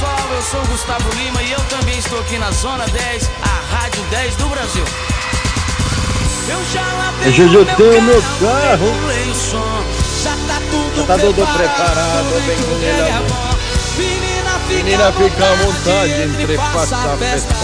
Pessoal, 0.00 0.34
eu 0.34 0.42
sou 0.42 0.60
o 0.62 0.66
Gustavo 0.68 1.10
Lima 1.14 1.42
e 1.42 1.52
eu 1.52 1.60
também 1.64 1.98
estou 1.98 2.18
aqui 2.20 2.38
na 2.38 2.50
Zona 2.52 2.86
10, 2.86 3.30
a 3.42 3.76
Rádio 3.76 4.02
10 4.04 4.36
do 4.36 4.48
Brasil. 4.48 4.84
Eu 6.48 6.64
já 6.72 6.80
lavei 6.80 7.28
Eu 7.28 7.32
já 7.32 7.58
o 7.58 7.76
tenho 7.76 8.02
meu 8.02 8.22
carro, 8.40 8.88
o 9.30 9.34
som, 9.34 9.84
já 10.22 10.30
tá 10.46 10.60
tudo 10.70 11.06
tá 11.06 11.18
tudo 11.18 11.34
preparado, 11.34 11.54
preparado, 11.54 12.46
bem 12.46 12.56
com 12.56 12.74
ele 12.76 12.86
é 12.86 13.12
agora. 13.12 13.28
bom. 13.28 13.50
Menina, 13.98 14.60
fica, 14.66 14.84
Menina, 14.84 15.12
fica 15.12 15.44
à 15.44 15.54
vontade, 15.54 16.22
entre 16.22 16.56
faça 16.56 16.96
a 16.96 17.16
festa. 17.18 17.54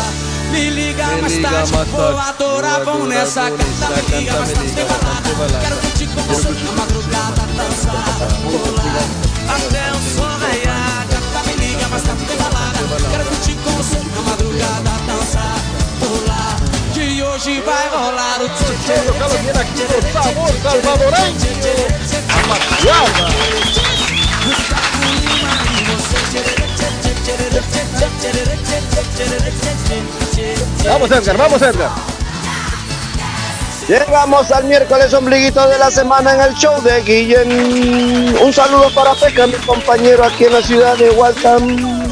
Me 0.50 0.70
liga 0.70 1.06
Me 1.06 1.20
mais 1.22 1.32
liga 1.32 1.48
tarde, 1.48 1.72
mais 1.72 1.88
vou 1.88 2.00
tarde, 2.00 2.28
adorar, 2.28 2.84
vou 2.84 2.94
adorar, 2.94 2.98
canta, 2.98 3.06
nessa 3.06 3.44
me 3.44 3.50
liga 3.50 3.66
canta, 3.66 4.38
mais 4.38 4.48
me 4.50 4.54
tarde, 4.54 4.68
liga 4.68 4.84
mais 4.84 5.00
tarde, 5.00 5.34
balada. 5.36 5.58
Quero 5.60 5.76
curtir 5.76 6.06
com 6.08 6.22
você 6.22 6.48
na 6.50 6.72
madrugada, 6.72 7.42
dançar, 7.56 8.28
pular, 8.42 9.56
até 9.56 9.92
o 9.92 10.16
sol 10.16 10.35
Vamos 30.84 31.10
Edgar, 31.10 31.36
vamos 31.36 31.62
Edgar. 31.62 31.90
Llegamos 33.88 34.50
al 34.50 34.64
miércoles 34.64 35.14
ombliguito 35.14 35.68
de 35.68 35.78
la 35.78 35.90
semana 35.90 36.34
en 36.34 36.40
el 36.40 36.54
show 36.54 36.80
de 36.82 37.02
Guillén. 37.02 38.36
Un 38.42 38.52
saludo 38.52 38.90
para 38.94 39.14
Peca, 39.14 39.46
mi 39.46 39.54
compañero 39.54 40.24
aquí 40.24 40.44
en 40.44 40.52
la 40.54 40.62
ciudad 40.62 40.96
de 40.96 41.10
Waltham. 41.10 42.05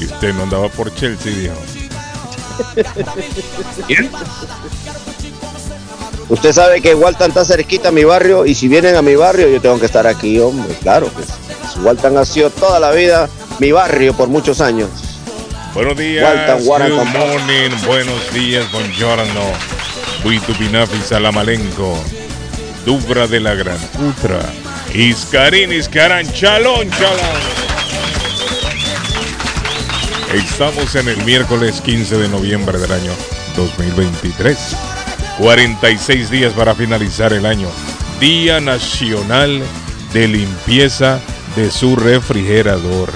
Y 0.00 0.06
usted 0.06 0.32
no 0.34 0.44
andaba 0.44 0.68
por 0.68 0.94
Chelsea, 0.94 1.32
dijo. 1.32 1.54
Usted 6.28 6.52
sabe 6.52 6.80
que 6.80 6.94
Waltham 6.94 7.28
está 7.30 7.44
cerquita 7.44 7.88
a 7.88 7.92
mi 7.92 8.04
barrio 8.04 8.46
y 8.46 8.54
si 8.54 8.68
vienen 8.68 8.96
a 8.96 9.02
mi 9.02 9.16
barrio 9.16 9.48
yo 9.48 9.60
tengo 9.60 9.78
que 9.78 9.86
estar 9.86 10.06
aquí, 10.06 10.38
hombre. 10.38 10.74
Claro 10.80 11.10
que 11.14 11.22
sí. 11.22 11.32
Waltham 11.82 12.16
ha 12.18 12.24
sido 12.24 12.50
toda 12.50 12.80
la 12.80 12.92
vida 12.92 13.28
mi 13.58 13.72
barrio 13.72 14.14
por 14.14 14.28
muchos 14.28 14.60
años. 14.60 14.88
Buenos 15.74 15.96
días, 15.96 16.24
Walton, 16.24 16.68
Warren, 16.68 16.96
good 16.96 17.06
morning, 17.06 17.70
buenos 17.86 18.34
días, 18.34 18.72
buongiorno, 18.72 19.40
Buitupinafi 20.24 21.00
Salamalenco, 21.00 21.96
Dubra 22.84 23.28
de 23.28 23.38
la 23.38 23.54
Gran 23.54 23.78
Utra, 24.00 24.40
Iscarín, 24.92 25.72
Iscarán, 25.72 26.30
Chalón, 26.32 26.90
Chalón. 26.90 27.59
Estamos 30.34 30.94
en 30.94 31.08
el 31.08 31.24
miércoles 31.24 31.80
15 31.80 32.16
de 32.18 32.28
noviembre 32.28 32.78
del 32.78 32.92
año 32.92 33.12
2023. 33.56 34.56
46 35.38 36.30
días 36.30 36.52
para 36.52 36.74
finalizar 36.74 37.32
el 37.32 37.46
año. 37.46 37.68
Día 38.20 38.60
Nacional 38.60 39.62
de 40.12 40.28
Limpieza 40.28 41.18
de 41.56 41.70
su 41.70 41.96
refrigerador. 41.96 43.10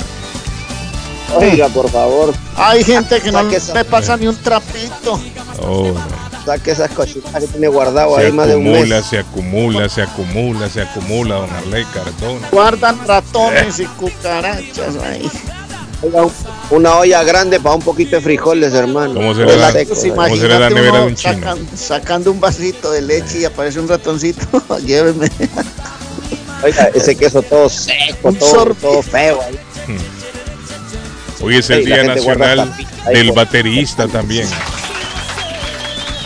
Oiga, 1.37 1.69
por 1.69 1.91
favor, 1.91 2.33
Hay 2.57 2.85
gente 2.85 3.21
que 3.21 3.31
no 3.33 3.43
Saque 3.43 3.57
esa- 3.57 3.75
le 3.75 3.85
pasa 3.85 4.17
ni 4.17 4.27
un 4.29 4.37
trapito. 4.37 5.21
Oh, 5.61 5.89
no. 5.93 6.25
saque 6.45 6.73
esas 6.73 6.91
cositas 6.91 7.33
que 7.43 7.47
tiene 7.49 7.69
guardado 7.69 8.17
Se 8.17 8.27
ahí 8.27 8.33
más 8.33 8.47
de 8.49 8.57
un 8.57 8.67
acumula, 8.69 8.97
mes. 8.97 9.07
se 9.07 9.19
acumula, 9.19 9.89
se 9.89 10.03
acumula, 10.03 10.69
se 10.69 10.83
acumula, 10.83 11.35
don 11.37 11.51
Arley 11.51 11.85
Cardona. 11.87 12.49
Guardan 12.53 12.99
ratones 13.07 13.81
y 13.81 13.85
cucarachas 13.87 14.97
ahí. 15.03 15.29
Una 16.71 16.97
olla 16.97 17.23
grande 17.23 17.61
para 17.61 17.75
un 17.77 17.83
poquito 17.83 18.17
de 18.17 18.23
frijoles, 18.23 18.73
hermano. 18.75 19.15
¿Cómo 19.15 19.35
se 19.35 19.41
le 19.41 19.47
Todo 19.47 19.59
da? 19.59 19.73
seco, 19.73 19.95
Pues 19.95 20.13
¿Cómo 20.15 20.37
será 20.37 20.59
la 20.59 20.71
nevera 20.71 21.01
de 21.01 21.07
un 21.07 21.15
chino? 21.15 21.35
sacan- 21.35 21.67
sacando 21.77 22.31
un 22.33 22.41
vasito 22.41 22.91
de 22.91 23.03
leche 23.03 23.41
y 23.41 23.45
aparece 23.45 23.81
un 23.81 23.89
ratoncito. 23.89 24.47
Lléveme. 24.85 25.31
Oiga, 26.63 26.89
ese 26.95 27.15
queso 27.17 27.43
todo 27.43 27.69
seco, 27.69 28.33
todo, 28.33 29.03
feo 29.03 29.41
ahí. 29.43 29.59
Hoy 31.43 31.57
es 31.57 31.69
el 31.71 31.85
Día 31.85 32.05
Nacional 32.05 32.75
del 33.13 33.27
por- 33.29 33.37
Baterista 33.37 34.09
también. 34.09 34.49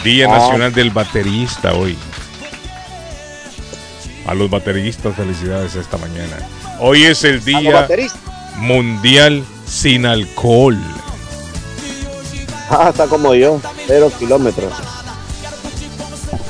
Día 0.04 0.26
Ah. 0.30 0.38
Nacional 0.38 0.72
del 0.72 0.90
Baterista 0.90 1.72
hoy. 1.74 1.96
A 4.26 4.34
los 4.34 4.48
bateristas, 4.50 5.16
felicidades 5.16 5.74
esta 5.74 5.96
mañana. 5.96 6.36
Hoy 6.80 7.04
es 7.04 7.24
el 7.24 7.42
Día 7.44 7.72
baterista. 7.72 8.18
Mundial 8.56 9.42
sin 9.68 10.06
alcohol. 10.06 10.76
Ah, 12.70 12.88
está 12.90 13.06
como 13.06 13.34
yo, 13.34 13.60
cero 13.86 14.10
kilómetros. 14.18 14.72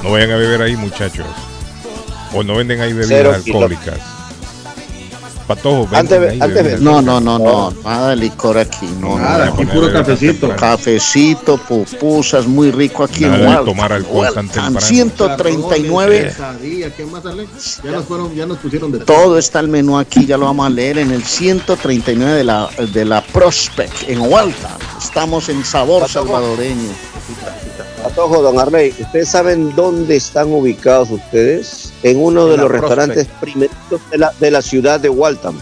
No 0.03 0.13
vayan 0.13 0.33
a 0.33 0.37
beber 0.37 0.63
ahí, 0.63 0.77
muchachos. 0.77 1.27
O 2.33 2.43
no 2.43 2.57
venden 2.57 2.81
ahí 2.81 2.93
Cero 2.93 3.31
bebidas 3.31 3.47
alcohólicas. 3.47 4.18
Patojo, 5.49 5.89
Antes- 5.93 6.41
ahí 6.41 6.77
No, 6.81 7.01
no, 7.01 7.21
no, 7.21 7.39
no. 7.39 7.73
Nada 7.83 8.11
de 8.11 8.17
licor 8.17 8.59
aquí. 8.59 8.87
No, 9.01 9.19
nada. 9.19 9.47
no, 9.47 9.55
aquí 9.55 9.65
puro 9.65 9.91
cafecito. 9.91 10.55
Cafecito, 10.55 11.57
pupusas, 11.57 12.47
muy 12.47 12.71
rico 12.71 13.03
aquí 13.03 13.23
Nada 13.25 13.37
en 13.39 13.47
Waltham. 13.47 13.65
tomar 13.65 13.93
alcohol 13.95 14.27
tan 14.35 14.47
Waltham, 14.47 14.49
temprano. 14.49 14.81
139. 14.81 16.23
Quesadilla, 16.25 16.91
¿qué 16.95 17.07
más, 17.07 17.25
Ale? 17.25 17.47
Ya 17.83 17.91
nos 17.93 18.05
fueron, 18.05 18.35
ya 18.35 18.45
nos 18.47 18.59
pusieron 18.59 18.93
de 18.93 18.99
Todo 19.01 19.39
está 19.39 19.61
el 19.61 19.69
menú 19.69 19.99
aquí, 19.99 20.27
ya 20.27 20.37
lo 20.37 20.45
vamos 20.45 20.67
a 20.67 20.71
leer 20.71 20.99
en 20.99 21.11
el 21.13 21.25
139 21.25 22.35
de 22.37 22.45
la, 22.45 22.69
de 22.93 23.05
la 23.07 23.23
Prospect 23.23 24.09
en 24.09 24.21
Waltham. 24.21 24.73
Estamos 25.03 25.49
en 25.49 25.65
sabor 25.65 26.07
salvadoreño. 26.09 26.91
Patojo, 28.03 28.43
don 28.43 28.59
Arley, 28.59 28.95
¿ustedes 29.01 29.29
saben 29.29 29.75
dónde 29.75 30.17
están 30.17 30.53
ubicados 30.53 31.11
ustedes? 31.11 31.93
En 32.03 32.23
uno 32.23 32.47
de 32.47 32.55
En 32.55 32.61
los 32.61 32.71
restaurantes 32.71 33.27
primeritos 33.41 34.01
de 34.11 34.19
la, 34.19 34.33
de 34.39 34.51
la 34.51 34.63
ciudad 34.63 35.01
de 35.01 35.09
Waltham. 35.09 35.57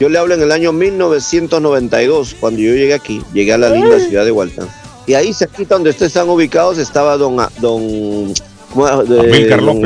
Yo 0.00 0.08
le 0.08 0.18
hablo 0.18 0.34
en 0.34 0.42
el 0.42 0.50
año 0.50 0.72
1992, 0.72 2.36
cuando 2.40 2.60
yo 2.60 2.74
llegué 2.74 2.94
aquí, 2.94 3.22
llegué 3.32 3.52
a 3.52 3.58
la 3.58 3.68
linda 3.70 3.98
ciudad 4.00 4.24
de 4.24 4.32
Waltham. 4.32 4.66
Y 5.06 5.14
ahí 5.14 5.32
cerquita 5.34 5.74
donde 5.74 5.90
ustedes 5.90 6.10
están 6.12 6.28
ubicados 6.28 6.78
estaba 6.78 7.16
don, 7.16 7.38
a- 7.38 7.50
don. 7.60 8.32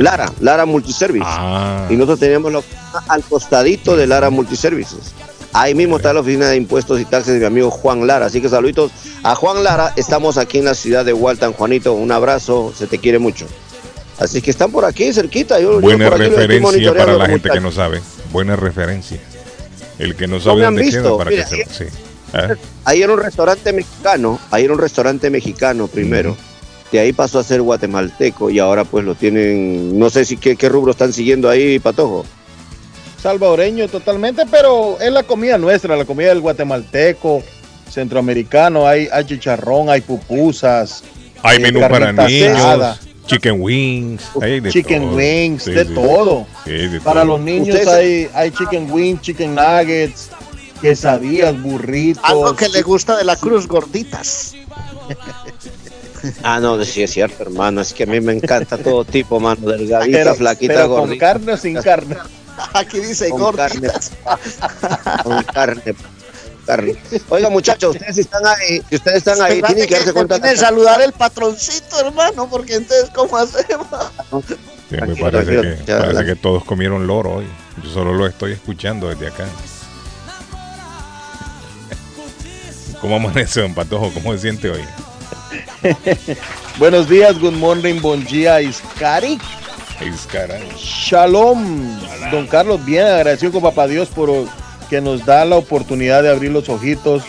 Lara, 0.02 0.32
Lara 0.40 0.64
Multiservice. 0.64 1.24
Ah, 1.26 1.86
Y 1.90 1.94
nosotros 1.94 2.20
teníamos 2.20 2.50
la 2.52 2.58
oficina 2.60 3.02
al 3.08 3.22
costadito 3.24 3.96
de 3.96 4.06
Lara 4.06 4.30
Multiservices. 4.30 5.12
Ahí 5.52 5.74
mismo 5.74 5.96
está 5.96 6.12
la 6.12 6.20
oficina 6.20 6.48
de 6.48 6.56
impuestos 6.56 7.00
y 7.00 7.04
taxes 7.04 7.34
de 7.34 7.40
mi 7.40 7.46
amigo 7.46 7.70
Juan 7.70 8.06
Lara. 8.06 8.26
Así 8.26 8.40
que 8.40 8.48
saluditos 8.48 8.92
a 9.22 9.34
Juan 9.34 9.64
Lara. 9.64 9.92
Estamos 9.96 10.36
aquí 10.36 10.58
en 10.58 10.66
la 10.66 10.74
ciudad 10.74 11.04
de 11.04 11.12
Walton. 11.12 11.52
Juanito, 11.54 11.94
un 11.94 12.12
abrazo. 12.12 12.72
Se 12.76 12.86
te 12.86 12.98
quiere 12.98 13.18
mucho. 13.18 13.46
Así 14.18 14.42
que 14.42 14.50
están 14.50 14.70
por 14.70 14.84
aquí 14.84 15.12
cerquita. 15.12 15.58
Yo, 15.60 15.74
yo 15.74 15.80
buena 15.80 16.10
por 16.10 16.18
referencia 16.18 16.94
para 16.94 17.14
la 17.14 17.26
gente 17.26 17.48
que 17.50 17.60
no 17.60 17.72
sabe. 17.72 18.00
Buena 18.30 18.56
referencia. 18.56 19.18
El 19.98 20.14
que 20.14 20.26
no 20.26 20.38
sabe 20.38 20.62
dónde 20.62 20.82
visto, 20.82 21.02
queda 21.02 21.16
para 21.16 21.30
mira, 21.30 21.44
que 21.44 21.64
se 21.64 21.90
sí. 21.90 21.96
Ah, 22.32 22.54
Ahí 22.84 23.02
era 23.02 23.12
un 23.12 23.20
restaurante 23.20 23.72
mexicano. 23.72 24.38
Ahí 24.50 24.64
era 24.64 24.74
un 24.74 24.78
restaurante 24.78 25.30
mexicano 25.30 25.88
primero. 25.88 26.36
De 26.92 26.98
ahí 26.98 27.12
pasó 27.12 27.38
a 27.38 27.44
ser 27.44 27.62
guatemalteco 27.62 28.50
y 28.50 28.58
ahora 28.58 28.84
pues 28.84 29.04
lo 29.04 29.14
tienen, 29.14 29.98
no 29.98 30.08
sé 30.08 30.24
si 30.24 30.36
qué, 30.36 30.56
qué 30.56 30.68
rubro 30.68 30.92
están 30.92 31.12
siguiendo 31.12 31.48
ahí, 31.48 31.78
Patojo. 31.78 32.24
Salvadoreño 33.22 33.88
totalmente, 33.88 34.44
pero 34.50 34.98
es 35.00 35.10
la 35.12 35.22
comida 35.24 35.58
nuestra, 35.58 35.96
la 35.96 36.04
comida 36.04 36.28
del 36.28 36.40
guatemalteco, 36.40 37.42
centroamericano. 37.90 38.86
Hay, 38.86 39.08
hay 39.12 39.24
chicharrón, 39.24 39.90
hay 39.90 40.00
pupusas, 40.02 41.02
Hay 41.42 41.56
eh, 41.56 41.60
menú 41.60 41.80
para 41.80 42.12
niños, 42.12 42.56
asada, 42.58 42.98
chicken 43.26 43.60
wings, 43.60 44.22
hay 44.40 44.60
de 44.60 44.70
chicken 44.70 45.02
todo. 45.02 45.16
wings, 45.16 45.62
Sí, 45.64 45.72
de 45.72 45.84
sí. 45.84 45.94
todo. 45.94 46.46
Sí, 46.64 46.70
de 46.70 47.00
Para 47.00 47.22
todo. 47.22 47.32
los 47.36 47.40
niños 47.40 47.68
Ustedes- 47.76 47.88
hay, 47.88 48.30
hay 48.34 48.50
chicken 48.52 48.90
wings, 48.90 49.20
chicken 49.22 49.54
nuggets, 49.54 50.30
quesadillas, 50.80 51.60
burritos. 51.60 52.22
Algo 52.24 52.54
que 52.54 52.68
le 52.68 52.82
gusta 52.82 53.16
de 53.16 53.24
la 53.24 53.36
cruz, 53.36 53.66
gorditas. 53.66 54.54
Ah, 56.42 56.58
no, 56.58 56.84
sí 56.84 57.00
es 57.04 57.12
cierto, 57.12 57.44
hermano. 57.44 57.80
Es 57.80 57.92
que 57.94 58.02
a 58.02 58.06
mí 58.06 58.20
me 58.20 58.32
encanta 58.32 58.76
todo 58.76 59.04
tipo, 59.04 59.38
mano. 59.38 59.68
Delgadita, 59.70 60.18
pero, 60.18 60.34
flaquita, 60.34 60.74
pero 60.74 60.88
con 60.88 61.00
gordita. 61.02 61.26
carne 61.32 61.52
o 61.52 61.56
sin 61.56 61.74
carne. 61.82 62.16
Aquí 62.74 63.00
dice 63.00 63.28
Con 63.30 63.40
gorditas. 63.40 64.12
Con 65.22 65.42
carne. 65.44 65.94
Carly. 66.66 66.98
Oiga, 67.30 67.48
muchachos, 67.48 67.94
ustedes 67.94 68.18
están 68.18 68.44
ahí, 68.46 68.82
si 68.90 68.96
ustedes 68.96 69.16
están 69.18 69.40
ahí, 69.40 69.62
tienen 69.62 69.86
que 69.88 69.94
darse 69.94 70.12
cuenta 70.12 70.34
termine 70.34 70.52
de 70.52 70.60
saludar 70.60 71.00
el 71.00 71.12
patroncito, 71.12 71.98
hermano, 71.98 72.46
porque 72.50 72.74
entonces, 72.74 73.08
¿cómo 73.14 73.38
hacemos? 73.38 73.86
Sí, 74.46 74.54
me 74.90 74.98
Tranquilo, 74.98 75.30
parece, 75.30 75.44
tranquilo, 75.52 75.62
que, 75.62 75.68
ya, 75.68 75.76
parece 75.86 75.92
adelante. 75.92 76.26
que 76.26 76.36
todos 76.36 76.64
comieron 76.64 77.06
loro 77.06 77.36
hoy. 77.36 77.46
Yo 77.82 77.90
solo 77.90 78.12
lo 78.12 78.26
estoy 78.26 78.52
escuchando 78.52 79.08
desde 79.08 79.28
acá. 79.28 79.46
¿Cómo 83.00 83.16
amanece, 83.16 83.60
don 83.62 83.74
Patojo? 83.74 84.12
¿Cómo 84.12 84.32
se 84.34 84.40
siente 84.40 84.70
hoy? 84.70 84.84
Buenos 86.78 87.08
días, 87.08 87.38
good 87.38 87.52
morning, 87.54 88.00
bon 88.00 88.24
día, 88.24 88.60
Iskari. 88.60 89.38
Es 90.00 90.26
caray. 90.26 90.62
Shalom, 90.76 91.98
don 92.30 92.46
Carlos, 92.46 92.84
bien 92.84 93.04
agradecido 93.06 93.52
con 93.52 93.62
Papá 93.62 93.86
Dios 93.86 94.08
por 94.08 94.30
que 94.88 95.00
nos 95.00 95.26
da 95.26 95.44
la 95.44 95.56
oportunidad 95.56 96.22
de 96.22 96.30
abrir 96.30 96.50
los 96.50 96.68
ojitos 96.68 97.24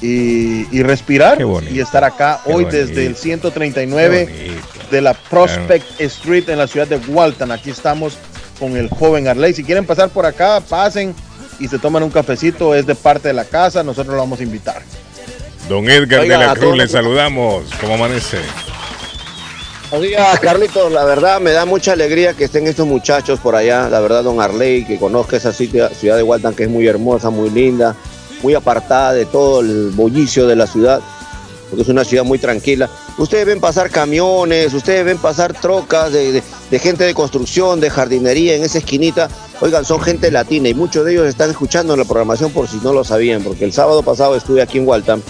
y, 0.00 0.66
y 0.76 0.82
respirar 0.82 1.38
y 1.70 1.80
estar 1.80 2.04
acá 2.04 2.40
Qué 2.44 2.52
hoy 2.52 2.64
bonito. 2.64 2.76
desde 2.86 3.06
el 3.06 3.14
Qué 3.14 3.20
139 3.20 4.24
bonito. 4.24 4.62
de 4.90 5.00
la 5.00 5.14
Prospect 5.14 6.00
Street 6.00 6.48
en 6.48 6.58
la 6.58 6.66
ciudad 6.66 6.86
de 6.86 6.96
Walton. 6.96 7.50
Aquí 7.50 7.70
estamos 7.70 8.16
con 8.60 8.76
el 8.76 8.88
joven 8.88 9.26
Arley. 9.28 9.52
Si 9.52 9.64
quieren 9.64 9.84
pasar 9.84 10.08
por 10.10 10.26
acá, 10.26 10.60
pasen 10.60 11.14
y 11.58 11.66
se 11.68 11.78
toman 11.78 12.02
un 12.02 12.10
cafecito. 12.10 12.74
Es 12.74 12.86
de 12.86 12.94
parte 12.94 13.28
de 13.28 13.34
la 13.34 13.44
casa. 13.44 13.82
Nosotros 13.82 14.14
lo 14.14 14.20
vamos 14.20 14.38
a 14.40 14.42
invitar. 14.44 14.80
Don 15.68 15.90
Edgar 15.90 16.20
Oiga, 16.20 16.38
de 16.38 16.46
la 16.46 16.54
Cruz, 16.54 16.76
le 16.76 16.86
saludamos. 16.88 17.64
¿Cómo 17.80 17.94
amanece? 17.94 18.38
Oiga, 19.92 20.36
Carlitos, 20.40 20.90
la 20.90 21.04
verdad 21.04 21.40
me 21.40 21.52
da 21.52 21.64
mucha 21.64 21.92
alegría 21.92 22.34
que 22.34 22.44
estén 22.44 22.66
estos 22.66 22.88
muchachos 22.88 23.38
por 23.38 23.54
allá. 23.54 23.88
La 23.88 24.00
verdad, 24.00 24.24
don 24.24 24.40
Arley, 24.40 24.84
que 24.84 24.98
conozca 24.98 25.36
esa 25.36 25.52
ciudad 25.52 25.92
de 25.92 26.22
Walton, 26.24 26.54
que 26.56 26.64
es 26.64 26.68
muy 26.68 26.88
hermosa, 26.88 27.30
muy 27.30 27.50
linda, 27.50 27.94
muy 28.42 28.54
apartada 28.54 29.12
de 29.12 29.26
todo 29.26 29.60
el 29.60 29.90
bullicio 29.90 30.48
de 30.48 30.56
la 30.56 30.66
ciudad, 30.66 31.00
porque 31.70 31.82
es 31.82 31.88
una 31.88 32.04
ciudad 32.04 32.24
muy 32.24 32.40
tranquila. 32.40 32.90
Ustedes 33.16 33.46
ven 33.46 33.60
pasar 33.60 33.88
camiones, 33.90 34.74
ustedes 34.74 35.04
ven 35.04 35.18
pasar 35.18 35.52
trocas 35.52 36.12
de, 36.12 36.42
gente 36.80 37.04
de 37.04 37.14
construcción, 37.14 37.78
de 37.78 37.88
jardinería 37.88 38.56
en 38.56 38.64
esa 38.64 38.78
esquinita. 38.78 39.28
Oigan, 39.60 39.84
son 39.84 40.00
gente 40.00 40.32
latina 40.32 40.68
y 40.68 40.74
muchos 40.74 41.04
de 41.04 41.12
ellos 41.12 41.28
están 41.28 41.50
escuchando 41.50 41.96
la 41.96 42.04
programación 42.04 42.50
por 42.50 42.66
si 42.66 42.78
no 42.78 42.92
lo 42.92 43.04
sabían, 43.04 43.44
porque 43.44 43.64
el 43.64 43.72
sábado 43.72 44.02
pasado 44.02 44.34
estuve 44.34 44.62
aquí 44.62 44.78
en 44.78 44.88
Walton 44.88 45.22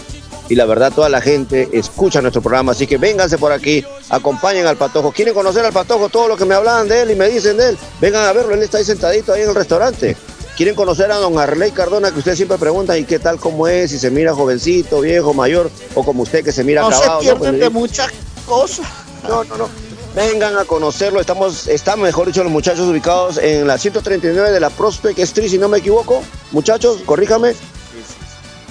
y 0.49 0.55
la 0.55 0.65
verdad 0.65 0.93
toda 0.93 1.09
la 1.09 1.21
gente 1.21 1.69
escucha 1.73 2.21
nuestro 2.21 2.43
programa, 2.43 2.73
así 2.73 2.87
que 2.87 2.99
vénganse 2.99 3.39
por 3.39 3.53
aquí, 3.53 3.85
acompañen 4.11 4.67
al 4.67 4.77
Patojo. 4.77 5.13
¿Quieren 5.13 5.35
conocer 5.35 5.65
al 5.65 5.73
Patojo? 5.73 6.09
Todo 6.09 6.29
lo 6.29 6.37
que 6.37 6.45
me 6.45 6.55
hablaban 6.55 6.89
de 6.89 7.03
él 7.03 7.11
y 7.11 7.15
me 7.15 7.29
dicen 7.29 7.57
de 7.57 7.71
él, 7.71 7.79
vengan 8.01 8.25
a 8.25 8.33
verlo, 8.33 8.55
él 8.55 8.63
está 8.63 8.79
ahí 8.79 8.85
sentadito 8.85 9.33
ahí 9.33 9.43
en 9.43 9.49
el 9.49 9.55
restaurante. 9.55 10.17
¿Quieren 10.57 10.75
conocer 10.75 11.13
a 11.13 11.17
don 11.17 11.39
Arley 11.39 11.71
Cardona, 11.71 12.11
que 12.11 12.19
usted 12.19 12.35
siempre 12.35 12.57
pregunta, 12.57 12.97
¿y 12.97 13.05
qué 13.05 13.19
tal, 13.19 13.39
cómo 13.39 13.69
es? 13.69 13.91
Si 13.91 13.99
se 13.99 14.11
mira 14.11 14.33
jovencito, 14.33 15.01
viejo, 15.01 15.35
mayor, 15.35 15.71
o 15.95 16.03
como 16.03 16.23
usted 16.23 16.43
que 16.43 16.51
se 16.51 16.65
mira 16.65 16.81
No 16.81 16.91
se 16.91 16.97
acabado. 16.97 17.21
pierden 17.21 17.39
Pues 17.39 17.53
le 17.53 17.59
de 17.59 17.71
muchas 17.71 18.11
cosas. 18.47 18.87
no, 19.29 19.45
no, 19.45 19.59
no. 19.59 19.69
Vengan 20.15 20.57
a 20.57 20.65
conocerlo. 20.65 21.21
Estamos, 21.21 21.67
están, 21.67 22.01
mejor 22.01 22.27
dicho, 22.29 22.43
los 22.43 22.51
muchachos 22.51 22.89
ubicados 22.89 23.37
en 23.37 23.67
la 23.67 23.77
139 23.77 24.51
de 24.51 24.61
la 24.61 24.71
Prospect 24.71 25.19
Street, 25.19 25.51
si 25.51 25.59
no 25.59 25.69
me 25.69 25.77
equivoco. 25.77 26.23
Muchachos, 26.53 27.01
corríjame. 27.05 27.55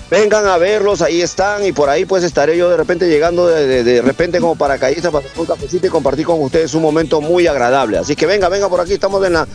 Vengan 0.10 0.46
a 0.48 0.58
verlos, 0.58 1.02
ahí 1.02 1.22
están 1.22 1.66
y 1.66 1.72
por 1.72 1.90
ahí 1.90 2.06
pues 2.06 2.24
estaré 2.24 2.56
yo 2.56 2.70
de 2.70 2.78
repente 2.78 3.08
llegando 3.10 3.48
de, 3.48 3.66
de- 3.66 3.84
de 3.84 4.02
repente 4.04 4.40
como 4.40 4.56
paracaidista 4.56 5.10
para 5.10 5.26
tomar 5.28 5.40
un 5.40 5.46
cafecito 5.48 5.88
y 5.88 5.90
compartir 5.90 6.26
con 6.28 6.40
ustedes 6.42 6.74
un 6.76 6.84
momento 6.84 7.22
muy 7.22 7.48
agradable. 7.48 7.98
Así 7.98 8.16
que 8.16 8.28
venga, 8.28 8.48
venga 8.48 8.70
por 8.70 8.80
aquí, 8.80 8.94
estamos 8.94 9.26
en 9.26 9.34
la, 9.34 9.48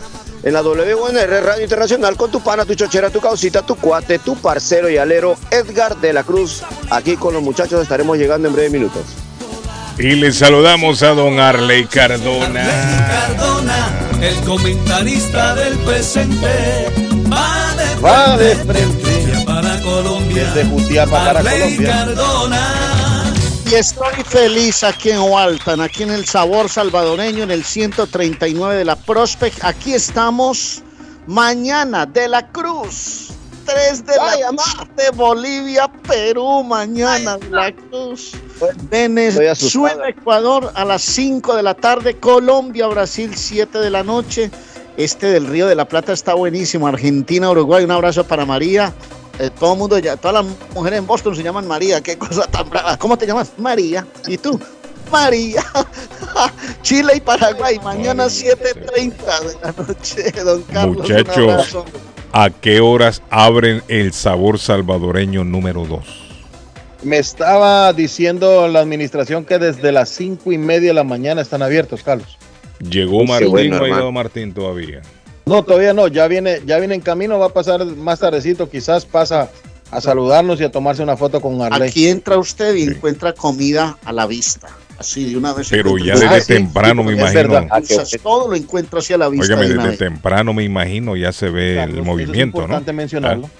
en 0.42 0.52
la 0.52 0.60
WNR 0.62 1.44
Radio 1.44 1.62
Internacional 1.62 2.16
con 2.16 2.32
tu 2.32 2.40
pana, 2.40 2.64
tu 2.64 2.74
chochera, 2.74 3.10
tu 3.10 3.20
causita, 3.20 3.62
tu 3.62 3.76
cuate, 3.76 4.18
tu 4.18 4.34
parcero 4.36 4.90
y 4.90 4.96
alero 4.98 5.36
Edgar 5.52 5.96
de 5.98 6.12
la 6.12 6.24
Cruz. 6.24 6.62
Aquí 6.90 7.16
con 7.16 7.32
los 7.32 7.42
muchachos 7.42 7.80
estaremos 7.80 8.18
llegando 8.18 8.48
en 8.48 8.54
breves 8.54 8.72
minutos. 8.72 9.02
Y 9.98 10.16
le 10.16 10.32
saludamos 10.32 11.02
a 11.04 11.10
don 11.10 11.38
Arley 11.38 11.84
Cardona. 11.84 12.64
Cardona, 13.08 13.88
el 14.20 14.34
comentarista 14.44 15.54
del 15.54 15.74
presente, 15.78 16.88
va 17.32 17.74
de 17.76 18.00
Va 18.00 18.36
de 18.36 18.54
frente 18.56 18.72
frente. 18.72 19.09
Para 19.80 20.02
Colombia. 20.02 20.44
Desde 20.44 20.64
Jutiapa 20.68 21.10
para 21.10 21.40
Arley 21.40 21.76
Colombia. 21.76 21.90
Cardona. 21.90 23.32
Y 23.70 23.74
estoy 23.74 24.24
feliz 24.24 24.82
aquí 24.82 25.10
en 25.10 25.20
Walton, 25.20 25.80
aquí 25.80 26.02
en 26.02 26.10
el 26.10 26.26
sabor 26.26 26.68
salvadoreño, 26.68 27.44
en 27.44 27.52
el 27.52 27.64
139 27.64 28.76
de 28.76 28.84
la 28.84 28.96
Prospect. 28.96 29.64
Aquí 29.64 29.94
estamos 29.94 30.82
mañana 31.26 32.04
de 32.04 32.28
la 32.28 32.46
Cruz. 32.48 33.28
3 33.66 34.04
de 34.04 34.16
la 34.16 34.56
tarde, 34.56 35.10
Bolivia, 35.14 35.86
Perú, 36.08 36.64
mañana 36.64 37.36
de 37.36 37.50
la 37.50 37.72
Cruz. 37.72 38.32
Venezuela. 38.90 40.08
Ecuador 40.08 40.72
a 40.74 40.84
las 40.84 41.02
5 41.02 41.54
de 41.54 41.62
la 41.62 41.74
tarde, 41.74 42.18
Colombia, 42.18 42.88
Brasil 42.88 43.36
7 43.36 43.78
de 43.78 43.90
la 43.90 44.02
noche. 44.02 44.50
Este 44.96 45.28
del 45.28 45.46
Río 45.46 45.68
de 45.68 45.76
la 45.76 45.86
Plata 45.86 46.12
está 46.12 46.34
buenísimo. 46.34 46.88
Argentina, 46.88 47.48
Uruguay, 47.50 47.84
un 47.84 47.92
abrazo 47.92 48.24
para 48.24 48.44
María. 48.44 48.92
Eh, 49.38 49.50
todo 49.58 49.72
el 49.72 49.78
mundo, 49.78 49.98
ya, 49.98 50.16
todas 50.16 50.44
las 50.44 50.54
mujeres 50.74 50.98
en 50.98 51.06
Boston 51.06 51.34
se 51.34 51.42
llaman 51.42 51.66
María. 51.66 52.00
Qué 52.00 52.18
cosa 52.18 52.46
tan 52.46 52.68
brava. 52.68 52.96
¿Cómo 52.98 53.16
te 53.16 53.26
llamas? 53.26 53.52
María. 53.56 54.06
¿Y 54.26 54.36
tú? 54.36 54.60
María. 55.10 55.64
Chile 56.82 57.14
y 57.16 57.20
Paraguay, 57.20 57.78
mañana 57.82 58.26
7.30 58.26 59.14
de 59.16 59.56
la 59.62 59.74
noche, 59.86 60.32
don 60.44 60.62
Carlos. 60.64 61.08
Muchachos. 61.08 61.84
¿A 62.32 62.50
qué 62.50 62.80
horas 62.80 63.22
abren 63.30 63.82
el 63.88 64.12
sabor 64.12 64.58
salvadoreño 64.58 65.42
número 65.42 65.84
2? 65.84 66.04
Me 67.02 67.18
estaba 67.18 67.92
diciendo 67.92 68.68
la 68.68 68.80
administración 68.80 69.44
que 69.44 69.58
desde 69.58 69.90
las 69.90 70.10
cinco 70.10 70.52
y 70.52 70.58
media 70.58 70.88
de 70.88 70.94
la 70.94 71.04
mañana 71.04 71.40
están 71.40 71.62
abiertos, 71.62 72.02
Carlos. 72.02 72.38
Llegó 72.78 73.24
Martín, 73.24 73.50
bueno, 73.50 73.68
no 73.70 73.74
ha 73.74 73.76
hermano. 73.78 73.94
llegado 73.94 74.12
Martín 74.12 74.52
todavía. 74.54 75.02
No, 75.50 75.64
todavía 75.64 75.92
no, 75.92 76.06
ya 76.06 76.28
viene, 76.28 76.60
ya 76.64 76.78
viene 76.78 76.94
en 76.94 77.00
camino, 77.00 77.36
va 77.40 77.46
a 77.46 77.52
pasar 77.52 77.84
más 77.84 78.20
tardecito, 78.20 78.70
quizás 78.70 79.04
pasa 79.04 79.50
a 79.90 80.00
saludarnos 80.00 80.60
y 80.60 80.64
a 80.64 80.70
tomarse 80.70 81.02
una 81.02 81.16
foto 81.16 81.40
con 81.40 81.60
Arley. 81.60 81.88
Aquí 81.88 82.06
entra 82.08 82.38
usted 82.38 82.76
y 82.76 82.84
encuentra 82.84 83.32
comida 83.32 83.98
a 84.04 84.12
la 84.12 84.26
vista. 84.28 84.68
Así 84.96 85.28
de 85.28 85.36
una 85.36 85.52
vez. 85.52 85.68
Pero 85.68 85.98
encuentra 85.98 86.14
ya 86.14 86.36
desde 86.36 86.54
Ah, 86.54 86.56
temprano 86.56 87.02
sí, 87.02 87.08
me 87.08 87.14
es 87.14 87.18
imagino. 87.18 87.66
Ah, 87.68 87.80
todo 88.22 88.48
lo 88.48 88.54
encuentro 88.54 89.00
hacia 89.00 89.18
la 89.18 89.28
vista. 89.28 89.46
Óigame, 89.46 89.66
de 89.66 89.74
una 89.74 89.82
desde 89.86 89.90
vez. 89.90 89.98
temprano 89.98 90.52
me 90.52 90.62
imagino 90.62 91.16
ya 91.16 91.32
se 91.32 91.50
ve 91.50 91.82
el 91.82 92.02
movimiento, 92.02 92.58
es 92.58 92.62
importante 92.62 92.92
¿no? 92.92 92.96
mencionarlo. 92.96 93.50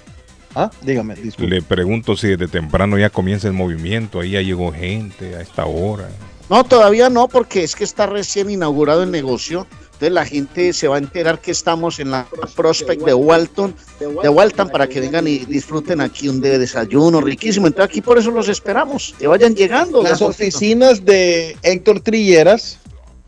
Ah, 0.55 0.71
dígame, 0.81 1.15
disculpe. 1.15 1.55
Le 1.55 1.61
pregunto 1.61 2.15
si 2.15 2.29
desde 2.29 2.47
temprano 2.47 2.97
ya 2.99 3.09
comienza 3.09 3.47
el 3.47 3.53
movimiento, 3.53 4.21
ahí 4.21 4.31
ya 4.31 4.41
llegó 4.41 4.71
gente 4.71 5.35
a 5.35 5.41
esta 5.41 5.65
hora. 5.65 6.07
No, 6.49 6.63
todavía 6.63 7.09
no, 7.09 7.27
porque 7.27 7.63
es 7.63 7.75
que 7.75 7.83
está 7.83 8.05
recién 8.05 8.49
inaugurado 8.49 9.03
el 9.03 9.11
negocio. 9.11 9.67
Entonces 10.01 10.15
la 10.15 10.25
gente 10.25 10.73
se 10.73 10.87
va 10.87 10.95
a 10.95 10.97
enterar 10.97 11.39
que 11.39 11.51
estamos 11.51 11.99
en 11.99 12.09
la 12.09 12.25
Prospect 12.55 13.03
de 13.05 13.13
Walton, 13.13 13.75
de 13.99 14.29
Walton, 14.29 14.69
para 14.69 14.87
que 14.87 14.99
vengan 14.99 15.27
y 15.27 15.37
disfruten 15.45 16.01
aquí 16.01 16.27
un 16.27 16.41
de 16.41 16.57
desayuno 16.57 17.21
riquísimo. 17.21 17.67
Entonces 17.67 17.91
aquí 17.91 18.01
por 18.01 18.17
eso 18.17 18.31
los 18.31 18.49
esperamos, 18.49 19.13
que 19.19 19.27
vayan 19.27 19.53
llegando. 19.53 20.01
Las 20.01 20.23
oficinas 20.23 21.05
de 21.05 21.55
Héctor 21.61 21.99
Trilleras 21.99 22.79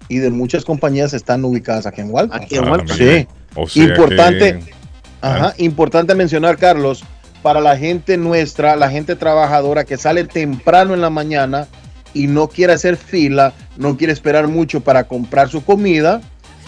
y 0.10 0.18
de 0.18 0.32
muchas 0.32 0.66
compañías 0.66 1.14
están 1.14 1.46
ubicadas 1.46 1.86
aquí 1.86 2.02
en 2.02 2.10
Walton. 2.10 2.42
Aquí 2.42 2.56
en 2.56 2.64
Ah, 2.66 2.72
Walton. 2.72 2.98
Sí. 2.98 3.28
O 3.54 3.70
sea 3.70 3.84
Importante. 3.84 4.60
que- 4.66 4.74
Ajá, 5.22 5.54
importante 5.60 6.16
mencionar, 6.16 6.58
Carlos, 6.58 7.04
para 7.44 7.62
la 7.62 7.78
gente 7.78 8.18
nuestra, 8.18 8.76
la 8.76 8.90
gente 8.90 9.16
trabajadora 9.16 9.84
que 9.86 9.98
sale 9.98 10.24
temprano 10.24 10.96
en 10.96 11.02
la 11.02 11.12
mañana 11.12 11.68
y 12.16 12.26
no 12.26 12.48
quiere 12.48 12.74
hacer 12.74 12.98
fila, 12.98 13.54
no 13.78 13.96
quiere 13.96 14.12
esperar 14.12 14.48
mucho 14.48 14.82
para 14.82 15.04
comprar 15.04 15.50
su 15.50 15.64
comida, 15.64 16.20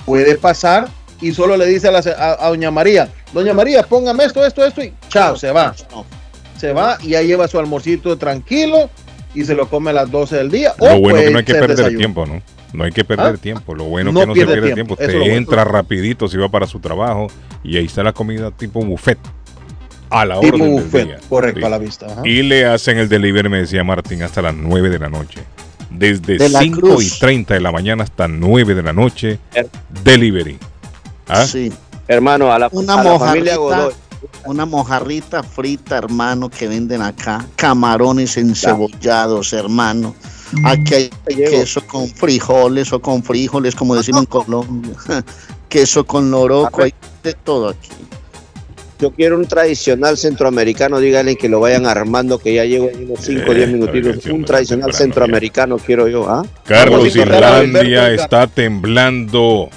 puede 0.06 0.36
pasar 0.38 0.88
y 1.22 1.32
solo 1.34 1.58
le 1.58 1.66
dice 1.66 1.88
a, 1.88 1.92
la 1.92 2.02
se- 2.02 2.12
a- 2.14 2.38
a 2.46 2.50
doña 2.50 2.72
María, 2.72 3.10
doña 3.34 3.54
María, 3.54 3.84
póngame 3.84 4.26
esto, 4.26 4.46
esto, 4.46 4.66
esto 4.66 4.84
y 4.84 4.94
chao, 5.10 5.36
se 5.36 5.52
va. 5.52 5.74
Se 6.58 6.72
va 6.74 6.98
y 7.02 7.10
ya 7.10 7.22
lleva 7.22 7.48
su 7.48 7.60
almorcito 7.60 8.18
tranquilo 8.18 8.90
y 9.34 9.44
se 9.44 9.54
lo 9.56 9.68
come 9.70 9.90
a 9.92 9.94
las 9.94 10.10
12 10.12 10.38
del 10.38 10.52
día. 10.52 10.74
Lo 10.80 10.96
o 10.96 11.00
bueno 11.00 11.20
que 11.20 11.32
no 11.32 11.38
hay 11.40 11.44
que 11.46 11.54
perder 11.54 11.76
desayuno. 11.78 11.98
tiempo, 12.00 12.26
¿no? 12.26 12.42
No 12.74 12.84
hay 12.86 12.92
que 12.92 13.04
perder 13.06 13.36
¿Ah? 13.36 13.38
tiempo. 13.38 13.74
Lo 13.76 13.86
bueno 13.86 14.12
No 14.12 14.22
que 14.22 14.26
no 14.28 14.34
se 14.34 14.38
pierde 14.40 14.54
pierde 14.54 14.74
tiempo, 14.74 14.96
tiempo. 14.96 15.04
Usted 15.14 15.20
bueno. 15.20 15.36
entra 15.36 15.64
rapidito 15.64 16.28
si 16.28 16.38
va 16.38 16.50
para 16.50 16.66
su 16.68 16.80
trabajo 16.80 17.28
y 17.64 17.78
ahí 17.78 17.86
está 17.86 18.04
la 18.04 18.14
comida 18.14 18.52
tipo 18.52 18.80
buffet. 18.84 19.18
A 20.10 20.24
la 20.26 20.40
Tipo 20.40 20.56
orden 20.56 20.76
del 20.76 20.84
buffet, 20.84 21.06
día. 21.08 21.18
correcto, 21.28 21.60
Sí. 21.62 21.66
a 21.66 21.70
la 21.70 21.78
vista. 21.78 22.06
ajá. 22.06 22.22
Y 22.26 22.44
le 22.44 22.66
hacen 22.66 22.98
el 22.98 23.10
delivery, 23.10 23.50
me 23.50 23.58
decía 23.60 23.84
Martín, 23.84 24.24
hasta 24.24 24.42
las 24.42 24.54
9 24.56 24.90
de 24.90 25.00
la 25.00 25.10
noche. 25.10 25.42
Desde 25.98 26.38
De 26.38 26.50
la 26.50 26.60
5 26.60 26.78
y 26.78 26.82
Cruz. 26.82 27.20
30 27.20 27.54
de 27.54 27.62
la 27.62 27.72
mañana 27.72 28.04
hasta 28.04 28.28
9 28.28 28.76
de 28.76 28.84
la 28.84 28.94
noche, 28.94 29.40
delivery. 30.04 30.58
¿Ah? 31.28 31.46
Sí, 31.46 31.72
Hermano, 32.08 32.52
a 32.52 32.60
la, 32.60 32.70
Una 32.72 33.00
a 33.00 33.04
la 33.04 33.20
familia. 33.20 33.58
Godoy. 33.58 33.94
una 34.46 34.66
mojarrita 34.66 35.42
frita, 35.44 35.98
hermano, 35.98 36.50
que 36.50 36.68
venden 36.68 37.02
acá. 37.02 37.46
Camarones 37.56 38.38
encebollados, 38.38 39.54
hermano. 39.54 40.16
Aquí 40.64 40.94
hay 40.94 41.10
queso 41.28 41.86
con 41.88 42.08
frijoles 42.08 42.94
o 42.94 43.02
con 43.02 43.24
frijoles, 43.24 43.76
como 43.76 43.96
decimos 43.96 44.22
en 44.22 44.26
Colombia. 44.30 44.96
queso 45.70 46.06
con 46.06 46.30
loroco, 46.30 46.84
hay 46.84 46.94
de 47.24 47.34
todo 47.34 47.70
aquí. 47.70 47.90
Yo 49.00 49.12
quiero 49.12 49.38
un 49.38 49.46
tradicional 49.46 50.18
centroamericano, 50.18 51.00
díganle 51.00 51.36
que 51.36 51.50
lo 51.50 51.60
vayan 51.60 51.86
armando, 51.86 52.40
que 52.40 52.54
ya 52.54 52.64
llego 52.66 52.90
en 52.90 53.06
unos 53.10 53.20
5 53.26 53.52
o 53.52 53.54
10 53.54 53.68
Eh, 53.68 53.72
minutitos. 53.72 54.26
Un 54.28 54.46
tradicional 54.46 54.94
centroamericano 54.94 55.78
quiero 55.78 56.08
yo, 56.08 56.30
¿ah? 56.30 56.46
Carlos, 56.66 57.00
Vamos 57.00 57.16
a 57.16 57.20
invitar 57.20 57.44
a 57.44 57.64
Islandia 57.64 58.06
Alberto 58.06 58.24
está 58.24 58.48
temblando. 58.48 59.70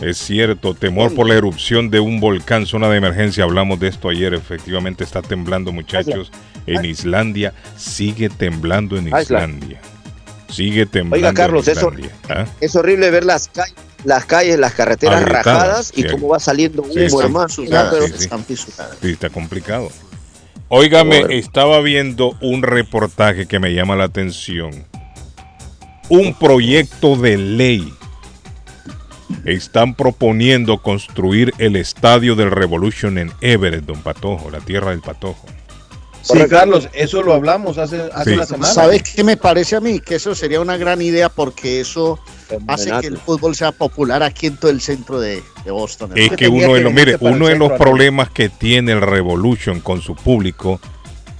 Es 0.00 0.18
cierto, 0.18 0.74
temor 0.74 1.14
por 1.14 1.26
la 1.26 1.34
erupción 1.34 1.88
de 1.90 2.00
un 2.00 2.20
volcán, 2.20 2.66
zona 2.66 2.88
de 2.90 2.98
emergencia. 2.98 3.44
Hablamos 3.44 3.80
de 3.80 3.88
esto 3.88 4.10
ayer. 4.10 4.34
Efectivamente 4.34 5.04
está 5.04 5.22
temblando, 5.22 5.72
muchachos. 5.72 6.30
En 6.66 6.84
Islandia 6.84 7.54
sigue 7.76 8.28
temblando 8.28 8.98
en 8.98 9.06
Isla. 9.06 9.22
Islandia. 9.22 9.80
Sigue 10.48 10.84
temblando. 10.86 11.16
Oiga, 11.16 11.34
Carlos, 11.34 11.66
en 11.68 11.78
eso-. 11.78 11.92
¿Ah? 12.28 12.44
Es 12.60 12.76
horrible 12.76 13.10
ver 13.10 13.24
las 13.24 13.48
calles, 13.48 13.74
las 14.06 14.24
calles, 14.24 14.58
las 14.58 14.72
carreteras 14.72 15.22
rajadas 15.24 15.92
y 15.94 16.02
sí. 16.02 16.08
cómo 16.08 16.28
va 16.28 16.38
saliendo 16.40 16.82
humo, 16.82 16.92
Sí, 16.94 17.10
sí. 17.10 17.16
hermano. 17.20 17.48
Sí, 17.48 17.66
sí. 17.66 18.14
Están 18.24 18.44
fisuradas. 18.44 18.96
Sí, 19.02 19.10
está 19.10 19.28
complicado. 19.30 19.90
Óigame, 20.68 21.20
Bueno. 21.20 21.34
estaba 21.34 21.80
viendo 21.80 22.36
un 22.40 22.62
reportaje 22.62 23.46
que 23.46 23.58
me 23.58 23.74
llama 23.74 23.96
la 23.96 24.04
atención. 24.04 24.84
Un 26.08 26.34
proyecto 26.34 27.16
de 27.16 27.36
ley. 27.36 27.92
Están 29.44 29.94
proponiendo 29.94 30.78
construir 30.82 31.52
el 31.58 31.74
estadio 31.76 32.36
del 32.36 32.50
Revolution 32.52 33.18
en 33.18 33.32
Everett, 33.40 33.84
don 33.84 34.00
Patojo, 34.02 34.50
la 34.50 34.60
tierra 34.60 34.90
del 34.90 35.00
Patojo. 35.00 35.46
Sí, 36.22 36.38
Carlos, 36.48 36.88
eso 36.92 37.22
lo 37.22 37.32
hablamos 37.34 37.78
hace, 37.78 38.02
hace 38.12 38.30
Sí. 38.30 38.36
una 38.36 38.46
semana. 38.46 38.72
¿Sabes 38.72 39.02
qué 39.02 39.22
me 39.24 39.36
parece 39.36 39.76
a 39.76 39.80
mí? 39.80 40.00
Que 40.00 40.16
eso 40.16 40.34
sería 40.34 40.60
una 40.60 40.76
gran 40.76 41.00
idea 41.02 41.28
porque 41.28 41.80
eso 41.80 42.18
hace 42.68 42.90
que 43.00 43.06
el 43.08 43.18
fútbol 43.18 43.54
sea 43.54 43.72
popular 43.72 44.22
aquí 44.22 44.46
en 44.46 44.56
todo 44.56 44.70
el 44.70 44.80
centro 44.80 45.20
de, 45.20 45.42
de 45.64 45.70
Boston. 45.70 46.12
Es 46.14 46.30
que 46.32 46.48
uno 46.48 46.74
de 46.74 46.80
los, 46.80 46.92
mire, 46.92 47.16
uno 47.20 47.46
de 47.48 47.56
los 47.56 47.72
problemas 47.72 48.30
que 48.30 48.48
tiene 48.48 48.92
el 48.92 49.00
Revolution 49.00 49.80
con 49.80 50.00
su 50.02 50.14
público 50.14 50.80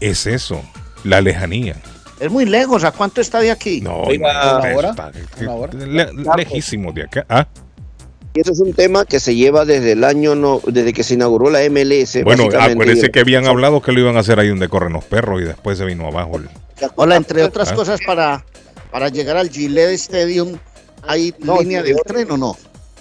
es 0.01 0.27
eso, 0.27 0.61
la 1.05 1.21
lejanía. 1.21 1.77
Es 2.19 2.31
muy 2.31 2.47
lejos. 2.47 2.83
¿A 2.85 2.93
cuánto 2.93 3.21
está 3.21 3.41
de 3.41 3.51
aquí? 3.51 3.81
No, 3.83 4.03
Oiga, 4.03 4.33
no, 4.33 4.59
¿una 4.69 4.77
hora? 4.77 4.91
está- 4.91 5.13
¿Una 5.41 5.53
hora? 5.53 5.73
le- 5.75 6.09
lejísimo 6.39 6.93
de 6.93 7.03
acá. 7.03 7.27
Ah, 7.29 7.47
Y 8.35 8.41
eso 8.41 8.53
es 8.53 8.61
un 8.61 8.73
tema 8.75 9.05
que 9.05 9.21
se 9.21 9.35
lleva 9.35 9.65
desde 9.65 9.93
el 9.93 10.03
año, 10.05 10.35
no, 10.35 10.61
desde 10.67 10.93
que 10.93 11.03
se 11.03 11.15
inauguró 11.15 11.51
la 11.51 11.61
MLS. 11.71 12.23
Bueno, 12.25 12.49
acuérdese 12.59 13.11
que 13.11 13.21
habían 13.21 13.47
hablado 13.47 13.81
que 13.83 13.93
lo 13.93 14.01
iban 14.01 14.17
a 14.17 14.21
hacer 14.21 14.39
ahí 14.41 14.49
donde 14.49 14.69
corren 14.69 14.93
los 14.95 15.05
perros 15.05 15.41
y 15.41 15.45
después 15.45 15.79
se 15.79 15.85
vino 15.85 16.07
abajo. 16.07 16.39
el- 16.39 16.49
Hola, 16.97 17.17
entre 17.17 17.43
otras 17.43 17.73
Ah. 17.73 17.75
cosas, 17.75 18.01
para, 18.07 18.45
para 18.91 19.09
llegar 19.09 19.37
al 19.39 19.49
Gillette 19.51 19.93
Stadium, 19.95 20.59
¿hay 21.07 21.35
No, 21.39 21.61
línea 21.61 21.83
sí, 21.83 21.89
del 21.89 21.99
tren 22.05 22.31
o 22.31 22.37
no? 22.37 22.57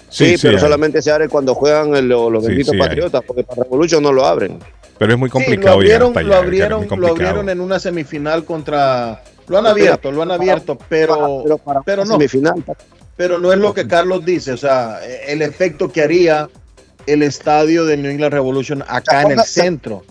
Sí, 0.08 0.36
pero 0.40 0.58
solamente 0.58 1.02
se 1.02 1.10
abre 1.10 1.28
cuando 1.28 1.54
juegan 1.54 1.94
el- 1.94 2.08
los, 2.08 2.44
benditos 2.44 2.72
sí 2.72 2.78
patriotas, 2.78 3.22
porque 3.26 3.42
para 3.42 3.62
Revolution 3.64 4.02
no 4.02 4.12
lo 4.12 4.24
abren. 4.24 4.58
Pero 4.98 5.12
es 5.12 5.18
muy 5.18 5.28
Sí, 5.28 5.32
complicado 5.32 5.66
lo 5.68 5.72
abrieron, 5.74 6.12
lo 6.14 6.34
abrieron, 6.36 6.88
lo 6.96 7.06
abrieron 7.08 7.48
en 7.50 7.60
una 7.60 7.78
semifinal 7.78 8.44
contra. 8.44 9.22
Lo 9.48 9.58
han 9.58 9.66
abierto, 9.66 10.10
lo 10.10 10.22
han 10.22 10.30
abierto, 10.30 10.78
pero, 10.88 11.40
pero, 11.44 11.58
para 11.58 11.82
pero 11.82 12.04
no. 12.04 12.12
semifinal, 12.14 12.64
pero 13.16 13.38
no 13.38 13.52
es 13.52 13.58
lo 13.58 13.74
que 13.74 13.86
Carlos 13.86 14.24
dice. 14.24 14.52
O 14.52 14.56
sea, 14.56 15.00
el 15.26 15.42
efecto 15.42 15.90
que 15.92 16.02
haría 16.02 16.48
el 17.06 17.22
estadio 17.22 17.84
de 17.84 17.96
New 17.96 18.10
England 18.10 18.32
Revolution 18.32 18.82
acá 18.88 19.22
en 19.22 19.32
el 19.32 19.40
centro. 19.42 20.02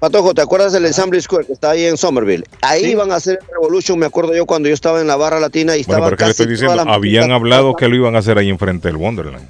Patojo, 0.00 0.32
¿te 0.34 0.40
acuerdas 0.40 0.72
del 0.72 0.86
Assembly 0.86 1.20
Square 1.20 1.46
que 1.46 1.52
está 1.52 1.70
ahí 1.72 1.84
en 1.84 1.96
Somerville? 1.98 2.44
Ahí 2.62 2.84
Sí. 2.84 2.90
iban 2.92 3.12
a 3.12 3.16
hacer 3.16 3.38
el 3.42 3.46
Revolution, 3.54 3.98
me 3.98 4.06
acuerdo 4.06 4.34
yo 4.34 4.46
cuando 4.46 4.68
yo 4.68 4.74
estaba 4.74 5.00
en 5.02 5.06
la 5.06 5.16
barra 5.16 5.38
latina 5.40 5.76
y 5.76 5.84
Bueno, 5.84 5.92
estaba 5.92 6.04
pero 6.06 6.16
que 6.16 6.24
le 6.24 6.30
estoy 6.30 6.46
casi 6.46 6.62
diciendo, 6.62 6.90
habían 6.90 7.30
hablado 7.32 7.76
que 7.76 7.86
lo 7.86 7.96
iban 7.96 8.16
a 8.16 8.20
hacer 8.20 8.38
ahí 8.38 8.48
enfrente 8.48 8.88
del 8.88 8.96
Wonderland. 8.96 9.46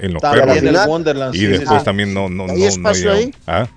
En 0.00 0.12
los 0.14 0.22
perros. 0.22 0.56
el 0.56 0.66
final. 0.68 0.88
Wonderland. 0.88 1.34
Y 1.34 1.38
sí, 1.38 1.46
después 1.46 1.78
sí. 1.80 1.84
también 1.84 2.12
no, 2.12 2.28
no, 2.28 2.46
no, 2.48 2.52
¿Hay 2.52 2.58
no 2.60 2.66
espacio 2.66 3.12
ahí? 3.12 3.32
Ah, 3.46 3.68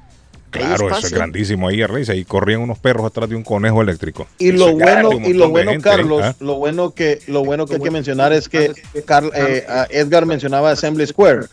Claro, 0.51 0.88
eso 0.89 1.08
es 1.08 1.13
grandísimo 1.13 1.67
ahí, 1.67 1.84
Reyes. 1.86 2.08
Ahí 2.10 2.24
corrían 2.24 2.62
unos 2.62 2.79
perros 2.79 3.05
atrás 3.05 3.27
de 3.27 3.36
un 3.36 3.44
conejo 3.44 3.82
eléctrico. 3.82 4.25
Y 4.39 4.50
Eso 4.55 4.58
lo 4.70 4.74
bueno, 4.77 5.10
y 5.12 5.34
lo 5.34 5.50
bueno, 5.50 5.72
gente 5.72 5.84
Carlos, 5.89 6.22
¿ah? 6.24 6.36
lo 6.39 6.55
bueno 6.55 6.91
que, 6.91 7.20
lo 7.27 7.44
bueno 7.44 7.65
que 7.67 7.75
hay 7.75 7.82
que 7.82 7.91
mencionar 7.91 8.32
es 8.32 8.48
que 8.48 8.72
Carl- 9.05 9.32
eh, 9.36 9.65
Edgar 9.89 10.25
mencionaba 10.25 10.72
Assembly 10.72 11.05
Square, 11.08 11.48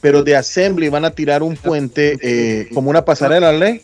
pero 0.00 0.24
de 0.24 0.34
Assembly 0.36 0.88
van 0.88 1.04
a 1.04 1.12
tirar 1.12 1.44
un 1.44 1.54
puente 1.56 2.18
eh, 2.20 2.68
como 2.74 2.90
una 2.90 3.04
pasarela, 3.04 3.52
¿le? 3.52 3.80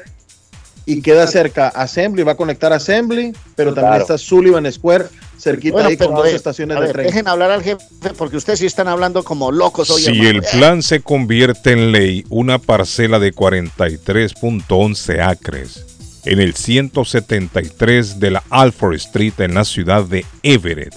Y 0.87 1.01
queda 1.01 1.27
cerca 1.27 1.69
Assembly, 1.69 2.23
va 2.25 2.33
a 2.33 2.37
conectar 2.37 2.73
Assembly, 2.73 3.33
pero 3.57 3.73
también 3.73 3.93
Claro. 3.93 4.03
está 4.03 4.19
Sullivan 4.19 4.71
Square, 4.71 5.07
cerquita 5.39 5.73
Bueno, 5.75 5.89
ahí 5.89 5.97
con 5.97 6.15
dos 6.15 6.25
ver, 6.25 6.35
estaciones 6.35 6.77
de 6.79 6.83
ver, 6.83 6.93
tren. 6.93 7.07
dejen 7.07 7.27
hablar 7.29 7.51
al 7.51 7.63
jefe 7.63 7.83
porque 8.19 8.37
ustedes 8.37 8.59
sí 8.59 8.67
están 8.67 8.89
hablando 8.89 9.23
como 9.25 9.51
locos 9.51 9.89
hoy. 9.91 10.03
Si 10.03 10.11
hermano. 10.11 10.29
el 10.31 10.43
plan 10.59 10.83
se 10.83 11.01
convierte 11.01 11.73
en 11.73 11.91
ley, 11.91 12.27
una 12.29 12.59
parcela 12.59 13.19
de 13.19 13.33
43.11 13.33 15.21
acres 15.21 15.87
en 16.27 16.41
el 16.41 16.55
173 16.55 18.21
de 18.21 18.31
la 18.31 18.43
Alford 18.51 18.95
Street 18.97 19.35
en 19.39 19.55
la 19.55 19.65
ciudad 19.65 20.05
de 20.05 20.25
Everett 20.43 20.95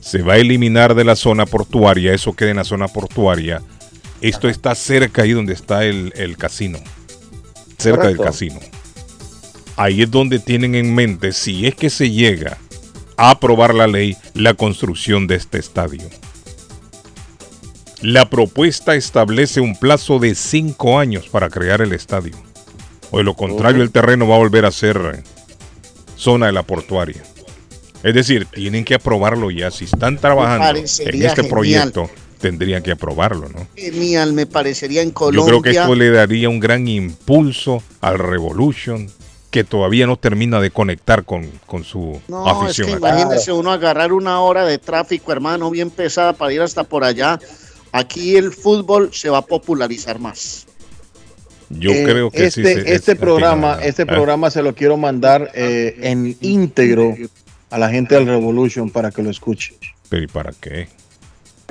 se 0.00 0.20
va 0.22 0.34
a 0.34 0.36
eliminar 0.36 0.94
de 0.94 1.04
la 1.04 1.16
zona 1.16 1.46
portuaria, 1.46 2.12
eso 2.12 2.34
queda 2.34 2.50
en 2.50 2.56
la 2.58 2.64
zona 2.64 2.88
portuaria. 2.88 3.62
Esto 4.20 4.50
está 4.50 4.74
cerca 4.74 5.22
ahí 5.22 5.32
donde 5.32 5.54
está 5.54 5.84
el, 5.86 6.12
el 6.16 6.36
casino, 6.36 6.78
cerca 7.78 8.02
Correcto. 8.02 8.22
del 8.22 8.30
casino. 8.30 8.60
Ahí 9.76 10.02
es 10.02 10.10
donde 10.10 10.38
tienen 10.38 10.74
en 10.74 10.94
mente, 10.94 11.32
si 11.32 11.66
es 11.66 11.74
que 11.74 11.90
se 11.90 12.10
llega 12.10 12.58
a 13.16 13.30
aprobar 13.30 13.74
la 13.74 13.86
ley, 13.86 14.16
la 14.34 14.54
construcción 14.54 15.26
de 15.26 15.36
este 15.36 15.58
estadio. 15.58 16.02
La 18.00 18.28
propuesta 18.28 18.94
establece 18.94 19.60
un 19.60 19.76
plazo 19.76 20.18
de 20.18 20.34
cinco 20.34 20.98
años 20.98 21.28
para 21.28 21.48
crear 21.48 21.80
el 21.80 21.92
estadio. 21.92 22.34
O 23.10 23.18
de 23.18 23.24
lo 23.24 23.34
contrario, 23.34 23.82
el 23.82 23.90
terreno 23.90 24.28
va 24.28 24.36
a 24.36 24.38
volver 24.38 24.64
a 24.64 24.70
ser 24.70 25.22
zona 26.16 26.46
de 26.46 26.52
la 26.52 26.62
portuaria. 26.62 27.22
Es 28.02 28.14
decir, 28.14 28.46
tienen 28.46 28.84
que 28.84 28.94
aprobarlo 28.94 29.50
ya. 29.50 29.70
Si 29.70 29.86
están 29.86 30.18
trabajando 30.18 30.78
en 30.78 30.84
este 30.84 31.10
genial. 31.10 31.48
proyecto, 31.48 32.10
tendrían 32.40 32.82
que 32.82 32.92
aprobarlo, 32.92 33.48
¿no? 33.48 33.66
Genial, 33.74 34.34
me 34.34 34.46
parecería 34.46 35.00
en 35.00 35.08
Yo 35.08 35.14
Colombia. 35.14 35.44
creo 35.46 35.62
que 35.62 35.70
esto 35.70 35.94
le 35.94 36.10
daría 36.10 36.48
un 36.50 36.60
gran 36.60 36.86
impulso 36.86 37.82
al 38.02 38.18
Revolution 38.18 39.08
que 39.54 39.62
todavía 39.62 40.04
no 40.08 40.16
termina 40.16 40.60
de 40.60 40.72
conectar 40.72 41.22
con, 41.22 41.48
con 41.64 41.84
su 41.84 42.20
No, 42.26 42.44
es 42.44 42.52
afición. 42.64 42.88
que 42.88 42.92
imagínese 42.94 43.52
uno 43.52 43.70
agarrar 43.70 44.12
una 44.12 44.40
hora 44.40 44.64
de 44.64 44.78
tráfico, 44.78 45.30
hermano, 45.30 45.70
bien 45.70 45.90
pesada 45.90 46.32
para 46.32 46.52
ir 46.52 46.60
hasta 46.60 46.82
por 46.82 47.04
allá. 47.04 47.38
Aquí 47.92 48.34
el 48.36 48.50
fútbol 48.50 49.10
se 49.14 49.30
va 49.30 49.38
a 49.38 49.42
popularizar 49.42 50.18
más. 50.18 50.66
Yo 51.70 51.92
Eh, 51.92 52.02
creo 52.04 52.32
que 52.32 52.46
este, 52.46 52.64
sí. 52.64 52.82
se- 52.82 52.94
este 52.96 53.12
es- 53.12 53.18
programa, 53.18 53.74
ah, 53.74 53.84
este 53.84 54.02
ah, 54.02 54.06
programa 54.06 54.50
se 54.50 54.60
lo 54.60 54.74
quiero 54.74 54.96
mandar 54.96 55.52
eh, 55.54 55.98
en 56.02 56.36
íntegro 56.40 57.14
a 57.70 57.78
la 57.78 57.88
gente 57.90 58.16
del 58.16 58.26
Revolution 58.26 58.90
para 58.90 59.12
que 59.12 59.22
lo 59.22 59.30
escuche. 59.30 59.76
Pero 60.08 60.24
¿y 60.24 60.26
para 60.26 60.50
qué? 60.60 60.88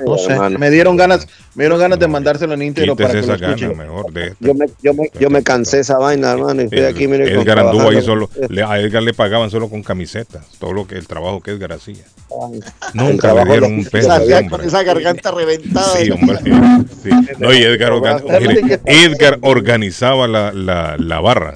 No 0.04 0.18
sé, 0.18 0.32
hermano. 0.32 0.58
me 0.58 0.70
dieron 0.70 0.96
ganas, 0.96 1.26
me 1.54 1.64
dieron 1.64 1.78
ganas 1.78 1.98
de 1.98 2.08
mandárselo 2.08 2.54
en 2.54 2.62
íntegro 2.62 2.96
para 2.96 3.10
que 3.10 3.14
lo 3.18 3.20
esa 3.22 3.36
gana 3.36 3.54
escuchen. 3.54 3.78
mejor 3.78 4.12
de 4.12 4.26
esta. 4.28 4.36
Yo 4.40 4.54
me, 4.54 4.66
yo, 4.82 4.94
me, 4.94 5.10
yo 5.20 5.30
me 5.30 5.42
cansé 5.42 5.80
esa 5.80 5.98
vaina, 5.98 6.32
hermano. 6.32 6.62
y 6.62 6.64
Estoy 6.64 6.78
El- 6.80 6.86
aquí, 6.86 7.06
mire, 7.06 7.32
Edgar 7.32 7.58
anduvo 7.60 7.88
ahí 7.90 8.02
solo. 8.02 8.28
le- 8.48 8.62
a 8.62 8.78
Edgar 8.80 9.02
le 9.02 9.14
pagaban 9.14 9.50
solo 9.50 9.68
con 9.68 9.82
camisetas. 9.82 10.46
Todo 10.58 10.72
lo 10.72 10.86
que 10.86 10.96
el 10.96 11.06
trabajo 11.06 11.40
que 11.40 11.52
Edgar 11.52 11.72
hacía. 11.72 12.04
Nunca 12.94 13.32
le 13.34 13.44
dieron 13.44 13.60
lo- 13.60 13.76
un 13.78 13.84
peso. 13.84 14.14
Ese 14.16 14.48
con 14.48 14.60
esa 14.62 14.82
garganta 14.82 15.30
reventada. 15.30 15.96
Sí, 15.96 16.10
hombre. 16.10 16.38
sí. 17.02 17.10
No, 17.38 17.52
y 17.52 17.62
Edgar, 17.62 17.92
organ- 17.92 18.22
mire, 18.40 18.80
Edgar 18.86 19.38
organizaba 19.42 20.26
la, 20.26 20.52
la, 20.52 20.96
la 20.98 21.20
barra. 21.20 21.54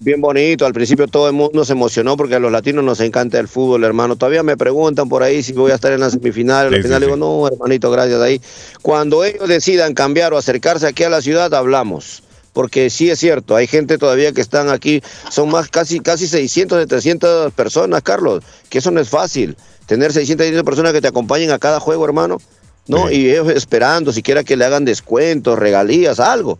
Bien 0.00 0.20
bonito, 0.20 0.64
al 0.64 0.72
principio 0.72 1.08
todo 1.08 1.26
el 1.26 1.32
mundo 1.32 1.64
se 1.64 1.72
emocionó 1.72 2.16
porque 2.16 2.36
a 2.36 2.38
los 2.38 2.52
latinos 2.52 2.84
nos 2.84 3.00
encanta 3.00 3.40
el 3.40 3.48
fútbol, 3.48 3.82
hermano. 3.82 4.14
Todavía 4.14 4.44
me 4.44 4.56
preguntan 4.56 5.08
por 5.08 5.24
ahí 5.24 5.42
si 5.42 5.52
voy 5.52 5.72
a 5.72 5.74
estar 5.74 5.90
en 5.92 5.98
la 5.98 6.08
semifinal. 6.08 6.68
Sí, 6.68 6.76
al 6.76 6.82
final 6.84 6.98
sí, 7.00 7.04
digo, 7.06 7.16
sí. 7.16 7.20
no, 7.20 7.48
hermanito, 7.48 7.90
gracias 7.90 8.20
ahí. 8.20 8.40
Cuando 8.80 9.24
ellos 9.24 9.48
decidan 9.48 9.94
cambiar 9.94 10.32
o 10.32 10.38
acercarse 10.38 10.86
aquí 10.86 11.02
a 11.02 11.10
la 11.10 11.20
ciudad, 11.20 11.52
hablamos. 11.52 12.22
Porque 12.52 12.90
sí 12.90 13.10
es 13.10 13.18
cierto, 13.18 13.56
hay 13.56 13.66
gente 13.66 13.98
todavía 13.98 14.32
que 14.32 14.40
están 14.40 14.68
aquí, 14.68 15.02
son 15.30 15.50
más 15.50 15.68
casi 15.68 16.00
casi 16.00 16.28
600 16.28 16.78
de 16.78 16.86
300 16.86 17.52
personas, 17.52 18.02
Carlos, 18.02 18.42
que 18.68 18.78
eso 18.78 18.92
no 18.92 19.00
es 19.00 19.08
fácil. 19.08 19.56
Tener 19.86 20.12
600 20.12 20.44
700 20.44 20.64
personas 20.64 20.92
que 20.92 21.00
te 21.00 21.08
acompañen 21.08 21.50
a 21.50 21.58
cada 21.58 21.80
juego, 21.80 22.04
hermano, 22.04 22.40
¿no? 22.86 23.10
Y 23.10 23.30
ellos 23.30 23.48
esperando, 23.48 24.12
siquiera 24.12 24.44
que 24.44 24.56
le 24.56 24.64
hagan 24.64 24.84
descuentos, 24.84 25.58
regalías, 25.58 26.20
algo. 26.20 26.58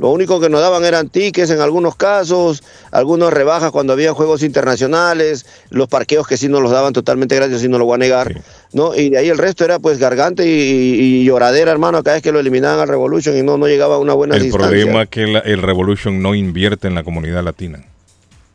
Lo 0.00 0.08
único 0.10 0.40
que 0.40 0.48
nos 0.48 0.60
daban 0.62 0.82
eran 0.84 1.10
tickets 1.10 1.50
en 1.50 1.60
algunos 1.60 1.94
casos, 1.94 2.62
algunas 2.90 3.30
rebajas 3.32 3.70
cuando 3.70 3.92
había 3.92 4.14
juegos 4.14 4.42
internacionales, 4.42 5.44
los 5.68 5.88
parqueos 5.88 6.26
que 6.26 6.38
sí 6.38 6.48
nos 6.48 6.62
los 6.62 6.70
daban 6.70 6.94
totalmente 6.94 7.36
gratis, 7.36 7.60
sí 7.60 7.68
no 7.68 7.76
lo 7.78 7.84
voy 7.84 7.96
a 7.96 7.98
negar, 7.98 8.32
Sí. 8.32 8.40
¿no? 8.72 8.94
Y 8.94 9.10
de 9.10 9.18
ahí 9.18 9.28
el 9.28 9.36
resto 9.36 9.62
era 9.64 9.78
pues 9.78 9.98
gargante 9.98 10.46
y, 10.46 10.50
y 10.50 11.24
lloradera, 11.24 11.70
hermano, 11.70 12.02
cada 12.02 12.14
vez 12.16 12.22
que 12.22 12.32
lo 12.32 12.40
eliminaban 12.40 12.80
al 12.80 12.88
Revolution 12.88 13.36
y 13.36 13.42
no, 13.42 13.58
no 13.58 13.66
llegaba 13.68 13.96
a 13.96 13.98
una 13.98 14.14
buena 14.14 14.36
El 14.36 14.42
distancia. 14.44 14.68
problema 14.70 15.02
es 15.02 15.08
que 15.10 15.26
la- 15.26 15.40
el 15.40 15.60
Revolution 15.60 16.22
no 16.22 16.34
invierte 16.34 16.88
en 16.88 16.94
la 16.94 17.04
comunidad 17.04 17.44
latina. 17.44 17.84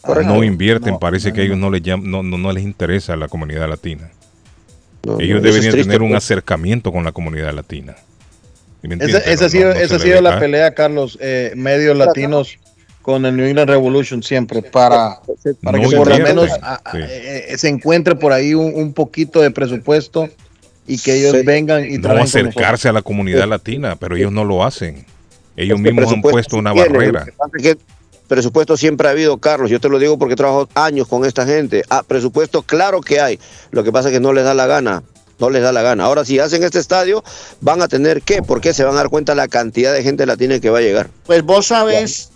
Correcto. 0.01 0.33
No 0.33 0.43
invierten, 0.43 0.93
No, 0.93 0.99
parece 0.99 1.29
no, 1.29 1.35
que 1.35 1.41
a 1.41 1.43
ellos 1.45 1.57
no. 1.57 1.69
les, 1.69 1.83
llam- 1.83 2.01
no, 2.03 2.23
no, 2.23 2.37
no 2.39 2.51
les 2.51 2.63
interesa 2.63 3.15
la 3.15 3.27
comunidad 3.27 3.69
latina. 3.69 4.09
Ellos 5.19 5.43
deberían 5.43 5.71
triste, 5.71 5.83
tener 5.83 6.01
un 6.01 6.09
pues. 6.09 6.23
acercamiento 6.23 6.91
con 6.91 7.03
la 7.03 7.11
comunidad 7.11 7.53
latina. 7.53 7.95
¿Sí 8.89 8.97
me 8.97 9.05
Esa, 9.33 9.45
ha 9.45 9.49
sido, 9.49 9.69
no- 9.69 9.73
no 9.75 9.79
esa 9.79 9.87
se 9.89 9.95
ha 9.95 9.99
sido 9.99 10.21
la 10.21 10.29
deja. 10.31 10.39
pelea, 10.41 10.73
Carlos, 10.73 11.17
eh, 11.21 11.53
medios 11.55 11.97
latinos 11.97 12.57
con 13.01 13.25
el 13.25 13.35
New 13.35 13.45
England 13.45 13.69
Revolution 13.69 14.23
siempre, 14.23 14.61
para, 14.61 15.19
para 15.63 15.77
No 15.77 15.89
que 15.89 15.95
por 15.95 16.07
lo 16.09 16.19
menos 16.19 16.49
a- 16.61 16.81
a- 16.83 16.91
Sí. 16.91 16.97
eh, 17.01 17.45
eh, 17.49 17.57
se 17.57 17.69
encuentre 17.69 18.15
por 18.15 18.31
ahí 18.33 18.53
un, 18.53 18.73
un 18.75 18.93
poquito 18.93 19.41
de 19.41 19.51
presupuesto 19.51 20.29
y 20.87 20.97
que 20.99 21.15
ellos 21.15 21.33
Sí. 21.33 21.43
vengan 21.45 21.85
y 21.85 21.97
no 21.97 22.11
acercarse 22.11 22.89
a 22.89 22.93
la 22.93 23.01
comunidad 23.01 23.47
latina, 23.47 23.95
pero 23.95 24.15
ellos 24.15 24.31
no 24.31 24.43
lo 24.45 24.63
hacen. 24.63 25.05
Ellos 25.57 25.77
Es 25.79 25.83
que 25.83 25.91
mismos 25.91 26.03
han 26.13 26.21
presupuesto 26.21 26.31
puesto 26.31 26.57
una 26.57 26.73
barrera. 26.73 27.19
lo 27.21 27.25
que 27.25 27.31
pasa 27.31 27.51
es 27.57 27.63
que 27.63 27.77
Presupuesto 28.27 28.75
siempre 28.75 29.07
ha 29.07 29.11
habido, 29.11 29.37
Carlos. 29.37 29.69
Yo 29.69 29.79
te 29.79 29.87
lo 29.87 29.99
digo 29.99 30.17
porque 30.17 30.35
trabajo 30.35 30.67
años 30.73 31.07
con 31.07 31.25
esta 31.25 31.45
gente. 31.45 31.83
Ah, 31.91 32.01
presupuesto, 32.01 32.63
claro 32.63 32.99
que 33.01 33.19
hay. 33.19 33.39
Lo 33.69 33.83
que 33.83 33.91
pasa 33.91 34.09
es 34.09 34.13
que 34.15 34.19
no 34.19 34.33
les 34.33 34.43
da 34.43 34.55
la 34.55 34.65
gana. 34.65 35.03
No 35.39 35.49
les 35.49 35.61
da 35.61 35.71
la 35.71 35.81
gana. 35.81 36.05
Ahora, 36.05 36.23
si 36.23 36.39
hacen 36.39 36.63
este 36.63 36.79
estadio, 36.79 37.23
van 37.61 37.81
a 37.81 37.87
tener 37.87 38.21
que, 38.21 38.41
porque 38.41 38.73
se 38.73 38.83
van 38.83 38.93
a 38.93 38.97
dar 38.97 39.09
cuenta 39.09 39.35
la 39.35 39.47
cantidad 39.47 39.93
de 39.93 40.01
gente 40.03 40.25
latina 40.25 40.59
que 40.59 40.69
va 40.69 40.77
a 40.79 40.81
llegar. 40.81 41.09
Pues 41.25 41.43
vos 41.43 41.67
sabés, 41.67 42.29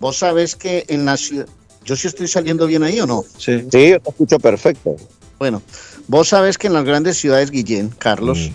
vos 0.00 0.16
sabés 0.18 0.54
que 0.56 0.84
en 0.88 1.04
la 1.06 1.16
ciudad, 1.16 1.46
yo 1.84 1.96
sí 1.96 2.08
estoy 2.08 2.28
saliendo 2.28 2.66
bien 2.66 2.82
ahí 2.82 3.00
o 3.00 3.06
no. 3.06 3.24
Sí. 3.38 3.64
Sí, 3.72 3.90
yo 3.90 4.00
te 4.00 4.10
escucho 4.10 4.38
perfecto. 4.38 4.96
Bueno, 5.38 5.62
vos 6.08 6.28
sabés 6.28 6.58
que 6.58 6.66
en 6.66 6.74
las 6.74 6.84
grandes 6.84 7.16
ciudades, 7.16 7.50
Guillén, 7.50 7.88
Carlos, 7.98 8.38
Mm. 8.38 8.52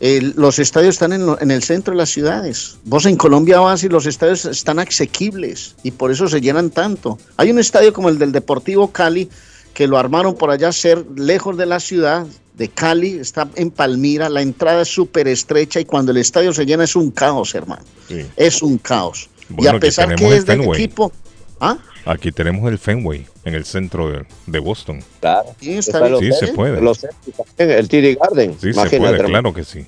el- 0.00 0.34
los 0.36 0.58
estadios 0.58 0.94
están 0.96 1.12
en, 1.14 1.24
lo- 1.26 1.40
en 1.40 1.50
el 1.50 1.62
centro 1.62 1.92
de 1.92 1.98
las 1.98 2.10
ciudades. 2.10 2.76
Vos 2.84 3.06
en 3.06 3.16
Colombia 3.16 3.60
vas 3.60 3.82
y 3.82 3.88
los 3.88 4.04
estadios 4.06 4.44
están 4.44 4.78
asequibles 4.78 5.74
y 5.82 5.90
por 5.92 6.12
eso 6.12 6.28
se 6.28 6.40
llenan 6.40 6.70
tanto. 6.70 7.18
Hay 7.38 7.50
un 7.50 7.58
estadio 7.58 7.92
como 7.94 8.08
el 8.10 8.18
del 8.18 8.30
Deportivo 8.30 8.92
Cali 8.92 9.28
que 9.74 9.86
lo 9.88 9.96
armaron 9.98 10.34
por 10.36 10.50
allá 10.50 10.70
ser 10.70 11.04
lejos 11.16 11.56
de 11.56 11.66
la 11.66 11.80
ciudad 11.80 12.26
de 12.58 12.68
Cali, 12.68 13.12
está 13.20 13.48
en 13.54 13.70
Palmira, 13.70 14.28
la 14.28 14.42
entrada 14.42 14.82
es 14.82 14.88
súper 14.88 15.28
estrecha 15.28 15.78
y 15.80 15.84
cuando 15.84 16.10
el 16.10 16.18
estadio 16.18 16.52
se 16.52 16.66
llena 16.66 16.84
es 16.84 16.96
un 16.96 17.10
caos, 17.12 17.54
hermano. 17.54 17.82
Sí. 18.08 18.26
Es 18.36 18.62
un 18.62 18.78
caos. 18.78 19.30
y 19.56 19.66
a 19.68 19.78
pesar 19.78 20.14
que 20.16 20.36
es 20.36 20.44
del 20.44 20.62
equipo... 20.64 21.12
¿Ah? 21.60 21.78
Aquí 22.04 22.32
tenemos 22.32 22.70
el 22.70 22.78
Fenway, 22.78 23.26
en 23.44 23.54
el 23.54 23.64
centro 23.64 24.10
de, 24.10 24.24
de 24.46 24.58
Boston. 24.60 25.02
Claro. 25.20 25.48
Sí, 25.60 25.72
está 25.76 25.98
Está 25.98 26.00
bien. 26.18 26.28
los 26.30 26.38
Sí, 26.38 26.46
se 26.46 26.52
puede. 26.52 26.80
los 26.80 27.06
el 27.58 27.88
TD 27.88 28.16
Garden. 28.20 28.56
Sí, 28.60 28.72
se 28.72 28.98
puede, 28.98 29.18
claro 29.24 29.52
que 29.52 29.64
sí. 29.64 29.84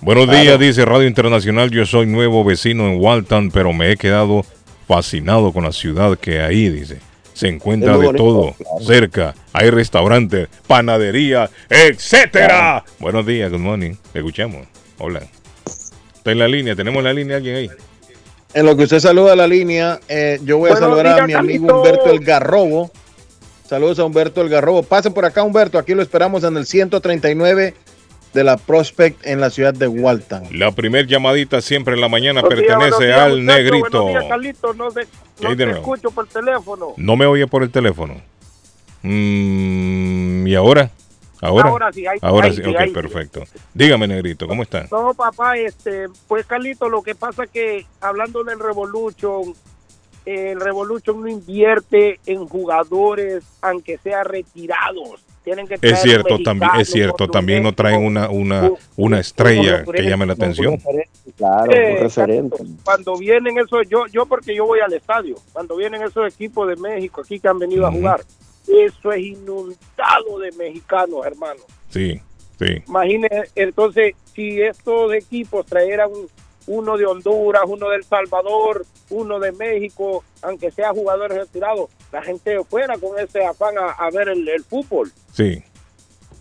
Buenos 0.00 0.24
Claro. 0.26 0.40
días, 0.40 0.58
dice 0.58 0.84
Radio 0.84 1.06
Internacional. 1.06 1.70
Yo 1.70 1.84
soy 1.84 2.06
nuevo 2.06 2.42
vecino 2.42 2.86
en 2.88 2.98
Walton, 3.00 3.50
pero 3.50 3.72
me 3.72 3.92
he 3.92 3.96
quedado 3.96 4.44
fascinado 4.88 5.52
con 5.52 5.64
la 5.64 5.72
ciudad 5.72 6.18
que 6.18 6.40
ahí, 6.40 6.68
dice. 6.70 6.98
Se 7.40 7.48
encuentra 7.48 7.96
de 7.96 8.04
bonito, 8.04 8.22
todo, 8.22 8.52
claro. 8.52 8.84
cerca. 8.84 9.34
Hay 9.54 9.70
restaurantes, 9.70 10.50
panadería, 10.66 11.48
etcétera. 11.70 12.84
Buenos 12.98 13.24
días, 13.24 13.50
good 13.50 13.60
morning. 13.60 13.94
Le 14.12 14.20
escuchamos. 14.20 14.66
Hola. 14.98 15.22
Está 16.14 16.32
en 16.32 16.38
la 16.38 16.46
línea, 16.46 16.76
tenemos 16.76 17.02
la 17.02 17.14
línea 17.14 17.38
alguien 17.38 17.56
ahí. 17.56 17.70
En 18.52 18.66
lo 18.66 18.76
que 18.76 18.82
usted 18.82 19.00
saluda 19.00 19.32
a 19.32 19.36
la 19.36 19.46
línea, 19.46 19.98
eh, 20.06 20.38
yo 20.44 20.58
voy 20.58 20.68
a 20.68 20.72
Buenos 20.74 20.90
saludar 20.90 21.18
a 21.18 21.26
mi 21.26 21.32
amigo. 21.32 21.78
Humberto 21.78 22.10
El 22.10 22.20
Garrobo. 22.20 22.90
Saludos 23.66 23.98
a 24.00 24.04
Humberto 24.04 24.42
El 24.42 24.50
Garrobo. 24.50 24.82
Pase 24.82 25.10
por 25.10 25.24
acá, 25.24 25.42
Humberto. 25.42 25.78
Aquí 25.78 25.94
lo 25.94 26.02
esperamos 26.02 26.44
en 26.44 26.58
el 26.58 26.66
139 26.66 27.74
de 28.32 28.44
la 28.44 28.56
Prospect 28.56 29.26
en 29.26 29.40
la 29.40 29.50
ciudad 29.50 29.74
de 29.74 29.88
Walton. 29.88 30.44
La 30.52 30.70
primer 30.72 31.06
llamadita 31.06 31.60
siempre 31.60 31.94
en 31.94 32.00
la 32.00 32.08
mañana 32.08 32.40
Buenos 32.40 32.60
pertenece 32.64 33.06
días, 33.06 33.18
al 33.20 33.44
negrito. 33.44 34.08
Días, 34.08 34.24
Carlito. 34.28 34.74
No, 34.74 34.90
te, 34.90 35.00
hay 35.00 35.06
no 35.42 35.56
te 35.56 35.70
escucho 35.70 36.10
por 36.10 36.26
teléfono. 36.28 36.94
No 36.96 37.16
me 37.16 37.26
oye 37.26 37.46
por 37.46 37.62
el 37.62 37.70
teléfono. 37.70 38.20
Mm, 39.02 40.46
¿Y 40.46 40.54
ahora? 40.54 40.90
¿Ahora? 41.40 41.70
Ahora 41.70 41.92
sí, 41.92 42.06
ahí- 42.06 42.18
Ahora 42.20 42.52
sí, 42.52 42.62
sí, 42.62 42.68
ok, 42.68 42.92
perfecto. 42.92 43.44
Dígame, 43.72 44.06
negrito, 44.06 44.46
¿cómo 44.46 44.62
está? 44.62 44.86
No, 44.90 45.14
papá, 45.14 45.56
este, 45.56 46.06
pues 46.28 46.44
Carlito, 46.46 46.88
lo 46.90 47.02
que 47.02 47.14
pasa 47.14 47.46
que 47.46 47.86
hablando 48.02 48.44
del 48.44 48.60
Revolution, 48.60 49.54
el 50.26 50.60
Revolution 50.60 51.22
no 51.22 51.28
invierte 51.28 52.20
en 52.26 52.46
jugadores, 52.46 53.42
aunque 53.62 53.96
sea 53.98 54.22
retirados. 54.22 55.22
Tienen 55.50 55.66
que 55.66 55.78
traer 55.78 55.94
Es 55.94 56.02
cierto, 56.02 56.38
también, 56.44 56.70
es 56.78 56.90
cierto, 56.90 57.26
también 57.26 57.64
no 57.64 57.72
traen 57.72 58.04
una, 58.04 58.30
una, 58.30 58.70
una 58.96 59.18
estrella 59.18 59.84
que 59.84 60.02
llame 60.04 60.24
la 60.24 60.34
atención. 60.34 60.78
Claro, 61.36 61.72
Eh, 61.72 61.96
referente. 62.02 62.62
Cuando 62.84 63.16
vienen 63.16 63.58
esos, 63.58 63.88
yo, 63.88 64.06
yo 64.06 64.26
porque 64.26 64.54
yo 64.54 64.64
voy 64.64 64.78
al 64.78 64.92
estadio, 64.92 65.34
cuando 65.52 65.74
vienen 65.74 66.02
esos 66.04 66.32
equipos 66.32 66.68
de 66.68 66.76
México 66.76 67.22
aquí 67.22 67.40
que 67.40 67.48
han 67.48 67.58
venido 67.58 67.84
a 67.84 67.90
jugar, 67.90 68.20
eso 68.68 69.10
es 69.10 69.24
inundado 69.24 70.38
de 70.40 70.52
mexicanos, 70.52 71.26
hermano. 71.26 71.62
Sí, 71.88 72.20
sí. 72.56 72.84
Imagine, 72.86 73.28
entonces, 73.56 74.14
si 74.32 74.62
estos 74.62 75.12
equipos 75.14 75.66
trajeran 75.66 76.10
uno 76.68 76.96
de 76.96 77.06
Honduras, 77.06 77.62
uno 77.66 77.88
de 77.88 77.96
El 77.96 78.04
Salvador, 78.04 78.86
uno 79.08 79.40
de 79.40 79.50
México, 79.50 80.22
aunque 80.42 80.70
sea 80.70 80.90
jugadores 80.90 81.36
retirados, 81.36 81.90
la 82.12 82.22
gente 82.22 82.56
fuera 82.68 82.96
con 82.98 83.18
ese 83.18 83.44
afán 83.44 83.74
a, 83.78 83.90
a 83.90 84.10
ver 84.10 84.28
el, 84.28 84.48
el 84.48 84.64
fútbol. 84.64 85.10
Sí, 85.32 85.62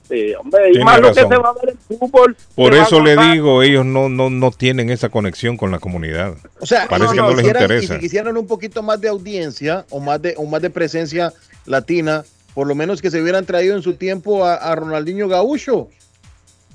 Sí, 0.08 0.34
hombre, 0.34 0.72
y 0.74 0.80
más 0.84 1.00
lo 1.00 1.10
que 1.14 1.20
se 1.22 1.26
va 1.28 1.50
a 1.50 1.54
ver 1.54 1.70
el 1.90 1.98
fútbol. 2.00 2.36
por 2.56 2.74
eso 2.74 3.00
le 3.00 3.16
digo, 3.16 3.62
ellos 3.62 3.86
no, 3.86 4.10
no, 4.10 4.32
no 4.32 4.50
tienen 4.50 4.90
esa 4.90 5.10
conexión 5.10 5.56
con 5.56 5.70
la 5.70 5.78
comunidad. 5.78 6.34
O 6.60 6.66
sea, 6.66 6.88
Parece 6.88 7.14
y 7.14 7.16
que 7.18 7.22
no 7.22 7.30
les 7.30 7.38
quisieran- 7.42 7.62
interesa. 7.62 7.94
Y 7.94 7.98
si 7.98 8.02
quisieran 8.02 8.36
un 8.36 8.48
poquito 8.48 8.82
más 8.82 9.00
de 9.00 9.08
audiencia 9.08 9.86
o 9.92 10.00
más 10.00 10.20
de, 10.20 10.34
o 10.36 10.46
más 10.48 10.64
de 10.64 10.72
presencia 10.72 11.32
latina, 11.68 12.24
por 12.56 12.66
lo 12.66 12.74
menos 12.74 13.04
que 13.04 13.12
se 13.12 13.22
hubieran 13.22 13.46
traído 13.46 13.76
en 13.76 13.84
su 13.84 13.94
tiempo 13.98 14.44
a, 14.46 14.56
a 14.56 14.74
Ronaldinho 14.76 15.28
Gaúcho. 15.28 15.90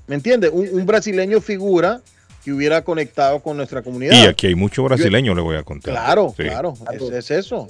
¿Me 0.06 0.14
entiende? 0.14 0.48
Un, 0.48 0.68
un 0.72 0.86
brasileño 0.86 1.40
figura 1.40 2.02
que 2.44 2.52
hubiera 2.52 2.84
conectado 2.84 3.40
con 3.40 3.56
nuestra 3.56 3.82
comunidad. 3.82 4.12
Y 4.14 4.26
aquí 4.26 4.46
hay 4.46 4.54
mucho 4.54 4.84
brasileño, 4.84 5.34
le 5.34 5.40
voy 5.42 5.56
a 5.56 5.64
contar. 5.64 5.92
Claro, 5.92 6.32
Sí. 6.36 6.44
claro, 6.44 6.74
es, 6.92 7.02
es 7.02 7.30
eso. 7.32 7.66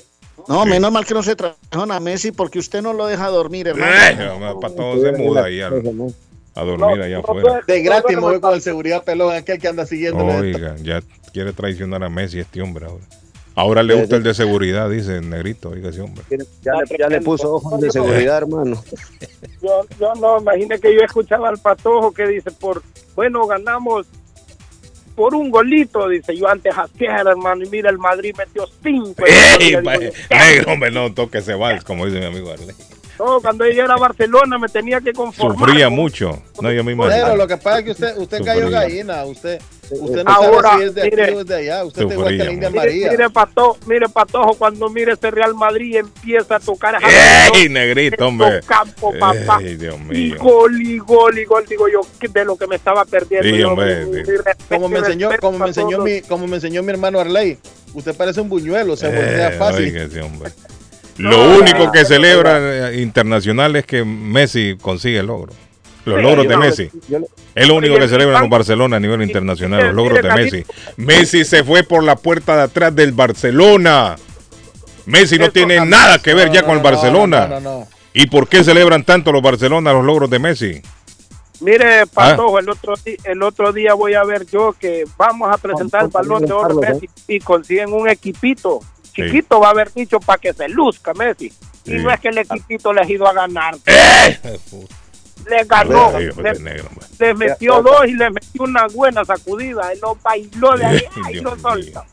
No, 0.48 0.64
Sí. 0.64 0.70
menos 0.70 0.92
mal 0.92 1.04
que 1.06 1.14
no 1.14 1.22
se 1.22 1.36
trajeron 1.36 1.90
a 1.92 2.00
Messi 2.00 2.32
porque 2.32 2.58
usted 2.58 2.82
no 2.82 2.92
lo 2.92 3.06
deja 3.06 3.28
dormir, 3.28 3.68
hermano. 3.68 3.92
Eh, 3.92 4.54
para 4.60 4.74
todo 4.74 5.00
se 5.00 5.12
muda 5.12 5.44
ahí 5.44 5.60
a, 5.60 5.68
a 5.68 6.64
dormir 6.64 7.02
allá 7.02 7.16
No, 7.16 7.20
afuera. 7.20 7.60
De 7.66 7.82
gratis 7.82 8.18
voy 8.18 8.40
con 8.40 8.54
el 8.54 8.60
seguridad 8.62 9.02
pelón, 9.04 9.34
aquel 9.34 9.58
que 9.58 9.68
anda 9.68 9.86
siguiendo. 9.86 10.24
Oiga, 10.24 10.76
ya 10.82 11.02
quiere 11.32 11.52
traicionar 11.52 12.02
a 12.04 12.08
Messi 12.08 12.40
este 12.40 12.60
hombre 12.62 12.86
ahora. 12.86 13.04
Ahora 13.56 13.84
le 13.84 13.94
gusta 13.94 14.16
el 14.16 14.24
de 14.24 14.34
seguridad, 14.34 14.90
dice 14.90 15.18
el 15.18 15.30
negrito, 15.30 15.70
oiga 15.70 15.90
ese 15.90 16.00
hombre. 16.00 16.24
Ya 16.28 16.72
le, 16.72 16.98
ya 16.98 17.08
le 17.08 17.20
puso 17.20 17.54
ojos 17.54 17.80
de 17.80 17.88
seguridad, 17.90 18.38
hermano. 18.38 18.82
Yo, 19.62 19.82
yo 20.00 20.12
no, 20.20 20.40
imagine 20.40 20.80
que 20.80 20.92
yo 20.92 21.00
escuchaba 21.02 21.48
al 21.50 21.58
patojo 21.58 22.10
que 22.12 22.26
dice, 22.26 22.50
por 22.50 22.82
bueno, 23.14 23.46
ganamos 23.46 24.06
por 25.14 25.34
un 25.34 25.50
golito, 25.50 26.08
dice, 26.08 26.36
yo 26.36 26.48
antes 26.48 26.74
hacía, 26.76 27.16
hermano, 27.16 27.64
y 27.64 27.68
mira, 27.68 27.90
el 27.90 27.98
Madrid 27.98 28.34
metió 28.36 28.66
cinco. 28.82 29.24
¡Ey, 29.26 29.76
negro, 30.30 30.72
hombre, 30.72 30.90
no 30.90 31.12
toque 31.12 31.38
ese 31.38 31.54
vals, 31.54 31.84
como 31.84 32.06
dice 32.06 32.18
mi 32.18 32.26
amigo 32.26 32.50
Arley. 32.50 32.74
No, 33.18 33.40
cuando 33.40 33.66
yo 33.70 33.84
era 33.84 33.94
a 33.94 33.98
Barcelona 33.98 34.58
me 34.58 34.68
tenía 34.68 35.00
que 35.00 35.12
conformar. 35.12 35.58
Sufría 35.58 35.88
mucho. 35.88 36.30
No, 36.60 36.70
yo 36.72 36.84
Pero 36.84 36.90
imagino. 36.90 37.36
lo 37.36 37.46
que 37.46 37.56
pasa 37.56 37.78
es 37.80 37.84
que 37.84 37.90
usted, 37.92 38.16
usted 38.16 38.38
Sufría. 38.38 38.54
cayó 38.54 38.70
gallina, 38.70 39.24
usted, 39.24 39.60
usted 39.90 40.24
no 40.24 40.30
Ahora, 40.30 40.70
sabe 40.70 40.82
si 40.82 40.88
es 40.88 40.94
de 40.94 41.00
aquí 41.02 41.10
mire. 41.10 41.34
o 41.34 41.40
es 41.40 41.46
de 41.46 41.54
allá, 41.56 41.84
usted 41.84 42.02
está 42.02 42.14
igual 42.14 42.28
que 42.28 42.32
Sufría, 42.34 42.44
la 42.44 42.52
India 42.52 42.70
María. 42.70 43.10
mire, 43.10 43.30
Patojo, 43.30 43.78
mire, 43.86 44.08
Patojo, 44.08 44.54
cuando 44.54 44.88
mire 44.90 45.12
ese 45.12 45.30
Real 45.30 45.54
Madrid 45.54 45.96
empieza 45.96 46.56
a 46.56 46.60
tocar 46.60 46.98
¡Ey, 47.54 47.68
negrito, 47.68 48.26
hombre! 48.28 48.60
campo, 48.66 49.12
papá. 49.18 49.58
¡Ey, 49.62 49.76
Dios 49.76 49.96
Y 50.10 50.14
mío! 50.30 50.36
gol, 50.40 50.80
y 50.80 50.98
gol, 50.98 51.38
y 51.38 51.44
gol, 51.44 51.64
digo 51.68 51.88
yo, 51.88 52.00
de 52.28 52.44
lo 52.44 52.56
que 52.56 52.66
me 52.66 52.76
estaba 52.76 53.04
perdiendo. 53.04 53.48
Sí, 53.48 53.58
yo, 53.58 53.70
hombre, 53.70 54.06
mi- 54.06 54.24
sí. 54.24 54.30
mi 54.30 54.36
respeto 54.38 54.54
como 54.68 54.88
me 54.88 54.98
enseñó, 54.98 55.30
como 55.40 55.58
me 55.58 55.66
enseñó 55.68 55.98
mi, 55.98 56.20
como 56.22 56.46
me 56.46 56.56
enseñó 56.56 56.82
mi 56.82 56.90
hermano 56.90 57.20
Arley, 57.20 57.58
usted 57.94 58.14
parece 58.16 58.40
un 58.40 58.48
buñuelo, 58.48 58.96
se 58.96 59.06
voltea 59.08 59.48
Eh, 59.48 59.58
fácil. 59.58 59.84
oiga 59.84 60.02
ese 60.04 60.20
hombre. 60.22 60.50
Lo 61.18 61.58
único 61.58 61.92
que 61.92 62.04
celebra 62.04 62.90
eh, 62.90 63.00
internacional 63.00 63.76
es 63.76 63.86
que 63.86 64.04
Messi 64.04 64.76
consigue 64.80 65.18
el 65.18 65.26
logro. 65.26 65.52
Los 66.04 66.16
Sí, 66.18 66.22
logros 66.22 66.48
de 66.48 66.56
Messi. 66.56 66.90
Es 67.54 67.68
lo 67.68 67.76
único 67.76 67.96
que 67.98 68.08
celebran 68.08 68.42
los 68.42 68.50
Barcelona 68.50 68.96
a 68.96 69.00
nivel 69.00 69.22
internacional, 69.22 69.86
los 69.86 69.94
logros 69.94 70.22
de 70.22 70.34
Messi. 70.34 70.64
Messi 70.96 71.44
se 71.44 71.64
fue 71.64 71.82
por 71.82 72.04
la 72.04 72.16
puerta 72.16 72.56
de 72.56 72.62
atrás 72.62 72.94
del 72.94 73.12
Barcelona. 73.12 74.16
Messi 75.06 75.38
no 75.38 75.50
tiene 75.50 75.84
nada 75.86 76.18
que 76.18 76.34
ver 76.34 76.50
ya 76.50 76.62
con 76.62 76.76
el 76.76 76.82
Barcelona. 76.82 77.46
No, 77.46 77.60
no, 77.60 77.78
no. 77.80 77.88
¿Y 78.12 78.26
por 78.26 78.48
qué 78.48 78.62
celebran 78.62 79.04
tanto 79.04 79.32
los 79.32 79.42
Barcelona 79.42 79.92
los 79.92 80.04
logros 80.04 80.30
de 80.30 80.38
Messi? 80.38 80.82
Mire, 81.60 82.06
Patojo, 82.06 82.58
el, 82.58 82.68
otro, 82.68 82.94
el 83.24 83.42
otro 83.42 83.72
día 83.72 83.94
voy 83.94 84.14
a 84.14 84.24
ver 84.24 84.44
yo 84.46 84.74
que 84.78 85.04
vamos 85.16 85.52
a 85.52 85.56
presentar 85.56 86.04
el 86.04 86.10
balón 86.10 86.44
de 86.44 86.52
oro 86.52 86.76
de 86.76 86.88
Messi 86.88 87.08
y 87.28 87.38
consiguen 87.40 87.92
un 87.92 88.08
equipito. 88.08 88.80
Chiquito 89.14 89.60
va 89.60 89.68
a 89.68 89.70
haber 89.70 89.92
dicho 89.92 90.18
para 90.20 90.38
que 90.38 90.52
se 90.52 90.68
luzca 90.68 91.14
Messi. 91.14 91.46
Y 91.84 91.90
Sí. 91.90 91.96
no 91.98 92.10
es 92.10 92.20
que 92.20 92.28
el 92.28 92.38
equipito 92.38 92.92
les 92.92 93.06
ha 93.06 93.12
ido 93.12 93.26
a 93.28 93.32
ganar. 93.32 93.74
¡Eh! 93.86 94.58
Le 95.48 95.64
ganó. 95.64 96.10
Ay, 96.14 96.30
le, 96.42 96.54
negro, 96.60 96.88
hombre. 96.88 97.06
le 97.18 97.34
metió 97.34 97.82
dos 97.82 98.06
y 98.06 98.14
le 98.14 98.30
metió 98.30 98.62
una 98.62 98.86
buena 98.86 99.24
sacudida. 99.24 99.92
Él 99.92 99.98
lo 100.00 100.14
bailó 100.16 100.76
de 100.76 100.86
ahí 100.86 101.02
y 101.32 101.34
lo 101.40 101.58
solta. 101.58 102.04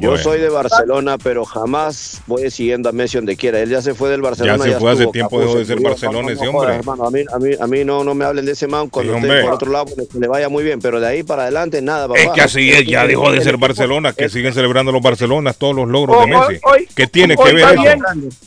Yo 0.00 0.10
Bueno. 0.10 0.16
soy 0.24 0.40
de 0.40 0.48
Barcelona, 0.48 1.18
pero 1.18 1.44
jamás 1.44 2.22
voy 2.26 2.50
siguiendo 2.50 2.88
a 2.88 2.92
Messi 2.92 3.18
donde 3.18 3.36
quiera. 3.36 3.60
Él 3.60 3.68
ya 3.68 3.82
se 3.82 3.94
fue 3.94 4.08
del 4.08 4.22
Barcelona. 4.22 4.64
se 4.64 4.72
fue 4.78 4.90
hace 4.90 5.06
tiempo, 5.08 5.38
dejó 5.38 5.58
de 5.58 5.64
ser. 5.66 5.80
Barcelona 5.80 6.32
ese 6.32 6.48
hombre. 6.48 6.74
hermano. 6.76 7.04
A 7.04 7.10
mí, 7.10 7.20
a, 7.32 7.38
mí, 7.38 7.50
a 7.60 7.66
mí 7.66 7.84
no, 7.84 8.02
no 8.02 8.14
me 8.14 8.24
hablen 8.24 8.46
de 8.46 8.52
ese 8.52 8.66
man 8.66 8.88
cuando 8.88 9.12
Sí, 9.12 9.18
esté 9.26 9.42
por 9.42 9.52
otro 9.52 9.70
lado, 9.70 9.84
pues, 9.94 10.08
que 10.08 10.18
le 10.18 10.28
vaya 10.28 10.48
muy 10.48 10.64
bien, 10.64 10.80
pero 10.80 10.98
de 10.98 11.06
ahí 11.06 11.22
para 11.22 11.42
adelante 11.42 11.82
nada, 11.82 12.08
papá. 12.08 12.20
Es 12.20 12.30
que 12.30 12.40
así 12.40 12.70
es, 12.72 12.86
ya 12.86 13.06
dejó 13.06 13.30
de 13.30 13.42
ser 13.42 13.58
Barcelona, 13.58 14.12
que 14.12 14.28
siguen 14.30 14.54
celebrando 14.54 14.92
los 14.92 15.02
Barcelonas 15.02 15.56
todos 15.56 15.76
los 15.76 15.86
logros 15.88 16.20
de 16.20 16.26
Messi. 16.26 16.60
hoy- 16.64 16.88
¿Qué 16.94 17.06
tiene 17.06 17.36
que 17.36 17.52
ver 17.52 17.58
eso? 17.58 17.82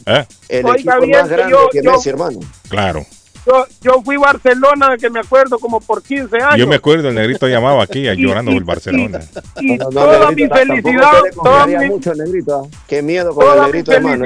¿Eh? 0.07 0.25
El 0.49 0.67
equipo 0.67 1.07
más 1.07 1.29
grande 1.29 1.51
yo- 1.51 1.69
que 1.71 1.81
yo- 1.83 1.91
Messi, 1.91 2.09
hermano. 2.09 2.39
Claro. 2.69 3.05
Yo, 3.45 3.65
yo 3.81 4.01
fui 4.03 4.17
Barcelona, 4.17 4.97
que 4.99 5.09
me 5.09 5.19
acuerdo, 5.21 5.57
como 5.59 5.79
por 5.79 6.03
15 6.03 6.37
años. 6.37 6.57
Yo 6.57 6.67
me 6.67 6.75
acuerdo, 6.75 7.09
el 7.09 7.15
negrito 7.15 7.47
llamaba 7.47 7.83
aquí 7.83 8.03
llorando 8.17 8.51
por 8.51 8.57
el 8.59 8.63
Barcelona. 8.65 9.19
y 9.59 9.77
No, 9.77 9.85
no, 9.85 9.89
toda 9.91 10.29
mi 10.31 10.43
Negrito, 10.43 10.55
tampoco 10.55 10.81
felicidad, 10.81 11.11
toda 11.43 11.67
mi, 11.67 11.87
mucho, 11.87 12.13
Negrito. 12.15 12.61
¿ah? 12.71 12.77
Qué 12.87 13.01
miedo 13.01 13.33
con 13.33 13.45
toda 13.45 13.55
el 13.55 13.61
mi 13.61 13.67
Negrito, 13.71 13.91
hermano. 13.93 14.25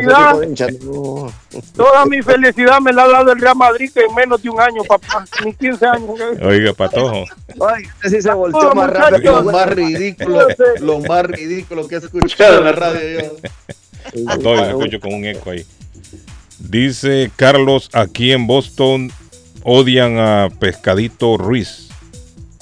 No. 0.84 1.32
toda 1.76 2.06
mi 2.06 2.22
felicidad 2.22 2.80
me 2.82 2.92
la 2.92 3.04
ha 3.04 3.08
dado 3.10 3.32
el 3.32 3.40
Real 3.40 3.56
Madrid 3.56 3.90
que 3.94 4.02
en 4.02 4.16
menos 4.16 4.42
de 4.42 4.50
un 4.50 4.60
año, 4.60 4.84
papá. 4.84 5.26
Ni 5.46 5.54
15 5.54 5.86
años. 5.86 6.20
Oiga, 6.42 6.74
patojo. 6.74 7.24
Ay, 7.68 7.84
ese 8.04 8.18
sí 8.18 8.22
se 8.24 8.34
volteó 8.34 8.72
Oh, 8.72 8.76
más 8.76 8.88
muchacho. 8.88 9.10
rápido. 9.12 9.42
Lo 9.44 9.52
más 9.52 9.70
ridículo, 9.70 10.48
lo 10.80 11.00
más 11.00 11.24
ridículo 11.26 11.88
que 11.88 11.96
he 11.96 11.98
escuchado 12.00 12.58
en 12.60 12.64
la 12.66 12.72
radio 12.72 13.20
yo. 13.20 13.36
Estoy, 14.14 14.58
me 14.58 14.68
escucho 14.70 15.00
con 15.00 15.14
un 15.14 15.26
eco 15.26 15.52
ahí. 15.52 15.66
Dice 16.68 17.30
Carlos, 17.36 17.90
aquí 17.94 18.32
en 18.32 18.48
Boston 18.48 19.12
odian 19.64 20.18
a 20.18 20.50
Pescadito 20.60 21.38
Ruiz. 21.38 21.90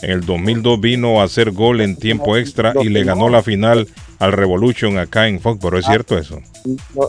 En 0.01 0.09
el 0.11 0.25
2002 0.25 0.81
vino 0.81 1.21
a 1.21 1.25
hacer 1.25 1.51
gol 1.51 1.79
en 1.81 1.95
tiempo 1.95 2.35
extra 2.35 2.73
y 2.81 2.89
le 2.89 3.03
ganó 3.03 3.29
la 3.29 3.43
final 3.43 3.87
al 4.17 4.31
Revolution 4.31 4.97
acá 4.97 5.27
en 5.27 5.39
Foxborough. 5.39 5.79
¿Es 5.79 5.85
cierto 5.85 6.17
eso? 6.17 6.39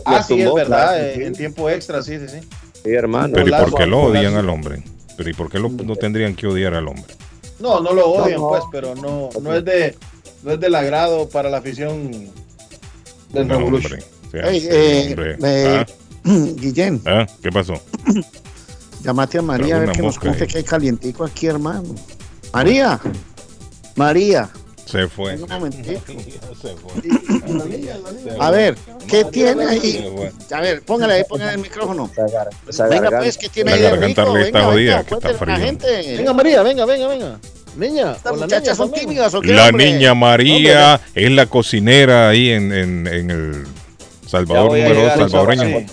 Ah, 0.05 0.21
sí, 0.21 0.39
es 0.41 0.53
verdad, 0.53 1.03
eh, 1.03 1.25
en 1.25 1.33
tiempo 1.33 1.69
extra, 1.69 2.03
sí, 2.03 2.19
sí, 2.19 2.25
sí. 2.27 2.47
Sí, 2.83 2.89
hermano. 2.91 3.33
Pero 3.33 3.47
¿y 3.47 3.51
por 3.51 3.75
qué 3.75 3.85
lo 3.87 4.01
odian 4.03 4.35
al 4.35 4.47
hombre? 4.49 4.83
Pero 5.17 5.29
¿y 5.29 5.33
por 5.33 5.49
qué 5.49 5.57
lo, 5.59 5.69
no 5.69 5.95
tendrían 5.95 6.35
que 6.35 6.45
odiar 6.47 6.75
al 6.75 6.87
hombre? 6.87 7.15
No, 7.59 7.79
no 7.79 7.93
lo 7.93 8.07
odian, 8.09 8.39
No, 8.39 8.45
no. 8.45 8.49
pues, 8.49 8.63
pero 8.71 8.93
no, 8.95 9.29
no 9.41 9.55
es 9.55 9.65
de, 9.65 9.95
no 10.43 10.51
es 10.51 10.59
del 10.59 10.75
agrado 10.75 11.27
para 11.29 11.49
la 11.49 11.57
afición 11.57 12.11
del 13.31 13.47
No, 13.47 13.55
Revolution. 13.57 13.93
hombre. 13.93 14.05
O 14.27 14.31
sea, 14.31 14.51
eh, 14.51 15.07
hombre. 15.09 15.37
eh, 15.43 15.65
¿Ah? 15.79 15.85
Guillén, 16.55 17.01
¿Ah? 17.05 17.25
¿Qué 17.41 17.51
pasó? 17.51 17.73
llamate 19.03 19.37
a 19.39 19.41
María 19.41 19.75
a 19.77 19.79
ver 19.79 19.91
que 19.91 20.01
nos 20.01 20.17
cuente 20.17 20.47
que 20.47 20.59
hay 20.59 20.63
calientico 20.63 21.23
aquí, 21.25 21.47
hermano. 21.47 21.83
María, 22.53 22.99
María, 23.95 24.49
Se 24.85 25.07
fue. 25.07 25.35
un 25.35 25.49
momentito. 25.49 26.01
Se 26.61 26.75
fue. 26.75 28.37
A 28.39 28.51
ver, 28.51 28.75
¿qué 29.09 29.25
tiene 29.25 29.65
ahí? 29.65 30.05
A 30.51 30.61
ver, 30.61 30.81
póngale 30.83 31.13
ahí, 31.15 31.23
póngale 31.27 31.53
el 31.53 31.59
micrófono. 31.59 32.09
Venga, 32.15 33.09
pues, 33.19 33.37
¿qué 33.37 33.49
tiene 33.49 33.71
La 33.71 33.75
ahí 33.75 33.81
de 33.83 33.89
garganta 33.89 34.23
rico? 34.23 34.37
le 34.37 34.43
está 34.45 34.59
Venga, 34.59 34.71
jodida, 34.71 34.95
venga, 34.97 35.03
que 35.09 35.15
está 35.15 35.29
cuéntele 35.29 35.33
a 35.33 35.45
la 35.47 35.55
frío. 35.55 35.65
gente. 35.65 36.17
Venga, 36.17 36.33
María, 36.33 36.63
venga, 36.63 36.85
venga, 36.85 37.07
venga. 37.07 37.39
Niña, 37.75 38.11
¿Estas 38.13 38.35
la 38.37 38.43
muchachas 38.45 38.77
son 38.77 38.91
tímidas 38.91 39.33
o 39.33 39.41
qué, 39.41 39.51
La 39.53 39.67
hombre? 39.69 39.91
niña 39.93 40.13
María 40.13 41.01
es 41.15 41.31
la 41.31 41.47
cocinera 41.47 42.29
ahí 42.29 42.49
en, 42.51 42.71
en, 42.71 43.07
en 43.07 43.31
el 43.31 43.65
Salvador 44.37 44.71
número 44.71 45.01
2 45.03 45.13
salvadoreño. 45.13 45.87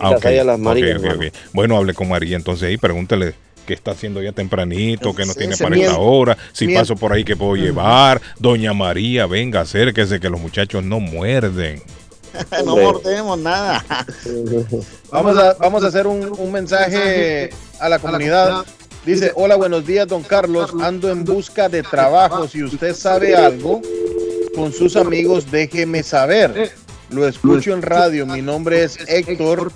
Ah, 0.00 0.10
pilas 0.10 0.16
ok, 0.16 0.26
ahí 0.26 0.38
a 0.38 0.44
las 0.44 0.56
ok, 0.56 0.62
Marías, 0.62 0.98
ok, 0.98 1.04
hermano. 1.04 1.28
ok. 1.28 1.34
Bueno, 1.52 1.76
hable 1.76 1.94
con 1.94 2.08
María 2.08 2.36
entonces 2.36 2.68
ahí, 2.68 2.76
pregúntale 2.76 3.34
qué 3.66 3.74
está 3.74 3.92
haciendo 3.92 4.20
ya 4.22 4.32
tempranito, 4.32 5.14
que 5.14 5.24
no 5.24 5.32
Sí, 5.32 5.38
tiene 5.38 5.56
para 5.56 5.76
esta 5.76 5.98
hora, 5.98 6.36
si 6.52 6.66
Miedo. 6.66 6.80
paso 6.80 6.96
por 6.96 7.12
ahí 7.12 7.24
que 7.24 7.36
puedo 7.36 7.54
llevar. 7.56 8.20
Doña 8.38 8.72
María, 8.72 9.26
venga, 9.26 9.60
acérquese 9.60 10.18
que 10.20 10.28
los 10.30 10.40
muchachos 10.40 10.82
no 10.84 11.00
muerden. 11.00 11.82
No 12.64 12.76
mordemos 12.76 13.38
nada. 13.38 13.84
Vamos 15.10 15.36
a, 15.36 15.52
vamos 15.60 15.84
a 15.84 15.88
hacer 15.88 16.06
un, 16.06 16.32
un 16.38 16.50
mensaje 16.50 17.50
a 17.78 17.90
la 17.90 17.98
comunidad. 17.98 18.64
Dice, 19.04 19.32
hola, 19.34 19.56
buenos 19.56 19.84
días, 19.86 20.08
don 20.08 20.22
Carlos. 20.22 20.72
Ando 20.80 21.10
en 21.10 21.24
busca 21.24 21.68
de 21.68 21.82
trabajo. 21.82 22.48
Si 22.48 22.62
usted 22.62 22.94
sabe 22.94 23.36
algo 23.36 23.82
con 24.54 24.72
sus 24.72 24.96
amigos, 24.96 25.50
déjeme 25.50 26.02
saber. 26.02 26.72
Lo 27.12 27.28
escucho 27.28 27.74
en 27.74 27.82
radio. 27.82 28.26
Mi 28.26 28.42
nombre 28.42 28.84
es 28.84 28.98
Héctor 29.06 29.70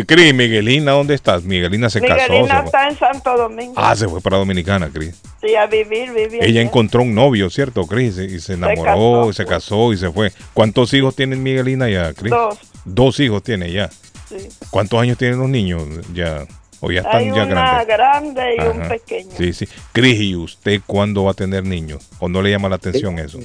Cris, 0.06 0.32
Miguelina, 0.34 0.92
¿dónde 0.92 1.14
estás? 1.14 1.42
Miguelina 1.44 1.90
se 1.90 2.00
casó. 2.00 2.32
Miguelina 2.32 2.60
se 2.60 2.66
está 2.66 2.88
en 2.88 2.98
Santo 2.98 3.36
Domingo. 3.36 3.74
Ah, 3.76 3.94
se 3.94 4.08
fue 4.08 4.20
para 4.22 4.38
Dominicana, 4.38 4.88
Cris. 4.88 5.20
Sí, 5.42 5.54
a 5.54 5.66
vivir, 5.66 6.12
vivir. 6.12 6.42
Ella 6.42 6.62
encontró 6.62 7.02
un 7.02 7.14
novio, 7.14 7.50
¿cierto, 7.50 7.86
Cris? 7.86 8.16
Y 8.16 8.40
se 8.40 8.54
enamoró, 8.54 9.26
casó. 9.26 9.32
se 9.34 9.44
casó 9.44 9.92
y 9.92 9.98
se 9.98 10.10
fue. 10.10 10.32
¿Cuántos 10.54 10.92
hijos 10.94 11.14
tienen 11.14 11.42
Miguelina 11.42 11.88
ya, 11.90 12.14
Cris? 12.14 12.30
Dos. 12.30 12.58
Dos 12.86 13.20
hijos 13.20 13.42
tiene 13.42 13.70
ya. 13.72 13.90
Sí. 14.28 14.48
¿Cuántos 14.70 14.98
años 15.00 15.18
tienen 15.18 15.38
los 15.38 15.50
niños 15.50 15.82
ya? 16.14 16.46
¿O 16.80 16.90
ya 16.90 17.00
están 17.00 17.16
Hay 17.16 17.26
ya 17.26 17.44
una 17.44 17.44
grandes? 17.46 17.86
grande 17.86 18.56
y 18.58 18.60
un 18.62 18.88
pequeño. 18.88 19.30
Sí, 19.36 19.52
sí. 19.52 19.68
Cris, 19.92 20.20
¿y 20.20 20.34
usted 20.36 20.80
cuándo 20.86 21.24
va 21.24 21.32
a 21.32 21.34
tener 21.34 21.64
niños? 21.64 22.08
¿O 22.18 22.28
no 22.28 22.40
le 22.42 22.50
llama 22.50 22.68
la 22.70 22.76
atención 22.76 23.18
eso? 23.18 23.38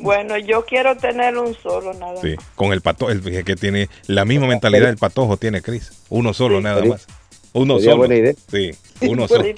Bueno, 0.00 0.36
yo 0.38 0.64
quiero 0.64 0.96
tener 0.96 1.36
un 1.38 1.54
solo 1.54 1.92
nada 1.94 2.20
Sí. 2.20 2.34
más. 2.36 2.44
Con 2.54 2.72
el 2.72 2.80
patojo, 2.80 3.10
el 3.10 3.44
que 3.44 3.56
tiene 3.56 3.88
la 4.06 4.24
misma 4.24 4.46
mentalidad 4.46 4.86
del 4.86 4.96
patojo 4.96 5.36
tiene 5.36 5.62
Cris. 5.62 5.92
Uno 6.08 6.32
solo, 6.34 6.58
Sí. 6.58 6.64
nada 6.64 6.84
más. 6.84 7.06
Uno 7.52 7.74
sería 7.78 7.92
solo. 7.92 7.96
buena 7.98 8.16
idea. 8.16 8.34
Sí, 8.50 8.70
uno 9.08 9.28
solo. 9.28 9.44
Sí. 9.44 9.54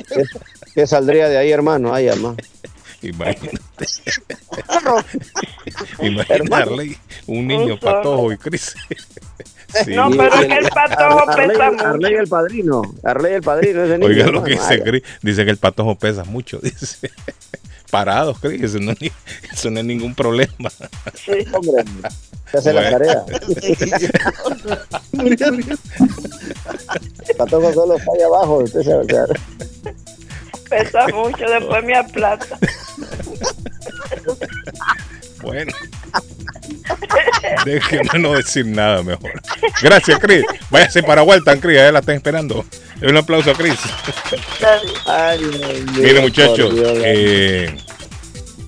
¿Qué 0.74 0.86
saldría 0.86 1.28
de 1.28 1.38
ahí, 1.38 1.50
hermano? 1.52 1.94
Ay, 1.94 2.08
amá. 2.08 2.34
Imagínate. 3.02 3.58
Imaginarle 6.00 6.96
un 7.26 7.46
niño 7.46 7.74
Un 7.74 7.80
patojo 7.80 8.32
y 8.32 8.36
Cris. 8.38 8.74
Sí. 9.84 9.94
No, 9.94 10.10
pero 10.10 10.34
es 10.34 10.40
el- 10.40 10.48
que 10.48 10.54
el 10.58 10.68
patojo 10.68 11.30
Arley, 11.30 11.48
pesa 11.48 11.66
Arley 11.66 12.10
mucho. 12.12 12.22
el 12.22 12.28
padrino. 12.28 12.82
Arley 13.04 13.32
el 13.34 13.42
padrino. 13.42 13.84
Ese 13.84 13.98
niño, 13.98 14.06
Oiga 14.10 14.22
lo 14.24 14.28
hermano. 14.28 14.44
que 14.44 14.52
dice 14.52 14.82
Cris. 14.82 15.02
Dice 15.22 15.44
que 15.44 15.50
el 15.50 15.56
patojo 15.56 15.94
pesa 15.96 16.24
mucho. 16.24 16.58
Dice. 16.62 17.10
Parados, 17.92 18.38
Cris. 18.38 18.62
Eso 18.62 18.78
no, 18.80 18.92
eso 19.52 19.70
no 19.70 19.80
es 19.80 19.84
ningún 19.84 20.14
problema. 20.14 20.70
Sí. 21.14 21.32
Hombre, 21.52 21.84
se 22.50 22.56
hace 22.56 22.72
la 22.72 22.80
Bueno. 22.80 22.98
tarea. 22.98 23.22
El 27.28 27.36
patojo 27.36 27.70
solo 27.74 27.96
está 27.98 28.10
ahí 28.16 28.22
abajo. 28.22 28.56
Usted 28.64 28.82
sabe, 28.82 29.04
o 29.04 29.06
sea, 29.08 29.26
Pesa 30.70 31.06
mucho, 31.08 31.44
después 31.44 31.84
me 31.84 31.94
aplata. 31.94 32.58
Bueno. 35.42 35.72
Déjeme 37.64 38.18
no 38.18 38.32
decir 38.32 38.66
nada 38.66 39.02
mejor. 39.02 39.32
Gracias, 39.82 40.18
Cris. 40.18 40.44
Váyase 40.70 41.02
para 41.02 41.22
Walton, 41.22 41.60
Cris. 41.60 41.76
Ya 41.76 41.92
la 41.92 41.98
están 42.00 42.16
esperando. 42.16 42.64
Un 43.02 43.16
aplauso 43.16 43.50
a 43.50 43.54
Cris. 43.54 43.78
ay, 45.06 45.38
Dios 45.38 45.58
mío, 45.58 46.02
Mire, 46.02 46.20
muchachos, 46.20 46.72
eh, 47.04 47.76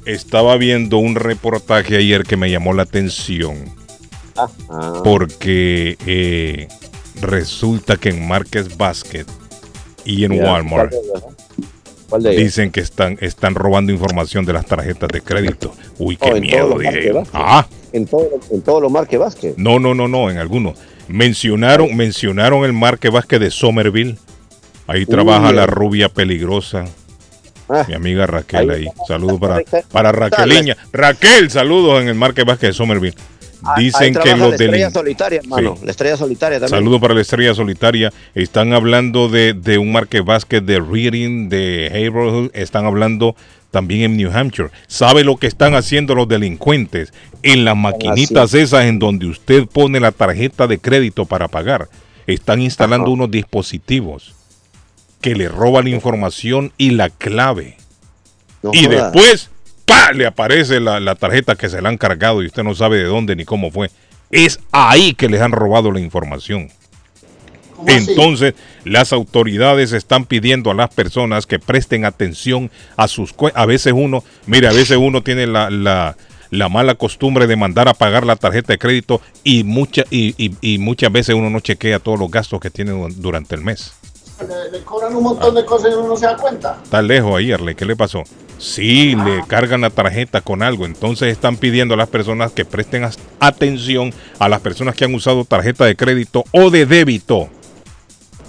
estaba 0.05 0.57
viendo 0.57 0.99
un 0.99 1.15
reportaje 1.15 1.97
ayer 1.97 2.25
que 2.25 2.37
me 2.37 2.51
llamó 2.51 2.73
la 2.73 2.83
atención 2.83 3.73
porque 5.05 5.97
eh, 6.07 6.69
resulta 7.21 7.97
que 7.97 8.11
en 8.11 8.27
Marques 8.27 8.77
Basket 8.77 9.27
y 10.05 10.25
en 10.25 10.33
Walmart 10.33 10.93
Dicen 12.37 12.71
que 12.71 12.81
están, 12.81 13.17
están 13.21 13.55
robando 13.55 13.93
información 13.93 14.45
de 14.45 14.53
las 14.53 14.67
tarjetas 14.67 15.09
de 15.09 15.21
crédito. 15.21 15.75
Uy, 15.99 16.17
qué 16.17 16.31
Oh, 16.33 16.37
en 16.37 16.43
miedo, 16.43 16.59
todos 16.59 16.71
los 16.71 16.79
dije 16.95 17.13
Marques. 17.13 17.31
Ah, 17.35 17.67
En 17.93 18.07
todo, 18.07 18.29
en 18.51 18.63
todo 18.63 18.81
lo 18.81 18.91
Marque 18.91 19.19
Vázquez. 19.19 19.55
no, 19.57 19.79
no, 19.79 19.95
no, 19.95 20.09
no, 20.09 20.31
en 20.31 20.39
algunos. 20.39 20.79
Mencionaron, 21.09 21.95
mencionaron 21.97 22.65
el 22.65 22.73
Marque 22.73 23.11
Basket 23.11 23.39
de 23.39 23.51
Somerville. 23.51 24.17
Ahí 24.87 25.07
trabaja 25.07 25.53
la 25.53 25.65
eh. 25.65 25.67
rubia 25.67 26.09
peligrosa. 26.09 26.85
Ah, 27.69 27.85
Mi 27.89 27.95
amiga 27.95 28.27
Raquel 28.27 28.71
ahí. 28.71 28.87
Saludos 29.09 29.41
para, 29.41 29.57
Ahí 29.57 29.65
para 29.91 30.13
Raqueliña. 30.13 30.77
Raquel, 30.93 31.51
saludos 31.51 32.03
en 32.03 32.09
el 32.09 32.15
Market 32.15 32.47
Vázquez 32.47 32.71
de 32.71 32.75
Somerville. 32.75 33.17
Dicen 33.77 34.15
que 34.15 34.37
los 34.37 34.49
la 34.49 34.57
estrella 34.57 34.91
solitaria, 34.91 35.41
hermano. 35.41 35.77
Sí. 35.77 35.85
La 35.85 35.91
estrella 35.91 36.17
solitaria 36.17 36.61
también. 36.61 36.79
Saludos 36.79 37.01
para 37.01 37.15
la 37.15 37.21
estrella 37.21 37.55
solitaria. 37.55 38.13
Están 38.35 38.73
hablando 38.73 39.29
de, 39.29 39.55
de 39.55 39.79
un 39.79 39.93
market 39.93 40.25
basket 40.25 40.61
de 40.61 40.81
Reading, 40.81 41.49
de 41.49 41.89
Haverhill. 41.91 42.51
Están 42.55 42.85
hablando 42.87 43.37
también 43.71 44.03
en 44.03 44.17
New 44.17 44.31
Hampshire. 44.33 44.71
¿Sabe 44.87 45.25
lo 45.25 45.37
que 45.37 45.49
están 45.49 45.75
haciendo 45.75 46.15
los 46.15 46.29
delincuentes? 46.29 47.13
En 47.43 47.65
las 47.65 47.77
maquinitas 47.77 48.55
esas 48.55 48.85
en 48.85 49.01
donde 49.01 49.27
usted 49.27 49.67
pone 49.67 49.99
la 49.99 50.13
tarjeta 50.13 50.67
de 50.67 50.79
crédito 50.79 51.25
para 51.25 51.49
pagar. 51.49 51.89
Están 52.27 52.63
instalando 52.63 53.11
unos 53.11 53.31
dispositivos 53.31 54.35
que 55.21 55.35
le 55.35 55.49
roban 55.49 55.85
la 55.85 55.91
información 55.91 56.73
y 56.79 56.91
la 56.91 57.11
clave. 57.11 57.77
No 58.63 58.71
y 58.73 58.85
joda. 58.85 59.11
después, 59.11 59.51
¡pa! 59.85 60.13
le 60.13 60.27
aparece 60.27 60.81
la, 60.81 61.01
la 61.01 61.15
tarjeta 61.15 61.55
que 61.57 61.69
se 61.69 61.81
le 61.81 61.89
han 61.89 61.97
cargado 61.99 62.43
y 62.43 62.47
usted 62.47 62.63
no 62.63 62.75
sabe 62.75 62.99
de 62.99 63.05
dónde 63.05 63.37
ni 63.37 63.45
cómo 63.45 63.71
fue. 63.71 63.91
Es 64.31 64.59
ahí 64.73 65.15
que 65.15 65.29
les 65.29 65.41
han 65.41 65.53
robado 65.53 65.93
la 65.93 66.01
información. 66.01 66.71
Entonces, 67.87 68.55
las 68.85 69.13
autoridades 69.13 69.93
están 69.93 70.25
pidiendo 70.25 70.71
a 70.71 70.75
las 70.75 70.95
personas 70.95 71.45
que 71.47 71.59
presten 71.59 72.05
atención 72.05 72.71
a 72.97 73.09
sus 73.09 73.33
cuentas. 73.33 73.63
A 73.63 73.67
veces 73.67 73.93
uno, 73.95 74.25
mire, 74.47 74.69
a 74.69 74.73
veces 74.73 74.97
uno 74.97 75.23
tiene 75.23 75.47
la, 75.47 75.71
la- 75.71 76.17
la 76.51 76.69
mala 76.69 76.95
costumbre 76.95 77.49
de 77.49 77.57
mandar 77.57 77.89
a 77.89 77.95
pagar 77.95 78.25
la 78.25 78.37
tarjeta 78.37 78.73
de 78.75 78.79
crédito 78.79 79.21
y, 79.43 79.65
mucha, 79.65 80.05
y, 80.11 80.35
y- 80.39 80.55
y 80.61 80.79
muchas 80.79 81.11
veces 81.11 81.35
uno 81.35 81.51
no 81.51 81.59
chequea 81.59 81.99
todos 81.99 82.19
los 82.19 82.31
gastos 82.31 82.61
que 82.61 82.71
tiene 82.71 82.93
du- 82.93 83.09
durante 83.17 83.57
el 83.57 83.63
mes. 83.63 83.93
Le, 84.73 84.83
cobran 84.83 85.15
un 85.15 85.23
montón 85.23 85.55
de 85.55 85.65
cosas 85.65 85.93
y 85.93 85.95
uno 85.95 86.09
no 86.09 86.17
se 86.17 86.27
da 86.27 86.37
cuenta. 86.37 86.79
Está 86.83 87.01
lejos 87.01 87.37
ahí, 87.37 87.53
Arle. 87.53 87.75
¿Qué 87.75 87.85
le 87.85 87.97
pasó? 87.97 88.23
Sí, 88.59 89.15
le 89.15 89.45
cargan 89.47 89.83
la 89.83 89.91
tarjeta 89.91 90.41
con 90.41 90.63
algo. 90.63 90.87
Entonces 90.87 91.29
están 91.29 91.57
pidiendo 91.57 91.95
a 91.95 91.97
las 91.97 92.09
personas 92.09 92.53
que 92.53 92.65
presten 92.65 93.09
atención 93.41 94.13
a 94.39 94.49
las 94.49 94.61
personas 94.61 94.95
que 94.95 95.05
han 95.05 95.15
usado 95.15 95.45
tarjeta 95.45 95.85
de 95.85 95.97
crédito 95.97 96.45
o 96.53 96.71
de 96.71 96.87
débito 96.87 97.49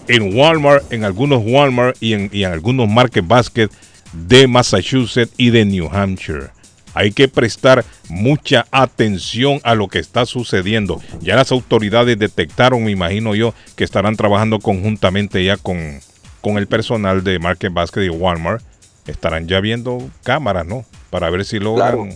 en 0.08 0.38
Walmart, 0.38 0.92
en 0.92 1.04
algunos 1.04 1.44
Walmart 1.46 1.98
y 2.00 2.14
en, 2.14 2.30
y 2.32 2.44
en 2.44 2.52
algunos 2.52 2.88
Market 2.88 3.26
Basket 3.28 3.70
de 4.14 4.48
Massachusetts 4.48 5.34
y 5.38 5.50
de 5.50 5.66
New 5.66 5.90
Hampshire. 5.92 6.55
Hay 6.96 7.12
que 7.12 7.28
prestar 7.28 7.86
mucha 8.10 8.66
atención 8.72 9.60
a 9.64 9.76
lo 9.76 9.88
que 9.90 10.00
está 10.00 10.26
sucediendo. 10.26 11.02
Ya 11.22 11.36
las 11.36 11.52
autoridades 11.52 12.18
detectaron, 12.18 12.84
me 12.86 12.92
imagino 12.92 13.36
yo, 13.36 13.54
que 13.76 13.84
estarán 13.84 14.16
trabajando 14.16 14.60
conjuntamente 14.60 15.44
ya 15.44 15.58
con, 15.58 16.00
con 16.42 16.58
el 16.58 16.68
personal 16.68 17.24
de 17.24 17.38
Market 17.38 17.74
Basket 17.74 18.04
y 18.06 18.10
Walmart. 18.10 18.64
Estarán 19.08 19.48
ya 19.48 19.60
viendo 19.60 20.10
cámaras, 20.24 20.66
¿no? 20.66 20.86
Para 21.10 21.30
ver 21.30 21.46
si 21.46 21.60
logran 21.60 21.92
Claro. 21.92 22.10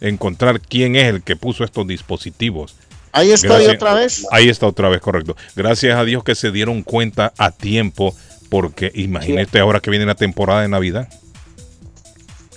encontrar 0.00 0.60
quién 0.60 0.96
es 0.96 1.04
el 1.04 1.22
que 1.22 1.36
puso 1.36 1.62
estos 1.64 1.86
dispositivos. 1.86 2.76
Ahí 3.12 3.30
estoy 3.30 3.50
Gracias. 3.50 3.74
otra 3.76 3.94
vez. 3.94 4.26
Ahí 4.32 4.48
está 4.48 4.66
otra 4.66 4.88
vez, 4.88 5.00
correcto. 5.00 5.36
Gracias 5.54 5.96
a 5.96 6.04
Dios 6.04 6.24
que 6.24 6.34
se 6.34 6.50
dieron 6.50 6.82
cuenta 6.82 7.32
a 7.38 7.52
tiempo, 7.52 8.12
porque 8.48 8.90
imagínate 8.94 9.60
ahora 9.60 9.80
que 9.80 9.90
viene 9.90 10.06
la 10.06 10.16
temporada 10.16 10.62
de 10.62 10.68
Navidad, 10.68 11.08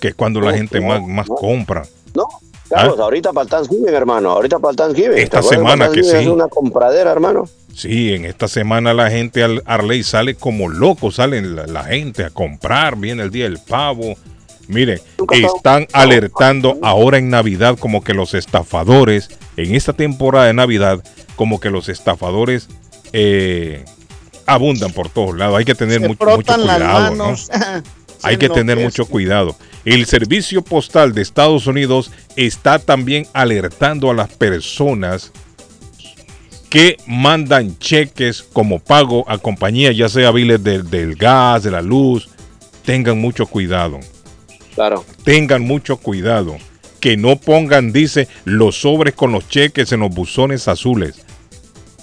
que 0.00 0.08
es 0.08 0.14
cuando 0.14 0.40
la 0.40 0.50
No, 0.52 0.56
gente 0.56 0.80
no, 0.80 0.86
más, 0.88 1.02
más 1.06 1.28
no. 1.28 1.34
compra. 1.34 1.82
No, 2.14 2.26
Carlos, 2.68 2.98
ahorita 3.00 3.32
para 3.32 3.44
el 3.44 3.50
Thanksgiving, 3.50 3.88
hermano. 3.94 4.30
Ahorita 4.32 4.58
para 4.58 4.70
el 4.72 4.76
Thanksgiving. 4.76 5.18
¿Ah? 5.18 5.20
Esta 5.22 5.40
¿Te 5.40 5.46
acuerdas 5.46 5.72
semana 5.72 5.92
que 5.92 6.02
sí. 6.04 6.16
Es 6.16 6.26
una 6.26 6.48
compradera, 6.48 7.10
hermano. 7.12 7.44
Sí, 7.74 8.12
en 8.12 8.24
esta 8.24 8.48
semana 8.48 8.92
la 8.92 9.10
gente 9.10 9.42
al 9.44 9.62
Arley 9.64 10.02
sale 10.02 10.34
como 10.34 10.68
loco, 10.68 11.10
salen 11.12 11.54
la, 11.56 11.66
la 11.66 11.84
gente 11.84 12.24
a 12.24 12.30
comprar, 12.30 12.96
viene 12.96 13.22
el 13.22 13.30
día 13.30 13.44
del 13.44 13.58
pavo. 13.58 14.16
Mire, 14.66 15.00
Nunca 15.16 15.34
estaba- 15.36 15.56
están 15.56 15.86
alertando 15.92 16.76
ahora 16.82 17.16
en 17.18 17.30
Navidad 17.30 17.78
como 17.78 18.02
que 18.04 18.12
los 18.14 18.34
estafadores, 18.34 19.30
en 19.56 19.74
esta 19.74 19.92
temporada 19.94 20.46
de 20.46 20.52
Navidad, 20.54 21.02
como 21.36 21.58
que 21.60 21.70
los 21.70 21.88
estafadores 21.88 22.68
eh, 23.14 23.84
abundan 24.46 24.92
por 24.92 25.08
todos 25.08 25.36
lados. 25.36 25.56
Hay 25.56 25.64
que 25.64 25.74
tener 25.74 26.00
mucho, 26.00 26.24
mucho 26.26 26.54
cuidado. 26.56 26.78
¿no? 27.14 27.24
manos. 27.24 27.48
Hay 28.24 28.36
que 28.36 28.48
tener 28.48 28.78
mucho 28.78 29.06
cuidado. 29.06 29.54
El 29.94 30.04
Servicio 30.06 30.62
Postal 30.62 31.14
de 31.14 31.22
Estados 31.22 31.66
Unidos 31.66 32.10
está 32.36 32.78
también 32.78 33.26
alertando 33.32 34.10
a 34.10 34.14
las 34.14 34.28
personas 34.28 35.32
que 36.68 36.98
mandan 37.06 37.78
cheques 37.78 38.42
como 38.42 38.80
pago 38.80 39.24
a 39.30 39.38
compañías, 39.38 39.96
ya 39.96 40.10
sea 40.10 40.30
biles 40.30 40.62
del, 40.62 40.90
del 40.90 41.14
gas, 41.16 41.62
de 41.62 41.70
la 41.70 41.80
luz. 41.80 42.28
Tengan 42.84 43.18
mucho 43.18 43.46
cuidado. 43.46 43.98
Claro. 44.74 45.04
Tengan 45.24 45.62
mucho 45.62 45.96
cuidado. 45.96 46.56
Que 47.00 47.16
no 47.16 47.36
pongan, 47.36 47.90
dice, 47.92 48.28
los 48.44 48.80
sobres 48.80 49.14
con 49.14 49.32
los 49.32 49.48
cheques 49.48 49.90
en 49.92 50.00
los 50.00 50.10
buzones 50.10 50.68
azules. 50.68 51.14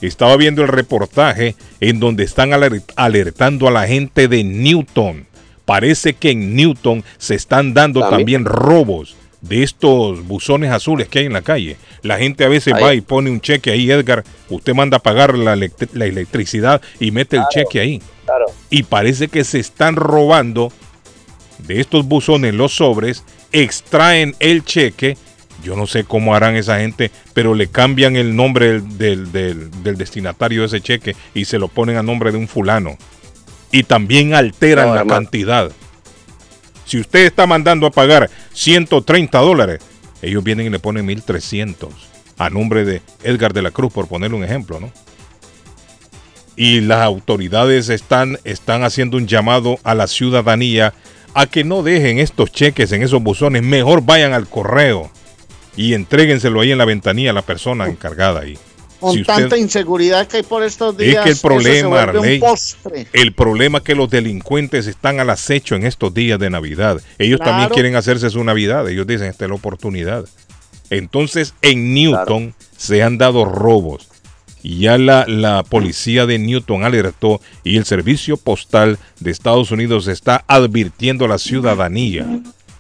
Estaba 0.02 0.38
viendo 0.38 0.64
el 0.64 0.70
reportaje 0.70 1.56
en 1.80 2.00
donde 2.00 2.24
están 2.24 2.50
aler- 2.52 2.82
alertando 2.96 3.68
a 3.68 3.72
la 3.72 3.86
gente 3.88 4.28
de 4.28 4.44
Newton. 4.44 5.28
Parece 5.66 6.14
que 6.14 6.32
en 6.32 6.56
Newton 6.56 7.04
se 7.18 7.36
están 7.36 7.74
dando 7.74 8.02
También. 8.02 8.44
también 8.44 8.46
robos 8.46 9.16
de 9.42 9.62
estos 9.64 10.26
buzones 10.28 10.72
azules 10.72 11.08
que 11.08 11.20
hay 11.20 11.26
en 11.26 11.34
la 11.34 11.42
calle. 11.42 11.78
La 12.02 12.18
gente 12.18 12.46
a 12.46 12.50
veces 12.50 12.74
Ahí. 12.74 12.84
va 12.84 12.94
y 12.96 13.02
pone 13.02 13.30
un 13.30 13.42
cheque 13.42 13.72
ahí, 13.72 13.90
Edgar. 13.92 14.24
Usted 14.50 14.74
manda 14.74 14.98
a 14.98 15.04
pagar 15.04 15.38
la, 15.38 15.56
elect- 15.56 15.90
la 15.94 16.06
electricidad 16.06 16.82
y 17.00 17.12
mete 17.12 17.38
el 17.38 17.44
cheque 17.52 17.80
ahí. 17.80 18.02
Claro. 18.26 18.46
Y 18.70 18.84
parece 18.84 19.28
que 19.28 19.44
se 19.44 19.60
están 19.60 19.96
robando 19.96 20.72
de 21.60 21.80
estos 21.80 22.06
buzones 22.08 22.54
los 22.54 22.76
sobres, 22.76 23.24
extraen 23.52 24.36
el 24.40 24.64
cheque. 24.64 25.18
Yo 25.64 25.76
no 25.76 25.88
sé 25.88 26.04
cómo 26.04 26.36
harán 26.36 26.56
esa 26.56 26.80
gente, 26.80 27.10
pero 27.34 27.56
le 27.56 27.68
cambian 27.68 28.16
el 28.16 28.36
nombre 28.36 28.74
del, 28.82 28.98
del- 28.98 29.32
del- 29.32 29.84
del 29.84 29.98
destinatario 29.98 30.62
de 30.62 30.68
ese 30.68 30.82
cheque 30.82 31.16
y 31.34 31.46
se 31.46 31.58
lo 31.60 31.68
ponen 31.70 31.98
a 31.98 32.04
nombre 32.04 32.32
de 32.32 32.38
un 32.38 32.48
fulano. 32.48 32.98
Y 33.76 33.84
también 33.84 34.34
alteran 34.34 34.88
No, 34.88 34.96
la 34.96 35.02
hermano. 35.02 35.20
cantidad. 35.20 35.70
Si 36.86 36.98
usted 36.98 37.26
está 37.26 37.46
mandando 37.46 37.88
a 37.88 37.92
pagar 37.92 38.30
130 38.54 39.38
dólares, 39.40 39.82
ellos 40.22 40.44
vienen 40.46 40.68
y 40.68 40.70
le 40.70 40.80
ponen 40.80 41.06
1300 41.06 41.90
a 42.38 42.50
nombre 42.50 42.86
de 42.86 43.02
Edgar 43.24 43.52
de 43.52 43.62
la 43.62 43.72
Cruz, 43.72 43.92
por 43.92 44.08
ponerle 44.08 44.38
un 44.38 44.46
ejemplo, 44.46 44.80
¿no? 44.80 44.92
Y 46.56 46.80
las 46.80 47.02
autoridades 47.02 47.90
están, 47.90 48.40
están 48.46 48.84
haciendo 48.86 49.18
un 49.18 49.28
llamado 49.28 49.78
a 49.84 49.94
la 49.94 50.08
ciudadanía 50.08 50.94
a 51.34 51.46
que 51.46 51.66
no 51.66 51.84
dejen 51.84 52.20
estos 52.20 52.54
cheques 52.54 52.94
en 52.94 53.04
esos 53.04 53.22
buzones, 53.22 53.62
mejor 53.62 54.04
vayan 54.06 54.32
al 54.32 54.48
correo 54.48 55.12
y 55.76 55.96
entréguenselo 55.96 56.62
ahí 56.62 56.72
en 56.72 56.78
la 56.78 56.86
ventanilla 56.86 57.32
a 57.32 57.34
la 57.34 57.42
persona 57.42 57.88
encargada 57.88 58.40
ahí. 58.40 58.58
Con 59.00 59.14
Si 59.14 59.22
usted- 59.22 59.34
tanta 59.34 59.58
inseguridad 59.58 60.28
que 60.28 60.38
hay 60.38 60.44
por 60.44 60.64
estos 60.64 60.94
Es 60.94 60.98
días. 61.00 61.24
que 61.24 61.32
el 61.32 61.38
problema, 61.38 62.02
Arley. 62.04 62.42
El 63.14 63.34
problema 63.34 63.80
es 63.80 63.84
que 63.84 63.96
los 63.96 64.10
delincuentes 64.10 64.88
están 64.88 65.20
al 65.20 65.30
acecho 65.30 65.76
en 65.76 65.86
estos 65.86 66.14
días 66.14 66.40
de 66.40 66.50
Navidad. 66.50 67.02
Ellos 67.20 67.40
también 67.40 67.70
quieren 67.70 67.96
hacerse 67.96 68.30
su 68.30 68.44
Navidad. 68.44 68.88
Ellos 68.90 69.06
dicen, 69.06 69.28
esta 69.28 69.46
es 69.46 69.50
la 69.50 69.56
oportunidad. 69.56 70.26
Entonces, 70.90 71.54
en 71.62 71.94
Newton 71.94 72.54
se 72.78 73.04
han 73.04 73.18
dado 73.18 73.46
robos. 73.46 74.08
Y 74.62 74.80
ya 74.80 74.98
la, 74.98 75.26
la 75.28 75.62
policía 75.64 76.26
de 76.26 76.40
Newton 76.40 76.84
alertó 76.84 77.40
y 77.64 77.78
el 77.78 77.86
servicio 77.86 78.36
postal 78.38 78.98
de 79.20 79.30
Estados 79.32 79.70
Unidos 79.72 80.08
está 80.08 80.44
advirtiendo 80.48 81.26
a 81.26 81.28
la 81.28 81.38
ciudadanía 81.38 82.26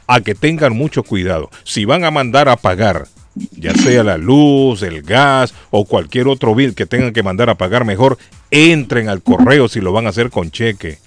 a 0.07 0.21
que 0.21 0.33
tengan 0.33 0.73
mucho 0.75 1.03
cuidado. 1.03 1.49
Si 1.63 1.85
van 1.85 2.03
a 2.03 2.09
mandar 2.11 2.49
a 2.49 2.55
pagar, 2.55 3.07
ya 3.51 3.73
sea 3.73 4.03
la 4.03 4.17
luz, 4.17 4.81
el 4.81 5.01
gas 5.01 5.53
o 5.71 5.85
cualquier 5.85 6.27
otro 6.27 6.55
bill 6.55 6.73
que 6.75 6.85
tengan 6.85 7.13
que 7.13 7.23
mandar 7.23 7.49
a 7.49 7.55
pagar, 7.55 7.85
mejor 7.85 8.17
entren 8.51 9.09
al 9.09 9.21
correo 9.21 9.67
si 9.67 9.81
lo 9.81 9.91
van 9.91 10.05
a 10.05 10.09
hacer 10.09 10.29
con 10.29 10.51
cheque. 10.51 10.99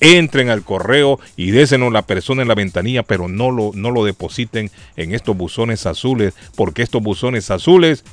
Entren 0.00 0.50
al 0.50 0.62
correo 0.62 1.20
y 1.36 1.50
désenos 1.50 1.92
la 1.92 2.02
persona 2.02 2.42
en 2.42 2.48
la 2.48 2.54
ventanilla, 2.54 3.04
pero 3.04 3.28
no 3.28 3.50
lo, 3.50 3.70
no 3.74 3.90
lo 3.90 4.04
depositen 4.04 4.70
en 4.96 5.14
estos 5.14 5.36
buzones 5.36 5.86
azules, 5.86 6.34
porque 6.56 6.82
estos 6.82 7.02
buzones 7.02 7.50
azules 7.50 8.04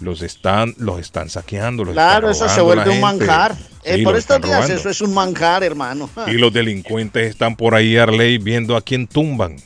los 0.00 0.22
están, 0.22 0.74
los 0.78 1.00
están 1.00 1.28
saqueando. 1.30 1.84
los 1.84 1.94
Claro, 1.94 2.30
están 2.30 2.48
eso 2.48 2.54
se 2.54 2.60
vuelve 2.60 2.90
un 2.90 3.00
manjar. 3.00 3.56
Eh, 3.84 3.96
Sí, 3.96 4.02
por 4.02 4.16
estos 4.16 4.40
días 4.40 4.56
robando. 4.56 4.74
eso 4.74 4.90
es 4.90 5.00
un 5.00 5.14
manjar, 5.14 5.62
hermano. 5.64 6.10
Y 6.26 6.32
los 6.32 6.52
delincuentes 6.52 7.30
están 7.30 7.56
por 7.56 7.74
ahí, 7.74 7.96
Arley, 7.96 8.38
viendo 8.38 8.76
a 8.76 8.82
quién 8.82 9.06
tumban. 9.06 9.56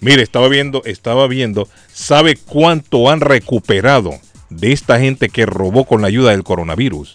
Mire, 0.00 0.22
estaba 0.22 0.48
viendo, 0.48 0.82
estaba 0.84 1.26
viendo, 1.26 1.68
¿sabe 1.92 2.36
cuánto 2.36 3.10
han 3.10 3.20
recuperado 3.20 4.12
de 4.50 4.72
esta 4.72 4.98
gente 5.00 5.28
que 5.28 5.46
robó 5.46 5.84
con 5.84 6.02
la 6.02 6.08
ayuda 6.08 6.30
del 6.32 6.44
coronavirus? 6.44 7.14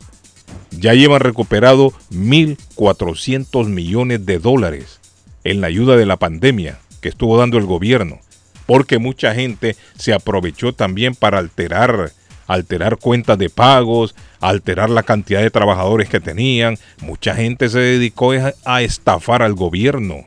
Ya 0.71 0.93
llevan 0.93 1.19
recuperado 1.19 1.93
1.400 2.11 3.67
millones 3.67 4.25
de 4.25 4.39
dólares 4.39 4.99
en 5.43 5.61
la 5.61 5.67
ayuda 5.67 5.95
de 5.95 6.05
la 6.05 6.17
pandemia 6.17 6.79
que 7.01 7.09
estuvo 7.09 7.37
dando 7.37 7.57
el 7.57 7.65
gobierno. 7.65 8.19
Porque 8.65 8.99
mucha 8.99 9.33
gente 9.33 9.75
se 9.97 10.13
aprovechó 10.13 10.73
también 10.73 11.13
para 11.15 11.39
alterar, 11.39 12.11
alterar 12.47 12.97
cuentas 12.97 13.37
de 13.37 13.49
pagos, 13.49 14.15
alterar 14.39 14.89
la 14.89 15.03
cantidad 15.03 15.41
de 15.41 15.49
trabajadores 15.51 16.09
que 16.09 16.19
tenían. 16.19 16.77
Mucha 17.01 17.35
gente 17.35 17.69
se 17.69 17.79
dedicó 17.79 18.31
a- 18.33 18.53
a 18.63 18.81
estafar 18.81 19.41
al 19.41 19.53
gobierno. 19.55 20.25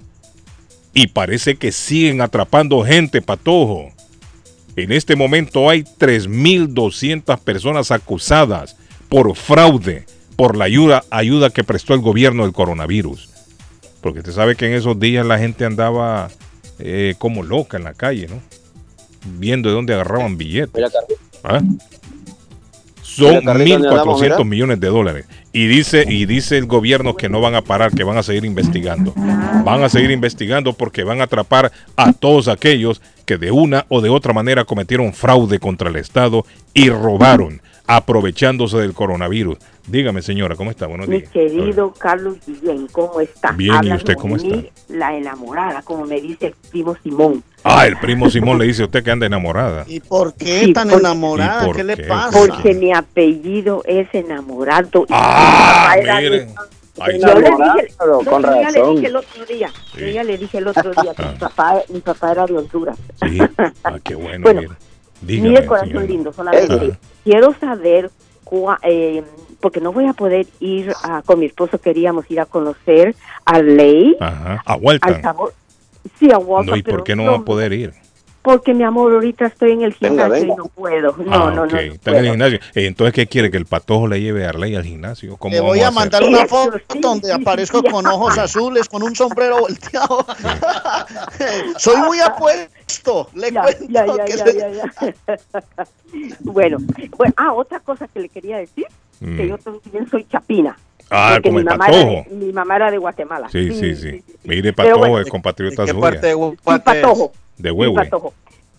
Y 0.94 1.08
parece 1.08 1.56
que 1.56 1.72
siguen 1.72 2.20
atrapando 2.20 2.82
gente, 2.84 3.20
patojo. 3.20 3.92
En 4.76 4.92
este 4.92 5.16
momento 5.16 5.68
hay 5.68 5.82
3.200 5.82 7.38
personas 7.40 7.90
acusadas 7.90 8.76
por 9.08 9.34
fraude, 9.36 10.06
por 10.36 10.56
la 10.56 10.64
ayuda, 10.64 11.04
ayuda 11.10 11.50
que 11.50 11.64
prestó 11.64 11.94
el 11.94 12.00
gobierno 12.00 12.44
del 12.44 12.52
coronavirus. 12.52 13.28
Porque 14.00 14.20
usted 14.20 14.32
sabe 14.32 14.56
que 14.56 14.66
en 14.66 14.74
esos 14.74 14.98
días 14.98 15.26
la 15.26 15.38
gente 15.38 15.64
andaba 15.64 16.30
eh, 16.78 17.14
como 17.18 17.42
loca 17.42 17.76
en 17.76 17.84
la 17.84 17.94
calle, 17.94 18.28
¿no? 18.28 18.40
Viendo 19.38 19.68
de 19.68 19.74
dónde 19.74 19.94
agarraban 19.94 20.36
billetes. 20.36 20.92
¿Ah? 21.42 21.60
Son 23.14 23.28
Mira, 23.30 23.42
Carlito, 23.42 23.74
¿dónde 23.78 23.88
andamos, 23.90 24.20
1.400 24.20 24.22
mira? 24.22 24.44
millones 24.44 24.80
de 24.80 24.88
dólares. 24.88 25.26
Y 25.52 25.66
dice, 25.68 26.04
y 26.08 26.26
dice 26.26 26.58
el 26.58 26.66
gobierno 26.66 27.14
que 27.16 27.28
no 27.28 27.40
van 27.40 27.54
a 27.54 27.62
parar, 27.62 27.92
que 27.92 28.02
van 28.04 28.18
a 28.18 28.22
seguir 28.22 28.44
investigando. 28.44 29.12
Van 29.64 29.82
a 29.84 29.88
seguir 29.88 30.10
investigando 30.10 30.72
porque 30.72 31.04
van 31.04 31.20
a 31.20 31.24
atrapar 31.24 31.70
a 31.96 32.12
todos 32.12 32.48
aquellos 32.48 33.00
que 33.24 33.38
de 33.38 33.50
una 33.52 33.86
o 33.88 34.00
de 34.00 34.10
otra 34.10 34.32
manera 34.32 34.64
cometieron 34.64 35.12
fraude 35.12 35.58
contra 35.60 35.88
el 35.88 35.96
Estado 35.96 36.44
y 36.74 36.90
robaron, 36.90 37.60
aprovechándose 37.86 38.78
del 38.78 38.94
coronavirus. 38.94 39.58
Dígame, 39.86 40.22
señora, 40.22 40.56
¿cómo 40.56 40.70
está? 40.70 40.86
Buenos 40.86 41.08
Mi 41.08 41.18
días. 41.18 41.30
querido 41.30 41.92
Carlos 41.92 42.36
Guillén, 42.46 42.88
¿cómo 42.90 43.20
está? 43.20 43.52
Bien, 43.52 43.84
¿y 43.84 43.92
usted 43.92 44.14
cómo 44.14 44.36
Noemí, 44.36 44.70
La 44.88 45.16
enamorada, 45.16 45.82
como 45.82 46.04
me 46.06 46.20
dice 46.20 46.48
el 46.48 46.54
primo 46.70 46.96
Simón. 47.02 47.42
Ah, 47.64 47.86
el 47.86 47.96
primo 47.96 48.28
Simón 48.30 48.58
le 48.58 48.66
dice 48.66 48.82
a 48.82 48.84
usted 48.84 49.02
que 49.02 49.10
anda 49.10 49.26
enamorada. 49.26 49.84
¿Y 49.88 50.00
por 50.00 50.34
qué 50.34 50.60
Sí, 50.66 50.72
tan 50.74 50.88
por- 50.90 51.00
enamorada? 51.00 51.62
¿Y 51.62 51.66
por 51.66 51.76
¿Qué 51.76 51.84
le 51.84 51.96
pasa? 51.96 52.38
Porque 52.38 52.74
mi 52.74 52.92
apellido 52.92 53.82
es 53.86 54.06
enamorado. 54.12 55.02
y 55.08 55.12
Ah, 55.12 55.94
miren. 56.20 56.30
de- 56.48 56.54
Ahí 57.00 57.18
Yo 57.20 57.26
le 57.34 57.40
dije, 57.50 57.94
con 57.98 58.42
yo 58.42 58.52
ya 58.60 58.70
le 58.70 58.78
razón. 58.78 58.94
dije 58.94 59.06
el 59.08 59.16
otro 59.16 59.46
día, 59.46 59.68
Sí. 59.92 60.00
yo 60.00 60.06
ya 60.06 60.22
le 60.22 60.38
dije 60.38 60.58
el 60.58 60.68
otro 60.68 60.90
día 61.02 61.12
que 61.12 61.22
Ah. 61.24 61.30
mi 61.32 61.38
papá, 61.38 61.82
mi 61.88 62.00
papá 62.00 62.30
era 62.32 62.46
de 62.46 62.56
Honduras. 62.56 62.96
Sí. 63.20 63.38
Ah, 63.84 63.98
qué 64.04 64.14
bueno. 64.14 64.42
Bueno, 64.44 64.60
mire. 64.60 64.74
Dígame, 65.22 65.48
Mire, 65.48 65.66
corazón 65.66 65.88
señora. 65.88 66.06
lindo, 66.06 66.32
solamente 66.32 66.72
Ajá. 66.72 66.98
quiero 67.24 67.54
saber, 67.58 68.10
cua- 68.44 68.78
eh, 68.82 69.24
porque 69.60 69.80
no 69.80 69.90
voy 69.92 70.06
a 70.06 70.12
poder 70.12 70.46
ir 70.60 70.92
a- 71.02 71.22
con 71.22 71.40
mi 71.40 71.46
esposo, 71.46 71.78
queríamos 71.78 72.30
ir 72.30 72.38
a 72.38 72.46
conocer 72.46 73.16
a 73.44 73.58
Ley, 73.60 74.16
Ajá. 74.20 74.62
A 74.64 74.74
al 74.74 74.80
Walton. 74.80 75.20
sabor. 75.22 75.52
Sí, 76.18 76.30
a 76.30 76.38
Walton, 76.38 76.72
No, 76.72 76.76
¿y 76.76 76.82
por 76.82 77.02
qué 77.04 77.16
no 77.16 77.24
va 77.24 77.36
a 77.36 77.44
poder 77.44 77.72
ir? 77.72 77.92
Porque, 78.42 78.74
mi 78.74 78.84
amor, 78.84 79.10
ahorita 79.14 79.46
estoy 79.46 79.72
en 79.72 79.80
el 79.82 79.94
gimnasio 79.94 80.28
venga. 80.30 80.52
y 80.52 80.56
no 80.58 80.66
puedo. 80.66 81.16
No, 81.16 81.32
ah, 81.32 81.50
no, 81.50 81.62
ok. 81.62 81.72
no. 81.72 81.76
no 81.76 81.92
Está 81.94 82.10
en 82.10 82.16
el 82.18 82.30
gimnasio. 82.32 82.58
Eh, 82.74 82.84
Entonces, 82.86 83.14
¿qué 83.14 83.26
quiere? 83.26 83.50
¿Que 83.50 83.56
el 83.56 83.64
patojo 83.64 84.06
le 84.06 84.20
lleve 84.20 84.44
a 84.44 84.50
Arley 84.50 84.74
al 84.76 84.84
gimnasio? 84.84 85.38
¿Cómo 85.38 85.54
Le 85.54 85.60
voy 85.62 85.80
a 85.80 85.88
hacer? 85.88 85.94
mandar 85.94 86.24
una 86.24 86.46
foto 86.46 86.78
sí, 86.92 86.98
donde 87.00 87.28
sí, 87.28 87.32
aparezco 87.32 87.80
sí. 87.80 87.88
con 87.90 88.06
ojos 88.06 88.36
azules, 88.36 88.86
con 88.86 89.02
un 89.02 89.16
sombrero 89.16 89.60
volteado. 89.60 90.26
Soy 91.78 91.96
muy 92.02 92.20
apuesto, 92.20 93.28
le 93.34 93.50
Ya, 93.50 93.62
cuento. 93.62 93.84
ya, 93.88 94.06
ya, 94.06 94.24
que 94.26 94.36
ya, 94.36 94.44
soy- 94.44 94.58
ya, 94.58 94.68
ya. 94.70 94.92
bueno, 96.40 96.76
bueno, 97.16 97.34
ah, 97.38 97.52
otra 97.54 97.80
cosa 97.80 98.08
que 98.08 98.20
le 98.20 98.28
quería 98.28 98.58
decir, 98.58 98.86
Mm. 99.20 99.36
que 99.36 99.48
yo 99.48 99.56
también 99.58 100.10
soy 100.10 100.24
chapina. 100.24 100.76
Ah, 101.14 101.38
mi 101.42 101.48
el 101.58 101.64
mamá, 101.64 101.86
era 101.86 101.96
patojo. 101.98 102.10
de, 102.30 102.36
mi 102.36 102.52
mamá 102.52 102.76
era 102.76 102.90
de 102.90 102.98
Guatemala. 102.98 103.48
Sí, 103.50 103.72
sí, 103.72 103.94
sí. 103.96 104.22
Mire, 104.44 104.72
patojo 104.72 104.98
bueno, 104.98 105.20
es 105.20 105.28
compatriota 105.28 105.82
¿De 105.82 105.86
qué 105.86 105.92
suya. 105.92 106.00
parte 106.02 106.26
de 106.26 106.56
patojo. 106.64 107.32
De 107.56 107.68
Sí, 107.70 107.74
Huehue. 107.74 107.94
patojo. 107.94 108.34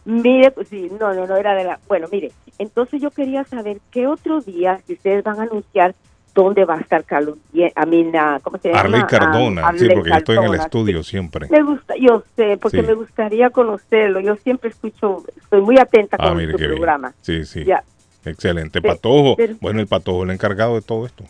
Mire, 0.06 0.52
pues, 0.52 0.68
sí, 0.68 0.92
no, 1.00 1.14
no, 1.14 1.26
no 1.26 1.36
era 1.38 1.56
de 1.56 1.64
la. 1.64 1.80
Bueno, 1.88 2.08
mire, 2.12 2.32
entonces 2.60 3.02
yo 3.02 3.10
quería 3.12 3.44
saber 3.46 3.78
qué 3.92 4.06
otro 4.08 4.42
día 4.42 4.80
si 4.86 4.94
ustedes 4.94 5.24
van 5.24 5.40
a 5.40 5.44
anunciar 5.44 5.96
dónde 6.36 6.66
va 6.66 6.76
a 6.76 6.80
estar 6.82 7.04
Carlos, 7.06 7.38
a 7.76 7.86
mí, 7.86 8.12
¿cómo 8.44 8.58
se 8.58 8.68
llama? 8.68 8.82
Arley 8.82 9.04
Cardona. 9.08 9.72
sí, 9.78 9.88
porque 9.94 10.10
yo 10.10 10.16
estoy 10.18 10.38
en 10.38 10.44
el 10.44 10.56
estudio 10.56 11.02
siempre. 11.02 11.48
Me 11.50 11.64
gusta, 11.64 11.94
yo 12.00 12.24
sé, 12.36 12.58
porque 12.58 12.82
Sí. 12.82 12.88
me 12.88 12.94
gustaría 12.94 13.50
conocerlo. 13.50 14.20
Yo 14.20 14.36
siempre 14.36 14.70
escucho, 14.70 15.24
estoy 15.42 15.62
muy 15.62 15.80
atenta 15.80 16.18
Ah, 16.20 16.28
con 16.30 16.40
su 16.42 16.58
bien. 16.58 16.72
programa. 16.72 17.14
Sí, 17.22 17.46
sí. 17.46 17.64
Ya, 17.64 17.84
Excelente. 18.26 18.82
Pero- 18.82 18.96
Patojo. 18.96 19.36
pero- 19.38 19.56
Bueno, 19.62 19.80
el 19.80 19.88
patojo 19.88 20.24
es 20.24 20.30
el 20.30 20.34
encargado 20.34 20.76
de 20.76 20.82
todo 20.82 21.06
esto. 21.06 21.24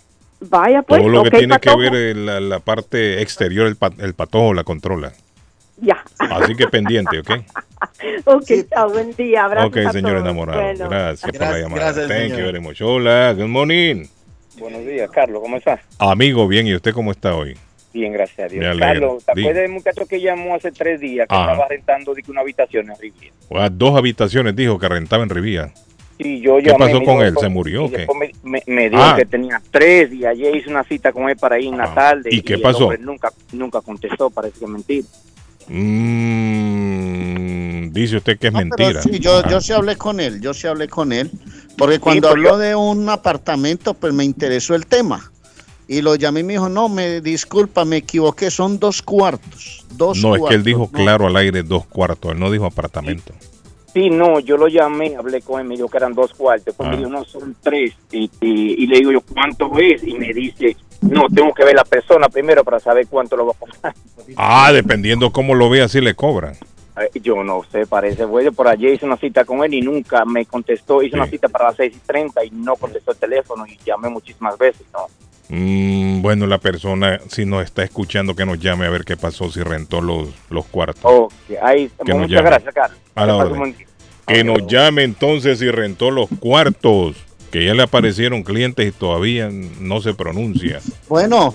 Vaya 0.49 0.81
pues. 0.81 1.01
Todo 1.01 1.09
lo 1.09 1.21
ok, 1.21 1.29
que 1.29 1.37
tiene 1.39 1.53
Patojo. 1.55 1.77
que 1.79 1.89
ver 1.89 1.95
en 2.17 2.25
la, 2.25 2.39
la 2.39 2.59
parte 2.59 3.21
exterior, 3.21 3.67
el, 3.67 3.75
pa- 3.75 3.93
el 3.99 4.13
patojo 4.13 4.53
la 4.53 4.63
controla. 4.63 5.13
Ya. 5.77 6.03
Así 6.19 6.55
que 6.55 6.67
pendiente, 6.67 7.19
¿ok? 7.19 7.31
ok, 8.25 8.43
chao, 8.69 8.89
buen 8.89 9.13
día. 9.15 9.45
Abrazos 9.45 9.69
ok, 9.69 9.91
señor 9.91 10.17
enamorado. 10.17 10.61
Bueno. 10.61 10.89
Gracias, 10.89 11.31
por 11.31 11.33
la 11.33 11.39
Gracias, 11.47 11.61
llamada. 11.63 11.83
gracias, 11.83 12.07
Thank 12.07 12.21
you 12.29 12.35
señor. 12.35 12.45
very 12.53 12.59
much. 12.61 12.81
Hola, 12.81 13.33
good 13.33 13.47
morning. 13.47 14.05
Buenos 14.57 14.85
días, 14.85 15.09
Carlos, 15.11 15.41
¿cómo 15.41 15.57
estás? 15.57 15.81
Amigo, 15.99 16.47
bien, 16.47 16.65
¿y 16.67 16.75
usted 16.75 16.93
cómo 16.93 17.11
está 17.11 17.35
hoy? 17.35 17.57
Bien, 17.93 18.13
gracias 18.13 18.39
a 18.39 18.47
Dios. 18.53 18.77
Carlos, 18.79 19.25
¿te 19.25 19.31
acuerdas 19.31 19.55
del 19.63 19.71
muchacho 19.71 20.05
que 20.05 20.21
llamó 20.21 20.55
hace 20.55 20.71
tres 20.71 20.99
días 21.01 21.27
que 21.27 21.35
Ajá. 21.35 21.51
estaba 21.51 21.67
rentando 21.69 22.13
una 22.27 22.41
habitación 22.41 22.89
en 22.91 22.97
Riviera? 22.97 23.35
Ah, 23.53 23.69
dos 23.71 23.97
habitaciones 23.97 24.55
dijo 24.55 24.79
que 24.79 24.87
rentaba 24.87 25.23
en 25.23 25.29
Rivía. 25.29 25.71
Sí, 26.17 26.39
yo 26.39 26.57
¿Qué 26.57 26.63
llamé, 26.67 26.77
pasó 26.85 26.99
me 26.99 27.05
con 27.05 27.21
él? 27.21 27.35
¿Se 27.39 27.49
murió 27.49 27.85
y 27.85 27.89
qué? 27.89 28.07
Me, 28.17 28.31
me- 28.43 28.63
me 28.67 28.89
dijo 28.89 29.01
Ah. 29.03 29.15
que 29.17 29.25
tenía 29.25 29.61
tres 29.69 30.13
y 30.13 30.25
ayer 30.25 30.55
hice 30.55 30.69
una 30.69 30.83
cita 30.85 31.11
con 31.11 31.27
él 31.29 31.35
para 31.35 31.59
ir 31.59 31.67
en 31.67 31.77
la 31.77 31.85
Ah. 31.85 31.93
tarde. 31.93 32.29
¿Y 32.31 32.41
qué 32.41 32.53
el 32.53 32.61
pasó? 32.61 32.89
nunca, 32.99 33.33
nunca 33.51 33.81
contestó, 33.81 34.29
parece 34.29 34.59
que 34.59 34.65
es 34.65 34.71
mentira. 34.71 35.07
Mm, 36.55 37.91
dice 37.91 38.17
usted 38.17 38.37
que 38.37 38.47
es 38.47 38.53
No, 38.53 38.59
mentira. 38.59 39.01
sí, 39.01 39.19
yo, 39.19 39.39
Ah. 39.43 39.47
yo 39.49 39.61
sí 39.61 39.73
hablé 39.73 39.95
con 39.95 40.19
él, 40.19 40.39
yo 40.41 40.53
sí 40.53 40.67
hablé 40.67 40.87
con 40.87 41.11
él, 41.13 41.29
porque 41.77 41.99
cuando 41.99 42.29
pues 42.29 42.31
habló 42.31 42.49
yo- 42.51 42.57
de 42.57 42.75
un 42.75 43.09
apartamento, 43.09 43.93
pues 43.93 44.13
me 44.13 44.23
interesó 44.23 44.75
el 44.75 44.85
tema. 44.85 45.31
Y 45.87 46.01
lo 46.01 46.15
llamé 46.15 46.39
y 46.39 46.43
me 46.43 46.53
dijo, 46.53 46.67
no, 46.67 46.89
me 46.89 47.21
disculpa, 47.21 47.85
me 47.85 47.97
equivoqué, 47.97 48.49
son 48.49 48.79
dos 48.79 49.01
cuartos. 49.03 49.85
Dos 49.91 50.17
No, 50.17 50.29
es 50.35 50.41
que 50.41 50.55
él 50.55 50.63
cuartos, 50.63 50.63
dijo 50.65 50.89
no. 50.91 50.97
claro 50.97 51.27
al 51.27 51.35
aire 51.35 51.61
dos 51.61 51.85
cuartos, 51.85 52.31
él 52.31 52.39
no 52.39 52.49
dijo 52.49 52.65
apartamento. 52.65 53.33
Sí, 53.39 53.47
no, 54.09 54.39
yo 54.39 54.57
lo 54.57 54.67
llamé, 54.67 55.15
hablé 55.15 55.41
con 55.41 55.61
él, 55.61 55.67
me 55.67 55.75
dijo 55.75 55.87
que 55.87 55.97
eran 55.97 56.13
dos 56.13 56.33
cuartos. 56.33 56.65
Después 56.65 56.87
Ah. 56.87 56.91
me 56.91 56.97
dijo, 56.97 57.09
no, 57.09 57.23
son 57.23 57.55
tres. 57.61 57.93
Y, 58.11 58.29
y- 58.41 58.83
y 58.83 58.87
le 58.87 58.97
digo 58.97 59.11
yo, 59.11 59.21
¿cuánto 59.21 59.71
es? 59.79 60.03
Y 60.03 60.13
me 60.15 60.33
dice, 60.33 60.75
no, 61.01 61.23
tengo 61.33 61.53
que 61.53 61.63
ver 61.63 61.75
la 61.75 61.85
persona 61.85 62.27
primero 62.29 62.63
para 62.63 62.79
saber 62.79 63.07
cuánto 63.07 63.35
lo 63.37 63.45
va 63.47 63.53
a 63.53 63.59
cobrar. 63.59 63.93
Ah, 64.37 64.71
dependiendo 64.73 65.31
cómo 65.31 65.53
lo 65.55 65.69
vea, 65.69 65.85
así 65.85 66.01
le 66.01 66.15
cobran. 66.15 66.55
Eh, 66.99 67.19
Yo 67.21 67.43
no 67.43 67.61
sé, 67.71 67.85
parece, 67.85 68.25
güey. 68.25 68.49
Por 68.51 68.67
ayer 68.67 68.93
hice 68.93 69.05
una 69.05 69.17
cita 69.17 69.43
con 69.45 69.63
él 69.63 69.73
y 69.73 69.81
nunca 69.81 70.23
me 70.25 70.45
contestó. 70.45 71.01
Hice 71.03 71.15
una 71.15 71.25
Sí. 71.25 71.31
cita 71.31 71.47
para 71.49 71.65
las 71.65 71.75
seis 71.75 71.93
y 71.95 71.99
treinta 71.99 72.43
y 72.43 72.49
no 72.51 72.75
contestó 72.75 73.11
el 73.11 73.17
teléfono 73.17 73.65
y 73.67 73.77
llamé 73.85 74.09
muchísimas 74.09 74.57
veces, 74.57 74.85
¿no? 74.93 75.01
Mm, 75.49 76.21
bueno, 76.21 76.47
la 76.47 76.57
persona, 76.57 77.19
si 77.29 77.45
nos 77.45 77.63
está 77.63 77.83
escuchando, 77.83 78.35
que 78.35 78.45
nos 78.45 78.59
llame 78.59 78.85
a 78.85 78.89
ver 78.89 79.03
qué 79.05 79.15
pasó, 79.15 79.51
si 79.51 79.61
rentó 79.61 80.01
los, 80.01 80.29
los 80.49 80.65
cuartos. 80.65 81.31
Ahí, 81.61 81.89
Que 82.03 82.11
nos 82.13 82.21
muchas 82.21 82.31
llame. 82.31 82.49
gracias, 82.49 82.73
Carlos. 82.73 82.97
A 83.13 83.25
la 83.25 83.33
Que 84.27 84.41
orden. 84.41 84.47
nos 84.47 84.67
llame 84.67 85.03
entonces 85.03 85.59
si 85.59 85.69
rentó 85.69 86.09
los 86.09 86.27
cuartos, 86.39 87.15
que 87.51 87.63
ya 87.63 87.73
le 87.75 87.83
aparecieron 87.83 88.43
clientes 88.43 88.87
y 88.87 88.91
todavía 88.91 89.49
no 89.79 90.01
se 90.01 90.13
pronuncia. 90.15 90.81
Bueno, 91.07 91.53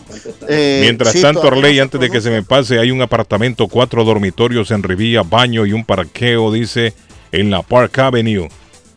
eh, 0.48 0.78
Mientras 0.82 1.12
sí, 1.12 1.20
tanto, 1.20 1.46
Arley, 1.48 1.76
no 1.76 1.82
antes 1.82 2.00
de 2.00 2.10
que 2.10 2.20
se 2.20 2.30
me 2.30 2.42
pase, 2.42 2.78
hay 2.78 2.90
un 2.90 3.02
apartamento, 3.02 3.66
cuatro 3.68 4.04
dormitorios 4.04 4.70
en 4.70 4.82
Rivilla, 4.84 5.22
baño 5.22 5.66
y 5.66 5.72
un 5.72 5.84
parqueo, 5.84 6.52
dice, 6.52 6.94
en 7.32 7.50
la 7.50 7.62
Park 7.62 7.98
Avenue. 7.98 8.48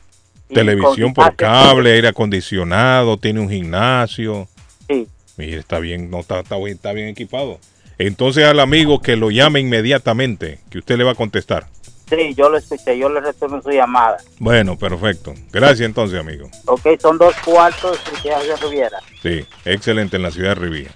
Televisión 0.48 1.14
por 1.14 1.36
cable, 1.36 1.94
aire 1.94 2.08
acondicionado, 2.08 3.18
tiene 3.18 3.40
un 3.40 3.50
gimnasio. 3.50 4.48
Sí. 4.88 5.08
Mire, 5.38 5.58
está 5.58 5.80
bien, 5.80 6.10
no 6.10 6.22
está, 6.22 6.40
está, 6.40 6.58
bien, 6.58 6.70
está 6.70 6.92
bien 6.92 7.08
equipado. 7.08 7.60
Entonces 8.00 8.46
al 8.46 8.60
amigo 8.60 9.02
que 9.02 9.16
lo 9.16 9.30
llame 9.30 9.60
inmediatamente, 9.60 10.60
que 10.70 10.80
usted 10.80 10.98
le 10.98 11.04
va 11.04 11.12
a 11.12 11.16
contestar. 11.16 11.68
Sí, 12.10 12.34
yo 12.36 12.50
lo 12.50 12.58
escuché, 12.58 12.98
yo 12.98 13.10
le 13.10 13.22
retorno 13.22 13.62
su 13.62 13.70
llamada. 13.70 14.18
Bueno, 14.40 14.78
perfecto. 14.78 15.34
Gracias 15.52 15.82
entonces, 15.82 16.20
amigo. 16.20 16.50
Ok, 16.66 16.88
son 17.00 17.18
dos 17.18 17.36
cuartos 17.46 18.00
y 18.12 18.22
que 18.22 18.30
se 18.30 18.56
Riviera. 18.56 19.00
Sí, 19.22 19.46
excelente 19.66 20.18
en 20.18 20.24
la 20.24 20.32
ciudad 20.32 20.50
de 20.50 20.56
Rivía. 20.56 20.90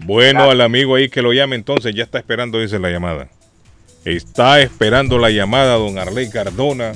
Bueno, 0.00 0.50
al 0.50 0.60
amigo 0.60 0.94
ahí 0.94 1.08
que 1.08 1.22
lo 1.22 1.32
llame 1.32 1.56
entonces, 1.56 1.94
ya 1.94 2.04
está 2.04 2.18
esperando, 2.18 2.58
dice 2.58 2.78
la 2.78 2.90
llamada. 2.90 3.28
Está 4.04 4.60
esperando 4.60 5.18
la 5.18 5.30
llamada, 5.30 5.74
don 5.74 5.98
Arley 5.98 6.28
Cardona. 6.30 6.92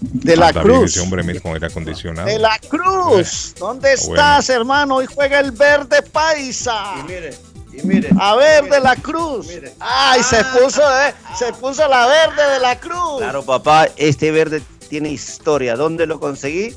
De 0.00 0.36
la 0.36 0.48
Anda 0.48 0.62
bien 0.62 0.76
Cruz. 0.78 0.90
ese 0.90 1.00
hombre 1.00 1.40
con 1.40 1.54
aire 1.54 1.66
acondicionado. 1.66 2.26
De 2.26 2.38
la 2.38 2.58
Cruz. 2.68 3.54
¿Dónde 3.58 3.92
estás, 3.92 4.48
hermano? 4.50 4.96
Hoy 4.96 5.06
juega 5.06 5.40
el 5.40 5.52
verde 5.52 6.02
paisa. 6.02 6.94
Y 7.00 7.02
mire, 7.04 7.34
y. 7.72 7.80
A 8.18 8.36
ver, 8.36 8.64
de 8.68 8.80
la 8.80 8.96
Cruz. 8.96 9.48
Ay, 9.80 10.22
se 10.22 10.44
puso, 10.44 10.82
eh, 10.82 11.14
se 11.38 11.52
puso 11.54 11.86
la 11.88 12.06
verde 12.06 12.52
de 12.52 12.58
la 12.60 12.78
Cruz. 12.78 13.18
Claro, 13.18 13.42
papá, 13.42 13.88
este 13.96 14.30
verde 14.30 14.62
tiene 14.88 15.10
historia. 15.10 15.76
¿Dónde 15.76 16.06
lo 16.06 16.20
conseguí? 16.20 16.74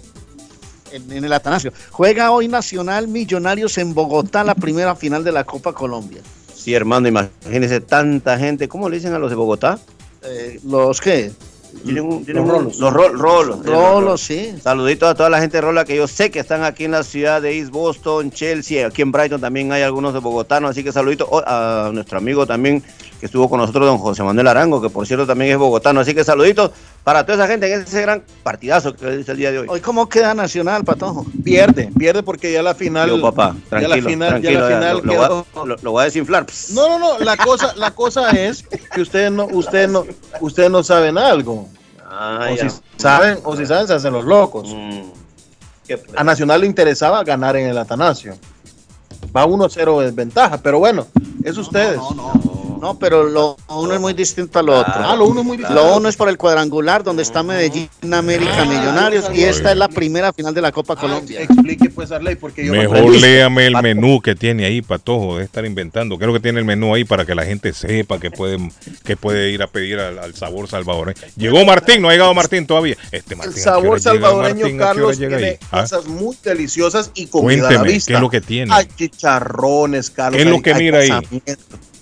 En, 0.92 1.12
en 1.12 1.26
el 1.26 1.34
Atanasio. 1.34 1.74
Juega 1.92 2.32
hoy 2.32 2.48
Nacional 2.48 3.08
Millonarios 3.08 3.78
en 3.78 3.94
Bogotá, 3.94 4.44
la 4.44 4.56
primera 4.56 4.96
final 4.96 5.24
de 5.24 5.32
la 5.32 5.44
Copa 5.44 5.74
Colombia. 5.74 6.22
Sí, 6.56 6.74
hermano, 6.74 7.08
imagínese 7.08 7.82
tanta 7.82 8.38
gente. 8.40 8.68
¿Cómo 8.68 8.90
le 8.90 8.98
dicen 8.98 9.14
a 9.14 9.20
los 9.20 9.30
de 9.30 9.36
Bogotá? 9.36 9.78
Eh, 10.24 10.60
¿Los 10.66 11.02
qué? 11.02 11.32
Tienen 11.84 12.04
un- 12.06 12.26
tienen 12.26 12.48
Los 12.48 12.54
un- 12.54 12.60
rolos. 12.62 12.80
Los 12.80 12.94
ro- 12.94 13.10
rolos. 13.14 13.66
Rolos, 13.66 14.22
sí. 14.22 14.56
Saluditos 14.64 15.10
a 15.10 15.16
toda 15.16 15.30
la 15.30 15.40
gente 15.40 15.58
de 15.58 15.62
Rola 15.62 15.86
que 15.86 15.96
yo 15.96 16.08
sé 16.08 16.32
que 16.32 16.40
están 16.40 16.64
aquí 16.64 16.86
en 16.86 16.92
la 16.92 17.04
ciudad 17.04 17.42
de 17.42 17.58
East 17.60 17.72
Boston, 17.72 18.32
Chelsea, 18.32 18.88
aquí 18.88 19.02
en 19.02 19.12
Brighton 19.12 19.40
también 19.42 19.72
hay 19.72 19.84
algunos 19.84 20.14
de 20.14 20.20
bogotanos, 20.20 20.72
así 20.72 20.84
que 20.84 20.92
saluditos 20.92 21.28
a 21.46 21.92
nuestro 21.94 22.18
amigo 22.18 22.46
también 22.48 22.82
que 23.20 23.26
estuvo 23.28 23.50
con 23.50 23.60
nosotros, 23.60 23.86
don 23.86 23.98
José 23.98 24.24
Manuel 24.24 24.48
Arango, 24.48 24.82
que 24.82 24.90
por 24.90 25.06
cierto 25.06 25.26
también 25.28 25.52
es 25.52 25.58
bogotano, 25.58 26.00
así 26.00 26.14
que 26.16 26.24
saluditos 26.24 26.72
para 27.06 27.24
toda 27.26 27.38
esa 27.38 27.48
gente 27.48 27.72
en 27.72 27.82
ese 27.82 28.02
gran 28.02 28.24
partidazo 28.44 28.94
que 28.96 29.20
es 29.22 29.30
el 29.30 29.38
día 29.38 29.52
de 29.52 29.60
hoy. 29.60 29.68
Hoy, 29.70 29.80
¿cómo 29.80 30.10
queda 30.10 30.34
Nacional, 30.34 30.84
Patojo? 30.84 31.24
Pierde, 31.44 31.92
pierde 31.98 32.24
porque 32.24 32.52
ya 32.52 32.62
la 32.64 32.74
final. 32.76 33.08
Yo, 33.10 33.22
papá, 33.22 33.56
ya 33.72 33.78
la 33.80 33.88
tranquilo, 33.88 34.10
final, 34.10 34.30
tranquilo, 34.30 34.54
ya 34.54 34.60
la 34.60 34.68
final 34.68 34.98
lo, 34.98 35.04
lo 35.04 35.12
quedó- 35.12 35.46
voy 35.54 35.64
a, 35.64 35.66
lo- 35.68 35.78
lo 35.84 35.92
voy 35.92 36.02
a 36.02 36.06
desinflar. 36.06 36.46
No, 36.74 36.90
no, 36.90 37.00
no. 37.00 37.20
La 37.20 37.38
cosa, 37.38 37.74
la 37.78 37.92
cosa 37.92 38.32
es 38.32 38.64
que 38.94 39.02
ustedes 39.02 39.32
no, 39.32 39.46
ustedes 39.46 39.88
no, 39.90 40.04
ustedes 40.42 40.72
no 40.72 40.84
saben 40.84 41.18
algo. 41.20 41.70
Ah, 42.04 42.50
o 42.52 42.56
ya. 42.56 42.70
si 42.70 42.78
saben, 42.98 43.40
o 43.44 43.56
si 43.56 43.66
saben, 43.68 43.88
se 43.88 43.94
hacen 43.94 44.12
los 44.12 44.26
locos. 44.26 44.68
Mm. 44.76 45.02
A 46.18 46.24
Nacional 46.24 46.62
le 46.62 46.68
interesaba 46.68 47.24
ganar 47.24 47.56
en 47.56 47.68
el 47.68 47.78
Atanasio. 47.78 48.36
Va 49.36 49.46
1-0 49.46 50.00
de 50.00 50.06
desventaja, 50.08 50.58
pero 50.58 50.80
bueno, 50.80 51.06
es 51.44 51.56
ustedes. 51.58 51.98
No, 51.98 52.34
pero 52.94 53.24
lo 53.24 53.58
uno 53.70 53.94
es 53.96 54.00
muy 54.00 54.14
distinto 54.14 54.60
al 54.60 54.70
otro. 54.70 54.94
Ah, 54.96 55.16
lo 55.16 55.26
uno 55.26 55.40
es 55.42 55.46
muy 55.46 55.58
distinto. 55.58 55.82
Lo 55.82 55.98
uno 55.98 56.08
es 56.08 56.16
por 56.16 56.30
el 56.30 56.38
cuadrangular 56.38 57.04
donde 57.04 57.24
está 57.24 57.42
Medellín, 57.42 57.90
América 58.14 58.64
Millonarios 58.66 59.26
y 59.34 59.44
esta 59.44 59.72
es 59.72 59.78
la 59.78 59.88
primera 59.90 60.32
final 60.32 60.54
de 60.54 60.62
la 60.62 60.72
Copa 60.72 60.96
Colombia. 60.96 61.42
Explique 61.42 61.90
pues 61.90 62.12
Arley, 62.12 62.36
porque 62.36 62.66
yo 62.66 62.72
me 62.72 62.80
Mejor 62.80 63.06
perdí. 63.06 63.20
léame 63.20 63.66
el 63.68 63.82
menú 63.82 64.22
que 64.22 64.36
tiene 64.36 64.66
ahí, 64.66 64.82
Patojo, 64.82 65.38
de 65.38 65.46
estar 65.46 65.66
inventando. 65.66 66.18
Creo 66.18 66.32
que 66.34 66.40
tiene 66.40 66.60
el 66.60 66.66
menú 66.66 66.94
ahí 66.94 67.04
para 67.04 67.26
que 67.26 67.34
la 67.34 67.44
gente 67.46 67.74
sepa 67.74 68.20
que 68.20 68.30
puede, 68.32 68.58
que 69.04 69.18
puede 69.18 69.50
ir 69.50 69.64
a 69.64 69.68
pedir 69.68 70.00
al, 70.00 70.20
al 70.20 70.36
sabor 70.36 70.68
salvadoreño. 70.68 71.20
Llegó 71.36 71.66
Martín, 71.66 72.02
no 72.02 72.10
ha 72.10 72.12
llegado 72.12 72.34
Martín 72.34 72.68
todavía. 72.68 72.96
Este 73.12 73.34
El 73.34 73.38
Martín, 73.40 73.54
¿a 73.54 73.56
qué 73.56 73.62
sabor 73.62 74.00
salvadoreño, 74.02 74.60
Martín? 74.62 74.82
¿A 74.82 74.86
Carlos, 74.86 75.18
llega 75.18 75.38
tiene 75.38 75.52
ahí? 75.54 75.58
¿Ah? 75.72 75.82
cosas 75.82 76.06
muy 76.06 76.38
deliciosas 76.44 77.12
y 77.16 77.28
comida 77.28 77.54
a 77.68 77.72
la 77.72 77.78
Cuénteme, 77.78 77.94
vista. 77.94 78.08
¿qué 78.12 78.16
es 78.16 78.22
lo 78.22 78.30
que 78.30 78.42
tiene? 78.42 78.74
Hay 78.74 78.86
chicharrones, 78.96 80.10
Carlos. 80.10 80.38
¿Qué 80.38 80.44
es 80.44 80.50
lo 80.50 80.62
que 80.62 80.74
hay 80.74 80.84
mira 80.84 81.00
ahí? 81.00 81.12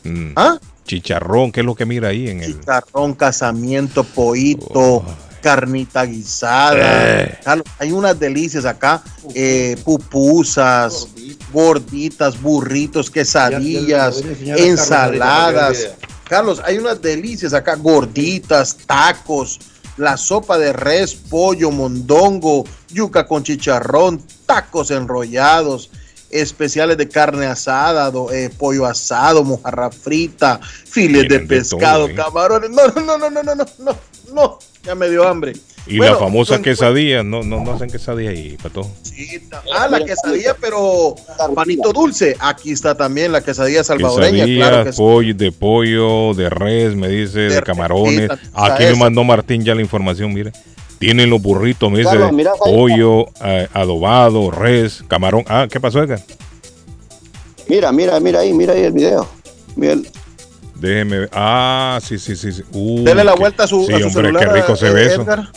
Mm. 0.03 0.33
¿Ah? 0.35 0.59
Chicharrón, 0.85 1.51
¿qué 1.51 1.61
es 1.61 1.65
lo 1.65 1.75
que 1.75 1.85
mira 1.85 2.09
ahí 2.09 2.29
en 2.29 2.41
el? 2.41 2.59
Chicharrón, 2.59 3.13
casamiento, 3.13 4.03
pollito, 4.03 5.03
carnita 5.41 6.05
guisada. 6.05 7.21
Eh. 7.21 7.39
Carlos, 7.43 7.65
hay 7.79 7.91
unas 7.91 8.19
delicias 8.19 8.65
acá. 8.65 9.01
eh, 9.35 9.77
pupusas, 9.85 11.07
gorditas, 11.53 12.41
burritos, 12.41 13.09
quesadillas, 13.09 14.21
Ya- 14.21 14.55
ya 14.55 14.55
ensaladas. 14.65 15.89
Carlos, 16.27 16.61
hay 16.65 16.77
unas 16.77 17.01
delicias 17.01 17.53
acá, 17.53 17.75
gorditas, 17.75 18.75
tacos, 18.85 19.59
la 19.97 20.17
sopa 20.17 20.57
de 20.57 20.73
res, 20.73 21.13
pollo, 21.13 21.71
mondongo, 21.71 22.65
yuca 22.89 23.25
con 23.27 23.43
chicharrón, 23.43 24.21
tacos 24.45 24.91
enrollados, 24.91 25.89
especiales 26.33 26.97
de 26.97 27.07
carne 27.07 27.45
asada, 27.45 28.11
eh, 28.33 28.49
pollo 28.57 28.85
asado, 28.85 29.43
mojarra 29.43 29.91
frita, 29.91 30.59
files 30.61 31.27
de 31.29 31.39
pescado, 31.39 32.07
¿eh? 32.07 32.15
camarones. 32.15 32.69
No, 32.69 32.87
no, 32.87 33.17
no, 33.17 33.17
no, 33.17 33.29
no, 33.29 33.55
no, 33.55 33.65
no, 33.79 33.97
no, 34.33 34.59
ya 34.83 34.95
me 34.95 35.09
dio 35.09 35.27
hambre. 35.27 35.53
Y 35.85 35.97
bueno, 35.97 36.13
la 36.13 36.19
famosa 36.19 36.57
no, 36.57 36.63
quesadilla, 36.63 37.23
no, 37.23 37.43
no, 37.43 37.61
no 37.61 37.73
hacen 37.73 37.89
quesadilla 37.89 38.29
ahí, 38.29 38.57
Pato. 38.61 38.89
Sí, 39.01 39.49
ah, 39.75 39.87
la 39.89 40.03
quesadilla, 40.05 40.55
pero 40.59 41.15
panito 41.53 41.91
dulce. 41.91 42.37
Aquí 42.39 42.71
está 42.71 42.95
también 42.95 43.33
la 43.33 43.41
quesadilla 43.41 43.83
salvadoreña, 43.83 44.45
quesadilla, 44.45 44.69
claro 44.69 44.83
que 44.85 44.93
pollo, 44.93 45.27
sí. 45.27 45.33
De 45.33 45.51
pollo, 45.51 46.33
de 46.35 46.49
res, 46.49 46.95
me 46.95 47.09
dice, 47.09 47.39
de 47.39 47.61
camarones. 47.61 48.29
Aquí 48.53 48.83
me 48.83 48.95
mandó 48.95 49.25
Martín 49.25 49.63
ya 49.63 49.75
la 49.75 49.81
información, 49.81 50.33
mire. 50.33 50.53
Tienen 51.03 51.29
los 51.29 51.41
burritos, 51.41 51.91
me 51.91 51.99
dice, 51.99 52.17
mira, 52.31 52.51
ahí 52.65 52.71
pollo, 52.73 53.25
eh, 53.43 53.67
adobado, 53.73 54.51
res, 54.51 55.03
camarón. 55.07 55.43
Ah, 55.47 55.67
¿qué 55.69 55.79
pasó, 55.79 56.01
Edgar? 56.01 56.21
Mira, 57.67 57.91
mira, 57.91 58.19
mira 58.21 58.39
ahí, 58.39 58.53
mira 58.53 58.73
ahí 58.73 58.83
el 58.83 58.93
video. 58.93 59.27
Mira 59.75 59.93
el- 59.93 60.07
Déjeme 60.75 61.19
ver. 61.19 61.29
Ah, 61.33 61.99
sí, 62.01 62.17
sí, 62.17 62.35
sí. 62.37 62.51
sí. 62.53 62.63
Uy, 62.71 63.03
Dele 63.03 63.23
la 63.25 63.33
qué- 63.33 63.39
vuelta 63.39 63.63
a 63.63 63.67
su, 63.67 63.85
Sí, 63.85 63.93
a 63.93 63.99
su 63.99 64.05
hombre, 64.07 64.23
celular, 64.27 64.47
qué 64.47 64.53
rico 64.53 64.75
se 64.77 64.87
eh, 64.87 64.91
ve 64.91 65.05
eso. 65.07 65.21
Edgar. 65.23 65.47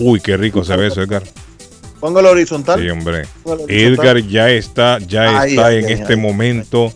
Uy, 0.00 0.20
qué 0.20 0.36
rico 0.36 0.64
se 0.64 0.76
ve 0.76 0.88
eso, 0.88 1.02
Edgar. 1.02 1.22
Póngalo 2.00 2.30
horizontal. 2.30 2.80
Sí, 2.80 2.88
hombre. 2.90 3.26
Edgar 3.68 4.18
ya 4.26 4.50
está, 4.50 4.98
ya 4.98 5.44
está 5.46 5.72
en 5.72 5.88
este 5.88 6.16
momento 6.16 6.92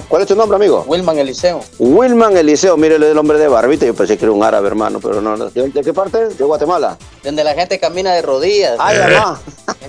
¿Cuál 0.07 0.21
es 0.23 0.27
tu 0.27 0.35
nombre, 0.35 0.55
amigo? 0.55 0.83
Wilman 0.87 1.17
Eliseo. 1.19 1.61
Wilman 1.79 2.35
Eliseo, 2.37 2.77
mire 2.77 2.95
el 2.95 3.17
hombre 3.17 3.37
de 3.37 3.47
barbita. 3.47 3.85
Yo 3.85 3.93
pensé 3.93 4.17
que 4.17 4.25
era 4.25 4.31
un 4.31 4.43
árabe, 4.43 4.67
hermano, 4.67 4.99
pero 4.99 5.21
no. 5.21 5.37
no. 5.37 5.49
¿De, 5.49 5.69
de 5.69 5.81
qué 5.83 5.93
parte? 5.93 6.29
¿De 6.29 6.43
Guatemala? 6.43 6.97
Donde 7.23 7.43
la 7.43 7.53
gente 7.53 7.79
camina 7.79 8.13
de 8.13 8.21
rodillas. 8.21 8.75
Ay, 8.79 8.97
mamá. 8.97 9.39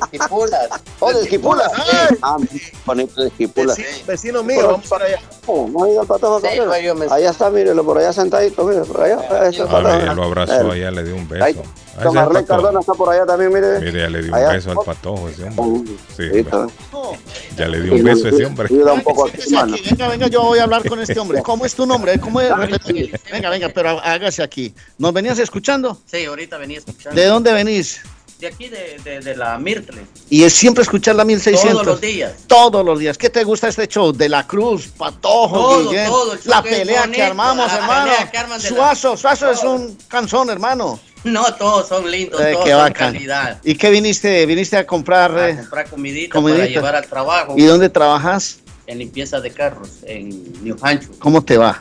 Esquipulas. 0.02 0.68
Oh, 1.00 1.12
de 1.12 1.22
Esquipulas. 1.22 1.70
Ah, 2.22 2.36
bonito 2.84 3.20
de 3.22 3.28
Esquipulas. 3.28 3.78
Vecino 4.06 4.42
mío, 4.42 4.66
vamos 4.66 4.86
para 4.88 5.06
allá. 5.06 5.20
Oh, 5.46 5.66
no 5.68 5.84
ha 5.84 5.88
ido 5.90 6.02
el 6.02 6.06
patojo 6.08 6.40
Sí, 6.40 6.46
Cabrera. 6.56 6.80
yo 6.80 6.94
me- 6.94 7.06
Allá 7.06 7.30
está, 7.30 7.50
mírelo, 7.50 7.84
por 7.84 7.98
allá 7.98 8.12
sentadito, 8.12 8.64
mire, 8.64 8.82
por 8.82 9.00
allá. 9.02 9.16
allá 9.30 9.48
está 9.48 9.62
el 9.62 9.68
A 9.68 9.74
ver, 9.74 9.82
patojo. 9.82 10.06
ya 10.06 10.14
lo 10.14 10.22
abrazó, 10.24 10.52
Eh, 10.52 10.72
allá 10.72 10.90
le 10.90 11.04
dio 11.04 11.14
un 11.16 11.28
ahí, 11.42 11.52
beso. 11.54 11.62
Patojo. 11.96 12.44
Cardona 12.46 12.80
está 12.80 12.92
por 12.94 13.10
allá 13.12 13.26
también, 13.26 13.52
mire. 13.52 13.78
Mire, 13.80 14.00
ya 14.00 14.08
le 14.10 14.22
dio 14.22 14.32
un 14.32 14.38
Allá. 14.38 14.48
beso 14.52 14.70
al 14.70 14.78
patojo 14.84 15.28
ese 15.28 15.44
hombre. 15.44 15.92
Sí, 16.16 16.24
ya 17.56 17.68
le 17.68 17.80
dio 17.82 17.94
un 17.94 18.02
beso 18.04 18.26
a 18.26 18.30
ese 18.30 18.44
hombre. 18.46 18.68
Cuida 18.68 18.92
un 18.92 19.02
poco 19.02 19.26
a 19.26 19.30
tu 19.30 19.32
Siéntese 19.32 19.54
hermano. 19.56 19.74
aquí, 19.74 19.90
venga, 19.90 20.08
venga, 20.08 20.26
yo 20.28 20.42
voy 20.42 20.58
a 20.58 20.62
hablar 20.64 20.88
con 20.88 21.00
este 21.00 21.18
hombre. 21.18 21.42
¿Cómo 21.42 21.66
es 21.66 21.74
tu 21.74 21.86
nombre? 21.86 22.18
¿Cómo 22.18 22.40
es? 22.40 22.50
Venga, 23.30 23.50
venga, 23.50 23.68
pero 23.68 24.00
hágase 24.00 24.42
aquí. 24.42 24.74
¿Nos 24.98 25.12
venías 25.12 25.38
escuchando? 25.38 25.98
Sí, 26.06 26.24
ahorita 26.24 26.56
venía 26.58 26.78
escuchando. 26.78 27.20
¿De 27.20 27.26
dónde 27.26 27.52
venís? 27.52 28.00
De 28.40 28.48
aquí, 28.48 28.68
de, 28.68 28.98
de, 29.04 29.20
de 29.20 29.36
la 29.36 29.56
Mirtle. 29.56 30.02
Y 30.28 30.42
es 30.42 30.52
siempre 30.52 30.82
escuchar 30.82 31.14
la 31.14 31.24
1600. 31.24 31.72
Todos 31.74 31.86
los 31.86 32.00
días. 32.00 32.32
Todos 32.48 32.84
los 32.84 32.98
días. 32.98 33.16
¿Qué 33.16 33.30
te 33.30 33.44
gusta 33.44 33.68
este 33.68 33.86
show? 33.86 34.12
De 34.12 34.28
la 34.28 34.44
Cruz, 34.48 34.88
Patojo, 34.98 35.54
Todo, 35.56 35.88
Guillén, 35.90 36.10
la 36.46 36.60
pelea 36.60 37.02
que 37.02 37.06
bonito, 37.08 37.24
armamos, 37.24 37.66
la 37.68 37.78
hermano. 37.78 38.10
pelea 38.10 38.30
que 38.32 38.38
arman 38.38 38.60
de 38.60 38.70
la- 38.70 38.76
Suazo, 38.76 39.16
Suazo 39.16 39.50
es 39.52 39.62
un 39.62 39.96
canzón, 40.08 40.50
hermano. 40.50 40.98
No, 41.24 41.54
todos 41.54 41.88
son 41.88 42.10
lindos, 42.10 42.40
Eh, 42.40 42.52
todos 42.52 42.64
qué 42.64 42.72
son 42.72 42.92
calidad. 42.92 43.60
¿Y 43.62 43.74
qué 43.76 43.90
viniste? 43.90 44.44
¿Viniste 44.46 44.76
a 44.76 44.86
comprar? 44.86 45.36
A 45.36 45.50
eh, 45.50 45.56
comprar 45.56 45.88
comidita, 45.88 46.32
comidita. 46.32 46.62
para 46.62 46.70
llevar 46.70 46.96
al 46.96 47.06
trabajo. 47.06 47.54
¿Y 47.56 47.64
dónde 47.64 47.88
trabajas? 47.88 48.58
En 48.86 48.98
limpieza 48.98 49.40
de 49.40 49.50
carros, 49.50 49.90
en 50.02 50.52
New 50.64 50.76
Hampshire. 50.82 51.14
¿Cómo 51.18 51.42
te 51.42 51.56
va? 51.56 51.80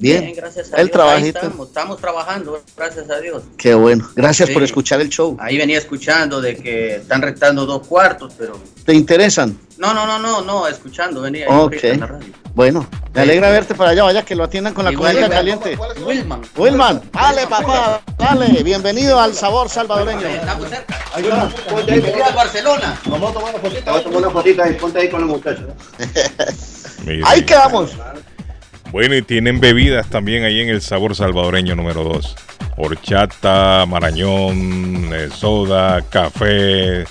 Bien. 0.00 0.32
gracias 0.34 0.72
a 0.72 0.76
El 0.76 0.86
Dios. 0.86 0.92
trabajito. 0.92 1.38
Ahí 1.40 1.46
estamos, 1.46 1.68
estamos 1.68 1.98
trabajando, 2.00 2.62
gracias 2.76 3.10
a 3.10 3.20
Dios. 3.20 3.42
Qué 3.58 3.74
bueno. 3.74 4.08
Gracias 4.16 4.48
Sí. 4.48 4.54
por 4.54 4.62
escuchar 4.62 5.00
el 5.02 5.10
show. 5.10 5.36
Ahí 5.38 5.58
venía 5.58 5.76
escuchando 5.78 6.40
de 6.40 6.56
que 6.56 6.96
están 6.96 7.20
rentando 7.20 7.66
dos 7.66 7.86
cuartos, 7.86 8.32
pero... 8.38 8.58
¿Te 8.86 8.94
interesan? 8.94 9.58
No, 9.76 9.92
no, 9.92 10.06
no, 10.06 10.18
no, 10.18 10.40
no, 10.40 10.66
escuchando, 10.66 11.20
venía 11.20 11.46
Ok. 11.48 11.76
en 11.84 12.00
la 12.00 12.06
radio. 12.06 12.32
Bueno, 12.54 12.86
me 13.14 13.20
alegra 13.20 13.50
verte 13.50 13.74
para 13.74 13.90
allá, 13.90 14.02
vaya 14.02 14.24
que 14.24 14.34
lo 14.34 14.44
atiendan 14.44 14.74
con 14.74 14.84
la 14.84 14.92
comida 14.92 15.28
caliente. 15.28 15.78
Wilman. 16.04 16.40
Wilman, 16.56 17.02
dale 17.12 17.46
papá, 17.46 18.02
dale, 18.18 18.62
bienvenido 18.62 19.20
al 19.20 19.34
sabor 19.34 19.68
salvadoreño. 19.68 20.26
Estamos 20.26 20.68
cerca. 20.68 20.98
Bienvenido 21.86 22.24
a 22.24 22.30
Barcelona. 22.32 22.98
Vamos 23.06 23.30
a 23.30 23.34
tomar 23.34 23.54
una 23.54 23.62
fotita. 23.62 23.84
Vamos 23.92 24.00
a 24.00 24.04
tomar 24.04 24.18
una 24.22 24.30
fotita 24.30 24.68
y 24.68 24.74
ponte 24.74 24.98
ahí 24.98 25.08
con 25.10 25.20
los 25.20 25.30
muchachos. 25.30 25.64
Mire. 27.04 27.22
Ahí 27.24 27.42
quedamos. 27.44 27.92
Bueno, 28.92 29.14
y 29.14 29.22
tienen 29.22 29.60
bebidas 29.60 30.08
también 30.10 30.42
ahí 30.42 30.60
en 30.60 30.68
el 30.68 30.80
sabor 30.80 31.14
salvadoreño 31.14 31.76
número 31.76 32.02
2. 32.02 32.36
Horchata, 32.76 33.86
marañón, 33.86 35.10
eh, 35.12 35.28
soda, 35.32 36.02
café. 36.02 37.04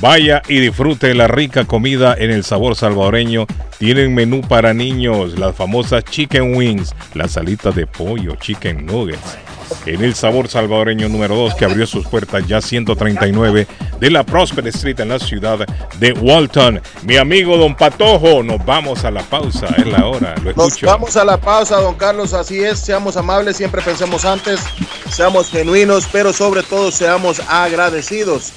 Vaya 0.00 0.42
y 0.48 0.60
disfrute 0.60 1.14
la 1.14 1.28
rica 1.28 1.66
comida 1.66 2.14
en 2.16 2.30
el 2.30 2.42
sabor 2.42 2.74
salvadoreño. 2.74 3.46
Tienen 3.78 4.14
menú 4.14 4.40
para 4.40 4.72
niños, 4.72 5.38
las 5.38 5.54
famosas 5.54 6.04
chicken 6.04 6.56
wings, 6.56 6.94
las 7.14 7.36
alitas 7.36 7.74
de 7.74 7.86
pollo, 7.86 8.36
chicken 8.36 8.86
nuggets. 8.86 9.36
En 9.86 10.02
el 10.04 10.14
sabor 10.14 10.48
salvadoreño 10.48 11.08
número 11.08 11.34
2 11.34 11.54
que 11.54 11.64
abrió 11.64 11.86
sus 11.86 12.06
puertas 12.06 12.46
ya 12.46 12.60
139 12.60 13.66
de 14.00 14.10
la 14.10 14.24
Prosper 14.24 14.66
Street 14.68 15.00
en 15.00 15.08
la 15.08 15.18
ciudad 15.18 15.58
de 15.98 16.12
Walton. 16.12 16.80
Mi 17.02 17.16
amigo 17.16 17.56
Don 17.56 17.74
Patojo, 17.74 18.42
nos 18.42 18.64
vamos 18.64 19.04
a 19.04 19.10
la 19.10 19.22
pausa, 19.22 19.66
es 19.76 19.86
la 19.86 20.06
hora, 20.06 20.34
lo 20.42 20.52
Nos 20.52 20.68
escucho. 20.68 20.86
vamos 20.86 21.16
a 21.16 21.24
la 21.24 21.38
pausa, 21.40 21.76
don 21.80 21.94
Carlos. 21.94 22.34
Así 22.34 22.60
es, 22.60 22.78
seamos 22.78 23.16
amables, 23.16 23.56
siempre 23.56 23.82
pensemos 23.82 24.24
antes, 24.24 24.60
seamos 25.10 25.50
genuinos, 25.50 26.08
pero 26.10 26.32
sobre 26.32 26.62
todo 26.62 26.90
seamos 26.90 27.40
agradecidos. 27.48 28.52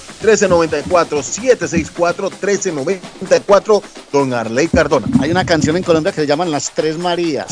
764-1394. 1.23 3.18
Don 4.13 4.33
Arley 4.33 4.69
Cardona. 4.69 5.07
Hay 5.21 5.31
una 5.31 5.45
canción 5.45 5.77
en 5.77 5.83
Colombia 5.83 6.13
que 6.13 6.23
se 6.23 6.27
llaman 6.27 6.51
Las 6.51 6.71
Tres 6.73 6.99
Marías. 6.99 7.47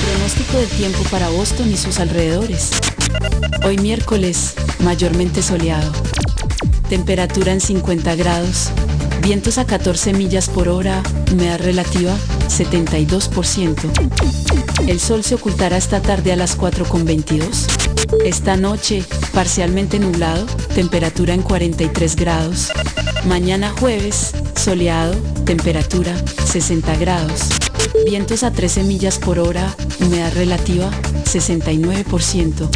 Pronóstico 0.05 0.59
del 0.59 0.69
tiempo 0.69 0.99
para 1.11 1.29
Boston 1.29 1.71
y 1.71 1.77
sus 1.77 2.01
alrededores. 2.01 2.73
Hoy 3.65 3.79
miércoles, 3.79 4.55
mayormente 4.81 5.43
soleado. 5.43 5.93
temperatura 6.89 7.53
en 7.53 7.61
50 7.61 8.15
grados, 8.15 8.71
vientos 9.23 9.59
a 9.59 9.67
14 9.67 10.13
millas 10.13 10.49
por 10.49 10.69
hora, 10.69 11.03
humedad 11.33 11.59
relativa 11.61 12.15
72%. 12.49 14.87
El 14.87 15.01
sol 15.01 15.25
se 15.25 15.35
ocultará 15.35 15.77
esta 15.77 16.01
tarde 16.01 16.33
a 16.33 16.37
las 16.37 16.57
4.22. 16.57 18.23
Esta 18.25 18.57
noche, 18.57 19.05
parcialmente 19.35 19.99
nublado, 19.99 20.47
temperatura 20.75 21.35
en 21.35 21.43
43 21.43 22.17
grados. 22.17 22.71
Mañana 23.27 23.71
jueves, 23.71 24.33
soleado, 24.55 25.15
temperatura 25.45 26.15
60 26.45 26.97
grados. 26.97 27.49
Vientos 28.05 28.45
a 28.45 28.53
13 28.53 28.85
millas 28.85 29.19
por 29.19 29.39
hora, 29.41 29.75
humedad 30.01 30.33
relativa 30.35 30.91
69%. 31.25 32.71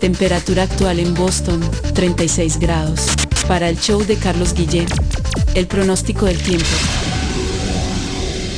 Temperatura 0.00 0.64
actual 0.64 0.98
en 0.98 1.14
Boston 1.14 1.60
36 1.94 2.58
grados. 2.58 3.06
Para 3.46 3.68
el 3.68 3.78
show 3.78 4.04
de 4.04 4.16
Carlos 4.16 4.54
Guillén, 4.54 4.86
el 5.54 5.68
pronóstico 5.68 6.26
del 6.26 6.38
tiempo. 6.38 6.66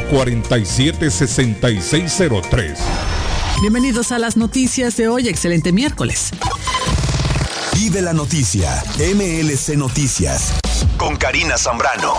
447-6603. 0.00 2.76
Bienvenidos 3.60 4.12
a 4.12 4.18
las 4.18 4.36
noticias 4.36 4.96
de 4.96 5.08
hoy. 5.08 5.28
Excelente 5.28 5.72
miércoles. 5.72 6.30
Vive 7.74 8.02
la 8.02 8.12
noticia. 8.12 8.84
MLC 8.98 9.76
Noticias. 9.76 10.52
Con 10.96 11.16
Karina 11.16 11.58
Zambrano. 11.58 12.14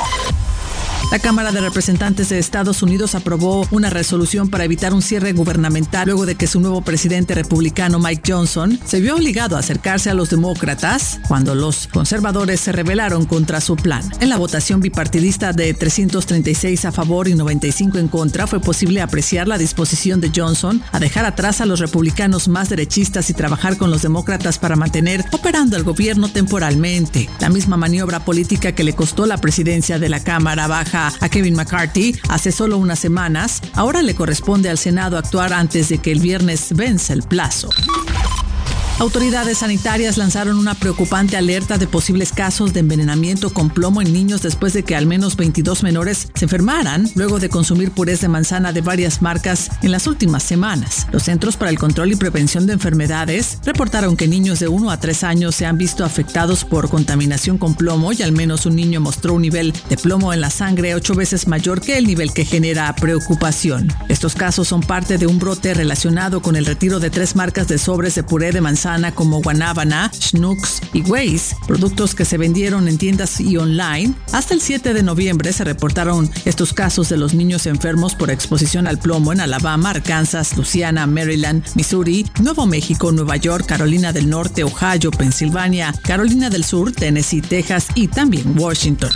La 1.12 1.20
Cámara 1.20 1.52
de 1.52 1.62
Representantes 1.62 2.30
de 2.30 2.40
Estados 2.40 2.82
Unidos 2.82 3.14
aprobó 3.14 3.68
una 3.70 3.92
resolución 3.92 4.50
para 4.50 4.64
evitar 4.64 4.94
un 4.94 5.04
cierre 5.04 5.34
gubernamental 5.34 6.08
luego 6.08 6.26
de 6.26 6.34
que 6.34 6.48
su 6.48 6.60
nuevo 6.60 6.82
presidente 6.82 7.36
republicano 7.36 8.00
Mike 8.00 8.34
Johnson 8.34 8.80
se 8.84 9.00
vio 9.00 9.16
obligado 9.16 9.56
a 9.56 9.60
acercarse 9.60 10.10
a 10.10 10.16
los 10.16 10.32
demócratas 10.32 11.20
cuando 11.28 11.54
los 11.54 11.88
conservadores 11.88 12.62
se 12.62 12.72
rebelaron 12.72 13.26
contra 13.26 13.62
su 13.62 13.76
plan. 13.76 14.04
En 14.22 14.30
la 14.30 14.38
votación 14.38 14.80
bipartidista 14.80 15.54
de 15.54 15.76
336 15.76 16.86
a 16.86 16.92
favor 16.92 17.28
y 17.28 17.36
95 17.36 18.00
en 18.00 18.08
contra 18.08 18.48
fue 18.48 18.60
posible 18.60 19.02
apreciar 19.02 19.48
la 19.48 19.60
disposición 19.60 20.20
de 20.20 20.32
Johnson 20.36 20.82
a 20.92 21.00
dejar 21.00 21.26
atrás 21.26 21.62
a 21.62 21.68
los 21.68 21.80
republicanos 21.80 22.48
más 22.48 22.70
derechistas 22.70 23.30
y 23.30 23.34
trabajar 23.34 23.78
con 23.78 23.92
los 23.92 24.02
demócratas 24.02 24.58
para 24.58 24.76
mantener 24.76 25.24
operando 25.32 25.78
el 25.78 25.84
gobierno 25.84 26.30
temporalmente. 26.30 27.30
La 27.40 27.50
misma 27.50 27.78
maniobra 27.78 28.26
política 28.26 28.72
que 28.72 28.84
le 28.84 28.94
costó 28.94 29.28
la 29.28 29.38
presidencia 29.38 30.00
de 30.00 30.10
la 30.10 30.24
Cámara 30.24 30.66
Baja 30.68 30.93
a 30.94 31.30
Kevin 31.30 31.56
McCarthy 31.56 32.16
hace 32.30 32.52
solo 32.52 32.78
unas 32.78 33.00
semanas, 33.00 33.62
ahora 33.74 34.02
le 34.02 34.14
corresponde 34.14 34.70
al 34.70 34.78
Senado 34.78 35.18
actuar 35.18 35.52
antes 35.52 35.90
de 35.90 35.98
que 35.98 36.12
el 36.12 36.20
viernes 36.20 36.68
vence 36.76 37.14
el 37.14 37.24
plazo. 37.24 37.70
Autoridades 39.00 39.58
sanitarias 39.58 40.18
lanzaron 40.18 40.58
una 40.58 40.76
preocupante 40.76 41.36
alerta 41.36 41.80
de 41.80 41.88
posibles 41.88 42.32
casos 42.32 42.74
de 42.74 42.82
envenenamiento 42.82 43.52
con 43.52 43.72
plomo 43.72 44.04
en 44.04 44.14
niños 44.14 44.44
después 44.44 44.72
de 44.74 44.84
que 44.84 44.96
al 44.96 45.08
menos 45.08 45.36
22 45.36 45.82
menores 45.82 46.30
se 46.36 46.46
enfermaran 46.46 47.10
luego 47.16 47.40
de 47.40 47.50
consumir 47.50 47.90
purés 47.90 48.22
de 48.22 48.28
manzana 48.28 48.72
de 48.72 48.82
varias 48.82 49.22
marcas 49.22 49.72
en 49.82 49.92
las 49.92 50.06
últimas 50.06 50.44
semanas. 50.44 51.08
Los 51.12 51.24
Centros 51.24 51.58
para 51.58 51.72
el 51.72 51.80
Control 51.80 52.12
y 52.12 52.16
Prevención 52.16 52.68
de 52.68 52.74
Enfermedades 52.74 53.58
reportaron 53.66 54.16
que 54.16 54.28
niños 54.28 54.60
de 54.60 54.68
1 54.68 54.92
a 54.92 55.00
3 55.00 55.24
años 55.24 55.56
se 55.56 55.66
han 55.66 55.80
visto 55.80 56.06
afectados 56.06 56.64
por 56.64 56.88
contaminación 56.88 57.58
con 57.58 57.74
plomo 57.74 58.14
y 58.14 58.22
al 58.22 58.32
menos 58.32 58.68
un 58.68 58.76
niño 58.76 59.02
mostró 59.02 59.34
un 59.34 59.42
nivel 59.42 59.74
de 59.90 59.98
plomo 59.98 60.34
en 60.34 60.42
la 60.42 60.52
sangre 60.52 60.94
ocho 60.94 61.16
veces 61.16 61.48
mayor 61.48 61.82
que 61.82 61.98
el 61.98 62.06
nivel 62.06 62.32
que 62.32 62.46
genera 62.46 62.96
preocupación. 62.96 63.92
Estos 64.08 64.36
casos 64.36 64.68
son 64.68 64.82
parte 64.82 65.18
de 65.18 65.26
un 65.26 65.40
brote 65.40 65.74
relacionado 65.74 66.44
con 66.44 66.56
el 66.56 66.66
retiro 66.66 67.00
de 67.00 67.10
tres 67.10 67.36
marcas 67.36 67.68
de 67.68 67.80
sobres 67.80 68.14
de 68.14 68.24
puré 68.24 68.52
de 68.52 68.62
manzana 68.62 68.83
como 69.16 69.42
Guanábana, 69.42 70.12
Schnooks 70.14 70.82
y 70.92 71.04
Waze, 71.04 71.56
productos 71.68 72.16
que 72.16 72.26
se 72.26 72.38
vendieron 72.38 72.90
en 72.90 72.98
tiendas 72.98 73.40
y 73.40 73.56
online. 73.56 74.14
Hasta 74.34 74.54
el 74.54 74.60
7 74.60 74.94
de 74.94 75.04
noviembre 75.04 75.54
se 75.54 75.64
reportaron 75.64 76.30
estos 76.44 76.74
casos 76.74 77.08
de 77.08 77.16
los 77.16 77.34
niños 77.34 77.66
enfermos 77.66 78.14
por 78.14 78.30
exposición 78.30 78.86
al 78.88 79.00
plomo 79.00 79.32
en 79.32 79.40
Alabama, 79.40 79.92
Arkansas, 79.92 80.58
Luisiana, 80.58 81.08
Maryland, 81.08 81.64
Missouri, 81.76 82.26
Nuevo 82.42 82.66
México, 82.66 83.14
Nueva 83.14 83.38
York, 83.38 83.66
Carolina 83.68 84.12
del 84.12 84.30
Norte, 84.30 84.66
Ohio, 84.66 85.12
Pensilvania, 85.12 85.94
Carolina 86.04 86.50
del 86.50 86.66
Sur, 86.66 86.92
Tennessee, 86.92 87.42
Texas 87.42 87.88
y 87.96 88.10
también 88.10 88.60
Washington. 88.60 89.12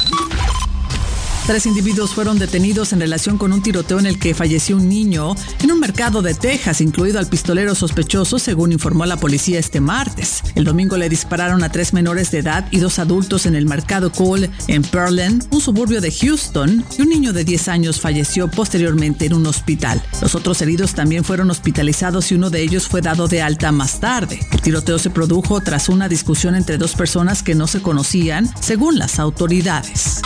Tres 1.47 1.65
individuos 1.65 2.13
fueron 2.13 2.39
detenidos 2.39 2.91
en 2.91 2.99
relación 2.99 3.37
con 3.37 3.53
un 3.53 3.63
tiroteo 3.63 3.99
en 3.99 4.05
el 4.05 4.19
que 4.19 4.33
falleció 4.33 4.75
un 4.75 4.89
niño 4.89 5.33
en 5.63 5.71
un 5.71 5.79
mercado 5.79 6.21
de 6.21 6.33
Texas, 6.33 6.81
incluido 6.81 7.19
al 7.19 7.27
pistolero 7.27 7.73
sospechoso, 7.73 8.37
según 8.37 8.73
informó 8.73 9.05
la 9.05 9.15
policía 9.15 9.57
este 9.57 9.79
martes. 9.79 10.43
El 10.55 10.65
domingo 10.65 10.97
le 10.97 11.07
dispararon 11.07 11.63
a 11.63 11.71
tres 11.71 11.93
menores 11.93 12.31
de 12.31 12.39
edad 12.39 12.67
y 12.69 12.79
dos 12.79 12.99
adultos 12.99 13.45
en 13.45 13.55
el 13.55 13.65
mercado 13.65 14.11
Cole 14.11 14.51
en 14.67 14.81
Pearland, 14.81 15.47
un 15.49 15.61
suburbio 15.61 16.01
de 16.01 16.11
Houston, 16.11 16.83
y 16.97 17.03
un 17.03 17.07
niño 17.07 17.31
de 17.31 17.45
10 17.45 17.69
años 17.69 18.01
falleció 18.01 18.49
posteriormente 18.51 19.27
en 19.27 19.33
un 19.33 19.45
hospital. 19.45 20.03
Los 20.21 20.35
otros 20.35 20.61
heridos 20.61 20.95
también 20.95 21.23
fueron 21.23 21.49
hospitalizados 21.49 22.29
y 22.29 22.35
uno 22.35 22.49
de 22.49 22.61
ellos 22.61 22.89
fue 22.89 23.01
dado 23.01 23.29
de 23.29 23.41
alta 23.41 23.71
más 23.71 24.01
tarde. 24.01 24.45
El 24.51 24.61
tiroteo 24.61 24.99
se 24.99 25.11
produjo 25.11 25.61
tras 25.61 25.87
una 25.87 26.09
discusión 26.09 26.55
entre 26.55 26.77
dos 26.77 26.93
personas 26.93 27.41
que 27.41 27.55
no 27.55 27.67
se 27.67 27.81
conocían, 27.81 28.53
según 28.59 28.99
las 28.99 29.17
autoridades. 29.17 30.21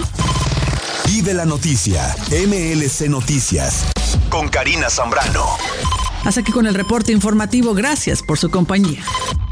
Vive 1.13 1.33
la 1.33 1.45
noticia. 1.45 2.15
MLC 2.29 3.09
Noticias. 3.09 3.85
Con 4.29 4.47
Karina 4.47 4.89
Zambrano. 4.89 5.45
Hasta 6.23 6.39
aquí 6.39 6.53
con 6.53 6.67
el 6.67 6.73
reporte 6.73 7.11
informativo. 7.11 7.73
Gracias 7.73 8.23
por 8.23 8.37
su 8.37 8.49
compañía. 8.49 9.03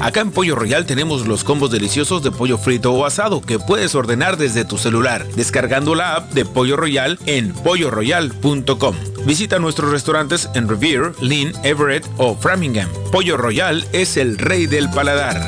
Acá 0.01 0.21
en 0.21 0.32
Pollo 0.32 0.55
Royal 0.55 0.86
tenemos 0.88 1.28
los 1.28 1.43
combos 1.43 1.69
deliciosos 1.69 2.24
de 2.24 2.32
pollo 2.32 2.57
frito 2.57 2.91
o 2.91 3.05
asado 3.05 3.39
que 3.39 3.59
puedes 3.59 3.93
ordenar 3.93 4.36
desde 4.36 4.65
tu 4.65 4.78
celular, 4.78 5.26
descargando 5.36 5.93
la 5.93 6.15
app 6.15 6.34
de 6.34 6.43
Pollo 6.43 6.76
Royal 6.76 7.19
en 7.28 7.53
polloroyal.com. 7.53 8.95
Visita 9.26 9.59
nuestros 9.59 9.91
restaurantes 9.91 10.49
en 10.55 10.67
Revere, 10.67 11.11
Lynn, 11.21 11.53
Everett 11.63 12.05
o 12.17 12.36
Framingham. 12.36 12.89
Pollo 13.11 13.38
Royal 13.38 13.86
es 13.93 14.17
el 14.17 14.39
rey 14.39 14.65
del 14.65 14.89
paladar. 14.89 15.39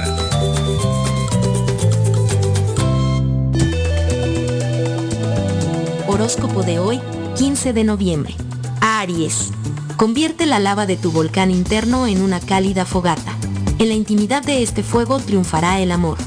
Horóscopo 6.08 6.62
de 6.62 6.80
hoy, 6.80 7.02
15 7.36 7.74
de 7.74 7.84
noviembre. 7.84 8.36
Aries. 9.06 9.52
Convierte 9.98 10.48
la 10.48 10.58
lava 10.58 10.88
de 10.88 10.98
tu 10.98 11.12
volcán 11.12 11.52
interno 11.52 12.08
en 12.08 12.24
una 12.24 12.40
cálida 12.40 12.86
fogata. 12.86 13.38
En 13.78 13.88
la 13.88 13.94
intimidad 13.94 14.42
de 14.42 14.64
este 14.64 14.82
fuego 14.82 15.20
triunfará 15.20 15.80
el 15.80 15.92
amor. 15.92 16.18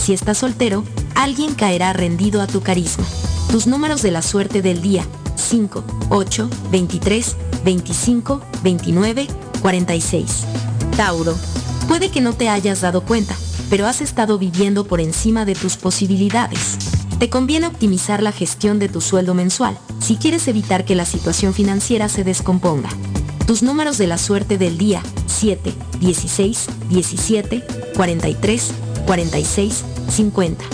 Si 0.00 0.14
estás 0.14 0.38
soltero, 0.38 0.82
alguien 1.14 1.54
caerá 1.54 1.92
rendido 1.92 2.40
a 2.40 2.46
tu 2.46 2.62
carisma. 2.62 3.04
Tus 3.50 3.66
números 3.66 4.00
de 4.00 4.12
la 4.12 4.22
suerte 4.22 4.62
del 4.62 4.80
día, 4.80 5.04
5, 5.36 5.84
8, 6.08 6.50
23, 6.70 7.36
25, 7.64 8.40
29, 8.62 9.26
46. 9.60 10.44
Tauro. 10.96 11.36
Puede 11.86 12.10
que 12.10 12.22
no 12.22 12.32
te 12.32 12.48
hayas 12.48 12.80
dado 12.80 13.02
cuenta, 13.02 13.36
pero 13.68 13.86
has 13.86 14.00
estado 14.00 14.38
viviendo 14.38 14.86
por 14.86 15.02
encima 15.02 15.44
de 15.44 15.54
tus 15.54 15.76
posibilidades. 15.76 16.78
Te 17.18 17.28
conviene 17.28 17.66
optimizar 17.66 18.22
la 18.22 18.32
gestión 18.32 18.78
de 18.78 18.88
tu 18.88 19.02
sueldo 19.02 19.34
mensual 19.34 19.78
si 20.02 20.16
quieres 20.16 20.48
evitar 20.48 20.84
que 20.84 20.96
la 20.96 21.04
situación 21.04 21.54
financiera 21.54 22.08
se 22.08 22.24
descomponga. 22.24 22.90
Tus 23.46 23.62
números 23.62 23.98
de 23.98 24.08
la 24.08 24.18
suerte 24.18 24.58
del 24.58 24.76
día 24.76 25.00
7, 25.26 25.72
16, 26.00 26.66
17, 26.90 27.64
43, 27.94 28.70
46, 29.06 29.84
50. 30.08 30.64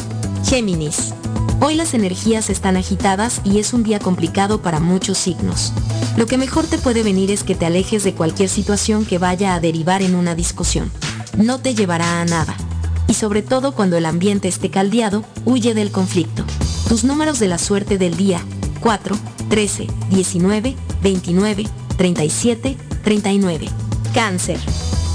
Géminis. 0.48 1.12
Hoy 1.60 1.74
las 1.74 1.92
energías 1.92 2.48
están 2.50 2.76
agitadas 2.76 3.42
y 3.44 3.58
es 3.58 3.74
un 3.74 3.82
día 3.82 3.98
complicado 3.98 4.62
para 4.62 4.80
muchos 4.80 5.18
signos. 5.18 5.72
Lo 6.16 6.26
que 6.26 6.38
mejor 6.38 6.66
te 6.66 6.78
puede 6.78 7.02
venir 7.02 7.30
es 7.30 7.42
que 7.42 7.54
te 7.54 7.66
alejes 7.66 8.04
de 8.04 8.14
cualquier 8.14 8.48
situación 8.48 9.04
que 9.04 9.18
vaya 9.18 9.54
a 9.54 9.60
derivar 9.60 10.00
en 10.00 10.14
una 10.14 10.34
discusión. 10.34 10.90
No 11.36 11.58
te 11.58 11.74
llevará 11.74 12.20
a 12.20 12.24
nada. 12.24 12.56
Y 13.08 13.14
sobre 13.14 13.42
todo 13.42 13.72
cuando 13.72 13.96
el 13.96 14.06
ambiente 14.06 14.48
esté 14.48 14.70
caldeado, 14.70 15.24
huye 15.44 15.74
del 15.74 15.90
conflicto. 15.90 16.44
Tus 16.88 17.04
números 17.04 17.38
de 17.38 17.48
la 17.48 17.58
suerte 17.58 17.98
del 17.98 18.16
día 18.16 18.40
4, 18.80 19.16
13, 19.48 19.86
19, 20.10 20.76
29, 21.02 21.66
37, 21.96 22.76
39. 23.02 23.68
Cáncer. 24.14 24.58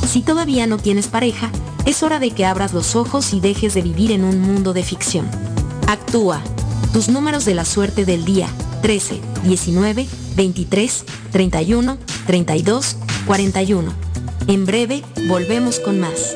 Si 0.08 0.22
todavía 0.22 0.68
no 0.68 0.78
tienes 0.78 1.08
pareja, 1.08 1.50
es 1.86 2.04
hora 2.04 2.20
de 2.20 2.32
que 2.32 2.46
abras 2.46 2.74
los 2.74 2.96
ojos 2.96 3.34
y 3.34 3.40
dejes 3.40 3.74
de 3.74 3.82
vivir 3.82 4.12
en 4.12 4.24
un 4.24 4.40
mundo 4.40 4.74
de 4.74 4.84
ficción. 4.84 5.30
Actúa. 5.88 6.42
Tus 6.94 7.10
números 7.10 7.46
de 7.46 7.56
la 7.56 7.66
suerte 7.66 8.06
del 8.06 8.24
día 8.24 8.48
13, 8.82 9.22
19, 9.44 10.08
23, 10.36 11.06
31, 11.32 11.98
32, 12.28 12.98
41. 13.26 13.94
En 14.48 14.66
breve, 14.66 15.04
volvemos 15.28 15.80
con 15.80 16.00
más. 16.00 16.36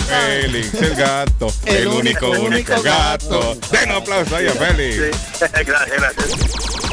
Félix, 0.08 0.72
el 0.74 0.94
gato, 0.94 1.52
el, 1.66 1.88
único, 1.88 2.30
único, 2.30 2.80
gato. 2.82 3.56
Den 3.70 3.90
un 3.90 3.96
aplauso 3.96 4.36
ahí 4.36 4.46
a 4.46 4.52
Félix. 4.52 4.96
gracias, 5.40 5.98
gracias. 5.98 6.28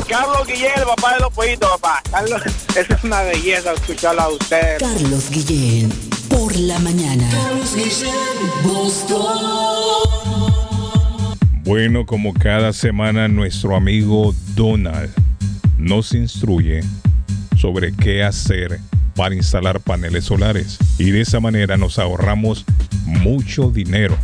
Carlos 0.07 0.47
Guillén, 0.47 0.73
el 0.75 0.83
papá 0.83 1.13
de 1.13 1.21
los 1.21 1.33
pollitos, 1.33 1.69
papá. 1.79 2.03
Carlos, 2.11 2.41
esa 2.75 2.93
es 2.93 3.03
una 3.03 3.21
belleza 3.23 3.71
escucharlo 3.71 4.21
a 4.21 4.27
usted. 4.29 4.77
Carlos 4.79 5.29
Guillén, 5.29 5.93
por 6.37 6.55
la 6.57 6.77
mañana. 6.79 7.29
Bueno, 11.63 12.05
como 12.05 12.33
cada 12.33 12.73
semana 12.73 13.27
nuestro 13.27 13.75
amigo 13.75 14.35
Donald 14.53 15.11
nos 15.77 16.13
instruye 16.13 16.81
sobre 17.55 17.93
qué 17.93 18.23
hacer 18.23 18.79
para 19.15 19.33
instalar 19.33 19.79
paneles 19.79 20.25
solares 20.25 20.77
y 20.97 21.11
de 21.11 21.21
esa 21.21 21.39
manera 21.39 21.77
nos 21.77 21.99
ahorramos 21.99 22.65
mucho 23.05 23.71
dinero. 23.71 24.17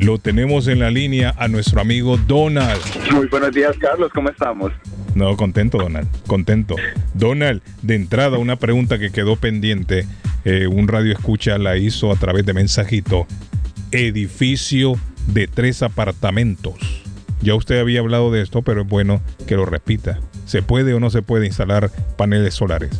Lo 0.00 0.18
tenemos 0.18 0.68
en 0.68 0.78
la 0.78 0.92
línea 0.92 1.34
a 1.38 1.48
nuestro 1.48 1.80
amigo 1.80 2.16
Donald. 2.16 2.80
Muy 3.12 3.26
buenos 3.26 3.52
días, 3.52 3.76
Carlos, 3.78 4.12
¿cómo 4.14 4.28
estamos? 4.28 4.70
No, 5.16 5.36
contento, 5.36 5.78
Donald, 5.78 6.06
contento. 6.28 6.76
Donald, 7.14 7.62
de 7.82 7.96
entrada, 7.96 8.38
una 8.38 8.54
pregunta 8.56 9.00
que 9.00 9.10
quedó 9.10 9.34
pendiente. 9.34 10.06
Eh, 10.44 10.66
un 10.66 10.88
radio 10.88 11.12
escucha 11.12 11.58
la 11.58 11.76
hizo 11.76 12.10
a 12.12 12.16
través 12.16 12.46
de 12.46 12.54
mensajito. 12.54 13.26
Edificio 13.92 14.94
de 15.26 15.46
tres 15.46 15.82
apartamentos. 15.82 17.04
Ya 17.40 17.54
usted 17.54 17.80
había 17.80 18.00
hablado 18.00 18.32
de 18.32 18.42
esto, 18.42 18.62
pero 18.62 18.82
es 18.82 18.88
bueno 18.88 19.20
que 19.46 19.56
lo 19.56 19.64
repita. 19.64 20.18
¿Se 20.44 20.62
puede 20.62 20.94
o 20.94 21.00
no 21.00 21.10
se 21.10 21.22
puede 21.22 21.46
instalar 21.46 21.90
paneles 22.16 22.54
solares? 22.54 22.90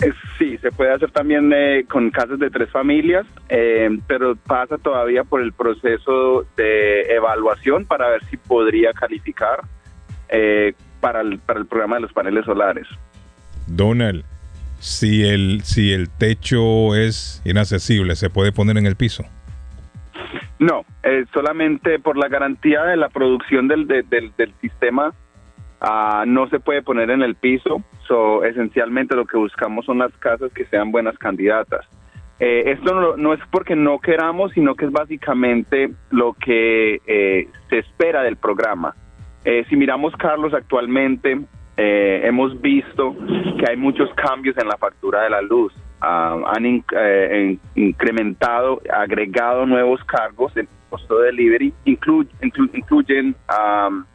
Eh, 0.00 0.12
Sí, 0.38 0.58
se 0.58 0.70
puede 0.70 0.92
hacer 0.92 1.10
también 1.12 1.50
eh, 1.54 1.86
con 1.88 2.10
casas 2.10 2.38
de 2.38 2.50
tres 2.50 2.70
familias, 2.70 3.26
eh, 3.48 3.88
pero 4.06 4.36
pasa 4.36 4.76
todavía 4.76 5.24
por 5.24 5.40
el 5.40 5.52
proceso 5.52 6.44
de 6.56 7.02
evaluación 7.14 7.86
para 7.86 8.10
ver 8.10 8.24
si 8.26 8.36
podría 8.36 8.92
calificar 8.92 9.62
eh, 10.28 10.74
para, 11.00 11.22
el, 11.22 11.38
para 11.38 11.60
el 11.60 11.66
programa 11.66 11.96
de 11.96 12.02
los 12.02 12.12
paneles 12.12 12.44
solares. 12.44 12.86
Donald, 13.66 14.24
si 14.78 15.26
el, 15.26 15.62
si 15.62 15.92
el 15.92 16.08
techo 16.10 16.94
es 16.94 17.42
inaccesible, 17.44 18.14
¿se 18.16 18.30
puede 18.30 18.52
poner 18.52 18.76
en 18.78 18.86
el 18.86 18.96
piso? 18.96 19.24
No, 20.58 20.84
solamente 21.32 21.98
por 21.98 22.16
la 22.16 22.28
garantía 22.28 22.82
de 22.84 22.96
la 22.96 23.08
producción 23.08 23.68
del, 23.68 23.86
de- 23.86 24.02
del, 24.02 24.32
sistema 24.60 25.12
ah, 25.80 26.24
no 26.26 26.48
se 26.48 26.60
puede 26.60 26.82
poner 26.82 27.10
en 27.10 27.22
el 27.22 27.34
piso. 27.34 27.82
So, 28.08 28.44
esencialmente 28.44 29.14
lo 29.16 29.26
que 29.26 29.36
buscamos 29.36 29.84
son 29.84 29.98
las 29.98 30.12
casas 30.18 30.50
que 30.52 30.64
sean 30.66 30.92
buenas 30.92 31.18
candidatas. 31.18 31.84
Eh, 32.38 32.64
esto 32.66 32.94
no, 32.94 33.16
no 33.16 33.32
es 33.34 33.40
porque 33.50 33.74
no 33.76 33.98
queramos, 33.98 34.52
sino 34.52 34.74
que 34.74 34.86
es 34.86 34.92
básicamente 34.92 35.90
lo 36.10 36.34
que 36.34 37.00
eh, 37.06 37.48
se 37.68 37.78
espera 37.78 38.22
del 38.22 38.36
programa. 38.36 38.94
Eh, 39.44 39.64
si 39.68 39.76
miramos, 39.76 40.14
Carlos, 40.16 40.52
actualmente 40.54 41.38
eh, 41.76 42.22
hemos 42.24 42.60
visto 42.60 43.14
que 43.58 43.64
hay 43.70 43.76
muchos 43.76 44.08
cambios 44.14 44.56
en 44.58 44.68
la 44.68 44.76
factura 44.76 45.22
de 45.22 45.30
la 45.30 45.42
luz. 45.42 45.72
Ah, 46.00 46.38
han 46.54 46.64
eh, 46.66 46.82
en- 46.94 47.60
incrementado, 47.74 48.80
agregado 48.92 49.66
nuevos 49.66 50.02
cargos 50.04 50.56
en 50.56 50.68
costo 50.90 51.18
de 51.18 51.26
delivery, 51.26 51.72
inclu- 51.84 52.28
inclu- 52.42 52.70
incluyen, 52.74 53.34
am, 53.48 54.06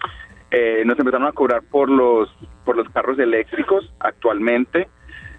eh, 0.52 0.84
nos 0.86 0.98
empezaron 1.00 1.28
a 1.28 1.32
cobrar 1.32 1.62
por 1.70 1.90
los, 1.90 2.30
por 2.66 2.76
los 2.78 2.88
carros 2.90 3.18
eléctricos 3.20 3.92
actualmente. 4.00 4.88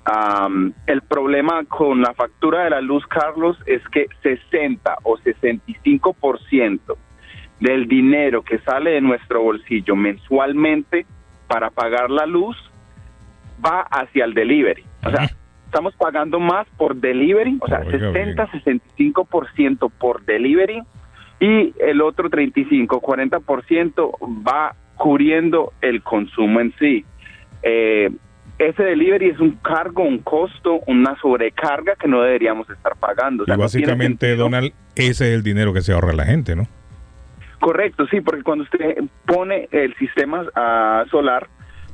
Am, 0.04 0.72
el 0.86 1.00
problema 1.02 1.64
con 1.64 2.00
la 2.02 2.12
factura 2.14 2.64
de 2.64 2.70
la 2.70 2.80
luz, 2.80 3.06
Carlos, 3.06 3.56
es 3.66 3.80
que 3.88 4.06
60 4.22 4.96
o 5.04 5.16
65% 5.18 6.96
del 7.60 7.86
dinero 7.86 8.42
que 8.42 8.58
sale 8.60 8.90
de 8.90 9.00
nuestro 9.00 9.42
bolsillo 9.42 9.94
mensualmente 9.94 11.06
para 11.52 11.68
pagar 11.68 12.10
la 12.10 12.24
luz 12.24 12.56
va 13.64 13.82
hacia 13.82 14.24
el 14.24 14.32
delivery. 14.32 14.82
O 15.04 15.10
sea, 15.10 15.30
estamos 15.66 15.94
pagando 15.96 16.40
más 16.40 16.66
por 16.78 16.96
delivery, 16.96 17.58
o 17.60 17.68
sea, 17.68 17.80
Oiga, 17.80 18.10
60-65% 18.10 19.92
por 19.98 20.24
delivery 20.24 20.82
y 21.40 21.74
el 21.78 22.00
otro 22.00 22.30
35-40% 22.30 24.46
va 24.48 24.74
cubriendo 24.96 25.74
el 25.82 26.02
consumo 26.02 26.60
en 26.60 26.72
sí. 26.78 27.04
Eh, 27.62 28.10
ese 28.58 28.82
delivery 28.82 29.30
es 29.30 29.40
un 29.40 29.56
cargo, 29.56 30.04
un 30.04 30.20
costo, 30.20 30.80
una 30.86 31.20
sobrecarga 31.20 31.96
que 31.96 32.08
no 32.08 32.22
deberíamos 32.22 32.70
estar 32.70 32.96
pagando. 32.96 33.42
O 33.42 33.46
sea, 33.46 33.56
y 33.56 33.58
básicamente. 33.58 34.36
Donald, 34.36 34.72
ese 34.94 35.28
es 35.28 35.34
el 35.34 35.42
dinero 35.42 35.74
que 35.74 35.82
se 35.82 35.92
ahorra 35.92 36.14
la 36.14 36.24
gente, 36.24 36.56
¿no? 36.56 36.66
Correcto, 37.62 38.08
sí, 38.08 38.20
porque 38.20 38.42
cuando 38.42 38.64
usted 38.64 39.04
pone 39.24 39.68
el 39.70 39.94
sistema 39.94 40.44
solar, 41.12 41.46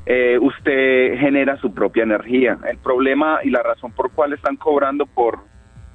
eh, 0.06 0.38
usted 0.40 1.18
genera 1.18 1.58
su 1.58 1.74
propia 1.74 2.04
energía. 2.04 2.56
El 2.70 2.78
problema 2.78 3.40
y 3.44 3.50
la 3.50 3.62
razón 3.62 3.92
por 3.92 4.10
cual 4.12 4.32
están 4.32 4.56
cobrando 4.56 5.04
por 5.04 5.40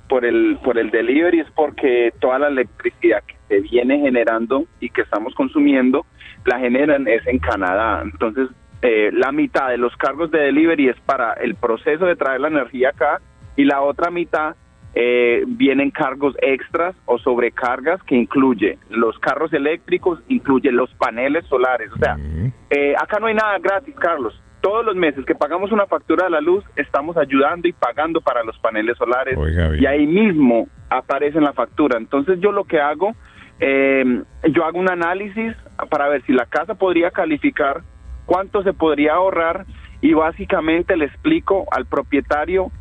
por 0.08 0.26
el 0.26 0.60
por 0.64 0.78
el 0.78 0.92
delivery 0.92 1.40
es 1.40 1.50
porque 1.56 2.14
toda 2.22 2.38
la 2.38 2.50
electricidad 2.50 3.24
que 3.24 3.36
se 3.48 3.62
viene 3.62 3.98
generando 3.98 4.68
y 4.80 4.92
que 4.92 5.02
estamos 5.02 5.34
consumiendo 5.34 6.06
la 6.46 6.60
generan 6.60 7.08
es 7.08 7.26
en 7.26 7.40
Canadá. 7.40 8.04
Entonces, 8.04 8.50
eh, 8.84 9.10
la 9.12 9.32
mitad 9.32 9.70
de 9.70 9.78
los 9.78 9.98
cargos 9.98 10.30
de 10.30 10.38
delivery 10.38 10.90
es 10.90 11.00
para 11.00 11.34
el 11.34 11.56
proceso 11.56 12.06
de 12.06 12.16
traer 12.16 12.42
la 12.42 12.50
energía 12.50 12.90
acá 12.90 13.22
y 13.56 13.66
la 13.66 13.82
otra 13.82 14.12
mitad 14.12 14.56
eh, 14.96 15.44
vienen 15.48 15.90
cargos 15.90 16.36
extras 16.42 16.96
o 17.06 17.18
sobrecargas 17.18 18.02
que 18.04 18.16
incluye 18.16 18.78
los 18.90 19.18
carros 19.20 19.52
eléctricos, 19.54 20.20
incluye 20.28 20.72
los 20.72 20.94
paneles 20.96 21.46
solares. 21.48 21.92
O 21.94 21.98
sea, 21.98 22.16
eh, 22.70 22.94
acá 23.02 23.20
no 23.20 23.28
hay 23.28 23.34
nada 23.34 23.58
gratis, 23.60 23.96
Carlos. 23.96 24.40
Todos 24.62 24.86
los 24.86 24.96
meses 24.96 25.26
que 25.26 25.36
pagamos 25.36 25.72
una 25.72 25.88
factura 25.88 26.26
de 26.26 26.30
la 26.30 26.42
luz, 26.42 26.64
estamos 26.76 27.18
ayudando 27.18 27.68
y 27.68 27.74
pagando 27.74 28.22
para 28.22 28.44
los 28.44 28.58
paneles 28.60 28.98
solares. 28.98 29.38
Oiga. 29.38 29.76
Y 29.76 29.86
ahí 29.86 30.06
mismo 30.06 30.68
aparece 30.90 31.40
en 31.40 31.44
la 31.44 31.54
factura. 31.54 31.98
Entonces 31.98 32.40
yo 32.40 32.52
lo 32.52 32.64
que 32.64 32.80
hago, 32.80 33.14
eh, 33.60 34.22
yo 34.52 34.64
hago 34.64 34.80
un 34.80 34.90
análisis 34.90 35.54
para 35.90 36.08
ver 36.08 36.24
si 36.26 36.34
la 36.34 36.46
casa 36.46 36.76
podría 36.76 37.12
calificar, 37.12 37.82
cuánto 38.26 38.64
se 38.64 38.74
podría 38.74 39.16
ahorrar 39.16 39.66
y 40.02 40.14
básicamente 40.14 40.96
le 40.98 41.06
explico 41.06 41.66
al 41.72 41.86
propietario 41.86 42.72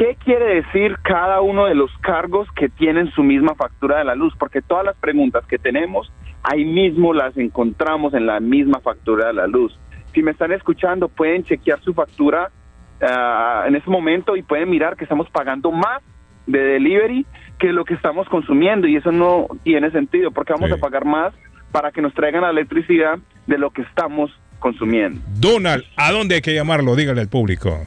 ¿Qué 0.00 0.16
quiere 0.24 0.62
decir 0.62 0.96
cada 1.02 1.42
uno 1.42 1.66
de 1.66 1.74
los 1.74 1.90
cargos 2.00 2.48
que 2.56 2.70
tienen 2.70 3.10
su 3.10 3.22
misma 3.22 3.54
factura 3.54 3.98
de 3.98 4.04
la 4.04 4.14
luz? 4.14 4.32
Porque 4.38 4.62
todas 4.62 4.82
las 4.82 4.96
preguntas 4.96 5.44
que 5.46 5.58
tenemos, 5.58 6.10
ahí 6.42 6.64
mismo 6.64 7.12
las 7.12 7.36
encontramos 7.36 8.14
en 8.14 8.24
la 8.24 8.40
misma 8.40 8.80
factura 8.80 9.26
de 9.26 9.34
la 9.34 9.46
luz. 9.46 9.78
Si 10.14 10.22
me 10.22 10.30
están 10.30 10.52
escuchando, 10.52 11.10
pueden 11.10 11.44
chequear 11.44 11.82
su 11.82 11.92
factura 11.92 12.50
ah, 13.02 13.66
en 13.68 13.76
ese 13.76 13.90
momento 13.90 14.36
y 14.36 14.42
pueden 14.42 14.70
mirar 14.70 14.96
que 14.96 15.04
estamos 15.04 15.28
pagando 15.28 15.70
más 15.70 16.00
de 16.46 16.60
delivery 16.60 17.26
que 17.58 17.70
lo 17.70 17.84
que 17.84 17.92
estamos 17.92 18.26
consumiendo 18.30 18.88
y 18.88 18.96
eso 18.96 19.12
no 19.12 19.48
tiene 19.64 19.90
sentido 19.90 20.30
porque 20.30 20.54
vamos 20.54 20.72
a 20.72 20.78
pagar 20.78 21.04
más 21.04 21.34
para 21.72 21.92
que 21.92 22.00
nos 22.00 22.14
traigan 22.14 22.40
la 22.40 22.48
electricidad 22.48 23.18
de 23.46 23.58
lo 23.58 23.68
que 23.68 23.82
estamos 23.82 24.30
consumiendo. 24.60 25.20
Donald, 25.38 25.84
¿a 25.98 26.10
dónde 26.10 26.36
hay 26.36 26.40
que 26.40 26.54
llamarlo? 26.54 26.96
Dígale 26.96 27.20
al 27.20 27.28
público. 27.28 27.86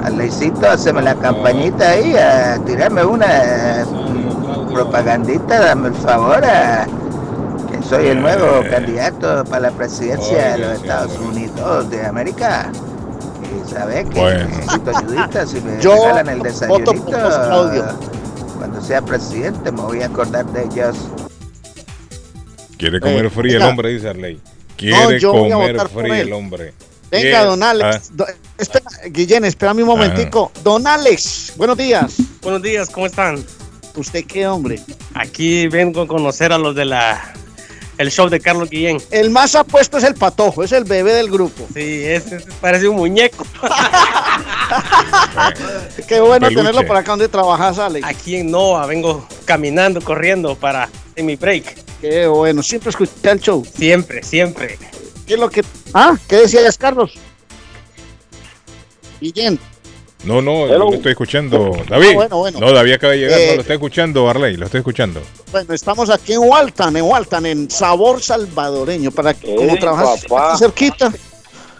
Alecito, 0.04 0.70
haceme 0.70 1.02
la 1.02 1.14
campañita 1.16 1.90
ahí, 1.90 2.16
a 2.16 2.58
tirarme 2.64 3.04
una 3.04 3.84
eh, 4.78 4.82
propagandita, 4.82 5.60
dame 5.60 5.88
el 5.88 5.94
favor, 5.94 6.44
a, 6.44 6.86
que 7.70 7.82
soy 7.88 8.08
el 8.08 8.20
nuevo 8.20 8.62
candidato 8.70 9.44
para 9.44 9.60
la 9.60 9.70
presidencia 9.70 10.52
de 10.52 10.58
los 10.58 10.80
Estados 10.80 11.18
Unidos 11.18 11.90
de 11.90 12.06
América. 12.06 12.70
Y 13.42 13.70
sabes 13.70 14.08
que 14.10 14.20
Bueno. 14.20 14.48
necesito 14.48 14.96
ayudita, 14.96 15.46
si 15.46 15.60
me 15.60 15.80
Yo 15.80 15.94
regalan 15.94 16.28
el 16.28 16.42
desayunito, 16.42 16.92
cuando 18.58 18.80
sea 18.80 19.02
presidente 19.02 19.70
me 19.70 19.82
voy 19.82 20.02
a 20.02 20.06
acordar 20.06 20.46
de 20.46 20.64
ellos. 20.64 20.96
Quiere 22.78 23.00
comer 23.00 23.26
Eh, 23.26 23.30
frío 23.30 23.56
el 23.56 23.62
hombre, 23.62 23.90
dice 23.90 24.08
Arley. 24.08 24.40
Quiere 24.76 25.20
comer 25.20 25.88
frío 25.88 26.14
el 26.14 26.32
hombre. 26.32 26.74
Venga, 27.10 27.44
don 27.44 27.62
Alex. 27.62 28.10
Ah, 28.10 28.12
Do- 28.14 28.26
espera, 28.58 28.84
Guillén, 29.10 29.44
espérame 29.44 29.82
un 29.82 29.86
momentico. 29.88 30.50
Don 30.64 30.86
Alex, 30.86 31.52
buenos 31.56 31.76
días. 31.76 32.16
Buenos 32.42 32.62
días, 32.62 32.90
¿cómo 32.90 33.06
están? 33.06 33.44
¿Usted 33.96 34.24
qué 34.26 34.46
hombre? 34.46 34.80
Aquí 35.14 35.68
vengo 35.68 36.02
a 36.02 36.06
conocer 36.06 36.52
a 36.52 36.58
los 36.58 36.74
de 36.74 36.84
la 36.84 37.34
el 37.98 38.10
show 38.10 38.28
de 38.28 38.40
Carlos 38.40 38.68
Guillén. 38.68 38.98
El 39.10 39.30
más 39.30 39.54
apuesto 39.54 39.96
es 39.96 40.04
el 40.04 40.14
patojo, 40.14 40.62
es 40.62 40.72
el 40.72 40.84
bebé 40.84 41.14
del 41.14 41.30
grupo. 41.30 41.66
Sí, 41.74 42.04
ese, 42.04 42.36
ese 42.36 42.48
parece 42.60 42.88
un 42.88 42.96
muñeco. 42.96 43.46
Qué 46.06 46.20
bueno 46.20 46.46
Peluche. 46.46 46.56
tenerlo 46.56 46.86
por 46.86 46.96
acá 46.96 47.12
donde 47.12 47.28
trabajas, 47.28 47.78
Alex. 47.78 48.06
Aquí 48.06 48.36
en 48.36 48.50
Nova 48.50 48.84
vengo 48.86 49.26
caminando, 49.46 50.02
corriendo 50.02 50.54
para 50.56 50.90
en 51.14 51.26
mi 51.26 51.36
break. 51.36 51.74
Qué 52.00 52.26
bueno, 52.26 52.62
siempre 52.62 52.90
escuché 52.90 53.12
el 53.30 53.40
show. 53.40 53.64
Siempre, 53.64 54.22
siempre. 54.22 54.78
¿Qué 55.26 55.34
es 55.34 55.40
lo 55.40 55.48
que... 55.48 55.64
Ah, 55.94 56.16
¿qué 56.28 56.36
decías, 56.36 56.76
Carlos? 56.76 57.14
Guillén. 59.20 59.58
No, 60.26 60.42
no, 60.42 60.66
Hello. 60.66 60.78
no 60.78 60.84
lo 60.90 60.94
estoy 60.96 61.12
escuchando. 61.12 61.70
David. 61.88 62.08
Ah, 62.10 62.14
bueno, 62.14 62.36
bueno. 62.38 62.60
No, 62.60 62.72
David 62.72 62.92
acaba 62.94 63.12
de 63.12 63.18
llegar. 63.20 63.38
Eh, 63.38 63.46
no, 63.50 63.54
lo 63.54 63.60
estoy 63.60 63.74
escuchando, 63.74 64.28
Arley. 64.28 64.56
Lo 64.56 64.66
estoy 64.66 64.78
escuchando. 64.78 65.22
Bueno, 65.52 65.72
estamos 65.72 66.10
aquí 66.10 66.32
en 66.32 66.40
Walton, 66.40 66.96
en 66.96 67.04
Walton, 67.04 67.46
en 67.46 67.70
Sabor 67.70 68.20
Salvadoreño. 68.20 69.12
Para 69.12 69.34
que, 69.34 69.54
como 69.54 69.70
Ey, 69.72 69.78
trabajas 69.78 70.24
papá. 70.26 70.58
cerquita, 70.58 71.12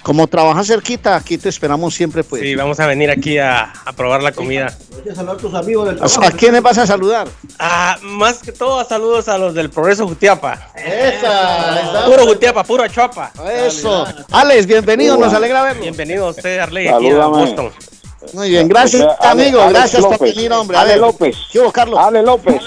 como 0.05 0.29
trabajas 0.29 0.69
cerquita, 0.69 1.17
aquí 1.17 1.37
te 1.39 1.49
esperamos 1.49 1.93
siempre, 1.95 2.23
pues. 2.23 2.41
Sí, 2.41 2.55
vamos 2.55 2.79
a 2.79 2.87
venir 2.87 3.11
aquí 3.11 3.39
a, 3.39 3.73
a 3.85 3.93
probar 3.93 4.23
la 4.23 4.31
comida. 4.31 4.77
¿A 6.23 6.31
quiénes 6.31 6.63
vas 6.63 6.79
a 6.79 6.87
saludar? 6.87 7.27
Ah, 7.59 7.99
más 8.03 8.39
que 8.39 8.53
todo, 8.53 8.85
saludos 8.85 9.29
a 9.29 9.39
los 9.39 9.55
del 9.55 9.71
Progreso 9.71 10.07
Jutiapa. 10.07 10.69
Esa, 10.77 12.05
Puro 12.07 12.25
Jutiapa, 12.27 12.63
puro 12.63 12.87
Chuapa. 12.87 13.33
Eso. 13.67 14.07
Alex, 14.31 14.67
bienvenido, 14.67 15.17
nos 15.17 15.33
alegra 15.35 15.65
verlo. 15.65 15.83
Bienvenido 15.83 16.27
a 16.27 16.31
usted, 16.31 16.59
Arley, 16.61 16.87
aquí 16.87 17.11
a. 17.11 17.27
Boston. 17.27 17.71
Muy 18.35 18.51
bien, 18.51 18.69
gracias, 18.69 19.07
Ale- 19.21 19.45
amigo. 19.47 19.61
Gracias 19.71 20.03
por 20.03 20.13
López. 20.13 20.35
venir, 20.35 20.53
hombre. 20.53 20.77
Ale 20.77 20.93
ver, 20.93 21.01
López. 21.01 21.37
¿Qué 21.53 21.61
hubo, 21.61 21.73
Carlos? 21.73 21.99
Ale 22.01 22.23
López. 22.23 22.61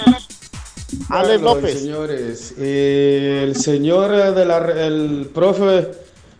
Bueno, 1.08 1.38
López. 1.38 1.80
Señores, 1.80 2.54
eh, 2.58 3.42
el 3.44 3.56
señor 3.56 4.34
de 4.34 4.44
la, 4.44 4.58
el 4.58 5.30
profe 5.32 5.88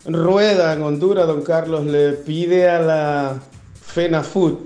Rueda 0.05 0.73
en 0.73 0.81
Honduras, 0.83 1.27
don 1.27 1.41
Carlos, 1.41 1.85
le 1.85 2.13
pide 2.13 2.69
a 2.69 2.79
la 2.79 3.39
FENAFUT 3.85 4.59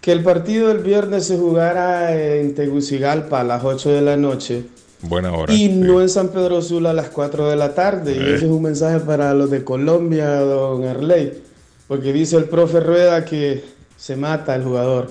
que 0.00 0.12
el 0.12 0.22
partido 0.22 0.68
del 0.68 0.78
viernes 0.78 1.26
se 1.26 1.36
jugara 1.36 2.14
en 2.16 2.54
Tegucigalpa 2.54 3.40
a 3.40 3.44
las 3.44 3.64
8 3.64 3.90
de 3.90 4.00
la 4.02 4.16
noche 4.16 4.64
Buena 5.02 5.32
hora. 5.32 5.52
y 5.52 5.68
no 5.68 6.00
en 6.00 6.08
San 6.08 6.28
Pedro 6.28 6.62
Sula 6.62 6.90
a 6.90 6.94
las 6.94 7.08
4 7.08 7.50
de 7.50 7.56
la 7.56 7.74
tarde. 7.74 8.12
Y 8.14 8.18
Eh. 8.18 8.34
ese 8.36 8.44
es 8.46 8.50
un 8.50 8.62
mensaje 8.62 9.00
para 9.00 9.34
los 9.34 9.50
de 9.50 9.62
Colombia, 9.64 10.30
don 10.40 10.84
Arley, 10.84 11.42
porque 11.88 12.12
dice 12.12 12.36
el 12.36 12.44
profe 12.44 12.80
Rueda 12.80 13.24
que 13.24 13.64
se 13.96 14.16
mata 14.16 14.54
el 14.54 14.64
jugador 14.64 15.10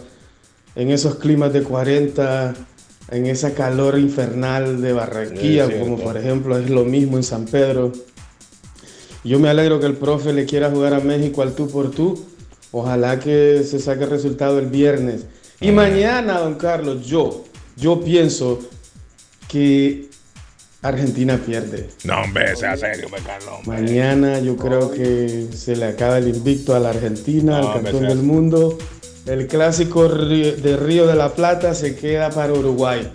en 0.75 0.91
esos 0.91 1.15
climas 1.15 1.53
de 1.53 1.63
40, 1.63 2.53
en 3.11 3.25
esa 3.27 3.53
calor 3.53 3.97
infernal 3.97 4.81
de 4.81 4.93
Barranquilla, 4.93 5.67
Sí, 5.67 5.73
como 5.79 5.97
por 5.97 6.17
ejemplo 6.17 6.57
es 6.57 6.69
lo 6.69 6.83
mismo 6.83 7.17
en 7.17 7.23
San 7.23 7.45
Pedro. 7.45 7.91
Yo 9.23 9.39
me 9.39 9.49
alegro 9.49 9.79
que 9.79 9.87
el 9.87 9.95
profe 9.95 10.33
le 10.33 10.45
quiera 10.45 10.69
jugar 10.69 10.93
a 10.93 10.99
México 10.99 11.41
al 11.41 11.53
tú 11.55 11.67
por 11.69 11.91
tú. 11.91 12.23
Ojalá 12.71 13.19
que 13.19 13.63
se 13.63 13.79
saque 13.79 14.03
el 14.03 14.09
resultado 14.09 14.59
el 14.59 14.67
viernes. 14.67 15.25
Y 15.61 15.71
mañana, 15.71 16.39
don 16.39 16.55
Carlos, 16.55 17.05
yo, 17.05 17.45
yo 17.77 18.01
pienso 18.01 18.59
que 19.47 20.09
Argentina 20.87 21.37
pierde. 21.37 21.89
No, 22.03 22.21
hombre, 22.21 22.55
sea 22.55 22.77
serio, 22.77 23.07
me 23.09 23.17
Carlos. 23.19 23.65
Mañana 23.65 24.39
yo 24.39 24.55
creo 24.55 24.91
que 24.91 25.47
se 25.55 25.75
le 25.75 25.85
acaba 25.85 26.17
el 26.17 26.27
invicto 26.27 26.75
a 26.75 26.79
la 26.79 26.89
Argentina, 26.89 27.59
No, 27.59 27.71
al 27.71 27.83
campeón 27.83 28.07
del 28.07 28.19
mundo. 28.19 28.77
El 29.25 29.47
clásico 29.47 30.07
de 30.07 30.77
Río 30.77 31.07
de 31.07 31.15
la 31.15 31.33
Plata 31.33 31.73
se 31.73 31.95
queda 31.95 32.29
para 32.29 32.53
Uruguay. 32.53 33.11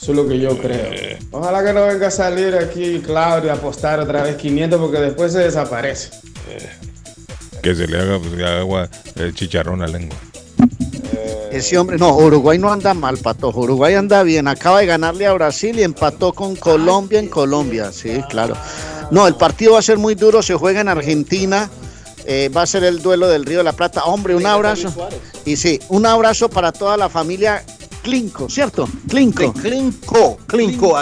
Eso 0.00 0.12
es 0.12 0.16
lo 0.16 0.28
que 0.28 0.38
yo 0.38 0.58
creo. 0.58 1.18
Ojalá 1.30 1.64
que 1.64 1.72
no 1.72 1.86
venga 1.86 2.08
a 2.08 2.10
salir 2.10 2.54
aquí 2.54 3.00
Claudio 3.00 3.50
a 3.50 3.54
apostar 3.54 3.98
otra 3.98 4.22
vez 4.22 4.36
500 4.36 4.80
porque 4.80 4.98
después 4.98 5.32
se 5.32 5.40
desaparece. 5.40 6.10
Que 7.62 7.74
se 7.74 7.88
le 7.88 7.98
haga, 7.98 8.18
pues, 8.18 8.40
agua 8.42 8.88
el 9.16 9.34
chicharrón 9.34 9.82
a 9.82 9.86
la 9.86 9.98
lengua. 9.98 10.16
Ese 11.56 11.78
hombre, 11.78 11.96
no, 11.96 12.14
Uruguay 12.14 12.58
no 12.58 12.70
anda 12.70 12.92
mal, 12.92 13.16
Patojo. 13.16 13.60
Uruguay 13.60 13.94
anda 13.94 14.22
bien. 14.22 14.46
Acaba 14.46 14.80
de 14.80 14.86
ganarle 14.86 15.26
a 15.26 15.32
Brasil 15.32 15.78
y 15.78 15.82
empató 15.82 16.32
con 16.32 16.54
Colombia 16.54 17.18
en 17.18 17.28
Colombia. 17.28 17.92
Sí, 17.92 18.20
claro. 18.28 18.54
No, 19.10 19.26
el 19.26 19.36
partido 19.36 19.72
va 19.72 19.78
a 19.78 19.82
ser 19.82 19.96
muy 19.96 20.14
duro. 20.14 20.42
Se 20.42 20.54
juega 20.54 20.80
en 20.80 20.88
Argentina. 20.88 21.70
Eh, 22.26 22.50
va 22.54 22.62
a 22.62 22.66
ser 22.66 22.84
el 22.84 23.00
duelo 23.00 23.28
del 23.28 23.46
Río 23.46 23.58
de 23.58 23.64
la 23.64 23.72
Plata. 23.72 24.04
Hombre, 24.04 24.34
un 24.34 24.44
abrazo. 24.44 24.92
Y 25.44 25.56
sí, 25.56 25.80
un 25.88 26.04
abrazo 26.04 26.48
para 26.50 26.72
toda 26.72 26.96
la 26.96 27.08
familia 27.08 27.64
Clinco, 28.02 28.48
¿cierto? 28.50 28.88
Clinco. 29.08 29.52
Clinco. 29.54 30.38
Clinco, 30.46 30.94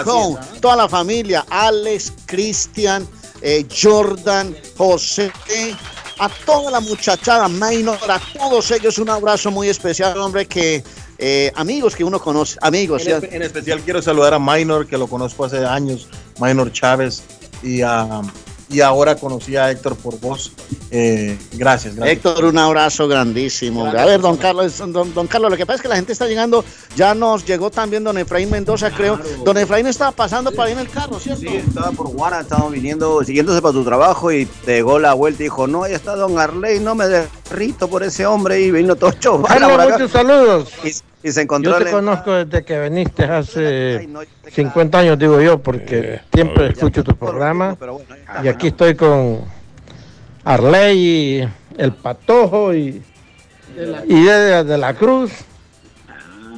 Toda 0.61 0.75
la 0.75 0.87
familia. 0.87 1.45
Alex, 1.49 2.13
Cristian, 2.25 3.07
eh, 3.41 3.65
Jordan, 3.69 4.55
José. 4.77 5.31
A 6.17 6.29
toda 6.29 6.71
la 6.71 6.79
muchachada, 6.79 7.47
Maynor, 7.47 7.97
a 8.09 8.19
todos 8.37 8.71
ellos 8.71 8.97
un 8.99 9.09
abrazo 9.09 9.51
muy 9.51 9.67
especial, 9.67 10.17
hombre, 10.17 10.45
que 10.45 10.83
eh, 11.17 11.51
amigos 11.55 11.95
que 11.95 12.03
uno 12.03 12.19
conoce, 12.19 12.57
amigos. 12.61 13.05
En, 13.05 13.33
en 13.33 13.41
especial 13.41 13.81
quiero 13.81 14.01
saludar 14.01 14.33
a 14.33 14.39
Minor, 14.39 14.87
que 14.87 14.97
lo 14.97 15.07
conozco 15.07 15.45
hace 15.45 15.65
años, 15.65 16.07
Minor 16.39 16.71
Chávez, 16.71 17.23
y, 17.63 17.81
a, 17.81 18.21
y 18.69 18.81
ahora 18.81 19.15
conocí 19.15 19.55
a 19.55 19.69
Héctor 19.69 19.95
por 19.95 20.19
vos. 20.19 20.51
Eh, 20.91 21.37
gracias, 21.53 21.95
gracias. 21.95 22.17
Héctor, 22.17 22.45
un 22.45 22.57
abrazo 22.57 23.07
grandísimo. 23.07 23.85
A 23.85 24.05
ver, 24.05 24.21
don 24.21 24.37
Carlos, 24.37 24.77
don, 24.77 25.13
don 25.13 25.27
Carlos, 25.27 25.51
lo 25.51 25.57
que 25.57 25.65
pasa 25.65 25.77
es 25.77 25.81
que 25.81 25.87
la 25.87 25.95
gente 25.95 26.13
está 26.13 26.27
llegando, 26.27 26.63
ya 26.95 27.13
nos 27.13 27.45
llegó 27.45 27.69
también 27.69 28.03
don 28.03 28.17
Efraín 28.17 28.49
Mendoza, 28.49 28.91
creo. 28.91 29.19
Don 29.43 29.57
Efraín 29.57 29.87
estaba 29.87 30.11
pasando 30.11 30.51
para 30.51 30.69
ir 30.71 30.77
en 30.77 30.81
el 30.81 30.89
carro, 30.89 31.19
¿cierto? 31.19 31.41
Sí, 31.41 31.47
estaba 31.47 31.91
por 31.91 32.07
Guara, 32.07 32.41
estábamos 32.41 32.71
viniendo, 32.71 33.23
siguiéndose 33.23 33.61
para 33.61 33.73
tu 33.73 33.83
trabajo 33.83 34.31
y 34.31 34.45
pegó 34.45 34.99
la 34.99 35.13
vuelta 35.13 35.43
y 35.43 35.45
dijo, 35.45 35.67
no, 35.67 35.83
ahí 35.83 35.93
está 35.93 36.15
Don 36.15 36.39
Arley, 36.39 36.79
no 36.79 36.95
me 36.95 37.07
derrito 37.07 37.87
por 37.87 38.03
ese 38.03 38.25
hombre 38.25 38.61
y 38.61 38.71
vino 38.71 38.95
todo 38.95 39.09
acá. 39.09 39.89
muchos 39.89 40.11
saludos. 40.11 40.69
Y, 40.83 40.91
y 41.25 41.31
se 41.31 41.41
encontró 41.41 41.79
Yo 41.79 41.83
te 41.83 41.91
conozco 41.91 42.33
desde 42.33 42.63
que 42.63 42.79
viniste 42.81 43.23
hace 43.23 44.07
50 44.51 44.99
años, 44.99 45.17
digo 45.17 45.41
yo, 45.41 45.57
porque 45.57 46.21
siempre 46.31 46.67
escucho 46.67 47.03
tu 47.03 47.15
programa. 47.15 47.75
Y 48.43 48.47
aquí 48.47 48.67
estoy 48.67 48.93
con 48.93 49.41
Arley, 50.43 50.99
y 50.99 51.49
el 51.79 51.93
Patojo 51.93 52.75
y, 52.75 53.01
y 54.05 54.23
de, 54.23 54.63
de 54.63 54.77
la 54.77 54.93
Cruz. 54.93 55.31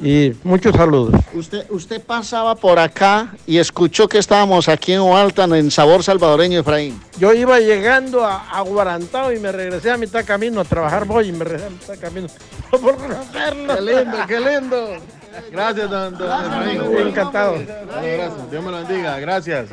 Y 0.02 0.32
muchos 0.44 0.74
saludos. 0.74 1.20
Usted, 1.32 1.66
usted 1.70 2.00
pasaba 2.00 2.54
por 2.54 2.78
acá 2.78 3.34
y 3.46 3.58
escuchó 3.58 4.08
que 4.08 4.18
estábamos 4.18 4.68
aquí 4.68 4.92
en 4.92 5.00
Walton, 5.00 5.54
en 5.54 5.70
Sabor 5.70 6.02
Salvadoreño, 6.02 6.60
Efraín. 6.60 7.00
Yo 7.18 7.32
iba 7.34 7.58
llegando 7.58 8.24
a, 8.24 8.48
a 8.50 8.60
Guarantao 8.60 9.32
y 9.32 9.40
me 9.40 9.50
regresé 9.50 9.90
a 9.90 9.96
mitad 9.96 10.24
camino 10.24 10.60
a 10.60 10.64
trabajar 10.64 11.04
voy 11.04 11.28
y 11.28 11.32
me 11.32 11.44
regresé 11.44 11.66
a 11.66 11.70
mitad 11.70 11.98
camino. 11.98 12.28
por 12.70 12.96
conocerlo. 12.96 13.74
Qué 13.74 13.80
lindo, 13.82 14.18
qué 14.26 14.40
lindo. 14.40 14.88
Gracias, 15.50 15.90
don, 15.90 16.18
don 16.18 16.44
Efraín. 16.44 17.08
Encantado. 17.08 17.54
Abrazo. 17.54 18.48
Dios 18.50 18.64
me 18.64 18.70
lo 18.70 18.76
bendiga. 18.78 19.18
Gracias. 19.20 19.68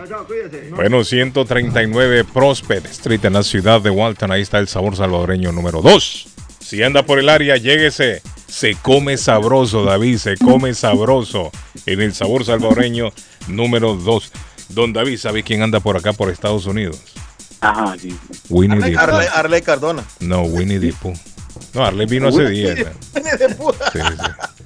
Bueno, 0.71 1.03
139 1.03 2.23
Prospect 2.25 2.87
Street 2.87 3.23
en 3.25 3.33
la 3.33 3.43
ciudad 3.43 3.81
de 3.81 3.89
Walton. 3.89 4.31
Ahí 4.31 4.41
está 4.41 4.59
el 4.59 4.67
sabor 4.67 4.95
salvadoreño 4.95 5.51
número 5.51 5.81
2. 5.81 6.34
Si 6.65 6.81
anda 6.81 7.05
por 7.05 7.19
el 7.19 7.29
área, 7.29 7.57
lléguese. 7.57 8.21
Se 8.47 8.75
come 8.75 9.17
sabroso, 9.17 9.83
David. 9.83 10.17
Se 10.17 10.37
come 10.37 10.73
sabroso 10.73 11.51
en 11.85 12.01
el 12.01 12.13
sabor 12.13 12.43
salvadoreño 12.45 13.11
número 13.47 13.95
2. 13.95 14.31
Don 14.69 14.91
David, 14.93 15.17
¿sabe 15.19 15.43
quién 15.43 15.61
anda 15.61 15.79
por 15.79 15.95
acá 15.97 16.13
por 16.13 16.29
Estados 16.29 16.65
Unidos? 16.65 16.99
Ajá, 17.61 17.95
sí. 17.99 18.15
Winnie 18.49 18.79
the 18.81 18.91
Pooh. 18.93 18.99
Arley, 18.99 19.27
Arley 19.33 19.61
Cardona. 19.61 20.03
No, 20.19 20.41
Winnie 20.43 20.79
the 20.79 20.93
Pooh. 20.93 21.13
No, 21.73 21.85
Arley 21.85 22.05
vino 22.07 22.29
hace 22.29 22.49
días. 22.49 22.77
Sí, 23.13 23.99
sí. 23.99 23.99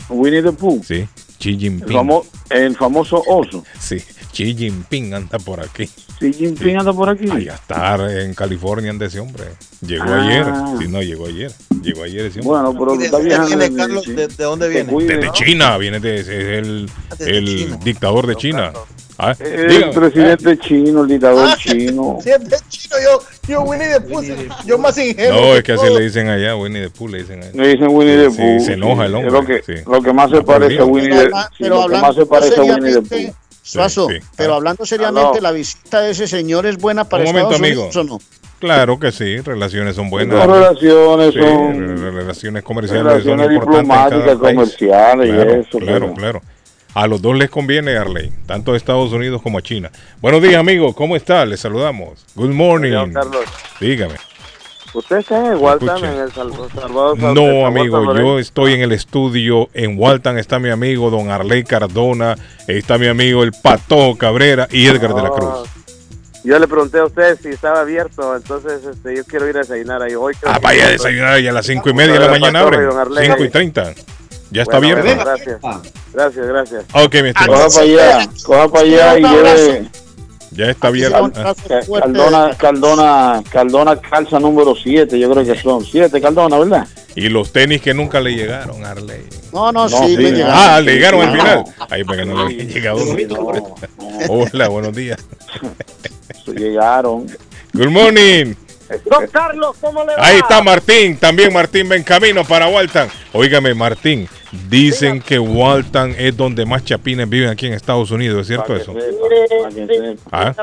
Winnie 0.09 0.41
the 0.41 0.51
Pooh. 0.53 0.81
Sí, 0.84 1.07
Xi 1.39 1.49
El, 1.49 1.59
Jinping. 1.59 1.97
famo- 1.97 2.26
el 2.49 2.76
famoso 2.76 3.21
oso. 3.27 3.63
Sí, 3.80 3.97
Xi 4.34 4.55
Jinping 4.55 5.13
anda 5.13 5.38
por 5.39 5.59
aquí. 5.61 5.89
Xi 6.19 6.33
Jinping 6.33 6.77
anda 6.77 6.91
por 6.93 7.09
aquí. 7.09 7.29
Allá 7.31 7.55
está 7.55 8.21
en 8.23 8.33
California 8.33 8.91
anda 8.91 9.05
ese 9.05 9.19
hombre. 9.19 9.45
Llegó 9.81 10.03
Ah. 10.07 10.25
ayer. 10.27 10.45
Sí, 10.79 10.87
no, 10.89 11.01
llegó 11.01 11.27
ayer. 11.27 11.51
Llegó 11.81 12.03
ayer 12.03 12.25
ese 12.25 12.39
hombre. 12.41 12.61
Bueno, 12.61 12.73
pero 12.77 12.95
¿Y 12.95 12.97
de 12.97 13.05
está 13.05 13.17
dónde 13.17 13.29
viajando. 13.29 13.49
viene, 13.57 13.63
desde- 13.69 13.77
Carlos? 13.77 14.03
sí. 14.05 14.11
¿De, 14.13 14.27
de 14.27 14.43
dónde 14.43 14.67
viene? 14.69 14.91
cuide, 14.91 15.15
Desde 15.15 15.25
¿no? 15.27 15.33
China, 15.33 15.77
viene 15.77 15.99
de, 15.99 16.19
es 16.19 16.27
el, 16.27 16.89
el 17.19 17.79
dictador 17.79 18.27
de 18.27 18.35
China. 18.35 18.73
Ah, 19.21 19.35
El 19.37 19.67
dígame. 19.67 19.91
presidente 19.93 20.57
chino, 20.59 21.01
el 21.01 21.07
dictador 21.09 21.49
Ah, 21.49 21.55
chino. 21.57 22.19
Si 22.23 22.29
es 22.29 22.39
de 22.49 22.55
chino, 22.69 22.95
yo, 23.03 23.21
yo 23.49 23.61
Winnie 23.63 23.87
the 23.89 23.99
Pooh, 24.01 24.21
yo 24.65 24.77
más 24.77 24.97
ingenuo. 24.97 25.41
No, 25.41 25.55
es 25.55 25.63
que 25.63 25.73
así 25.73 25.85
le 25.93 26.01
dicen 26.03 26.29
allá, 26.29 26.55
Winnie 26.55 26.83
the 26.83 26.89
Pooh 26.89 27.09
le 27.09 27.17
dicen 27.19 27.43
allá. 27.43 27.51
Le 27.53 27.67
dicen 27.67 27.87
Winnie 27.89 28.15
the 28.15 28.31
Sí, 28.31 28.37
Pooh. 28.37 28.59
se 28.65 28.73
enoja 28.73 29.05
el 29.05 29.11
sí. 29.11 29.15
hombre. 29.17 29.31
Lo 29.31 29.45
que, 29.45 29.61
sí. 29.65 29.73
lo 29.85 30.01
que 30.01 30.13
más 30.13 30.29
se 30.31 30.37
Ah, 30.37 30.43
parece 30.45 30.79
a 30.79 30.85
Winnie 30.85 31.09
the 31.09 31.25
sí, 31.25 31.31
pero 31.59 31.81
Lo 31.81 31.87
que 31.89 31.97
más 32.01 32.15
se 32.15 32.25
parece 32.25 32.55
a 32.55 32.63
Winnie 32.63 32.75
the 32.93 33.01
seriamente, 33.03 33.27
Pooh. 33.27 33.35
Suazo, 33.71 34.07
Sí, 34.09 34.15
sí. 34.19 34.27
pero 34.35 34.55
hablando 34.55 34.85
seriamente. 34.85 35.41
¿la 35.41 35.51
visita 35.51 36.01
de 36.01 36.11
ese 36.11 36.27
señor 36.27 36.65
es 36.65 36.77
buena 36.77 37.03
para 37.05 37.23
Un 37.23 37.27
momento, 37.29 37.51
Estados 37.51 37.61
amigo. 37.67 37.81
Unidos 37.83 37.95
o 37.97 38.03
no? 38.03 38.19
Claro 38.59 38.99
que 38.99 39.11
sí, 39.11 39.37
relaciones 39.39 39.95
son 39.95 40.09
buenas. 40.09 40.37
Son 40.43 40.51
relaciones, 40.53 41.33
Sí, 41.33 41.39
son 41.39 41.97
re- 41.97 42.11
relaciones 42.11 42.63
comerciales 42.63 43.03
relaciones 43.05 43.45
son 43.45 43.53
diplomáticas, 43.53 44.35
comerciales 44.37 45.29
y 45.29 45.31
Claro, 45.31 45.51
eso, 45.53 45.77
Claro, 45.79 45.99
pero- 45.99 46.13
claro. 46.13 46.41
A 46.95 47.05
los 47.05 47.21
dos 47.21 47.37
les 47.37 47.51
conviene, 47.51 47.95
Arley, 47.95 48.31
tanto 48.47 48.73
a 48.73 48.77
Estados 48.77 49.13
Unidos 49.13 49.41
como 49.43 49.59
a 49.59 49.61
China. 49.61 49.91
Buenos 50.21 50.41
días, 50.41 50.55
amigo, 50.55 50.93
¿cómo 50.93 51.15
está? 51.15 51.45
Les 51.45 51.59
saludamos. 51.59 52.25
Good 52.35 52.49
morning. 52.49 53.13
Carlos. 53.13 53.45
Dígame. 53.79 54.15
¿Usted 54.93 55.17
está 55.17 55.45
en 55.53 55.57
Waltham, 55.61 56.03
en 56.03 56.19
El 56.19 56.31
Salvador? 56.31 56.69
Salvador 56.73 57.17
No, 57.19 57.65
amigo, 57.67 58.15
yo 58.15 58.39
estoy 58.39 58.73
en 58.73 58.81
el 58.81 58.91
estudio. 58.91 59.69
En 59.73 59.99
Walton 59.99 60.37
está 60.39 60.57
mi 60.59 60.69
amigo 60.69 61.09
don 61.11 61.29
Arley 61.29 61.63
Cardona. 61.63 62.35
Está 62.67 62.97
mi 62.97 63.07
amigo 63.07 63.43
el 63.43 63.51
Patojo 63.51 64.17
Cabrera 64.17 64.67
y 64.71 64.87
Edgar 64.87 65.13
de 65.13 65.21
la 65.21 65.29
Cruz. 65.29 65.69
Yo 66.43 66.57
le 66.57 66.67
pregunté 66.67 66.99
a 66.99 67.05
usted 67.05 67.37
si 67.41 67.49
estaba 67.49 67.81
abierto, 67.81 68.35
entonces 68.35 68.83
este, 68.85 69.15
yo 69.17 69.23
quiero 69.25 69.47
ir 69.49 69.57
a 69.57 69.59
desayunar 69.59 70.01
ahí 70.01 70.15
hoy. 70.15 70.33
creo 70.39 70.53
Ah, 70.53 70.59
vaya 70.61 70.85
a 70.85 70.89
desayunar 70.89 71.39
y 71.41 71.47
a 71.47 71.51
las 71.51 71.65
cinco 71.65 71.89
y 71.89 71.93
media 71.93 72.13
de 72.13 72.19
la 72.21 72.29
mañana 72.29 72.61
abre. 72.61 72.77
y 72.77 72.81
don 72.81 72.97
Arley. 72.97 73.25
5 73.27 73.43
y 73.43 73.49
30. 73.49 73.93
Ya 74.49 74.61
está 74.63 74.79
Bueno, 74.79 74.97
abierto. 74.97 75.23
bueno, 75.25 75.31
gracias. 75.59 75.85
Gracias, 76.13 76.47
gracias. 76.47 76.85
Ok, 76.93 77.13
mi 77.21 77.29
estimado. 77.29 77.65
Coja 77.65 77.69
para 77.75 77.83
allá, 77.83 78.29
coja 78.45 78.67
para 78.69 78.83
allá 78.85 79.19
y 79.19 79.21
lleve 79.23 79.89
Ya 80.51 80.69
está 80.71 80.88
abierto. 80.88 81.31
Ah. 81.35 81.53
Caldona, 82.01 82.55
Caldona, 82.57 83.43
Caldona 83.51 83.95
calza 83.97 84.39
número 84.39 84.76
7, 84.76 85.19
yo 85.19 85.31
creo 85.31 85.45
que 85.45 85.59
son 85.61 85.85
7 85.85 86.19
Caldona, 86.19 86.57
¿verdad? 86.57 86.88
Y 87.15 87.30
los 87.30 87.51
tenis 87.51 87.81
que 87.81 87.93
nunca 87.93 88.19
le 88.19 88.34
llegaron, 88.35 88.84
Arley. 88.85 89.26
No, 89.53 89.71
no, 89.71 89.88
No, 89.88 89.89
sí, 89.89 90.15
sí, 90.15 90.17
le 90.17 90.31
llegaron. 90.31 90.55
Ah, 90.57 90.81
le 90.81 90.93
llegaron 90.93 91.21
al 91.21 91.27
No. 91.38 91.41
final. 91.43 91.63
Ahí 91.89 92.03
porque 92.03 92.26
no 92.26 92.35
le 92.35 92.41
habían 92.43 92.67
llegado. 92.67 92.99
Hola, 94.27 94.67
buenos 94.69 94.95
días. 94.95 95.19
Llegaron. 96.47 97.27
Good 97.73 97.89
morning. 97.89 98.53
Don 99.05 99.27
Carlos, 99.27 99.75
¿cómo 99.79 100.03
le 100.03 100.15
va? 100.15 100.25
Ahí 100.25 100.37
está 100.37 100.63
Martín, 100.63 101.17
también 101.17 101.53
Martín 101.53 101.89
va 101.91 101.95
en 101.95 102.03
camino 102.03 102.43
para 102.43 102.67
Walton. 102.67 103.07
Óigame, 103.33 103.73
Martín, 103.75 104.27
dicen 104.67 105.21
que 105.21 105.37
Walton 105.37 106.15
es 106.17 106.35
donde 106.35 106.65
más 106.65 106.83
chapines 106.83 107.29
viven 107.29 107.49
aquí 107.49 107.67
en 107.67 107.73
Estados 107.73 108.09
Unidos, 108.11 108.41
¿es 108.41 108.47
cierto 108.47 108.75
eso? 108.75 108.93
Mire, 108.93 109.07
sí, 110.15 110.19
Ah. 110.31 110.53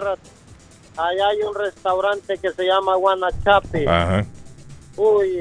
allá 0.97 1.29
hay 1.29 1.43
un 1.43 1.55
restaurante 1.55 2.39
que 2.39 2.51
se 2.51 2.65
llama 2.65 2.97
Guanachapi. 2.97 3.87
Ajá. 3.87 4.25
Uy, 4.97 5.37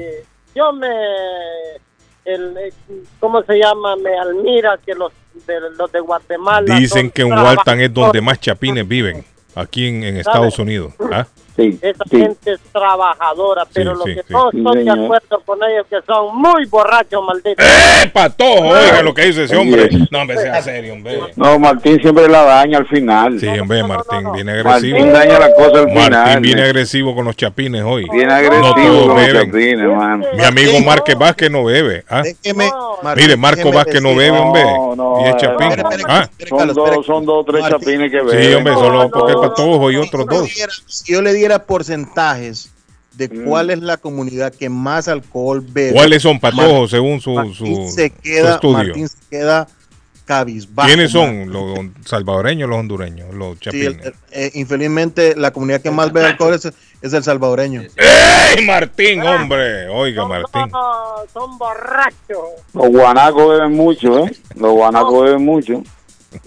yo 0.54 0.72
me... 0.72 0.88
El, 2.24 2.56
eh, 2.58 2.72
¿Cómo 3.20 3.42
se 3.44 3.56
llama? 3.56 3.94
Me 3.96 4.18
admira 4.18 4.78
que 4.84 4.94
los 4.94 5.12
de, 5.46 5.54
los 5.76 5.90
de 5.92 6.00
Guatemala... 6.00 6.76
Dicen 6.76 7.10
que 7.10 7.22
en 7.22 7.32
Walton 7.32 7.80
es 7.80 7.92
donde 7.94 8.20
más 8.20 8.40
chapines 8.40 8.86
viven, 8.86 9.24
aquí 9.54 9.86
en, 9.88 10.02
en 10.02 10.16
Estados 10.16 10.58
Unidos. 10.58 10.92
¿Ah? 11.12 11.26
Esa 11.56 12.04
gente 12.10 12.52
es 12.52 12.60
trabajadora, 12.72 13.64
pero 13.72 13.94
lo 13.94 14.04
sí, 14.04 14.14
que 14.14 14.20
sí. 14.22 14.32
no 14.32 14.50
Sí, 14.50 14.58
estoy 14.58 14.84
de 14.84 14.90
acuerdo 14.90 15.42
con 15.44 15.58
ellos 15.64 15.86
que 15.88 15.96
son 16.06 16.36
muy 16.36 16.64
borrachos, 16.66 17.24
malditos. 17.26 17.64
¡Eh, 17.64 18.08
patojo! 18.12 18.68
Oiga 18.68 19.02
lo 19.02 19.14
que 19.14 19.26
dice 19.26 19.44
ese 19.44 19.56
hombre. 19.56 19.88
No, 20.10 20.20
hombre, 20.20 20.36
sea 20.38 20.62
serio, 20.62 20.92
hombre. 20.94 21.20
No, 21.36 21.58
Martín 21.58 21.98
siempre 22.00 22.28
la 22.28 22.42
daña 22.44 22.78
al 22.78 22.86
final. 22.86 23.38
Sí, 23.40 23.46
hombre, 23.48 23.82
Martín 23.82 24.32
viene 24.32 24.52
agresivo. 24.52 24.98
Martín 24.98 25.12
daña 25.12 25.38
la 25.38 25.54
cosa 25.54 25.78
al 25.80 25.86
Martín 25.86 26.02
final. 26.04 26.40
viene 26.40 26.60
me- 26.62 26.66
agresivo 26.68 27.14
con 27.14 27.24
los 27.24 27.36
chapines 27.36 27.82
hoy. 27.84 28.06
Viene 28.10 28.26
no 28.26 28.34
agresivo 28.34 28.74
todos 28.74 29.06
con 29.06 29.16
los 29.16 29.26
beben. 29.26 29.46
chapines, 29.50 29.88
man. 29.96 30.24
Mi 30.36 30.44
amigo 30.44 30.80
Márquez 30.80 31.18
Vázquez 31.18 31.50
no 31.50 31.64
bebe. 31.64 32.04
¿ah? 32.08 32.22
Déjeme, 32.22 32.70
Mire, 33.16 33.36
Marco 33.36 33.70
Vázquez 33.72 34.00
no 34.02 34.14
bebe, 34.14 34.38
hombre. 34.38 34.64
No, 34.64 34.96
no, 34.96 35.20
y 35.20 35.28
es 35.28 35.36
chapín. 35.36 35.68
Ah. 36.08 36.28
Son 36.48 36.74
dos, 36.74 37.06
son 37.06 37.24
dos 37.26 37.42
o 37.42 37.44
tres 37.52 37.64
chapines 37.68 38.10
que 38.10 38.20
ven. 38.22 38.42
Sí, 38.42 38.54
hombre, 38.54 38.74
solo 38.74 39.10
porque 39.10 39.32
el 39.32 39.38
patojo 39.40 39.90
y 39.90 39.96
otros 39.96 40.26
dos. 40.26 40.48
Si 40.86 41.12
yo 41.12 41.22
le 41.22 41.32
diera 41.46 41.64
porcentajes 41.64 42.70
de 43.14 43.28
cuál 43.30 43.70
es 43.70 43.80
la 43.80 43.96
comunidad 43.96 44.52
que 44.52 44.68
más 44.68 45.08
alcohol 45.08 45.64
bebe. 45.66 45.94
¿Cuáles 45.94 46.22
son 46.22 46.38
patojos 46.40 46.90
según 46.90 47.20
su, 47.20 47.32
Martín 47.34 47.54
su, 47.54 47.90
se 47.94 48.08
su 48.08 48.14
queda, 48.20 48.54
estudio? 48.56 48.76
Martín 48.78 49.08
se 49.08 49.16
queda 49.30 49.68
cabizbajo. 50.26 50.88
¿Quiénes 50.88 51.14
Martín. 51.14 51.44
son? 51.46 51.52
¿Los 51.52 52.06
salvadoreños 52.06 52.66
o 52.66 52.70
los 52.70 52.80
hondureños? 52.80 53.32
Los 53.32 53.54
Sí, 53.54 53.60
chapines. 53.60 54.06
el- 54.06 54.14
eh, 54.32 54.50
infelizmente 54.54 55.34
la 55.36 55.52
comunidad 55.52 55.80
que 55.80 55.90
más 55.92 56.12
bebe 56.12 56.26
alcohol 56.26 56.52
es, 56.54 56.64
es 56.66 57.12
el 57.12 57.22
salvadoreño. 57.22 57.82
¡Ey, 57.96 58.66
Martín, 58.66 59.22
hombre! 59.22 59.88
Oiga, 59.88 60.26
Martín. 60.26 60.68
No, 60.72 61.14
son 61.32 61.56
borrachos. 61.56 62.48
Los 62.74 62.88
guanacos 62.88 63.48
beben 63.50 63.72
mucho, 63.72 64.26
¿eh? 64.26 64.36
Los 64.56 64.72
guanacos 64.72 65.24
beben 65.24 65.44
mucho. 65.44 65.82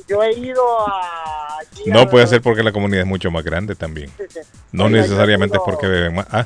Yo 0.07 0.21
he 0.23 0.33
ido 0.33 0.61
a... 0.87 1.57
No 1.87 2.01
a- 2.01 2.09
puede 2.09 2.27
ser 2.27 2.41
porque 2.41 2.63
la 2.63 2.71
comunidad 2.71 3.01
es 3.01 3.07
mucho 3.07 3.31
más 3.31 3.43
grande 3.43 3.75
también. 3.75 4.09
Sí, 4.17 4.23
sí. 4.29 4.39
No 4.71 4.85
Oiga, 4.85 5.01
necesariamente 5.01 5.57
es 5.57 5.63
porque 5.65 5.87
beben 5.87 6.15
más. 6.15 6.27
Ah, 6.31 6.45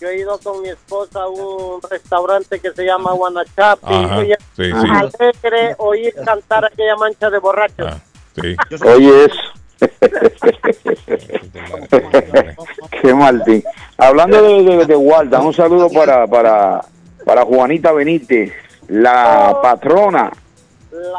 Yo 0.00 0.08
he 0.08 0.18
ido 0.20 0.38
con 0.38 0.62
mi 0.62 0.68
esposa 0.70 1.22
a 1.22 1.28
un 1.28 1.80
restaurante 1.90 2.58
que 2.60 2.70
se 2.72 2.84
llama 2.84 3.12
Guanachapi. 3.12 4.32
Es 4.32 4.38
sí, 4.56 4.64
sí. 4.64 4.72
alegre 4.72 5.74
oír 5.78 6.14
cantar 6.24 6.64
aquella 6.64 6.96
mancha 6.96 7.28
de 7.30 7.38
borrachos. 7.38 7.92
sí. 8.40 8.56
Oye, 8.86 9.24
eso. 9.26 9.36
Qué 13.02 13.14
Martín. 13.14 13.62
Hablando 13.98 14.42
de, 14.42 14.62
de, 14.62 14.86
de 14.86 14.96
Walter, 14.96 15.38
un 15.40 15.52
saludo 15.54 15.88
para, 15.90 16.26
para, 16.26 16.80
para 17.24 17.44
Juanita 17.44 17.92
Benítez, 17.92 18.52
la 18.88 19.58
patrona, 19.62 20.30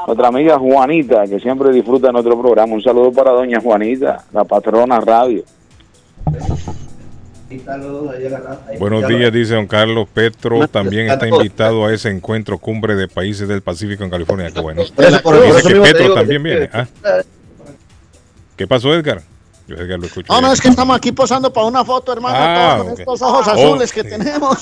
nuestra 0.07 0.27
amiga 0.27 0.57
Juanita, 0.59 1.25
que 1.27 1.39
siempre 1.39 1.71
disfruta 1.71 2.07
de 2.07 2.13
nuestro 2.13 2.39
programa. 2.39 2.73
Un 2.73 2.81
saludo 2.81 3.11
para 3.11 3.31
doña 3.31 3.59
Juanita, 3.59 4.23
la 4.31 4.43
patrona 4.43 4.99
radio. 4.99 5.43
Buenos 8.79 9.07
días, 9.07 9.31
dice 9.31 9.53
don 9.55 9.67
Carlos 9.67 10.07
Petro. 10.11 10.67
También 10.67 11.09
está 11.09 11.27
invitado 11.27 11.85
a 11.85 11.93
ese 11.93 12.09
encuentro 12.09 12.57
cumbre 12.57 12.95
de 12.95 13.07
países 13.07 13.47
del 13.47 13.61
Pacífico 13.61 14.03
en 14.03 14.09
California. 14.09 14.49
Qué 14.51 14.59
bueno. 14.59 14.81
Dice 14.83 15.67
que 15.67 15.79
Petro 15.81 16.13
también 16.15 16.41
viene. 16.41 16.69
Ah. 16.73 16.87
¿Qué 18.55 18.67
pasó, 18.67 18.93
Edgar? 18.93 19.21
Yo 19.65 19.75
lo 19.77 20.05
escucho. 20.05 20.33
No, 20.33 20.41
no, 20.41 20.51
es 20.51 20.59
que 20.59 20.67
estamos 20.67 20.95
aquí 20.97 21.13
posando 21.13 21.51
para 21.53 21.65
una 21.67 21.85
foto, 21.85 22.11
hermano, 22.11 22.35
Ah, 22.37 22.73
todos 22.75 22.83
con 22.83 22.93
ok. 22.93 22.99
estos 22.99 23.21
ojos 23.21 23.47
Oh. 23.47 23.51
azules 23.51 23.91
que 23.93 24.03
tenemos. 24.03 24.57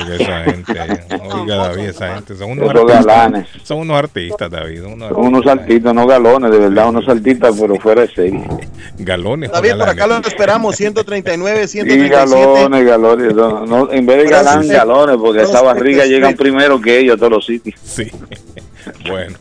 Oiga, 0.00 0.14
esa 0.14 0.44
gente, 0.44 0.72
oiga 1.34 1.56
David, 1.56 1.84
esa 1.86 2.14
gente 2.14 2.36
son 2.36 2.50
unos 2.52 2.64
Esos 2.70 2.80
artistas. 2.80 3.04
galanes. 3.06 3.48
Son 3.64 3.78
unos 3.78 3.96
artistas, 3.98 4.50
David. 4.50 4.82
son 4.82 4.92
unos 4.92 5.08
Son 5.08 5.26
unos 5.26 5.44
saltitos, 5.44 5.94
no 5.94 6.06
galones, 6.06 6.50
de 6.52 6.58
verdad, 6.58 6.88
unos 6.88 7.04
saltitos, 7.04 7.56
pero 7.60 7.74
fuera 7.80 8.02
de 8.02 8.14
serie. 8.14 8.44
Galones. 8.98 9.50
David, 9.50 9.72
por 9.76 9.88
acá 9.88 10.06
lo 10.06 10.16
esperamos, 10.18 10.76
139, 10.76 11.64
Y 11.64 11.68
137. 11.68 12.08
galones, 12.08 12.86
galones. 12.86 13.34
No, 13.34 13.66
no, 13.66 13.90
en 13.92 14.06
vez 14.06 14.18
de 14.18 14.30
galán, 14.30 14.68
galones, 14.68 15.16
porque 15.16 15.42
esa 15.42 15.62
barriga 15.62 16.04
llegan 16.04 16.34
primero 16.36 16.80
que 16.80 17.00
ellos 17.00 17.16
a 17.16 17.18
todos 17.18 17.32
los 17.32 17.46
sitios. 17.46 17.74
Sí. 17.84 18.08
Bueno, 19.08 19.36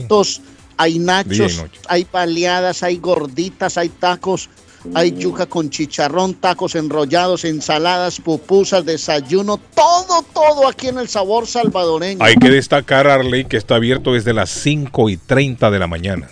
Hay 0.78 1.00
nachos, 1.00 1.64
hay 1.88 2.06
baleadas, 2.12 2.84
hay 2.84 2.98
gorditas, 2.98 3.78
hay 3.78 3.90
tacos, 3.90 4.50
hay 4.94 5.12
yuca 5.14 5.46
con 5.48 5.70
chicharrón, 5.70 6.36
tacos 6.36 6.76
enrollados, 6.76 7.44
ensaladas, 7.46 8.20
pupusas, 8.22 8.86
desayuno, 8.86 9.58
todo, 9.74 10.22
todo 10.34 10.68
aquí 10.68 10.88
en 10.90 11.00
el 11.00 11.08
sabor 11.10 11.48
salvadoreño. 11.48 12.24
hay 12.24 12.36
que 12.36 12.50
destacar, 12.50 13.08
Arley, 13.08 13.46
que 13.46 13.58
está 13.58 13.76
abierto 13.76 14.14
desde 14.14 14.34
las 14.34 14.50
5 14.52 15.10
y 15.10 15.18
30 15.18 15.72
de 15.72 15.80
la 15.80 15.88
mañana. 15.88 16.30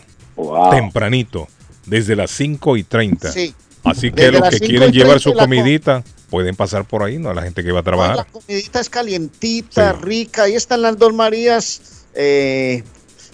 Tempranito, 0.71 1.47
desde 1.85 2.15
las 2.15 2.31
5 2.31 2.77
y 2.77 2.83
30. 2.83 3.31
Sí. 3.31 3.53
Así 3.83 4.11
que 4.11 4.23
Desde 4.31 4.39
los 4.39 4.49
que 4.49 4.57
5 4.57 4.67
quieren 4.69 4.91
llevar 4.91 5.19
30 5.19 5.23
su 5.23 5.29
la 5.29 5.35
co- 5.35 5.39
comidita 5.49 6.03
pueden 6.29 6.55
pasar 6.55 6.85
por 6.85 7.03
ahí, 7.03 7.17
¿no? 7.17 7.29
A 7.29 7.33
la 7.33 7.41
gente 7.43 7.63
que 7.63 7.71
va 7.71 7.79
a 7.79 7.81
La 7.81 7.83
trabajar. 7.83 8.27
comidita 8.31 8.79
es 8.79 8.89
calientita, 8.89 9.93
rica. 9.93 10.43
Ahí 10.43 10.55
están 10.55 10.81
las 10.81 10.97
dos 10.97 11.13
Marías. 11.13 11.81
eh, 12.15 12.83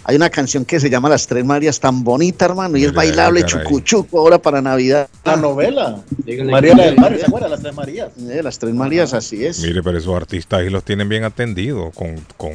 Hay 0.06 0.16
una 0.16 0.30
canción 0.30 0.66
que 0.66 0.80
se 0.80 0.90
llama 0.90 1.08
Las 1.10 1.28
Tres 1.28 1.46
Marías, 1.46 1.80
tan 1.80 2.04
bonita, 2.04 2.46
hermano, 2.46 2.78
y 2.78 2.84
es 2.86 2.94
bailable, 2.94 3.42
caray. 3.42 3.64
chucuchuco, 3.64 4.20
ahora 4.20 4.40
para 4.40 4.62
Navidad. 4.62 5.08
La 5.24 5.36
novela. 5.36 6.00
Mariela 6.46 6.86
del 6.86 6.96
Mar, 6.98 7.16
¿se 7.18 7.26
acuerdan? 7.26 7.52
Las 7.52 7.62
Tres 7.62 7.76
Marías. 7.76 8.10
Eh, 8.30 8.42
las 8.42 8.58
Tres 8.58 8.74
Marías, 8.74 9.14
así 9.14 9.46
es. 9.46 9.60
Mire, 9.62 9.84
pero 9.84 9.98
esos 9.98 10.16
artistas 10.16 10.62
ahí 10.62 10.70
los 10.70 10.84
tienen 10.84 11.08
bien 11.10 11.24
atendidos, 11.26 11.94
con, 11.94 12.16
con 12.38 12.52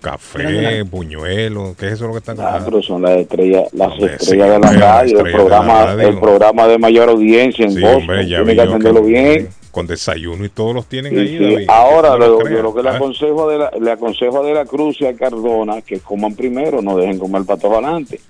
café, 0.00 0.82
buñuelos, 0.82 1.76
¿qué 1.76 1.86
es 1.88 1.92
eso 1.94 2.06
lo 2.06 2.12
que 2.12 2.18
están 2.18 2.36
Ah, 2.40 2.42
comprando? 2.42 2.70
pero 2.70 2.82
son 2.82 3.02
las 3.02 3.12
estrellas, 3.18 3.64
las 3.72 3.92
Hombre, 3.92 4.14
estrellas 4.14 4.46
sí, 4.46 4.52
de 4.52 4.58
la 4.58 4.58
radio, 4.58 4.80
el 4.80 5.06
estrellas 5.06 5.24
de 5.24 5.24
la 5.24 5.36
programa, 5.38 5.84
radio. 5.86 6.08
el 6.08 6.18
programa 6.20 6.66
de 6.68 6.78
mayor 6.78 7.08
audiencia 7.08 7.64
en 7.64 7.72
Sí, 7.72 7.80
Boston. 7.80 8.00
hombre, 8.00 8.28
ya 8.28 8.36
Tiene 8.38 8.54
que 8.54 8.60
atenderlo 8.62 9.02
bien. 9.02 9.48
Con 9.70 9.86
desayuno 9.86 10.44
y 10.44 10.48
todos 10.48 10.74
los 10.74 10.86
tienen 10.86 11.12
Sí, 11.12 11.18
ahí. 11.18 11.38
sí. 11.38 11.44
David, 11.54 11.66
Ahora, 11.70 12.16
lo, 12.16 12.48
yo 12.48 12.62
lo 12.62 12.74
que 12.74 12.82
le 12.82 12.90
aconsejo 12.90 13.48
de 13.48 13.58
la, 13.58 13.70
le 13.80 13.92
aconsejo 13.92 14.42
de 14.44 14.54
la 14.54 14.64
Cruz 14.64 14.96
y 15.00 15.06
a 15.06 15.14
Cardona 15.16 15.80
que 15.82 16.00
coman 16.00 16.34
primero, 16.34 16.82
no 16.82 16.96
dejen 16.96 17.18
comer 17.18 17.44
para 17.44 17.60
todos 17.60 17.74
adelante. 17.74 18.20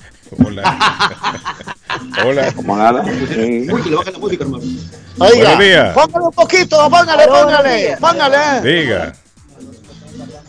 Hola. 2.24 2.52
Coman 2.56 2.80
adelante. 2.80 3.26
Sí. 3.34 3.66
Oiga, 3.70 4.44
Buenos 5.18 5.58
días. 5.58 5.94
póngale 5.94 6.24
un 6.26 6.32
poquito, 6.32 6.76
póngale, 6.90 7.26
póngale, 7.26 7.96
póngale. 8.00 8.60
Diga, 8.62 9.12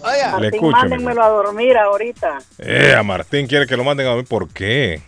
Oiga, 0.03 0.39
mi- 0.39 0.69
Mándenmelo 0.72 1.23
a 1.23 1.30
dormir 1.30 1.77
ahorita. 1.77 2.39
Eh, 2.59 2.95
a 2.97 3.03
Martín 3.03 3.47
quiere 3.47 3.68
que 3.68 3.77
lo 3.77 3.84
manden 3.84 4.07
a 4.07 4.15
ver 4.15 4.26
por 4.26 4.49
qué. 4.49 5.01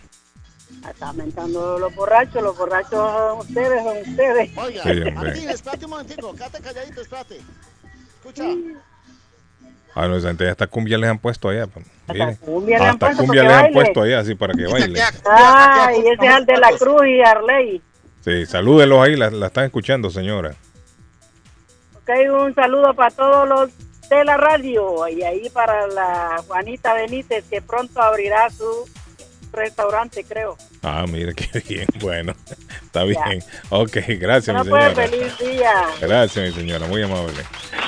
Está 0.88 1.12
mentando 1.12 1.78
los 1.78 1.94
borrachos, 1.94 2.42
los 2.42 2.56
borrachos 2.56 2.90
son 2.92 3.38
ustedes, 3.38 3.82
son 3.82 3.96
ustedes. 4.10 4.50
Oiga, 4.56 4.82
Sí. 4.82 5.10
Martín, 5.12 5.48
espérate 5.50 5.84
un 5.86 5.90
momentico, 5.90 6.32
quédate 6.34 6.60
calladito, 6.60 7.00
espérate. 7.00 7.40
Escucha. 8.18 8.44
A 9.94 10.06
los 10.06 10.24
gente 10.24 10.48
hasta 10.48 10.66
cumbia 10.66 10.98
les 10.98 11.08
han 11.08 11.18
puesto 11.18 11.48
allá. 11.48 11.66
pues. 11.68 11.86
Mire, 12.08 12.36
cumbia 12.38 12.78
le 12.78 12.84
han 12.84 12.90
hasta 12.90 13.06
puesto 13.06 13.22
cumbia 13.22 13.42
les 13.44 13.52
han 13.52 13.72
puesto 13.72 14.02
allá, 14.02 14.18
así 14.20 14.34
para 14.34 14.52
que 14.54 14.66
baile. 14.66 15.00
Ah, 15.26 15.90
y 15.96 16.00
ese 16.00 16.26
es 16.26 16.36
el 16.36 16.46
de 16.46 16.56
la 16.58 16.72
Cruz 16.76 17.02
y 17.06 17.20
Arley. 17.22 17.82
Sí, 18.24 18.46
salúdenlos 18.46 19.00
ahí, 19.06 19.16
la, 19.16 19.30
la 19.30 19.46
están 19.46 19.64
escuchando, 19.66 20.10
señora. 20.10 20.54
Ok, 21.96 22.10
un 22.32 22.54
saludo 22.54 22.92
para 22.94 23.10
todos 23.14 23.48
los 23.48 23.70
de 24.10 24.24
la 24.24 24.36
radio 24.36 25.08
y 25.08 25.22
ahí 25.22 25.48
para 25.50 25.86
la 25.86 26.42
Juanita 26.46 26.92
Benítez 26.94 27.44
que 27.48 27.62
pronto 27.62 28.02
abrirá 28.02 28.50
su 28.50 28.66
restaurante, 29.54 30.24
creo. 30.24 30.56
Ah, 30.82 31.04
mire 31.08 31.34
qué 31.36 31.60
bien, 31.60 31.86
bueno, 32.00 32.34
está 32.84 33.00
Ya. 33.06 33.24
bien. 33.28 33.42
Ok, 33.70 33.96
gracias, 34.20 34.56
mi 34.56 34.64
No 34.64 34.70
puede, 34.70 34.94
señora. 34.94 35.08
feliz 35.08 35.38
día. 35.38 35.72
Gracias, 36.00 36.46
mi 36.48 36.52
señora, 36.60 36.86
muy 36.86 37.02
amable. 37.02 37.42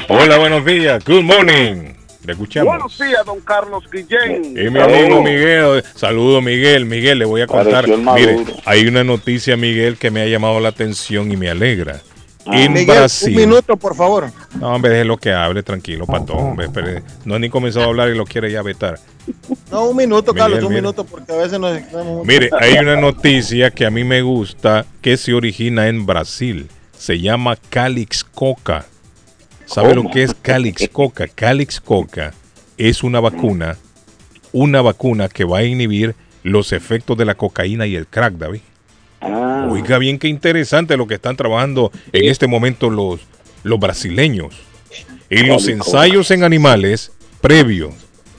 Hola, 0.09 0.39
buenos 0.39 0.65
días, 0.65 1.05
good 1.05 1.23
morning. 1.23 1.95
Le 2.25 2.33
escuchamos. 2.33 2.67
Buenos 2.75 2.99
días, 2.99 3.25
don 3.25 3.41
Carlos 3.41 3.85
Guillén. 3.91 4.47
Y 4.59 4.69
mi 4.69 4.81
amigo 4.81 5.23
Miguel, 5.23 5.85
saludo 5.95 6.41
Miguel, 6.41 6.85
Miguel, 6.85 7.21
le 7.21 7.25
voy 7.25 7.43
a 7.43 7.47
contar. 7.47 7.87
Mire, 7.87 8.39
hay 8.65 8.89
una 8.89 9.05
noticia, 9.05 9.57
Miguel, 9.57 9.97
que 9.97 10.11
me 10.11 10.23
ha 10.23 10.27
llamado 10.27 10.59
la 10.59 10.71
atención 10.71 11.31
y 11.31 11.37
me 11.37 11.49
alegra. 11.51 12.01
En 12.53 12.73
Miguel, 12.73 12.87
Brasil. 12.99 13.29
un 13.35 13.41
minuto, 13.41 13.77
por 13.77 13.95
favor. 13.97 14.31
No, 14.61 14.75
hombre, 14.75 14.91
déjelo 14.93 15.17
que 15.17 15.33
hable, 15.33 15.63
tranquilo, 15.63 16.07
patón. 16.07 16.39
hombre, 16.39 16.67
espere. 16.67 17.03
no 17.25 17.35
ha 17.35 17.39
ni 17.39 17.49
comenzado 17.49 17.87
a 17.87 17.89
hablar 17.89 18.09
y 18.11 18.15
lo 18.17 18.25
quiere 18.25 18.51
ya 18.51 18.63
vetar. 18.63 18.99
No, 19.71 19.87
un 19.89 19.97
minuto, 19.97 20.33
Miguel, 20.33 20.43
Carlos, 20.51 20.63
un 20.63 20.69
mire. 20.69 20.83
minuto, 20.83 21.05
porque 21.05 21.33
a 21.33 21.37
veces 21.37 21.59
nos. 21.59 21.79
Mire, 22.25 22.51
hay 22.61 22.79
una 22.79 22.97
noticia 22.97 23.71
que 23.71 23.85
a 23.87 23.91
mí 23.91 24.05
me 24.05 24.23
gusta 24.23 24.87
que 25.03 25.17
se 25.17 25.35
origina 25.35 25.89
en 25.89 26.07
Brasil. 26.07 26.69
Se 26.97 27.21
llama 27.21 27.57
Calix 27.69 28.25
Coca. 28.25 28.87
¿Sabe 29.67 29.91
¿Cómo? 29.95 30.05
lo 30.05 30.11
que 30.11 30.23
es 30.23 30.35
Calix 30.35 30.89
Coca? 30.93 31.27
Calix 31.29 31.81
Coca 31.81 32.33
es 32.79 33.03
una 33.03 33.19
vacuna, 33.21 33.77
una 34.53 34.81
vacuna 34.81 35.29
que 35.29 35.45
va 35.45 35.59
a 35.59 35.65
inhibir 35.65 36.15
los 36.45 36.73
efectos 36.73 37.19
de 37.19 37.25
la 37.25 37.35
cocaína 37.35 37.87
y 37.87 37.97
el 37.97 38.07
crack, 38.07 38.35
David. 38.35 38.61
Ah. 39.21 39.69
Oiga 39.71 39.99
bien 39.99 40.19
qué 40.19 40.29
interesante 40.29 40.97
lo 40.97 41.07
que 41.07 41.15
están 41.15 41.37
trabajando 41.37 41.91
en 42.13 42.29
este 42.29 42.47
momento 42.47 42.91
los, 42.91 43.21
los 43.63 43.79
brasileños. 43.79 44.55
En 45.29 45.49
los 45.49 45.67
ensayos 45.69 46.31
en 46.31 46.45
animales 46.45 47.13
previos 47.41 47.95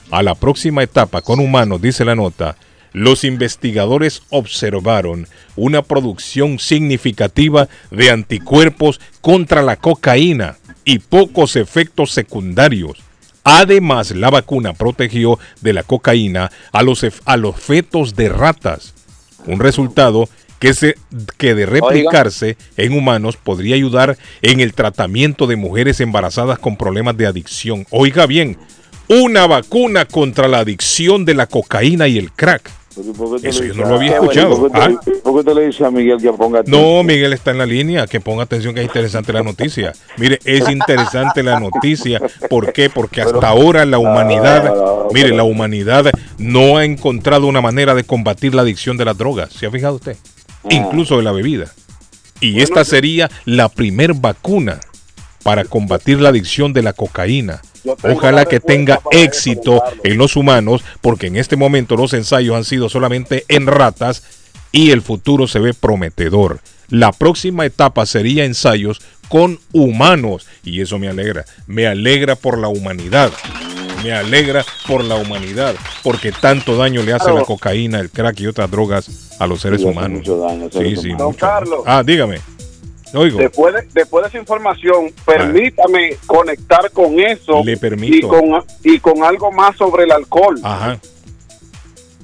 a 0.10 0.24
la 0.24 0.36
próxima 0.36 0.84
etapa 0.84 1.22
con 1.22 1.40
humanos, 1.40 1.82
dice 1.82 2.06
la 2.06 2.16
nota, 2.16 2.56
los 2.94 3.24
investigadores 3.24 4.24
observaron 4.30 5.28
una 5.56 5.82
producción 5.82 6.60
significativa 6.60 7.68
de 7.92 8.10
anticuerpos 8.10 9.00
contra 9.22 9.62
la 9.62 9.76
cocaína 9.76 10.58
y 10.86 11.00
pocos 11.00 11.56
efectos 11.58 12.12
secundarios. 12.12 12.98
Además, 13.44 14.12
la 14.12 14.30
vacuna 14.30 14.74
protegió 14.74 15.40
de 15.62 15.74
la 15.74 15.84
cocaína 15.84 16.52
a 16.72 16.84
los, 16.84 17.06
a 17.26 17.38
los 17.38 17.56
fetos 17.56 18.16
de 18.16 18.30
ratas. 18.30 18.94
Un 19.46 19.60
resultado 19.60 20.28
que, 20.60 20.74
se, 20.74 20.96
que 21.38 21.56
de 21.56 21.66
replicarse 21.66 22.58
en 22.78 22.94
humanos 22.94 23.38
podría 23.38 23.76
ayudar 23.76 24.18
en 24.42 24.60
el 24.60 24.74
tratamiento 24.74 25.48
de 25.48 25.56
mujeres 25.56 26.00
embarazadas 26.00 26.60
con 26.60 26.78
problemas 26.78 27.18
de 27.18 27.28
adicción. 27.28 27.86
Oiga 27.92 28.26
bien, 28.26 28.58
una 29.08 29.48
vacuna 29.48 30.06
contra 30.06 30.48
la 30.48 30.60
adicción 30.60 31.26
de 31.26 31.34
la 31.36 31.48
cocaína 31.48 32.08
y 32.08 32.18
el 32.18 32.32
crack. 32.32 32.72
¿Por 33.16 33.40
qué 33.40 33.50
Eso 33.50 33.64
yo 33.64 33.76
no 33.76 33.86
lo 33.88 33.96
había 33.98 34.14
escuchado. 34.14 34.58
¿Por 34.58 34.72
qué 34.72 34.80
te- 34.80 34.84
¿Ah? 34.84 35.00
por 35.24 35.38
qué 35.38 35.50
te 35.52 35.56
le 35.56 35.68
dice 35.68 35.86
a 35.86 35.92
Miguel 35.92 36.18
que 36.20 36.34
ponga 36.34 36.64
No, 36.66 37.04
Miguel 37.04 37.32
está 37.32 37.52
en 37.52 37.60
la 37.60 37.68
línea, 37.68 38.08
que 38.08 38.20
ponga 38.20 38.42
atención 38.44 38.74
que 38.74 38.82
es 38.82 38.88
interesante 38.88 39.32
la 39.32 39.44
noticia. 39.44 39.94
Mire, 40.18 40.40
es 40.46 40.68
interesante 40.68 41.44
la 41.44 41.60
noticia. 41.60 42.20
¿Por 42.50 42.74
qué? 42.74 42.90
Porque 42.90 43.22
hasta 43.22 43.50
ahora 43.50 43.86
la 43.86 44.00
humanidad, 44.00 44.74
mire, 45.14 45.30
la 45.30 45.44
humanidad 45.44 46.06
no 46.40 46.78
ha 46.78 46.86
encontrado 46.86 47.46
una 47.46 47.62
manera 47.62 47.94
de 47.94 48.04
combatir 48.04 48.56
la 48.56 48.64
adicción 48.64 48.98
de 48.98 49.06
las 49.06 49.16
drogas. 49.16 49.54
¿Se 49.54 49.68
ha 49.68 49.72
fijado 49.72 49.96
usted? 49.98 50.18
Incluso 50.70 51.18
de 51.18 51.24
la 51.24 51.32
bebida. 51.32 51.74
Y 52.40 52.62
esta 52.62 52.86
sería 52.86 53.30
la 53.46 53.70
primer 53.70 54.14
vacuna 54.14 54.80
para 55.44 55.64
combatir 55.64 56.20
la 56.20 56.30
adicción 56.30 56.74
de 56.74 56.84
la 56.84 56.94
cocaína. 56.94 57.62
Ojalá 58.04 58.46
que 58.46 58.60
tenga 58.60 59.00
éxito 59.12 59.82
en 60.04 60.18
los 60.18 60.36
humanos, 60.36 60.84
porque 61.02 61.28
en 61.28 61.38
este 61.38 61.56
momento 61.56 61.96
los 61.96 62.14
ensayos 62.14 62.56
han 62.56 62.66
sido 62.66 62.90
solamente 62.90 63.46
en 63.48 63.66
ratas 63.66 64.24
y 64.72 64.92
el 64.92 65.02
futuro 65.02 65.48
se 65.48 65.60
ve 65.60 65.74
prometedor. 65.74 66.60
La 66.90 67.12
próxima 67.12 67.66
etapa 67.66 68.06
sería 68.06 68.46
ensayos 68.46 69.02
con 69.30 69.60
humanos 69.72 70.48
y 70.64 70.82
eso 70.82 71.00
me 71.00 71.08
alegra. 71.08 71.46
Me 71.66 71.88
alegra 71.88 72.36
por 72.36 72.58
la 72.58 72.68
humanidad. 72.68 73.32
Me 74.04 74.12
alegra 74.14 74.64
por 74.86 75.04
la 75.04 75.16
humanidad, 75.16 75.76
porque 76.04 76.32
tanto 76.32 76.78
daño 76.78 77.02
le 77.02 77.14
hace 77.14 77.34
la 77.34 77.42
cocaína, 77.42 78.00
el 78.00 78.12
crack 78.12 78.40
y 78.42 78.48
otras 78.48 78.70
drogas 78.70 79.27
a 79.40 79.48
los 79.48 79.62
seres 79.62 79.84
humanos. 79.84 80.20
mucho 80.20 80.38
daño 80.38 80.62
a 80.62 80.66
los 80.66 80.72
Sí, 80.74 80.78
seres 80.80 81.02
sí, 81.02 81.08
humanos. 81.10 81.18
Don 81.20 81.28
mucho. 81.32 81.46
Carlos. 81.46 81.80
Ah, 81.86 82.04
dígame. 82.06 82.40
Oigo. 83.14 83.40
Después 83.40 83.74
de, 83.74 83.88
después 83.94 84.24
de 84.24 84.30
esa 84.30 84.38
información, 84.38 85.12
permítame 85.26 86.18
conectar 86.26 86.92
con 86.92 87.20
eso 87.20 87.64
Le 87.64 87.78
permito. 87.78 88.16
y 88.18 88.22
con, 88.22 88.64
y 88.84 89.00
con 89.00 89.24
algo 89.24 89.52
más 89.52 89.78
sobre 89.78 90.04
el 90.04 90.12
alcohol. 90.12 90.60
Ajá. 90.64 91.00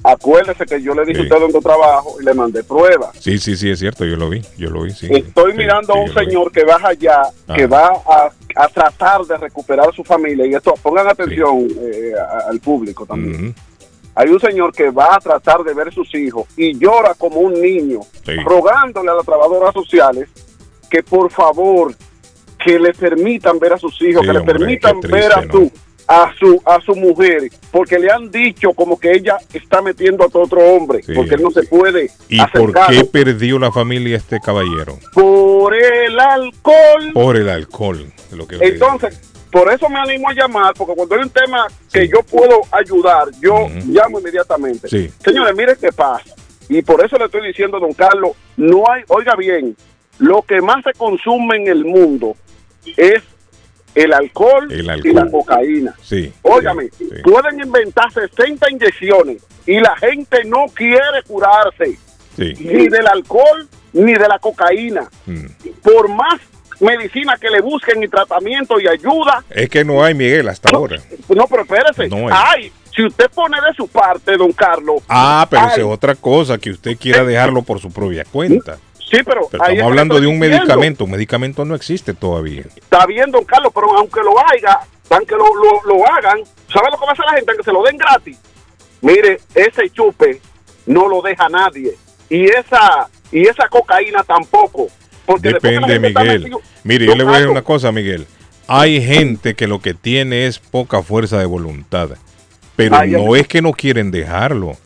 Acuérdese 0.06 0.66
que 0.66 0.82
yo 0.82 0.92
le 0.94 1.06
dije 1.06 1.14
Sí. 1.14 1.20
a 1.20 1.22
usted 1.24 1.40
donde 1.40 1.60
trabajo 1.60 2.16
y 2.20 2.24
le 2.24 2.34
mandé 2.34 2.62
pruebas. 2.62 3.16
Sí, 3.18 3.38
sí, 3.38 3.56
sí, 3.56 3.70
es 3.70 3.78
cierto, 3.78 4.04
yo 4.04 4.16
lo 4.16 4.28
vi, 4.28 4.42
yo 4.58 4.68
lo 4.68 4.82
vi, 4.82 4.90
sí. 4.90 5.08
Estoy 5.10 5.52
Sí, 5.52 5.58
mirando 5.58 5.94
sí, 5.94 5.98
a 5.98 6.02
un 6.02 6.12
señor 6.12 6.52
que 6.52 6.62
va 6.64 6.78
allá, 6.84 7.22
que 7.54 7.66
va 7.66 7.86
a, 7.86 8.30
a 8.56 8.68
tratar 8.68 9.22
de 9.24 9.38
recuperar 9.38 9.88
a 9.88 9.92
su 9.92 10.04
familia. 10.04 10.44
Y 10.46 10.52
esto, 10.54 10.74
pongan 10.82 11.08
atención 11.08 11.66
eh, 11.80 12.12
al 12.50 12.60
público 12.60 13.06
también. 13.06 13.34
Ujú. 13.46 13.54
Hay 14.16 14.28
un 14.28 14.38
señor 14.40 14.72
que 14.72 14.90
va 14.90 15.14
a 15.16 15.18
tratar 15.20 15.62
de 15.64 15.74
ver 15.74 15.88
a 15.88 15.90
sus 15.90 16.14
hijos 16.14 16.46
y 16.56 16.78
llora 16.78 17.14
como 17.14 17.40
un 17.40 17.60
niño, 17.60 18.00
Sí. 18.24 18.32
rogándole 18.44 19.10
a 19.10 19.14
las 19.14 19.24
trabajadoras 19.26 19.74
sociales 19.74 20.28
que 20.90 21.02
por 21.02 21.30
favor 21.30 21.94
que 22.64 22.78
le 22.78 22.92
permitan 22.94 23.58
ver 23.58 23.72
a 23.72 23.78
sus 23.78 24.00
hijos, 24.02 24.22
Sí, 24.22 24.26
que 24.28 24.32
le 24.32 24.38
hombre, 24.38 24.54
permitan 24.58 25.00
ver 25.00 25.32
a 25.32 25.42
su 25.50 25.70
a 26.06 26.30
su 26.38 26.60
a 26.66 26.80
su 26.82 26.94
mujer, 26.94 27.50
porque 27.70 27.98
le 27.98 28.10
han 28.12 28.30
dicho 28.30 28.72
como 28.74 29.00
que 29.00 29.10
ella 29.12 29.38
está 29.54 29.80
metiendo 29.80 30.22
a 30.22 30.26
otro 30.26 30.60
hombre, 30.60 31.02
Sí, 31.02 31.12
porque 31.14 31.34
él 31.36 31.42
no 31.42 31.50
se 31.50 31.62
puede 31.62 32.10
¿Y 32.28 32.38
por 32.48 32.72
qué 32.88 33.04
perdió 33.06 33.58
la 33.58 33.72
familia 33.72 34.18
este 34.18 34.38
caballero? 34.38 34.98
por 35.14 35.74
el 35.74 36.20
alcohol. 36.20 37.10
Por 37.14 37.36
el 37.36 37.48
alcohol. 37.48 38.12
Lo 38.32 38.46
que. 38.46 38.56
Entonces, 38.60 39.18
por 39.54 39.72
eso 39.72 39.88
me 39.88 40.00
animo 40.00 40.28
a 40.28 40.34
llamar, 40.34 40.74
porque 40.76 40.94
cuando 40.96 41.14
hay 41.14 41.20
un 41.22 41.30
tema 41.30 41.68
que 41.92 42.08
yo 42.08 42.24
puedo 42.28 42.62
ayudar, 42.72 43.28
yo 43.40 43.68
llamo 43.86 44.18
inmediatamente. 44.18 44.88
Sí. 44.88 45.08
Señores, 45.24 45.54
mire 45.56 45.76
qué 45.80 45.92
pasa. 45.92 46.34
Y 46.68 46.82
por 46.82 47.04
eso 47.04 47.16
le 47.16 47.26
estoy 47.26 47.46
diciendo, 47.46 47.78
don 47.78 47.92
Carlos, 47.92 48.32
no 48.56 48.82
hay, 48.90 49.04
oiga 49.06 49.36
bien, 49.36 49.76
lo 50.18 50.42
que 50.42 50.60
más 50.60 50.82
se 50.82 50.92
consume 50.94 51.58
en 51.58 51.68
el 51.68 51.84
mundo 51.84 52.34
es 52.96 53.22
el 53.94 54.12
alcohol, 54.12 54.72
El 54.72 55.06
y 55.06 55.12
la 55.12 55.30
cocaína. 55.30 55.94
Sí. 56.02 56.32
Óigame, 56.42 56.90
pueden 57.22 57.60
inventar 57.60 58.12
60 58.12 58.72
inyecciones 58.72 59.40
y 59.66 59.78
la 59.78 59.94
gente 59.98 60.42
no 60.46 60.66
quiere 60.74 61.22
curarse 61.28 61.96
Sí. 62.36 62.54
ni 62.58 62.88
del 62.88 63.06
alcohol 63.06 63.68
ni 63.92 64.14
de 64.14 64.26
la 64.26 64.40
cocaína. 64.40 65.08
Mm. 65.26 65.46
Por 65.80 66.08
más 66.08 66.40
medicina 66.80 67.36
que 67.40 67.50
le 67.50 67.60
busquen 67.60 68.02
y 68.02 68.08
tratamiento 68.08 68.78
y 68.80 68.88
ayuda, 68.88 69.44
Es 69.50 69.68
que 69.68 69.84
no 69.84 70.02
hay 70.04 70.14
Miguel 70.14 70.48
hasta 70.48 70.70
ahora. 70.74 70.98
no, 71.28 71.46
pero 71.46 71.62
espérese, 71.62 72.08
No 72.08 72.28
hay. 72.28 72.34
hay. 72.64 72.72
si 72.94 73.04
usted 73.04 73.30
pone 73.34 73.56
de 73.60 73.74
su 73.74 73.88
parte, 73.88 74.36
don 74.36 74.52
Carlos. 74.52 75.02
Ah, 75.08 75.46
pero 75.50 75.66
es 75.68 75.78
otra 75.84 76.14
cosa, 76.14 76.58
que 76.58 76.70
usted 76.70 76.96
quiera 76.96 77.24
dejarlo 77.24 77.62
por 77.62 77.80
su 77.80 77.90
propia 77.90 78.24
cuenta. 78.24 78.78
Sí, 78.98 79.18
pero, 79.24 79.46
Pero 79.50 79.62
estamos 79.64 79.82
hablando 79.84 80.18
de 80.20 80.26
un 80.26 80.34
diciendo. 80.40 80.58
medicamento. 80.58 81.04
Un 81.04 81.10
medicamento 81.12 81.64
no 81.64 81.74
existe 81.74 82.14
todavía. 82.14 82.62
Está 82.74 83.06
bien, 83.06 83.30
don 83.30 83.44
Carlos, 83.44 83.70
pero 83.74 83.96
aunque 83.96 84.20
lo 84.22 84.36
haga, 84.38 84.80
aunque 85.10 85.34
lo, 85.36 85.44
lo, 85.54 85.82
lo 85.94 86.04
hagan, 86.10 86.38
¿sabe 86.72 86.88
lo 86.90 86.98
que 86.98 87.04
va 87.04 87.10
a 87.10 87.12
hacer 87.12 87.24
la 87.26 87.32
gente? 87.34 87.50
Aunque 87.52 87.64
se 87.64 87.72
lo 87.72 87.82
den 87.84 87.96
gratis. 87.98 88.38
Mire, 89.02 89.38
ese 89.54 89.90
chupe 89.90 90.40
no 90.86 91.06
lo 91.08 91.20
deja 91.22 91.48
nadie. 91.48 91.94
Y 92.30 92.44
esa 92.46 93.08
y 93.30 93.46
esa 93.46 93.68
cocaína 93.68 94.22
tampoco. 94.24 94.88
Porque 95.26 95.48
Depende, 95.48 95.86
gente 95.94 96.00
Miguel. 96.00 96.40
metido- 96.42 96.60
Mire, 96.84 97.06
yo 97.06 97.14
le 97.14 97.24
voy 97.24 97.34
a 97.34 97.36
decir 97.38 97.50
una 97.50 97.62
cosa, 97.62 97.92
Miguel. 97.92 98.26
Hay 98.66 99.02
gente 99.04 99.54
que 99.54 99.66
lo 99.66 99.80
que 99.80 99.94
tiene 99.94 100.46
es 100.46 100.58
poca 100.58 101.02
fuerza 101.02 101.38
de 101.38 101.46
voluntad. 101.46 102.10
Pero 102.76 102.96
Ay, 102.96 103.10
no 103.12 103.36
es 103.36 103.46
que 103.46 103.62
no 103.62 103.72
quieren 103.72 104.10
dejarlo. 104.10 104.76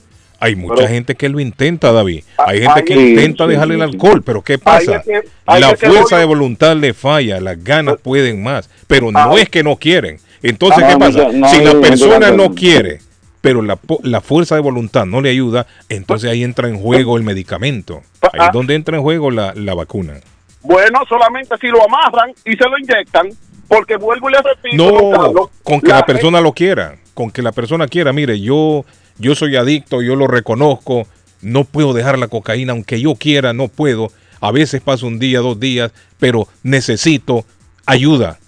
Hay 0.41 0.55
mucha 0.55 0.75
Pero- 0.77 0.89
gente 0.89 1.15
que 1.17 1.29
lo 1.29 1.41
intenta, 1.41 1.91
David. 1.91 2.23
Hay 2.37 2.59
gente 2.61 2.73
ay, 2.77 2.85
que 2.85 2.95
intenta 2.95 3.45
sí, 3.45 3.51
dejarle 3.51 3.75
sí, 3.75 3.81
el 3.81 3.89
sí. 3.91 3.95
alcohol, 3.97 4.23
pero 4.23 4.43
¿qué 4.43 4.59
pasa? 4.59 5.03
ahí 5.47 5.61
La 5.61 5.77
fuerza 5.77 6.19
de 6.19 6.25
voluntad 6.25 6.77
le 6.77 6.95
falla, 6.95 7.41
las 7.41 7.63
ganas 7.65 7.97
pueden 8.01 8.43
más, 8.43 8.71
pero 8.87 9.11
no 9.11 9.19
Ah. 9.19 9.41
es 9.41 9.49
que 9.49 9.65
no 9.65 9.77
quieren. 9.77 10.19
Entonces, 10.43 10.85
Ah, 10.85 10.89
¿qué 10.93 10.97
pasa? 10.99 11.19
no, 11.25 11.33
no, 11.33 11.49
si 11.49 11.61
la 11.65 11.81
persona 11.81 12.31
no 12.31 12.55
quiere, 12.55 13.01
pero 13.41 13.63
la, 13.63 13.79
la 14.03 14.21
fuerza 14.21 14.55
de 14.57 14.61
voluntad 14.61 15.07
no 15.07 15.21
le 15.21 15.31
ayuda, 15.31 15.67
entonces 15.89 16.31
ahí 16.31 16.43
entra 16.43 16.69
en 16.69 16.79
juego 16.79 17.17
el 17.17 17.23
medicamento. 17.23 18.03
Ahí 18.23 18.31
Ah. 18.41 18.47
es 18.47 18.53
donde 18.53 18.75
entra 18.75 18.97
en 18.97 19.03
juego 19.03 19.31
la, 19.31 19.53
la 19.55 19.75
vacuna. 19.75 20.15
Bueno, 20.63 21.01
solamente 21.09 21.55
si 21.61 21.69
lo 21.69 21.83
amarran 21.85 22.31
y 22.45 22.53
se 22.57 22.65
lo 22.69 22.77
inyectan, 22.79 23.29
porque 23.69 23.97
vuelvo 23.97 24.29
y 24.29 24.33
le 24.33 24.39
repito, 24.43 24.77
No, 24.77 25.11
Carlos, 25.19 25.51
con 25.63 25.81
que 25.81 25.89
la, 25.89 25.97
la 26.01 26.07
persona 26.07 26.41
lo 26.41 26.53
quiera, 26.53 26.97
con 27.15 27.31
que 27.31 27.43
la 27.43 27.53
persona 27.53 27.87
quiera, 27.87 28.13
mire, 28.13 28.41
yo, 28.41 28.85
yo 29.19 29.35
soy 29.35 29.57
adicto, 29.57 30.03
yo 30.03 30.17
lo 30.17 30.27
reconozco, 30.27 31.07
no 31.41 31.65
puedo 31.65 31.93
dejar 31.93 32.19
la 32.19 32.29
cocaína, 32.29 32.73
aunque 32.73 33.01
yo 33.01 33.15
quiera, 33.15 33.53
no 33.53 33.69
puedo. 33.69 34.11
A 34.41 34.51
veces 34.53 34.81
paso 34.81 35.07
un 35.07 35.19
día, 35.19 35.41
dos 35.41 35.61
días, 35.61 35.93
pero 36.19 36.49
necesito 36.63 37.45
ayuda. 37.87 38.39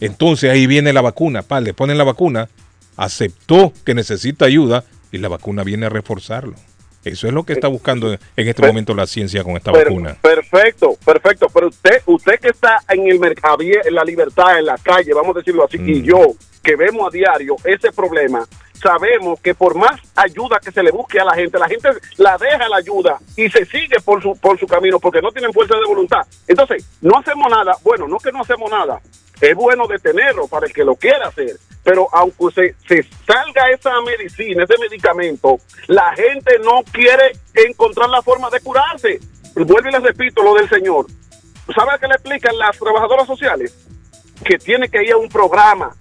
Entonces 0.00 0.50
ahí 0.50 0.66
viene 0.66 0.92
la 0.92 1.00
vacuna, 1.00 1.42
pa, 1.42 1.60
le 1.60 1.72
ponen 1.74 1.98
la 1.98 2.04
vacuna, 2.04 2.48
aceptó 2.96 3.72
que 3.84 3.94
necesita 3.94 4.44
ayuda 4.46 4.84
y 5.12 5.18
la 5.18 5.28
vacuna 5.28 5.62
viene 5.64 5.86
a 5.86 5.88
reforzarlo. 5.88 6.54
Eso 7.04 7.26
es 7.26 7.34
lo 7.34 7.44
que 7.44 7.52
está 7.52 7.68
buscando 7.68 8.10
en 8.12 8.18
este 8.36 8.54
Per- 8.62 8.66
momento 8.70 8.94
la 8.94 9.06
ciencia 9.06 9.44
con 9.44 9.56
esta 9.56 9.72
Per- 9.72 9.84
vacuna. 9.88 10.16
Perfecto, 10.22 10.96
perfecto. 11.04 11.48
Pero 11.52 11.68
usted, 11.68 12.00
usted 12.06 12.40
que 12.40 12.48
está 12.48 12.78
en 12.88 13.06
el 13.08 13.20
mercado, 13.20 13.58
en 13.60 13.94
la 13.94 14.02
libertad, 14.04 14.58
en 14.58 14.64
la 14.66 14.78
calle, 14.78 15.12
vamos 15.12 15.36
a 15.36 15.40
decirlo 15.40 15.64
así, 15.66 15.78
Mm. 15.78 15.88
y 15.90 16.02
yo 16.02 16.18
que 16.62 16.76
vemos 16.76 17.06
a 17.06 17.10
diario 17.10 17.56
ese 17.64 17.92
problema, 17.92 18.46
sabemos 18.82 19.38
que 19.40 19.54
por 19.54 19.74
más 19.74 20.00
ayuda 20.16 20.58
que 20.64 20.72
se 20.72 20.82
le 20.82 20.90
busque 20.92 21.20
a 21.20 21.24
la 21.24 21.34
gente, 21.34 21.58
la 21.58 21.68
gente 21.68 21.90
la 22.16 22.38
deja 22.38 22.66
la 22.70 22.76
ayuda 22.78 23.18
y 23.36 23.50
se 23.50 23.66
sigue 23.66 24.00
por 24.02 24.22
su, 24.22 24.34
por 24.36 24.58
su 24.58 24.66
camino 24.66 24.98
porque 24.98 25.20
no 25.20 25.30
tienen 25.30 25.52
fuerza 25.52 25.74
de 25.74 25.84
voluntad. 25.86 26.22
Entonces, 26.48 26.86
no 27.02 27.18
hacemos 27.18 27.50
nada. 27.50 27.76
Bueno, 27.82 28.08
no 28.08 28.16
que 28.16 28.32
no 28.32 28.40
hacemos 28.40 28.70
nada. 28.70 29.00
Es 29.42 29.54
bueno 29.54 29.86
detenerlo 29.86 30.48
para 30.48 30.66
el 30.66 30.72
que 30.72 30.84
lo 30.84 30.94
quiera 30.96 31.28
hacer. 31.28 31.56
Pero 31.84 32.08
aunque 32.12 32.46
se, 32.54 32.74
se 32.88 33.08
salga 33.26 33.68
esa 33.70 33.92
medicina, 34.00 34.64
ese 34.64 34.78
medicamento, 34.78 35.58
la 35.86 36.14
gente 36.14 36.58
no 36.64 36.82
quiere 36.90 37.32
encontrar 37.54 38.08
la 38.08 38.22
forma 38.22 38.48
de 38.50 38.60
curarse. 38.60 39.20
Vuelvo 39.54 39.88
y 39.88 39.92
les 39.92 40.02
repito 40.02 40.42
lo 40.42 40.54
del 40.54 40.68
señor. 40.68 41.06
¿Sabe 41.74 41.92
qué 42.00 42.08
le 42.08 42.14
explican 42.14 42.58
las 42.58 42.78
trabajadoras 42.78 43.26
sociales? 43.26 43.76
Que 44.44 44.58
tiene 44.58 44.88
que 44.88 45.02
ir 45.02 45.12
a 45.12 45.16
un 45.18 45.28
programa, 45.28 45.94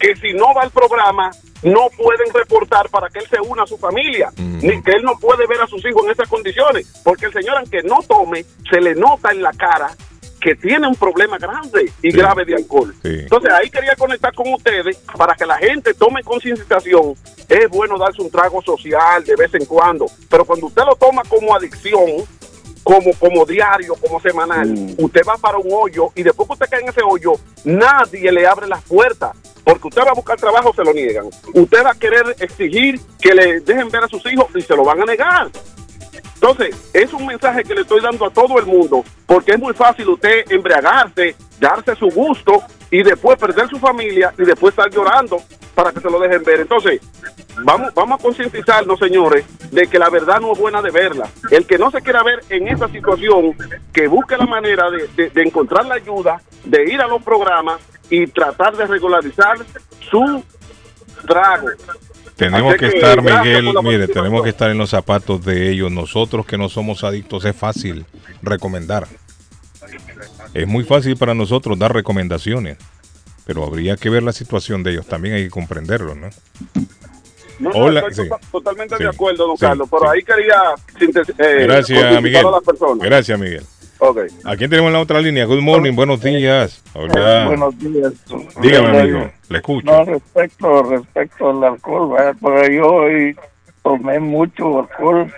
que 0.00 0.16
si 0.16 0.32
no 0.32 0.52
va 0.54 0.62
al 0.62 0.70
programa, 0.70 1.30
no 1.62 1.88
pueden 1.96 2.32
reportar 2.32 2.88
para 2.88 3.08
que 3.08 3.18
él 3.18 3.26
se 3.28 3.40
una 3.40 3.62
a 3.62 3.66
su 3.66 3.78
familia, 3.78 4.30
ni 4.36 4.82
que 4.82 4.92
él 4.92 5.02
no 5.02 5.18
puede 5.18 5.46
ver 5.46 5.60
a 5.60 5.66
sus 5.66 5.84
hijos 5.84 6.04
en 6.04 6.12
esas 6.12 6.28
condiciones, 6.28 7.00
porque 7.04 7.26
el 7.26 7.32
señor, 7.32 7.56
aunque 7.58 7.82
no 7.82 8.00
tome, 8.06 8.44
se 8.70 8.80
le 8.80 8.94
nota 8.94 9.30
en 9.30 9.42
la 9.42 9.52
cara 9.52 9.90
que 10.40 10.54
tiene 10.54 10.86
un 10.86 10.94
problema 10.94 11.38
grande 11.38 11.92
y 12.02 12.10
grave 12.10 12.44
de 12.44 12.54
alcohol. 12.54 12.94
Entonces 13.02 13.50
ahí 13.52 13.70
quería 13.70 13.94
conectar 13.96 14.34
con 14.34 14.52
ustedes 14.52 14.96
para 15.16 15.34
que 15.34 15.46
la 15.46 15.58
gente 15.58 15.94
tome 15.94 16.22
concienciación. 16.22 17.14
Es 17.48 17.68
bueno 17.68 17.98
darse 17.98 18.22
un 18.22 18.30
trago 18.30 18.62
social 18.62 19.24
de 19.24 19.36
vez 19.36 19.54
en 19.54 19.64
cuando, 19.64 20.06
pero 20.28 20.44
cuando 20.44 20.66
usted 20.66 20.82
lo 20.84 20.96
toma 20.96 21.22
como 21.28 21.54
adicción, 21.54 22.26
como, 22.82 23.12
como 23.18 23.44
diario, 23.44 23.94
como 23.96 24.20
semanal, 24.20 24.72
usted 24.96 25.20
va 25.28 25.36
para 25.36 25.58
un 25.58 25.68
hoyo 25.70 26.08
y 26.14 26.22
después 26.22 26.46
que 26.46 26.52
usted 26.54 26.68
cae 26.70 26.80
en 26.80 26.88
ese 26.88 27.02
hoyo, 27.02 27.32
nadie 27.64 28.32
le 28.32 28.46
abre 28.46 28.66
las 28.66 28.82
puertas. 28.84 29.36
Porque 29.62 29.88
usted 29.88 30.02
va 30.06 30.12
a 30.12 30.14
buscar 30.14 30.38
trabajo, 30.38 30.72
se 30.74 30.82
lo 30.82 30.94
niegan. 30.94 31.26
Usted 31.52 31.84
va 31.84 31.90
a 31.90 31.94
querer 31.94 32.34
exigir 32.38 32.98
que 33.20 33.34
le 33.34 33.60
dejen 33.60 33.90
ver 33.90 34.04
a 34.04 34.08
sus 34.08 34.24
hijos 34.32 34.46
y 34.54 34.62
se 34.62 34.74
lo 34.74 34.82
van 34.82 35.02
a 35.02 35.04
negar. 35.04 35.50
Entonces, 36.40 36.90
es 36.94 37.12
un 37.12 37.26
mensaje 37.26 37.64
que 37.64 37.74
le 37.74 37.80
estoy 37.80 38.00
dando 38.00 38.24
a 38.24 38.30
todo 38.30 38.58
el 38.60 38.66
mundo, 38.66 39.04
porque 39.26 39.52
es 39.52 39.58
muy 39.58 39.74
fácil 39.74 40.08
usted 40.08 40.44
embriagarse, 40.50 41.34
darse 41.58 41.96
su 41.96 42.06
gusto 42.10 42.62
y 42.92 43.02
después 43.02 43.36
perder 43.36 43.68
su 43.68 43.78
familia 43.78 44.32
y 44.38 44.44
después 44.44 44.72
estar 44.72 44.88
llorando 44.88 45.38
para 45.74 45.90
que 45.90 46.00
se 46.00 46.08
lo 46.08 46.20
dejen 46.20 46.44
ver. 46.44 46.60
Entonces, 46.60 47.00
vamos, 47.64 47.92
vamos 47.92 48.20
a 48.20 48.22
concientizarnos, 48.22 49.00
señores, 49.00 49.44
de 49.72 49.88
que 49.88 49.98
la 49.98 50.10
verdad 50.10 50.40
no 50.40 50.52
es 50.52 50.58
buena 50.58 50.80
de 50.80 50.92
verla. 50.92 51.28
El 51.50 51.66
que 51.66 51.76
no 51.76 51.90
se 51.90 52.02
quiera 52.02 52.22
ver 52.22 52.40
en 52.50 52.68
esa 52.68 52.88
situación, 52.88 53.56
que 53.92 54.06
busque 54.06 54.36
la 54.36 54.46
manera 54.46 54.84
de, 54.90 55.32
encontrar 55.42 55.86
la 55.86 55.96
ayuda, 55.96 56.40
de 56.64 56.84
ir 56.84 57.00
a 57.00 57.08
los 57.08 57.20
programas 57.22 57.80
y 58.10 58.28
tratar 58.28 58.76
de 58.76 58.86
regularizar 58.86 59.56
su 60.08 60.44
trago. 61.26 61.68
Tenemos 62.38 62.74
que 62.74 62.88
que, 62.90 62.96
estar, 62.96 63.20
Miguel, 63.20 63.68
mire, 63.82 64.06
tenemos 64.08 64.42
que 64.42 64.50
estar 64.50 64.70
en 64.70 64.78
los 64.78 64.90
zapatos 64.90 65.44
de 65.44 65.70
ellos. 65.70 65.90
Nosotros 65.90 66.46
que 66.46 66.56
no 66.56 66.68
somos 66.68 67.02
adictos 67.04 67.44
es 67.44 67.54
fácil 67.56 68.06
recomendar. 68.42 69.06
Es 70.54 70.66
muy 70.66 70.84
fácil 70.84 71.16
para 71.16 71.34
nosotros 71.34 71.78
dar 71.78 71.92
recomendaciones, 71.92 72.78
pero 73.44 73.64
habría 73.64 73.96
que 73.96 74.08
ver 74.08 74.22
la 74.22 74.32
situación 74.32 74.82
de 74.82 74.92
ellos. 74.92 75.06
También 75.06 75.34
hay 75.34 75.44
que 75.44 75.50
comprenderlo, 75.50 76.14
¿no? 76.14 76.28
No, 77.58 77.70
no, 77.70 77.76
Hola, 77.76 78.00
estoy 78.08 78.26
sí. 78.26 78.30
to- 78.30 78.38
totalmente 78.52 78.96
Sí, 78.96 79.02
de 79.02 79.08
acuerdo, 79.08 79.46
don 79.48 79.56
sí, 79.56 79.66
Carlos, 79.66 79.88
pero 79.90 80.08
ahí 80.10 80.22
quería 80.22 80.62
eh, 81.38 81.64
Gracias, 81.64 82.22
Miguel. 82.22 82.46
a 82.46 82.50
las 82.52 82.62
personas. 82.62 82.98
Gracias, 83.04 83.38
Miguel. 83.38 83.64
Ok. 84.00 84.18
¿A 84.44 84.56
quién 84.56 84.70
tenemos 84.70 84.88
en 84.88 84.92
la 84.94 85.00
otra 85.00 85.20
línea? 85.20 85.44
Good 85.44 85.60
morning, 85.60 85.94
buenos 85.94 86.20
días. 86.22 86.82
Hola. 86.94 87.46
Buenos 87.48 87.78
días. 87.78 88.12
Dígame, 88.60 88.98
amigo, 89.00 89.30
le 89.48 89.58
escucho. 89.58 89.86
No, 89.90 90.04
respecto, 90.04 90.82
respecto 90.84 91.50
al 91.50 91.64
alcohol, 91.64 92.12
¿verdad? 92.12 92.36
porque 92.40 92.76
yo 92.76 92.86
hoy 92.86 93.36
tomé 93.82 94.20
mucho 94.20 94.80
alcohol 94.80 95.32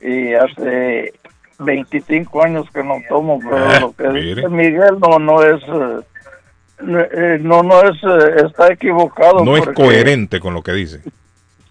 y 0.00 0.32
hace 0.34 1.12
25 1.60 2.42
años 2.42 2.66
que 2.74 2.82
no 2.82 2.96
tomo, 3.08 3.38
pero 3.38 3.56
Ah, 3.56 3.78
lo 3.80 3.92
que 3.92 4.08
mire. 4.08 4.34
dice 4.36 4.48
Miguel 4.48 4.96
no, 5.00 5.18
no 5.20 5.42
es, 5.44 5.62
eh, 5.62 7.08
eh, 7.12 7.38
no, 7.40 7.62
no 7.62 7.80
es, 7.82 7.96
eh, 8.02 8.46
está 8.46 8.72
equivocado. 8.72 9.44
No 9.44 9.56
es 9.56 9.66
coherente 9.68 10.40
con 10.40 10.54
lo 10.54 10.62
que 10.62 10.72
dice. 10.72 11.00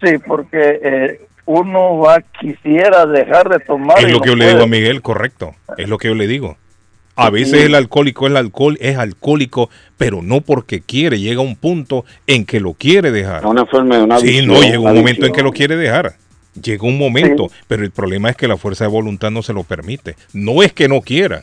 Sí, 0.02 0.16
porque 0.26 0.80
eh, 0.82 1.20
uno 1.50 1.98
va, 1.98 2.20
quisiera 2.20 3.06
dejar 3.06 3.48
de 3.48 3.58
tomar. 3.60 3.98
Es 3.98 4.04
lo 4.04 4.18
no 4.18 4.20
que 4.20 4.28
yo 4.30 4.36
le 4.36 4.48
digo 4.48 4.62
a. 4.62 4.66
Miguel, 4.66 5.02
correcto. 5.02 5.54
Es 5.76 5.88
lo 5.88 5.98
que 5.98 6.08
yo 6.08 6.14
le 6.14 6.26
digo. 6.26 6.56
A 7.16 7.28
veces 7.28 7.58
Sí. 7.60 7.66
el 7.66 7.74
alcohólico 7.74 8.26
el 8.26 8.36
alcohol 8.36 8.78
es 8.80 8.96
alcohólico, 8.96 9.68
pero 9.98 10.22
no 10.22 10.40
porque 10.40 10.80
quiere. 10.80 11.18
Llega 11.18 11.40
un 11.42 11.56
punto 11.56 12.04
en 12.26 12.46
que 12.46 12.60
lo 12.60 12.72
quiere 12.74 13.10
dejar. 13.10 13.44
Una 13.44 13.62
enfermedad, 13.62 14.04
una 14.04 14.18
Sí, 14.20 14.28
adicción, 14.28 14.46
no, 14.46 14.62
llega 14.62 14.78
un 14.78 14.94
momento 14.94 15.26
en 15.26 15.32
que 15.32 15.42
lo 15.42 15.52
quiere 15.52 15.76
dejar. 15.76 16.14
Llega 16.60 16.84
un 16.86 16.96
momento, 16.98 17.48
pero 17.68 17.82
el 17.84 17.90
problema 17.90 18.30
es 18.30 18.36
que 18.36 18.48
la 18.48 18.56
fuerza 18.56 18.84
de 18.84 18.90
voluntad 18.90 19.30
no 19.30 19.42
se 19.42 19.52
lo 19.52 19.64
permite. 19.64 20.16
No 20.32 20.62
es 20.62 20.72
que 20.72 20.88
no 20.88 21.00
quiera, 21.02 21.42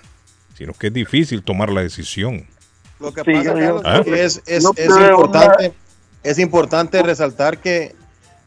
sino 0.58 0.74
que 0.74 0.88
es 0.88 0.94
difícil 0.94 1.44
tomar 1.44 1.70
la 1.70 1.82
decisión. 1.82 2.46
Lo 3.00 3.14
que 3.14 3.22
Sí, 3.24 3.34
pasa, 3.34 3.54
Carlos, 3.54 3.82
Ah. 3.86 4.02
que 4.04 4.24
es, 4.24 4.42
es, 4.48 4.64
No, 4.64 4.72
es 4.76 4.88
importante, 4.90 5.74
es 6.24 6.40
importante 6.40 7.04
resaltar 7.04 7.60
que 7.60 7.94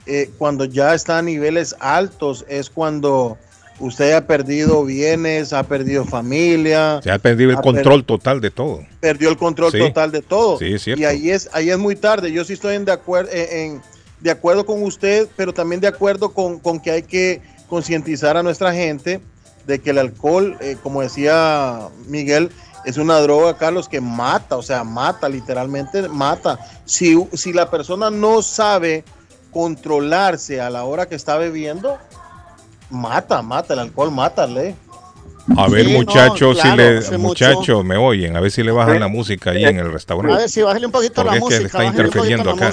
eh, 0.07 0.31
cuando 0.39 0.65
ya 0.65 0.95
está 0.95 1.19
a 1.19 1.23
niveles 1.23 1.75
altos 1.81 2.45
es 2.49 2.71
cuando 2.71 3.37
usted 3.79 4.13
ha 4.13 4.27
perdido 4.27 4.85
bienes, 4.85 5.53
ha 5.53 5.63
perdido 5.63 6.05
familia, 6.05 7.01
Se 7.03 7.11
ha 7.11 7.19
perdido 7.19 7.51
el 7.51 7.57
ha 7.59 7.63
control 7.63 8.05
total 8.05 8.41
de 8.41 8.51
todo. 8.51 8.81
perdió 9.01 9.29
el 9.31 9.37
control 9.37 9.73
Sí. 9.73 9.79
total 9.79 10.11
de 10.13 10.23
todo. 10.23 10.59
Sí, 10.59 10.75
es 10.75 10.83
cierto. 10.83 11.01
y 11.01 11.05
ahí 11.07 11.31
es, 11.31 11.49
ahí 11.53 11.71
es 11.71 11.79
muy 11.79 11.97
tarde. 11.97 12.31
Yo 12.33 12.45
sí 12.45 12.53
estoy 12.55 12.75
en 12.77 12.85
de, 12.85 12.93
acuer- 12.93 13.29
en, 13.33 13.73
en- 13.75 13.83
de 14.21 14.31
acuerdo 14.31 14.67
con 14.67 14.83
usted, 14.83 15.29
pero 15.37 15.55
también 15.55 15.81
de 15.81 15.87
acuerdo 15.89 16.33
con, 16.35 16.59
con 16.59 16.79
que 16.79 16.91
hay 16.91 17.03
que 17.03 17.41
concientizar 17.69 18.37
a 18.37 18.43
nuestra 18.43 18.75
gente 18.75 19.21
de 19.67 19.79
que 19.79 19.91
el 19.91 19.99
alcohol, 19.99 20.57
eh, 20.61 20.77
como 20.83 21.01
decía 21.01 21.89
Miguel, 22.07 22.51
es 22.85 22.97
una 22.99 23.19
droga, 23.21 23.57
Carlos, 23.57 23.89
que 23.89 24.01
mata, 24.01 24.57
o 24.57 24.63
sea, 24.63 24.85
mata, 24.85 25.29
literalmente 25.29 26.07
mata. 26.09 26.59
Si, 26.85 27.15
si 27.33 27.53
la 27.55 27.71
persona 27.71 28.11
no 28.11 28.43
sabe 28.43 29.05
controlarse 29.51 30.61
a 30.61 30.71
la 30.71 30.85
hora 30.85 31.07
que 31.07 31.15
está 31.15 31.37
bebiendo, 31.39 31.99
mata, 32.91 33.43
mata, 33.43 33.75
el 33.75 33.81
alcohol 33.81 34.11
mata, 34.11 34.47
le. 34.47 34.75
A 35.57 35.69
ver, 35.69 35.85
Sí, 35.87 35.93
no, 35.93 35.99
muchachos, 35.99 36.61
claro, 36.61 37.03
si 37.03 37.11
le, 37.13 37.19
muchachos, 37.19 37.85
me 37.85 37.97
oyen, 37.97 38.37
a 38.37 38.41
ver 38.41 38.51
si 38.51 38.63
le 38.63 38.71
bajan 38.71 39.01
la 39.01 39.09
música 39.09 39.51
ahí 39.51 39.65
en 39.65 39.79
el 39.79 39.87
A 39.87 39.91
restaurante. 39.91 40.37
ver 40.39 40.49
si 40.49 40.63
bájale 40.63 40.87
un 40.87 40.93
poquito 40.93 41.23
Porque 41.25 41.31
la 41.31 41.37
es 41.37 41.41
que 41.41 41.45
música. 41.61 41.67
está 41.67 41.85
interfiriendo 41.85 42.51
acá. 42.51 42.71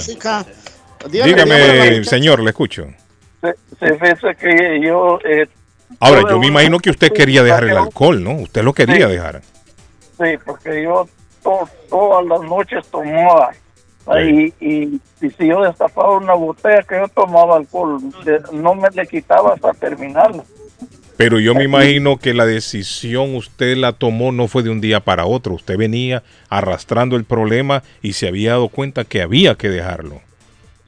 Dígame, 1.10 1.32
Dígame, 1.32 1.72
dígame. 1.72 2.04
señor, 2.04 2.40
le 2.40 2.50
escucho. 2.50 2.86
Se, 3.40 4.36
que 4.36 4.80
yo... 4.82 5.18
eh, 5.24 5.46
Ahora, 6.00 6.22
yo 6.28 6.38
me 6.38 6.48
imagino 6.48 6.78
que 6.78 6.90
usted 6.90 7.12
quería 7.12 7.42
dejar 7.42 7.64
el 7.64 7.76
alcohol, 7.76 8.22
¿no? 8.22 8.32
Usted 8.34 8.62
lo 8.62 8.72
quería 8.72 9.06
Sí. 9.06 9.12
dejar. 9.12 9.42
Sí, 10.18 10.36
porque 10.44 10.82
yo 10.82 11.08
to- 11.42 11.68
todas 11.88 12.26
las 12.26 12.40
noches 12.42 12.86
tomaba. 12.90 13.50
Y, 14.16 14.54
y, 14.60 15.00
y 15.20 15.30
si 15.30 15.46
yo 15.48 15.62
destapaba 15.62 16.16
una 16.16 16.34
botella 16.34 16.82
que 16.82 16.96
yo 16.96 17.08
tomaba 17.08 17.56
alcohol, 17.56 18.00
de- 18.24 18.40
no 18.52 18.74
me 18.74 18.88
le 18.90 19.06
quitaba 19.06 19.54
hasta 19.54 19.72
terminarla. 19.74 20.44
Pero 21.16 21.40
yo 21.40 21.54
me 21.54 21.64
imagino 21.64 22.16
que 22.18 22.32
la 22.32 22.46
decisión 22.46 23.34
usted 23.34 23.76
la 23.76 23.92
tomó 23.92 24.30
no 24.30 24.46
fue 24.46 24.62
de 24.62 24.70
un 24.70 24.80
día 24.80 25.00
para 25.00 25.26
otro. 25.26 25.54
Usted 25.54 25.76
venía 25.76 26.22
arrastrando 26.48 27.16
el 27.16 27.24
problema 27.24 27.82
y 28.02 28.12
se 28.12 28.28
había 28.28 28.52
dado 28.52 28.68
cuenta 28.68 29.04
que 29.04 29.20
había 29.20 29.56
que 29.56 29.68
dejarlo. 29.68 30.20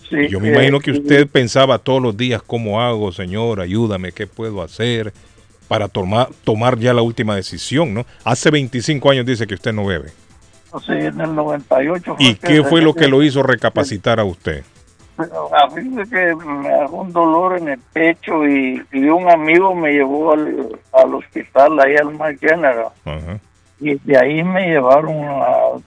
Sí, 0.09 0.29
Yo 0.29 0.39
me 0.41 0.49
eh, 0.49 0.53
imagino 0.53 0.81
que 0.81 0.93
usted 0.93 1.27
pensaba 1.29 1.79
todos 1.79 2.01
los 2.01 2.17
días, 2.17 2.43
¿cómo 2.43 2.81
hago, 2.81 3.13
señor? 3.13 3.61
Ayúdame, 3.61 4.13
¿qué 4.13 4.27
puedo 4.27 4.63
hacer 4.63 5.13
para 5.69 5.89
tomar, 5.89 6.29
tomar 6.45 6.79
ya 6.79 6.95
la 6.95 7.03
última 7.03 7.35
decisión, 7.37 7.93
¿no? 7.95 8.07
Hace 8.25 8.51
25 8.51 9.11
años 9.11 9.27
dice 9.27 9.47
que 9.47 9.55
usted 9.55 9.73
no 9.73 9.85
bebe. 9.87 10.11
Sí, 10.79 10.93
en 10.93 11.21
el 11.21 11.35
98. 11.35 12.17
¿Y 12.19 12.35
qué 12.37 12.63
fue 12.63 12.81
lo 12.81 12.95
que 12.95 13.09
lo 13.09 13.23
hizo 13.23 13.43
recapacitar 13.43 14.21
a 14.21 14.25
usted? 14.25 14.65
A 15.19 15.67
mí 15.75 16.09
que 16.09 16.35
me 16.35 16.69
agarró 16.69 16.93
un 16.93 17.13
dolor 17.13 17.59
en 17.59 17.69
el 17.69 17.79
pecho 17.93 18.47
y, 18.47 18.83
y 18.93 19.05
un 19.05 19.29
amigo 19.29 19.75
me 19.75 19.93
llevó 19.93 20.33
al, 20.33 20.79
al 20.93 21.15
hospital, 21.15 21.79
ahí 21.81 21.97
al 21.97 22.17
Mar 22.17 22.39
General. 22.39 22.89
Y 23.81 23.95
de 23.97 24.19
ahí 24.19 24.43
me 24.43 24.69
llevaron 24.69 25.25
a 25.25 25.81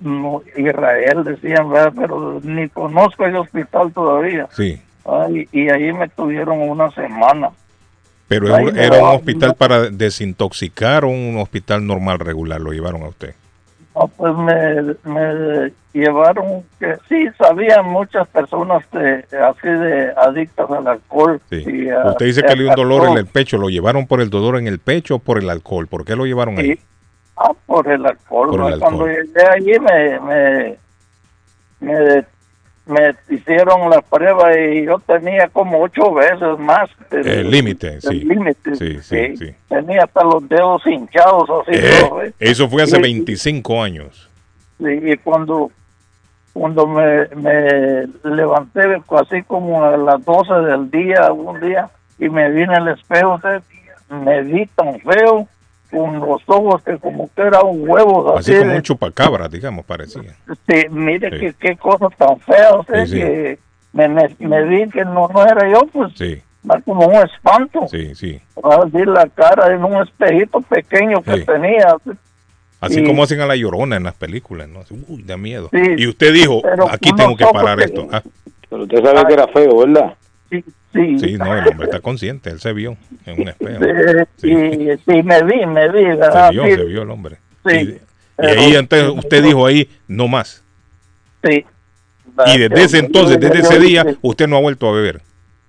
no, 0.00 0.42
Israel, 0.56 1.24
decían, 1.24 1.68
¿verdad? 1.68 1.92
pero 1.94 2.40
ni 2.42 2.68
conozco 2.70 3.26
ese 3.26 3.36
hospital 3.36 3.92
todavía. 3.92 4.48
Sí, 4.52 4.80
Ay, 5.04 5.48
y 5.52 5.68
ahí 5.68 5.92
me 5.92 6.08
tuvieron 6.08 6.60
una 6.60 6.90
semana. 6.90 7.50
pero 8.28 8.54
Ahí 8.54 8.66
era, 8.76 9.02
un 9.02 9.16
hospital 9.16 9.54
para 9.54 9.90
desintoxicar 9.90 11.04
o 11.04 11.08
un 11.08 11.38
hospital 11.38 11.86
normal 11.86 12.18
regular, 12.18 12.60
lo 12.60 12.72
llevaron 12.72 13.02
a 13.02 13.08
usted. 13.08 13.34
No, 13.94 14.08
pues 14.08 14.34
me, 14.36 14.94
me 15.04 15.72
llevaron 15.92 16.62
que 16.78 16.96
sí 17.08 17.26
sabían 17.36 17.86
muchas 17.86 18.28
personas 18.28 18.84
de, 18.92 19.24
así 19.38 19.68
de 19.68 20.12
adictas 20.16 20.70
al 20.70 20.86
alcohol. 20.86 21.40
Sí. 21.50 21.64
y 21.66 21.92
Usted 21.92 22.26
dice 22.26 22.42
que 22.42 22.54
le 22.54 22.62
dio 22.62 22.70
un 22.70 22.76
dolor 22.76 23.08
en 23.08 23.18
el 23.18 23.26
pecho, 23.26 23.58
¿lo 23.58 23.68
llevaron 23.68 24.06
por 24.06 24.20
el 24.20 24.30
dolor 24.30 24.58
en 24.58 24.68
el 24.68 24.78
pecho 24.78 25.16
o 25.16 25.18
por 25.18 25.38
el 25.38 25.50
alcohol? 25.50 25.88
¿Por 25.88 26.04
qué 26.04 26.14
lo 26.14 26.24
llevaron 26.24 26.58
ahí? 26.58 26.78
Ah, 27.36 27.52
por 27.66 27.88
el 27.88 28.06
alcohol. 28.06 28.50
Por 28.50 28.72
el 28.72 28.78
¿no? 28.78 28.80
Cuando 28.80 29.06
llegué 29.06 29.46
allí 29.50 29.78
me, 29.80 30.20
me, 30.20 30.76
me, 31.80 32.24
me 32.86 33.14
hicieron 33.28 33.88
la 33.90 34.00
prueba 34.02 34.58
y 34.58 34.84
yo 34.84 34.98
tenía 35.06 35.48
como 35.48 35.80
ocho 35.82 36.12
veces 36.14 36.58
más. 36.58 36.90
El 37.10 37.50
límite, 37.50 38.00
sí. 38.00 38.20
límite, 38.20 38.74
Sí, 38.74 38.98
sí, 39.02 39.36
sí. 39.36 39.54
Tenía 39.68 40.04
hasta 40.04 40.24
los 40.24 40.48
dedos 40.48 40.84
hinchados 40.86 41.48
así. 41.62 41.78
Eh, 41.78 41.90
todo, 42.08 42.22
¿eh? 42.22 42.32
eso 42.40 42.68
fue 42.68 42.82
hace 42.82 42.98
Y- 42.98 43.02
25 43.02 43.82
años. 43.82 44.28
Sí, 44.78 44.86
y 45.02 45.16
cuando 45.18 45.70
cuando 46.52 46.84
me, 46.86 47.28
me 47.36 48.08
levanté 48.24 48.80
así 49.20 49.42
como 49.46 49.84
a 49.84 49.96
las 49.96 50.24
12 50.24 50.52
del 50.66 50.90
día, 50.90 51.32
un 51.32 51.60
día, 51.60 51.88
y 52.18 52.28
me 52.28 52.50
vi 52.50 52.62
en 52.62 52.72
el 52.72 52.88
espejo, 52.88 53.38
me 54.10 54.42
vi 54.42 54.66
tan 54.74 54.98
feo, 55.00 55.46
con 55.90 56.20
los 56.20 56.42
ojos 56.46 56.82
que 56.82 56.96
como 56.98 57.28
que 57.34 57.42
era 57.42 57.60
un 57.62 57.88
huevo. 57.88 58.36
Así 58.36 58.52
Así, 58.52 58.58
como 58.60 58.70
de- 58.72 58.76
un 58.76 58.82
chupacabra, 58.82 59.48
digamos, 59.48 59.84
parecía. 59.84 60.34
sí, 60.68 60.86
mire 60.90 61.30
Sí. 61.30 61.38
que 61.38 61.54
qué 61.54 61.76
cosa 61.76 62.08
tan 62.16 62.38
fea, 62.40 62.70
Sí, 63.04 63.06
sí. 63.10 63.16
que 63.18 63.58
me, 63.92 64.08
me, 64.08 64.34
me 64.38 64.64
vi 64.64 64.88
que 64.90 65.04
no, 65.04 65.28
no 65.28 65.44
era 65.46 65.70
yo, 65.70 65.86
pues, 65.92 66.12
Sí, 66.16 66.40
era 66.64 66.80
como 66.82 67.06
un 67.06 67.14
espanto. 67.16 67.86
sí, 67.88 68.14
sí. 68.14 68.40
Así 68.62 69.04
la 69.04 69.26
cara 69.28 69.74
en 69.74 69.84
un 69.84 70.02
espejito 70.02 70.60
pequeño 70.60 71.22
que 71.22 71.38
Sí. 71.38 71.44
tenía. 71.44 71.96
Así 72.80 73.00
Y- 73.00 73.04
como 73.06 73.22
hacen 73.24 73.40
a 73.42 73.46
la 73.46 73.56
llorona 73.56 73.96
en 73.96 74.04
las 74.04 74.14
películas, 74.14 74.68
¿no? 74.68 74.80
Así, 74.80 74.94
Uy, 75.08 75.22
da 75.22 75.36
miedo. 75.36 75.68
Sí, 75.72 75.82
y 75.98 76.06
usted 76.06 76.32
dijo, 76.32 76.62
aquí 76.90 77.10
unos 77.10 77.20
tengo 77.20 77.36
que 77.36 77.44
parar 77.52 77.78
que- 77.78 77.84
esto. 77.84 78.06
Ah, 78.10 78.22
Pero 78.70 78.84
usted 78.84 79.02
sabe 79.04 79.26
que 79.26 79.32
era 79.34 79.48
feo, 79.48 79.78
¿verdad? 79.78 80.14
Sí, 80.50 80.64
sí. 80.92 81.18
sí, 81.18 81.36
no, 81.36 81.56
el 81.56 81.68
hombre 81.68 81.84
está 81.86 82.00
consciente, 82.00 82.50
él 82.50 82.58
se 82.58 82.72
vio 82.72 82.96
en 83.24 83.42
un 83.42 83.48
espejo. 83.48 83.84
Eh, 83.84 84.26
Y 84.42 84.98
sí, 84.98 85.22
me 85.22 85.42
vi, 85.44 85.64
me 85.66 85.88
vi, 85.92 86.04
¿verdad? 86.04 86.48
Se 86.48 86.52
vio, 86.52 86.64
Sí, 86.64 86.72
se 86.72 86.84
vio 86.84 87.02
el 87.02 87.10
hombre. 87.10 87.36
Sí. 87.64 88.00
Y, 88.38 88.44
ahí 88.44 88.74
antes 88.74 89.08
usted 89.08 89.42
dijo 89.42 89.64
ahí, 89.66 89.88
no 90.08 90.26
más. 90.26 90.64
Sí. 91.44 91.64
Y 92.46 92.58
desde 92.58 92.82
ese 92.82 92.98
entonces, 92.98 93.38
desde 93.38 93.60
ese 93.60 93.78
día, 93.78 94.04
usted 94.22 94.48
no 94.48 94.56
ha 94.56 94.60
vuelto 94.60 94.88
a 94.88 94.92
beber. 94.92 95.22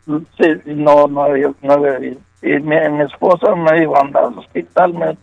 Sí, 0.05 0.47
no, 0.65 1.07
no, 1.07 1.35
yo 1.37 1.53
no 1.61 1.73
he 1.73 1.91
bebido. 1.91 2.17
Y 2.41 2.59
mi, 2.59 2.75
mi 2.89 3.03
esposa 3.03 3.55
me 3.55 3.79
dijo, 3.79 3.95
anda 3.97 4.21
al 4.21 4.37
hospital. 4.37 4.93
Me, 4.93 5.17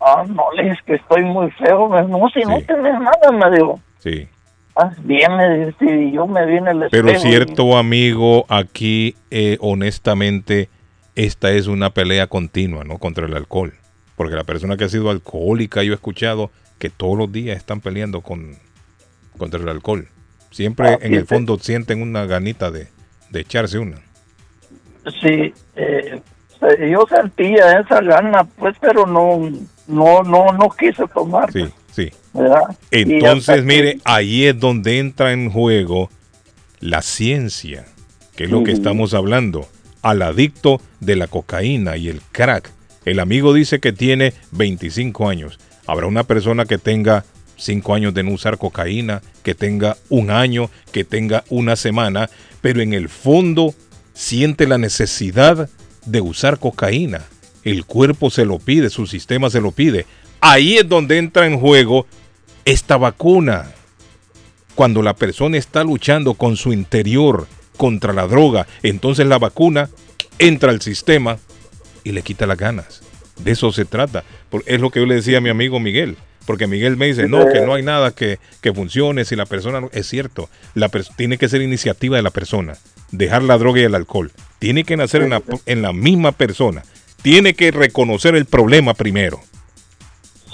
ah, 0.00 0.24
no, 0.28 0.52
le 0.52 0.64
dije 0.64 0.76
que 0.86 0.94
estoy 0.94 1.22
muy 1.22 1.50
feo. 1.52 1.88
Me, 1.88 2.02
no, 2.02 2.28
si 2.30 2.42
no 2.42 2.60
tienes 2.60 3.00
nada, 3.00 3.32
me 3.32 3.56
dijo. 3.56 3.80
Sí. 3.98 4.28
Ah, 4.76 4.90
me 5.04 5.66
dice, 5.66 6.02
y 6.04 6.12
yo 6.12 6.26
me 6.26 6.44
vi 6.46 6.56
en 6.56 6.66
el 6.68 6.88
Pero 6.90 7.08
espejo 7.10 7.26
y- 7.26 7.30
cierto, 7.30 7.76
amigo, 7.76 8.44
aquí 8.48 9.14
eh, 9.30 9.56
honestamente 9.60 10.68
esta 11.14 11.52
es 11.52 11.68
una 11.68 11.90
pelea 11.90 12.26
continua, 12.26 12.82
¿no? 12.82 12.98
Contra 12.98 13.26
el 13.26 13.34
alcohol. 13.36 13.74
Porque 14.16 14.34
la 14.34 14.42
persona 14.44 14.76
que 14.76 14.84
ha 14.84 14.88
sido 14.88 15.10
alcohólica, 15.10 15.82
yo 15.84 15.92
he 15.92 15.94
escuchado 15.94 16.50
que 16.78 16.90
todos 16.90 17.16
los 17.16 17.30
días 17.30 17.56
están 17.56 17.80
peleando 17.80 18.20
con 18.20 18.56
contra 19.38 19.60
el 19.60 19.68
alcohol. 19.68 20.08
Siempre 20.50 20.88
Ah, 20.88 20.98
en 21.00 21.14
el 21.14 21.26
fondo 21.26 21.58
sienten 21.58 22.00
una 22.02 22.24
ganita 22.26 22.70
de, 22.70 22.88
de 23.30 23.40
echarse 23.40 23.78
una. 23.78 23.96
Sí, 25.20 25.52
eh, 25.76 26.20
yo 26.90 27.04
sentía 27.08 27.78
esa 27.80 28.00
gana, 28.00 28.44
pues, 28.56 28.76
pero 28.80 29.06
no, 29.06 29.38
no, 29.88 30.22
no, 30.22 30.52
no 30.52 30.68
quise 30.70 31.06
tomar. 31.12 31.52
Sí, 31.52 31.68
sí. 31.94 32.10
¿verdad? 32.32 32.62
Y 32.90 33.02
hasta 33.02 33.14
Entonces, 33.14 33.64
mire, 33.64 33.98
ahí 34.04 34.44
es 34.46 34.58
donde 34.58 34.98
entra 34.98 35.32
en 35.32 35.50
juego 35.50 36.10
la 36.80 37.02
ciencia, 37.02 37.86
que 38.36 38.44
es 38.44 38.50
lo 38.50 38.64
que 38.64 38.72
estamos 38.72 39.14
hablando, 39.14 39.68
al 40.02 40.22
adicto 40.22 40.80
de 41.00 41.16
la 41.16 41.26
cocaína 41.26 41.96
y 41.96 42.08
el 42.08 42.20
crack. 42.32 42.70
El 43.04 43.20
amigo 43.20 43.52
dice 43.52 43.80
que 43.80 43.92
tiene 43.92 44.34
25 44.52 45.28
años. 45.28 45.58
Habrá 45.86 46.06
una 46.06 46.24
persona 46.24 46.64
que 46.64 46.78
tenga 46.78 47.24
5 47.56 47.94
años 47.94 48.14
de 48.14 48.22
no 48.22 48.32
usar 48.32 48.58
cocaína, 48.58 49.22
que 49.42 49.54
tenga 49.54 49.96
un 50.08 50.30
año, 50.30 50.70
que 50.92 51.04
tenga 51.04 51.44
una 51.48 51.76
semana, 51.76 52.28
pero 52.60 52.80
en 52.80 52.92
el 52.92 53.08
fondo 53.08 53.74
siente 54.14 54.66
la 54.66 54.78
necesidad 54.78 55.68
de 56.06 56.20
usar 56.20 56.58
cocaína. 56.58 57.22
El 57.62 57.84
cuerpo 57.84 58.30
se 58.30 58.44
lo 58.44 58.58
pide, 58.58 58.90
su 58.90 59.06
sistema 59.06 59.50
se 59.50 59.60
lo 59.60 59.72
pide. 59.72 60.06
Ahí 60.46 60.76
es 60.76 60.86
donde 60.86 61.16
entra 61.16 61.46
en 61.46 61.58
juego 61.58 62.06
esta 62.66 62.98
vacuna. 62.98 63.72
Cuando 64.74 65.00
la 65.00 65.16
persona 65.16 65.56
está 65.56 65.82
luchando 65.84 66.34
con 66.34 66.58
su 66.58 66.70
interior 66.74 67.46
contra 67.78 68.12
la 68.12 68.26
droga, 68.26 68.66
entonces 68.82 69.26
la 69.26 69.38
vacuna 69.38 69.88
entra 70.38 70.68
al 70.68 70.82
sistema 70.82 71.38
y 72.02 72.12
le 72.12 72.20
quita 72.20 72.44
las 72.44 72.58
ganas. 72.58 73.00
De 73.38 73.52
eso 73.52 73.72
se 73.72 73.86
trata. 73.86 74.22
Es 74.66 74.82
lo 74.82 74.90
que 74.90 75.00
yo 75.00 75.06
le 75.06 75.14
decía 75.14 75.38
a 75.38 75.40
mi 75.40 75.48
amigo 75.48 75.80
Miguel. 75.80 76.18
Porque 76.44 76.66
Miguel 76.66 76.98
me 76.98 77.06
dice, 77.06 77.26
no, 77.26 77.50
que 77.50 77.62
no 77.62 77.72
hay 77.72 77.82
nada 77.82 78.10
que, 78.10 78.38
que 78.60 78.74
funcione 78.74 79.24
si 79.24 79.36
la 79.36 79.46
persona... 79.46 79.80
no-". 79.80 79.88
Es 79.94 80.08
cierto, 80.08 80.50
la 80.74 80.90
tiene 81.16 81.38
que 81.38 81.48
ser 81.48 81.62
iniciativa 81.62 82.16
de 82.16 82.22
la 82.22 82.28
persona. 82.28 82.76
Dejar 83.12 83.44
la 83.44 83.56
droga 83.56 83.80
y 83.80 83.84
el 83.84 83.94
alcohol. 83.94 84.30
Tiene 84.58 84.84
que 84.84 84.98
nacer 84.98 85.22
en 85.22 85.30
la, 85.30 85.42
en 85.64 85.80
la 85.80 85.94
misma 85.94 86.32
persona. 86.32 86.82
Tiene 87.22 87.54
que 87.54 87.70
reconocer 87.70 88.34
el 88.34 88.44
problema 88.44 88.92
primero. 88.92 89.40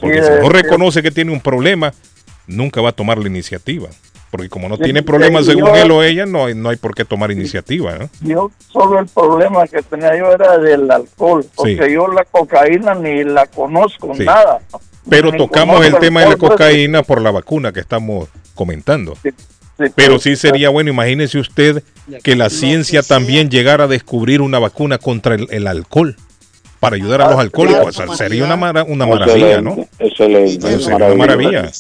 Porque 0.01 0.23
Sí, 0.23 0.29
si 0.29 0.35
no 0.41 0.47
sí. 0.47 0.53
reconoce 0.53 1.03
que 1.03 1.11
tiene 1.11 1.33
un 1.33 1.41
problema, 1.41 1.93
nunca 2.47 2.81
va 2.81 2.91
a 2.91 2.93
tomar 2.93 3.19
la 3.19 3.27
iniciativa. 3.29 3.89
Porque 4.31 4.49
como 4.49 4.69
no 4.69 4.77
Sí, 4.77 4.85
tiene 4.85 5.01
sí, 5.01 5.07
problemas 5.07 5.45
yo- 5.45 5.53
según 5.53 5.75
él 5.75 5.91
o 5.91 6.03
ella, 6.05 6.25
no 6.25 6.47
hay, 6.47 6.55
no 6.55 6.69
hay 6.69 6.77
por 6.77 6.95
qué 6.95 7.05
tomar 7.05 7.33
iniciativa. 7.33 7.97
¿no? 7.99 8.09
Yo 8.21 8.51
solo 8.73 9.01
el 9.01 9.07
problema 9.07 9.67
que 9.67 9.83
tenía 9.83 10.17
yo 10.17 10.31
era 10.33 10.57
del 10.59 10.89
alcohol, 10.91 11.45
porque 11.57 11.85
Sí. 11.87 11.93
yo 11.95 12.07
la 12.07 12.25
cocaína 12.25 12.95
ni 12.95 13.25
la 13.25 13.47
conozco, 13.47 14.15
Sí. 14.15 14.25
nada. 14.25 14.61
Pero 15.09 15.33
Ni 15.33 15.39
tocamos 15.39 15.85
el 15.85 15.99
tema 15.99 16.21
de 16.21 16.29
la 16.31 16.37
pues, 16.37 16.51
cocaína 16.53 17.03
por 17.03 17.21
la 17.21 17.33
vacuna 17.33 17.73
que 17.73 17.81
estamos 17.81 18.29
comentando. 18.55 19.17
sí, 19.23 19.31
Pero 19.97 20.19
sí 20.21 20.37
sería 20.37 20.69
bueno, 20.69 20.91
imagínese 20.91 21.39
usted 21.39 21.83
que 22.23 22.37
la 22.37 22.51
ciencia 22.51 23.03
también 23.03 23.49
llegara 23.51 23.85
a 23.85 23.89
descubrir 23.89 24.43
una 24.43 24.59
vacuna 24.59 24.99
contra 24.99 25.35
el, 25.35 25.49
el 25.51 25.67
alcohol 25.67 26.17
para 26.81 26.97
ayudar 26.97 27.23
a 27.23 27.31
los 27.31 27.39
alcohólicos. 27.39 27.87
O 27.87 27.93
sea, 27.93 28.15
sería 28.17 28.45
una, 28.45 28.57
mara- 28.57 28.85
una 28.85 29.07
maravilla, 29.07 29.61
¿no? 29.61 29.77
Excelente, 29.99 30.79
Sería 30.81 31.07
una 31.07 31.15
maravilla. 31.15 31.71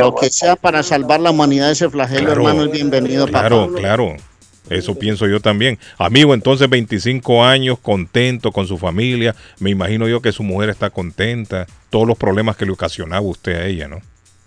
Lo 0.00 0.14
que 0.16 0.28
sea 0.28 0.56
para 0.56 0.82
salvar 0.82 1.20
la 1.20 1.30
humanidad 1.30 1.66
de 1.66 1.72
ese 1.72 1.88
flagelo, 1.88 2.26
Claro. 2.26 2.40
hermano, 2.48 2.64
es 2.64 2.70
bienvenido. 2.72 3.26
Claro, 3.26 3.68
papá. 3.68 3.78
claro. 3.78 4.16
Eso 4.70 4.94
pienso 4.98 5.26
yo 5.26 5.40
también. 5.40 5.78
Amigo, 5.98 6.34
entonces 6.34 6.68
25 6.68 7.44
años, 7.44 7.78
contento 7.80 8.52
con 8.52 8.66
su 8.66 8.78
familia. 8.78 9.34
Me 9.58 9.70
imagino 9.70 10.08
yo 10.08 10.20
que 10.22 10.32
su 10.32 10.42
mujer 10.42 10.70
está 10.70 10.88
contenta. 10.90 11.66
Todos 11.90 12.06
los 12.06 12.16
problemas 12.16 12.56
que 12.56 12.64
le 12.64 12.72
ocasionaba 12.72 13.20
usted 13.20 13.54
a 13.56 13.66
ella, 13.66 13.88
¿no? 13.88 13.98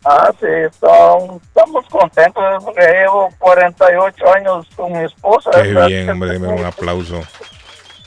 Ah, 0.03 0.31
sí, 0.39 0.45
estamos, 0.67 1.41
estamos 1.43 1.85
contentos 1.89 2.43
porque 2.63 2.81
llevo 2.81 3.29
48 3.39 4.33
años 4.35 4.67
con 4.75 4.91
mi 4.93 4.99
esposa. 5.03 5.51
Qué 5.51 5.73
bien, 5.87 6.09
hombre, 6.09 6.37
un 6.37 6.63
aplauso. 6.65 7.21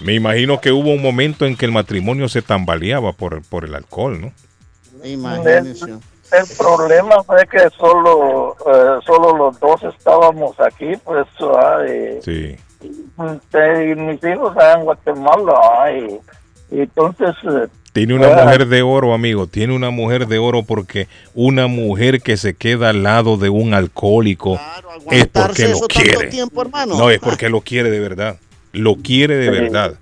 Me 0.01 0.15
imagino 0.15 0.61
que 0.61 0.71
hubo 0.73 0.91
un 0.91 1.03
momento 1.03 1.45
en 1.47 1.57
que 1.57 1.65
el 1.67 1.73
matrimonio 1.73 2.29
se 2.29 2.43
tambaleaba 2.43 3.13
por, 3.13 3.43
por 3.43 3.65
el 3.65 3.75
alcohol, 3.75 4.21
¿no? 4.21 4.33
Imagínense. 5.05 5.87
El 6.31 6.45
problema 6.59 7.23
fue 7.23 7.47
que 7.51 7.71
solo, 7.79 8.55
eh, 8.67 9.01
solo 9.07 9.37
los 9.37 9.59
dos 9.61 9.83
estábamos 9.83 10.55
aquí, 10.61 10.93
pues, 11.05 11.27
ah, 11.41 11.79
y, 11.87 12.23
Sí. 12.23 12.57
y 12.83 13.95
mis 13.95 14.23
hijos 14.25 14.53
están 14.53 14.81
en 14.81 14.85
Guatemala, 14.85 15.55
ah, 15.81 15.91
y, 15.91 16.21
entonces... 16.71 17.35
eh, 17.45 17.67
Tiene 17.95 18.15
una 18.15 18.29
mujer 18.29 18.67
de 18.67 18.83
oro, 18.83 19.15
amigo. 19.15 19.47
Tiene 19.47 19.75
una 19.75 19.89
mujer 19.91 20.27
de 20.29 20.37
oro 20.39 20.63
porque 20.65 21.09
una 21.35 21.67
mujer 21.67 22.21
que 22.21 22.37
se 22.37 22.55
queda 22.55 22.91
al 22.91 23.03
lado 23.03 23.39
de 23.39 23.49
un 23.49 23.73
alcohólico 23.73 24.61
es 25.11 25.27
porque 25.29 25.69
lo 25.69 25.81
quiere. 25.89 26.27
tiempo, 26.29 26.61
hermano. 26.61 26.97
No, 26.99 27.09
es 27.11 27.19
porque 27.21 27.49
lo 27.49 27.63
quiere 27.63 27.91
de 27.91 28.01
verdad. 28.01 28.37
Lo 28.73 28.97
quiere 28.97 29.37
de 29.37 29.47
Sí. 29.47 29.51
verdad. 29.63 29.95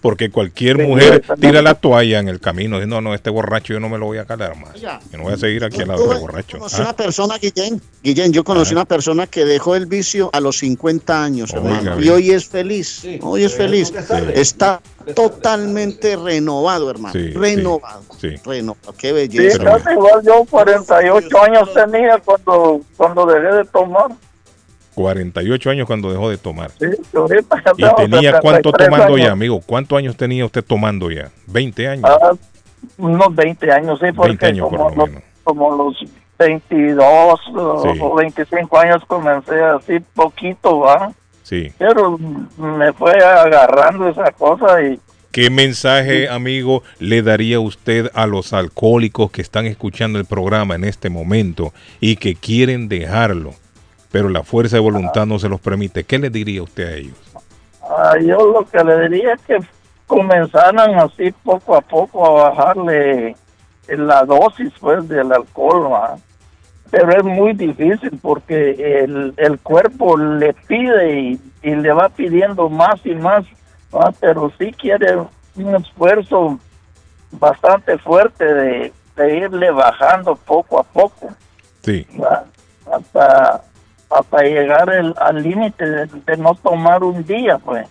Porque 0.00 0.28
cualquier 0.30 0.76
Sí, 0.76 0.82
mujer 0.82 1.22
yo 1.26 1.34
tira 1.36 1.62
la 1.62 1.72
toalla 1.76 2.18
en 2.18 2.28
el 2.28 2.38
camino. 2.38 2.76
Dice, 2.76 2.86
no, 2.86 3.00
no, 3.00 3.14
este 3.14 3.30
borracho 3.30 3.72
yo 3.72 3.80
no 3.80 3.88
me 3.88 3.96
lo 3.96 4.04
voy 4.04 4.18
a 4.18 4.26
calar 4.26 4.54
más. 4.54 4.74
Oiga, 4.74 5.00
Yo 5.10 5.16
no 5.16 5.24
voy 5.24 5.32
a 5.32 5.38
seguir 5.38 5.64
aquí 5.64 5.80
al 5.80 5.88
lado 5.88 6.06
del 6.06 6.18
borracho. 6.20 6.58
conocí 6.58 6.76
Ah, 6.78 6.82
una 6.82 6.92
persona, 6.94 7.38
Guillén, 7.38 7.80
Guillén, 8.02 8.30
yo 8.30 8.44
conocí 8.44 8.74
una 8.74 8.84
persona 8.84 9.26
que 9.26 9.46
dejó 9.46 9.76
el 9.76 9.86
vicio 9.86 10.28
a 10.34 10.40
los 10.40 10.58
50 10.58 11.24
años, 11.24 11.54
hermano, 11.54 11.98
y 12.02 12.10
hoy 12.10 12.32
es 12.32 12.46
feliz, 12.46 13.02
hoy 13.22 13.44
es 13.44 13.54
feliz, 13.54 13.94
está 14.34 14.82
totalmente 15.14 16.16
renovado, 16.16 16.90
hermano, 16.90 17.12
Sí, 17.14 17.28
sí, 17.32 17.38
renovado, 17.38 18.02
sí. 18.20 18.28
renovado, 18.44 18.94
qué 18.98 19.08
Sí, 19.08 19.14
belleza. 19.14 19.64
casi 19.64 19.90
igual 19.92 20.20
yo 20.22 20.44
48 20.50 21.42
años 21.42 21.72
tenía 21.72 22.18
cuando, 22.18 22.80
cuando 22.98 23.24
dejé 23.24 23.54
de 23.56 23.64
tomar. 23.64 24.10
48 24.94 25.70
años 25.70 25.86
cuando 25.86 26.10
dejó 26.10 26.30
de 26.30 26.38
tomar. 26.38 26.70
Sí, 26.78 26.86
¿Y 26.86 27.94
tenía 27.96 28.40
cuánto 28.40 28.70
73 28.70 28.88
tomando 28.88 29.16
ya, 29.18 29.32
amigo? 29.32 29.60
¿Cuántos 29.64 29.98
años 29.98 30.16
tenía 30.16 30.44
usted 30.44 30.64
tomando 30.64 31.10
ya? 31.10 31.30
¿20 31.50 31.88
años? 31.88 32.04
Ah, 32.04 32.32
unos 32.98 33.34
20 33.34 33.72
años, 33.72 33.98
sí, 34.00 34.06
porque 34.14 34.28
20 34.30 34.46
años 34.46 34.68
por 34.68 34.78
como, 34.78 34.90
lo 34.96 35.06
menos. 35.06 35.22
como 35.42 35.76
los 35.76 36.04
22 36.38 37.40
o- 37.54 37.82
Sí. 37.82 37.98
o 38.00 38.14
25 38.14 38.78
años 38.78 39.02
comencé 39.06 39.60
así 39.62 40.00
poquito, 40.14 40.80
¿va? 40.80 41.12
Sí. 41.42 41.72
Pero 41.78 42.18
me 42.56 42.92
fue 42.92 43.12
agarrando 43.12 44.08
esa 44.08 44.30
cosa 44.32 44.82
y 44.82 44.98
¿Qué 45.32 45.50
mensaje, 45.50 46.28
amigo, 46.28 46.84
le 47.00 47.20
daría 47.22 47.58
usted 47.58 48.08
a 48.14 48.28
los 48.28 48.52
alcohólicos 48.52 49.32
que 49.32 49.42
están 49.42 49.66
escuchando 49.66 50.20
el 50.20 50.26
programa 50.26 50.76
en 50.76 50.84
este 50.84 51.10
momento 51.10 51.72
y 52.00 52.14
que 52.16 52.36
quieren 52.36 52.88
dejarlo, 52.88 53.50
pero 54.14 54.28
la 54.28 54.44
fuerza 54.44 54.76
de 54.76 54.80
voluntad 54.80 55.26
no 55.26 55.40
se 55.40 55.48
los 55.48 55.60
permite? 55.60 56.04
¿Qué 56.04 56.20
le 56.20 56.30
diría 56.30 56.62
usted 56.62 56.86
a 56.86 56.92
ellos? 56.92 57.16
ah, 57.82 58.14
yo 58.24 58.46
lo 58.46 58.64
que 58.64 58.84
le 58.84 59.08
diría 59.08 59.32
es 59.32 59.40
que 59.40 59.58
comenzaran 60.06 60.94
así 61.00 61.32
poco 61.42 61.74
a 61.74 61.80
poco 61.80 62.24
a 62.24 62.44
bajarle 62.50 63.34
la 63.88 64.24
dosis 64.24 64.72
pues 64.78 65.08
del 65.08 65.32
alcohol, 65.32 65.92
¿va? 65.92 66.16
pero 66.92 67.10
es 67.10 67.24
muy 67.24 67.54
difícil 67.54 68.16
porque 68.22 69.02
el, 69.02 69.34
el 69.36 69.58
cuerpo 69.58 70.16
le 70.16 70.54
pide 70.68 71.20
y, 71.20 71.40
y 71.64 71.74
le 71.74 71.92
va 71.92 72.08
pidiendo 72.08 72.68
más 72.68 73.04
y 73.04 73.16
más, 73.16 73.44
¿va? 73.92 74.12
pero 74.20 74.52
sí 74.60 74.70
quiere 74.80 75.16
un 75.56 75.74
esfuerzo 75.74 76.60
bastante 77.32 77.98
fuerte 77.98 78.44
de, 78.44 78.92
de 79.16 79.36
irle 79.38 79.72
bajando 79.72 80.36
poco 80.36 80.78
a 80.78 80.84
poco 80.84 81.30
Sí. 81.82 82.06
¿va? 82.22 82.44
hasta 82.92 83.60
hasta 84.14 84.42
llegar 84.42 84.92
el- 84.92 85.14
al 85.18 85.42
límite 85.42 85.84
de, 85.88 86.06
de 86.06 86.36
no 86.36 86.54
tomar 86.54 87.02
un 87.02 87.24
día 87.24 87.58
pues 87.58 87.86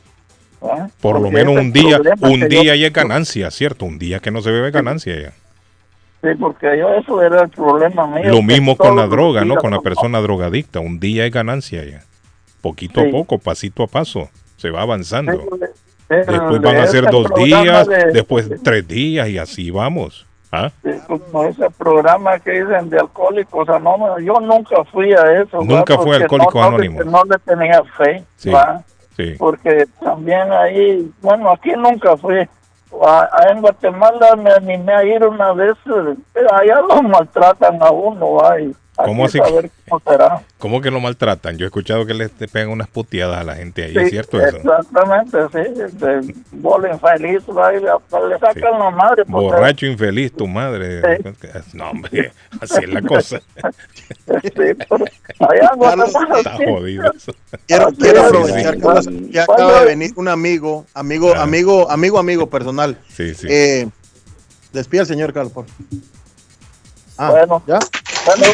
¿va? 0.64 0.90
Por 1.02 1.20
lo 1.22 1.30
menos 1.30 1.56
un 1.58 1.72
día, 1.74 2.00
un 2.22 2.40
que 2.40 2.40
yo- 2.40 2.48
día 2.62 2.76
ya 2.76 2.88
es 2.88 2.94
ganancia, 2.94 3.52
¿cierto? 3.52 3.86
Un 3.86 4.00
día 4.00 4.20
que 4.20 4.32
no 4.32 4.42
se 4.42 4.52
bebe 4.52 4.72
ganancia 4.72 5.20
ya. 5.20 5.32
sí 6.22 6.30
porque 6.40 6.78
yo 6.78 6.90
eso 6.94 7.22
era 7.22 7.42
el 7.44 7.50
problema 7.50 8.08
mío 8.08 8.30
Lo 8.30 8.42
mismo 8.42 8.78
con 8.78 8.96
la 8.96 9.08
droga, 9.08 9.44
¿no? 9.44 9.56
Con 9.56 9.72
la 9.72 9.80
persona 9.82 10.20
drogadicta. 10.22 10.80
Un 10.80 11.00
día 11.00 11.26
es 11.26 11.32
ganancia 11.34 11.84
ya. 11.84 12.02
Poquito 12.62 13.02
Sí. 13.02 13.08
a 13.10 13.12
poco, 13.12 13.40
pasito 13.40 13.84
a 13.84 13.88
paso. 13.88 14.30
Se 14.56 14.70
va 14.70 14.82
avanzando. 14.84 15.34
Después 16.08 16.62
de 16.62 16.68
van 16.68 16.78
a 16.78 16.88
ser 16.88 17.10
dos 17.10 17.28
días, 17.36 17.86
de- 17.88 18.12
después 18.14 18.50
tres 18.64 18.88
días 18.88 19.28
y 19.28 19.38
así 19.38 19.70
vamos. 19.72 20.26
¿Ah? 20.56 20.70
como 21.08 21.46
ese 21.46 21.68
programa 21.72 22.38
que 22.38 22.52
dicen 22.52 22.88
de 22.92 23.00
alcohólicos 23.00 23.68
anónimos 23.70 24.22
yo 24.24 24.34
nunca 24.40 24.84
fui 24.92 25.12
a 25.12 25.42
eso. 25.42 25.62
Nunca 25.64 25.96
fue 25.98 26.20
Porque 26.20 26.24
Alcohólicos 26.24 26.54
no, 26.54 26.62
no 26.72 26.78
le- 26.78 26.86
Anónimos. 26.88 27.06
no 27.08 27.24
le 27.24 27.40
tenía 27.40 27.84
fe 27.98 28.24
Sí, 28.36 28.52
¿va? 28.52 28.84
sí. 29.18 29.36
porque 29.40 29.86
también 30.00 30.52
ahí, 30.52 31.12
bueno, 31.22 31.50
aquí 31.52 31.72
nunca 31.76 32.16
fui. 32.18 32.48
A- 33.04 33.28
a- 33.34 33.50
en 33.52 33.62
Guatemala 33.62 34.36
me 34.36 34.52
animé 34.52 34.94
a 34.94 35.04
ir 35.04 35.26
una 35.26 35.54
vez, 35.54 35.76
eh, 35.88 36.16
pero 36.34 36.54
allá 36.54 36.82
lo 36.82 37.02
maltratan 37.02 37.82
a 37.82 37.90
uno, 37.90 38.38
ay. 38.46 38.72
¿Cómo 38.96 39.26
así 39.26 39.40
A 39.40 39.44
que- 39.44 39.52
ver 39.54 39.72
cómo 39.90 40.02
será. 40.08 40.42
¿Cómo 40.60 40.80
que 40.82 40.92
lo 40.92 41.00
maltratan? 41.00 41.58
Yo 41.58 41.66
he 41.66 41.68
escuchado 41.68 42.06
que 42.06 42.14
les 42.14 42.30
pegan 42.30 42.70
unas 42.70 42.88
puteadas 42.88 43.42
a 43.42 43.44
la 43.44 43.56
gente 43.56 43.84
ahí, 43.86 43.92
Sí, 43.94 44.00
¿es 44.00 44.10
cierto 44.12 44.40
eso? 44.40 44.58
Exactamente, 44.58 45.38
sí. 45.52 45.98
De 45.98 46.34
bola 46.52 46.94
infeliz, 46.94 47.42
va, 47.50 47.74
y 47.74 47.80
le, 47.82 47.88
sacan 48.40 48.80
la 48.80 48.92
madre. 48.92 49.26
porque- 49.26 49.46
Borracho 49.48 49.86
infeliz, 49.88 50.32
tu 50.32 50.48
madre. 50.48 51.02
No, 51.74 51.90
hombre, 51.90 52.32
así 52.62 52.84
es 52.84 52.90
la 52.94 53.02
cosa. 53.02 53.40
allá 54.28 55.70
en 55.72 55.78
Guatemala, 55.78 56.38
Está 56.38 56.58
sí. 56.58 56.64
jodido 56.68 57.12
eso. 57.14 57.36
Quiero, 57.68 57.90
Sí, 57.90 57.96
quiero 58.00 58.20
sí, 58.22 58.26
aprovechar 58.28 59.04
sí. 59.04 59.30
que 59.32 59.40
acaba 59.40 59.80
de 59.80 59.86
venir 59.86 60.12
un 60.16 60.28
amigo, 60.28 60.86
amigo, 60.94 61.34
amigo, 61.36 61.90
amigo, 61.90 62.20
amigo 62.20 62.50
personal. 62.50 62.98
Sí, 63.10 63.34
sí. 63.34 63.48
Eh, 63.50 63.88
despide 64.72 65.02
al 65.02 65.08
señor 65.08 65.34
Carlos, 65.34 65.52
por. 65.54 65.66
Ah, 67.18 67.30
Bueno. 67.32 67.64
¿ya? 67.68 67.80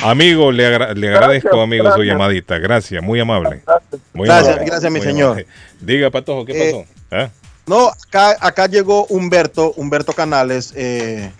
Amigo, 0.03 0.51
le, 0.51 0.65
agra- 0.65 0.93
le 0.93 1.09
agradezco, 1.09 1.49
Gracias, 1.49 1.63
amigo, 1.63 1.91
su 1.95 2.03
llamadita. 2.03 2.57
Gracias, 2.57 3.03
muy 3.03 3.19
amable. 3.19 3.61
Muy 4.13 4.27
Gracias, 4.27 4.47
amable, 4.53 4.65
gracias, 4.65 4.91
mi 4.91 4.99
muy 4.99 5.07
señor. 5.07 5.25
amable. 5.31 5.47
Diga, 5.81 6.09
Patojo, 6.09 6.45
¿qué 6.45 6.53
Eh, 6.69 6.71
pasó? 6.71 6.85
¿Ah? 7.11 7.29
No, 7.67 7.87
acá, 7.89 8.35
acá 8.39 8.67
llegó 8.67 9.05
Humberto, 9.07 9.73
Humberto 9.75 10.13
Canales. 10.13 10.73
eh, 10.75 11.31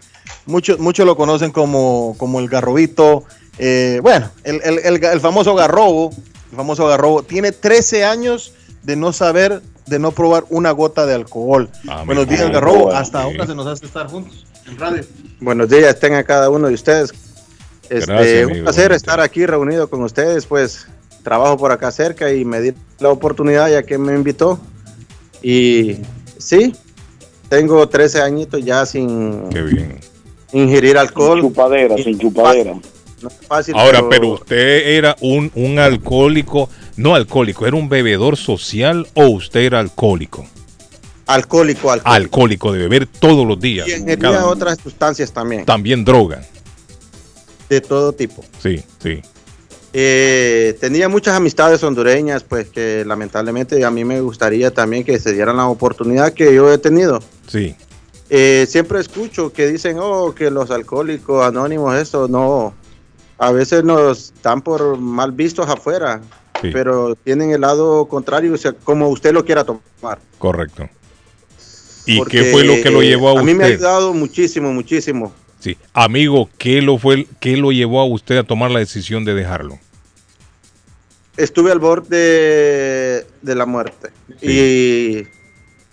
muchos, 0.45 0.79
muchos 0.79 1.05
lo 1.05 1.15
conocen 1.17 1.51
como, 1.51 2.15
como 2.17 2.39
el 2.39 2.47
Garrobito. 2.49 3.23
eh, 3.57 3.99
bueno, 4.01 4.29
el, 4.43 4.61
el- 4.63 4.79
el- 4.79 5.03
el 5.03 5.19
famoso 5.19 5.53
Garrobo, 5.55 6.11
el 6.51 6.55
famoso 6.55 6.87
Garrobo, 6.87 7.23
tiene 7.23 7.51
13 7.51 8.05
años 8.05 8.53
de 8.83 8.95
no 8.95 9.11
saber, 9.11 9.61
de 9.85 9.99
no 9.99 10.11
probar 10.11 10.45
una 10.49 10.71
gota 10.71 11.05
de 11.05 11.13
alcohol. 11.15 11.69
Buenos 12.05 12.27
días. 12.27 12.49
Garrobo. 12.51 12.91
Sí. 12.91 12.97
Hasta 12.97 13.23
ahora 13.23 13.45
se 13.45 13.55
nos 13.55 13.67
hace 13.67 13.85
estar 13.85 14.07
juntos 14.07 14.45
en 14.67 14.77
radio. 14.77 15.03
Buenos 15.41 15.67
días, 15.69 15.99
tengan 15.99 16.23
cada 16.23 16.49
uno 16.49 16.67
de 16.67 16.73
ustedes. 16.75 17.11
Este, 17.89 18.11
Gracias, 18.11 18.45
un 18.45 18.51
amigo, 18.51 18.63
placer 18.65 18.91
estar 18.91 19.19
aquí 19.19 19.45
reunido 19.45 19.89
con 19.89 20.03
ustedes, 20.03 20.45
pues 20.45 20.87
trabajo 21.23 21.57
por 21.57 21.71
acá 21.71 21.91
cerca 21.91 22.31
y 22.33 22.45
me 22.45 22.61
di 22.61 22.73
la 22.99 23.09
oportunidad 23.09 23.69
ya 23.69 23.83
que 23.83 23.97
me 23.97 24.13
invitó. 24.13 24.59
Y 25.41 25.97
sí, 26.37 26.73
tengo 27.49 27.87
13 27.87 28.21
añitos 28.21 28.63
ya 28.63 28.85
sin 28.85 29.43
ingerir 30.51 30.97
alcohol. 30.97 31.39
Sin 31.41 31.49
chupadera, 31.49 31.97
sin 31.97 32.19
chupadera. 32.19 32.73
No 33.21 33.27
es 33.27 33.35
fácil, 33.47 33.75
Ahora, 33.77 34.07
pero 34.09 34.29
usted 34.35 34.87
era 34.95 35.15
un, 35.19 35.51
un 35.55 35.77
alcohólico, 35.77 36.69
no 36.95 37.15
alcohólico, 37.15 37.67
era 37.67 37.75
un 37.75 37.89
bebedor 37.89 38.37
social 38.37 39.07
o 39.13 39.27
usted 39.27 39.61
era 39.61 39.79
alcohólico? 39.79 40.45
Alcohólico, 41.27 41.91
alcohólico. 41.91 42.09
Alcohólico, 42.09 42.71
de 42.71 42.79
beber 42.79 43.07
todos 43.07 43.45
los 43.45 43.59
días. 43.59 43.87
Y 43.87 43.93
ingería 43.93 44.17
cada- 44.31 44.47
otras 44.47 44.77
sustancias 44.81 45.31
también, 45.33 45.65
también 45.65 46.05
droga. 46.05 46.41
De 47.69 47.81
todo 47.81 48.13
tipo. 48.13 48.43
Sí, 48.61 48.83
sí. 49.01 49.21
Eh, 49.91 50.77
tenía 50.79 51.09
muchas 51.09 51.35
amistades 51.35 51.83
hondureñas, 51.83 52.43
pues 52.43 52.67
que 52.69 53.03
lamentablemente 53.05 53.83
a 53.83 53.89
mí 53.91 54.05
me 54.05 54.21
gustaría 54.21 54.71
también 54.71 55.03
que 55.03 55.19
se 55.19 55.33
dieran 55.33 55.57
la 55.57 55.67
oportunidad 55.67 56.33
que 56.33 56.53
yo 56.53 56.71
he 56.71 56.77
tenido. 56.77 57.21
Sí. 57.47 57.75
Eh, 58.29 58.67
siempre 58.69 58.99
escucho 58.99 59.51
que 59.51 59.67
dicen, 59.67 59.97
oh, 59.99 60.35
que 60.35 60.51
los 60.51 60.69
alcohólicos 60.69 61.43
anónimos, 61.45 61.95
eso 61.95 62.27
no. 62.27 62.75
A 63.39 63.51
veces 63.51 63.83
nos 63.83 64.33
dan 64.43 64.61
por 64.61 64.97
mal 64.97 65.31
vistos 65.31 65.67
afuera, 65.69 66.21
Sí. 66.61 66.69
pero 66.73 67.15
tienen 67.15 67.51
el 67.51 67.61
lado 67.61 68.05
contrario, 68.07 68.53
o 68.53 68.57
sea, 68.57 68.73
como 68.73 69.07
usted 69.07 69.31
lo 69.33 69.45
quiera 69.45 69.63
tomar. 69.63 70.19
Correcto. 70.37 70.87
¿Y 72.05 72.17
Porque, 72.17 72.43
qué 72.43 72.51
fue 72.51 72.63
lo 72.65 72.73
que 72.83 72.89
lo 72.91 73.01
llevó 73.01 73.29
a, 73.37 73.39
A 73.39 73.43
mí 73.43 73.53
me 73.53 73.63
ha 73.63 73.67
usted? 73.67 73.77
ayudado 73.77 74.13
muchísimo, 74.13 74.71
muchísimo. 74.73 75.31
Sí. 75.59 75.77
Amigo, 75.93 76.49
¿qué 76.57 76.81
lo 76.81 76.97
fue 76.97 77.27
qué 77.39 77.57
lo 77.57 77.71
llevó 77.71 77.99
a 77.99 78.05
usted 78.05 78.37
a 78.37 78.43
tomar 78.43 78.71
la 78.71 78.79
decisión 78.79 79.25
de 79.25 79.33
dejarlo? 79.33 79.77
Estuve 81.35 81.71
al 81.71 81.79
borde 81.79 83.25
de, 83.41 83.55
la 83.55 83.65
muerte 83.65 84.09
y 84.41 85.23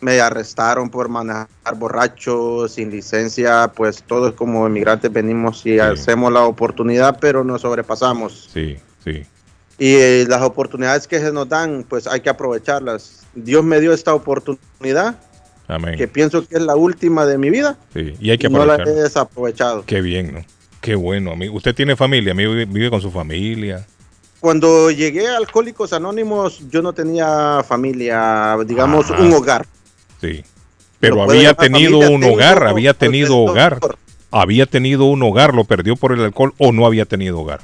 me 0.00 0.20
arrestaron 0.20 0.90
por 0.90 1.08
manejar 1.08 1.48
borracho, 1.76 2.66
sin 2.68 2.90
licencia, 2.90 3.70
pues 3.74 4.02
todos 4.02 4.34
como 4.34 4.66
inmigrantes 4.66 5.12
venimos 5.12 5.64
y 5.64 5.78
hacemos 5.78 6.32
la 6.32 6.44
oportunidad, 6.44 7.18
pero 7.20 7.44
nos 7.44 7.62
sobrepasamos. 7.62 8.50
Sí, 8.52 8.76
sí. 9.04 9.24
Y 9.78 9.94
eh, 9.94 10.26
las 10.28 10.42
oportunidades 10.42 11.06
que 11.06 11.20
se 11.20 11.32
nos 11.32 11.48
dan, 11.48 11.84
pues 11.88 12.06
hay 12.06 12.20
que 12.20 12.30
aprovecharlas. 12.30 13.24
Dios 13.34 13.62
me 13.62 13.80
dio 13.80 13.92
esta 13.92 14.14
oportunidad, 14.14 15.16
Amén. 15.68 15.96
que 15.96 16.06
pienso 16.08 16.46
que 16.46 16.56
es 16.56 16.62
la 16.62 16.76
última 16.76 17.26
de 17.26 17.38
mi 17.38 17.50
vida, 17.50 17.76
Sí, 17.92 18.14
y 18.20 18.30
hay 18.30 18.38
que 18.38 18.46
y 18.46 18.50
no 18.50 18.64
la 18.64 18.76
he 18.76 18.90
desaprovechado. 18.90 19.84
Qué 19.84 20.00
bien, 20.00 20.34
¿no? 20.34 20.44
Qué 20.80 20.94
bueno, 20.94 21.32
amigo. 21.32 21.56
¿Usted 21.56 21.74
tiene 21.74 21.96
familia? 21.96 22.32
Amigo, 22.32 22.52
vive, 22.52 22.66
vive 22.66 22.90
con 22.90 23.00
su 23.00 23.10
familia. 23.10 23.86
Cuando 24.38 24.90
llegué 24.90 25.28
a 25.28 25.38
Alcohólicos 25.38 25.92
Anónimos, 25.92 26.62
yo 26.70 26.82
no 26.82 26.92
tenía 26.92 27.64
familia, 27.66 28.56
digamos, 28.66 29.10
Ajá. 29.10 29.20
un 29.22 29.32
hogar. 29.32 29.66
Sí. 30.20 30.44
Pero 31.00 31.22
había 31.22 31.54
tenido 31.54 31.98
un 31.98 32.20
tengo 32.20 32.34
hogar, 32.34 32.66
había 32.66 32.94
tenido 32.94 33.36
hogar. 33.36 33.78
Había 34.30 34.66
tenido 34.66 35.04
un 35.06 35.22
hogar, 35.22 35.54
lo 35.54 35.64
perdió 35.64 35.96
por 35.96 36.12
el 36.12 36.20
alcohol 36.20 36.52
o 36.58 36.72
no 36.72 36.86
había 36.86 37.06
tenido 37.06 37.40
hogar. 37.40 37.60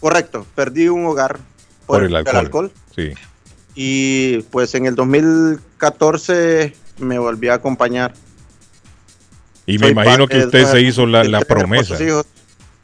Correcto, 0.00 0.46
perdí 0.54 0.88
un 0.88 1.06
hogar 1.06 1.38
Por 1.86 2.04
el 2.04 2.14
alcohol. 2.14 2.72
Sí. 2.94 3.12
Y 3.74 4.42
pues 4.50 4.74
en 4.74 4.86
el 4.86 4.94
2014 4.94 6.74
me 6.98 7.18
volví 7.18 7.48
a 7.48 7.54
acompañar. 7.54 8.14
Y 9.66 9.74
me 9.78 9.86
Soy 9.86 9.90
imagino 9.92 10.26
que 10.26 10.38
usted 10.44 10.66
se 10.66 10.80
hizo 10.82 11.06
la, 11.06 11.24
la 11.24 11.40
promesa. 11.40 11.96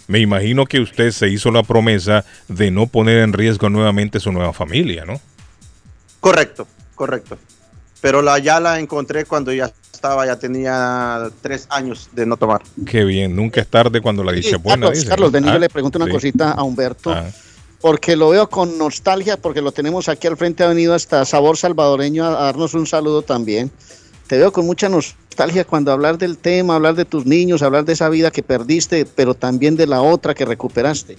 Me 0.09 0.19
imagino 0.19 0.67
que 0.67 0.81
usted 0.81 1.11
se 1.13 1.29
hizo 1.29 1.51
la 1.51 1.63
promesa 1.63 2.25
de 2.49 2.71
no 2.71 2.87
poner 2.87 3.19
en 3.19 3.33
riesgo 3.33 3.69
nuevamente 3.69 4.19
su 4.19 4.33
nueva 4.33 4.53
familia, 4.53 5.05
¿no? 5.05 5.21
Correcto, 6.21 6.67
correcto. 6.95 7.39
Pero 8.01 8.23
la, 8.23 8.39
ya 8.39 8.59
la 8.61 8.81
encontré 8.81 9.25
cuando 9.27 9.53
ya 9.53 9.71
estaba, 9.93 10.25
ya 10.27 10.37
tenía 10.37 11.29
tres 11.43 11.67
años 11.71 12.09
de 12.13 12.25
no 12.27 12.37
tomar. 12.39 12.63
Qué 12.87 13.05
bien, 13.05 13.37
nunca 13.37 13.61
es 13.61 13.69
tarde 13.69 14.01
cuando 14.01 14.25
la 14.25 14.33
dicha 14.33 14.57
es 14.57 14.63
buena. 14.63 14.91
Carlos, 15.07 15.33
dice, 15.33 15.49
Ah, 15.51 15.59
le 15.59 15.69
pregunto 15.69 15.99
una 15.99 16.07
sí. 16.07 16.13
cosita 16.13 16.53
a 16.53 16.63
Humberto, 16.63 17.13
Ah. 17.13 17.27
porque 17.81 18.17
lo 18.17 18.31
veo 18.31 18.49
con 18.49 18.79
nostalgia, 18.79 19.37
porque 19.37 19.61
lo 19.61 19.71
tenemos 19.71 20.09
aquí 20.09 20.27
al 20.27 20.37
frente, 20.39 20.65
ha 20.65 20.69
venido 20.69 20.95
hasta 20.95 21.25
Sabor 21.27 21.57
Salvadoreño 21.59 22.25
a 22.25 22.31
darnos 22.31 22.73
un 22.75 22.87
saludo 22.87 23.23
también. 23.23 23.71
Te 24.31 24.39
veo 24.39 24.53
con 24.53 24.65
mucha 24.65 24.89
nostalgia 24.89 25.65
cuando 25.65 25.91
hablar 25.91 26.17
del 26.17 26.39
tema, 26.39 26.77
hablar 26.77 26.95
de 26.95 27.05
tus 27.05 27.27
niños, 27.27 27.63
hablar 27.63 27.85
de 27.85 27.95
esa 27.95 28.09
vida 28.09 28.31
que 28.31 28.45
perdiste, 28.45 29.05
pero 29.05 29.35
también 29.35 29.75
de 29.75 29.89
la 29.89 30.03
otra 30.03 30.35
que 30.35 30.45
recuperaste. 30.45 31.19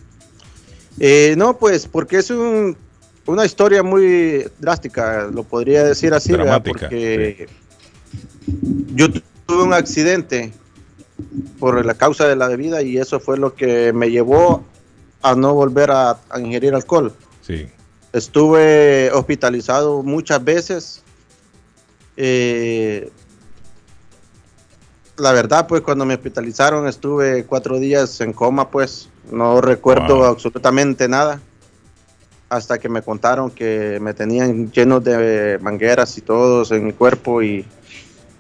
Eh, 0.98 1.36
no, 1.38 1.58
pues 1.58 1.88
porque 1.88 2.20
es 2.20 2.30
un- 2.30 2.78
una 3.26 3.46
historia 3.46 3.84
muy 3.84 4.46
drástica, 4.60 5.28
lo 5.30 5.44
podría 5.44 5.84
decir 5.84 6.14
así, 6.14 6.32
porque 6.88 7.50
yo 8.96 9.12
tu- 9.12 9.22
tuve 9.46 9.64
un 9.64 9.74
accidente 9.74 10.54
por 11.60 11.86
la 11.86 11.96
causa 11.96 12.30
de 12.30 12.38
la 12.38 12.48
bebida 12.48 12.82
y 12.82 12.98
eso 12.98 13.20
fue 13.20 13.38
lo 13.38 13.54
que 13.56 13.92
me 13.92 14.10
llevó 14.10 14.64
a 15.22 15.36
no 15.36 15.54
volver 15.54 15.92
a, 15.92 16.12
a 16.30 16.40
ingerir 16.40 16.74
alcohol. 16.76 17.12
Sí. 17.46 17.68
Estuve 18.14 19.12
hospitalizado 19.12 20.02
muchas 20.02 20.42
veces. 20.42 21.04
Eh, 22.18 23.10
la 25.18 25.32
verdad, 25.34 25.68
pues 25.68 25.82
cuando 25.82 26.06
me 26.06 26.14
hospitalizaron 26.16 26.88
estuve 26.88 27.46
cuatro 27.46 27.80
días 27.80 28.22
en 28.22 28.34
coma, 28.34 28.70
pues 28.70 29.10
no 29.32 29.62
recuerdo 29.62 30.18
Wow. 30.18 30.26
absolutamente 30.26 31.08
nada. 31.08 31.40
Hasta 32.50 32.80
que 32.80 32.90
me 32.90 33.02
contaron 33.02 33.50
que 33.50 34.00
me 34.02 34.14
tenían 34.14 34.72
lleno 34.72 35.00
de 35.00 35.58
mangueras 35.62 36.18
y 36.18 36.22
todos 36.22 36.72
en 36.72 36.86
mi 36.86 36.92
cuerpo 36.94 37.42
y 37.42 37.66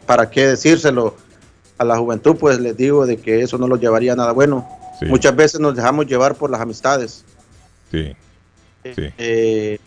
para 0.05 0.29
qué 0.29 0.47
decírselo 0.47 1.15
a 1.77 1.85
la 1.85 1.97
juventud, 1.97 2.35
pues 2.37 2.59
les 2.59 2.75
digo 2.75 3.05
de 3.05 3.17
que 3.17 3.41
eso 3.41 3.57
no 3.57 3.67
lo 3.67 3.77
llevaría 3.77 4.13
a 4.13 4.15
nada 4.15 4.33
bueno. 4.33 4.67
Sí. 4.99 5.05
Muchas 5.05 5.35
veces 5.35 5.59
nos 5.59 5.75
dejamos 5.75 6.07
llevar 6.07 6.35
por 6.35 6.49
las 6.49 6.59
amistades. 6.61 7.23
Sí. 7.89 8.15
Sí. 8.83 9.13
Eh, 9.17 9.79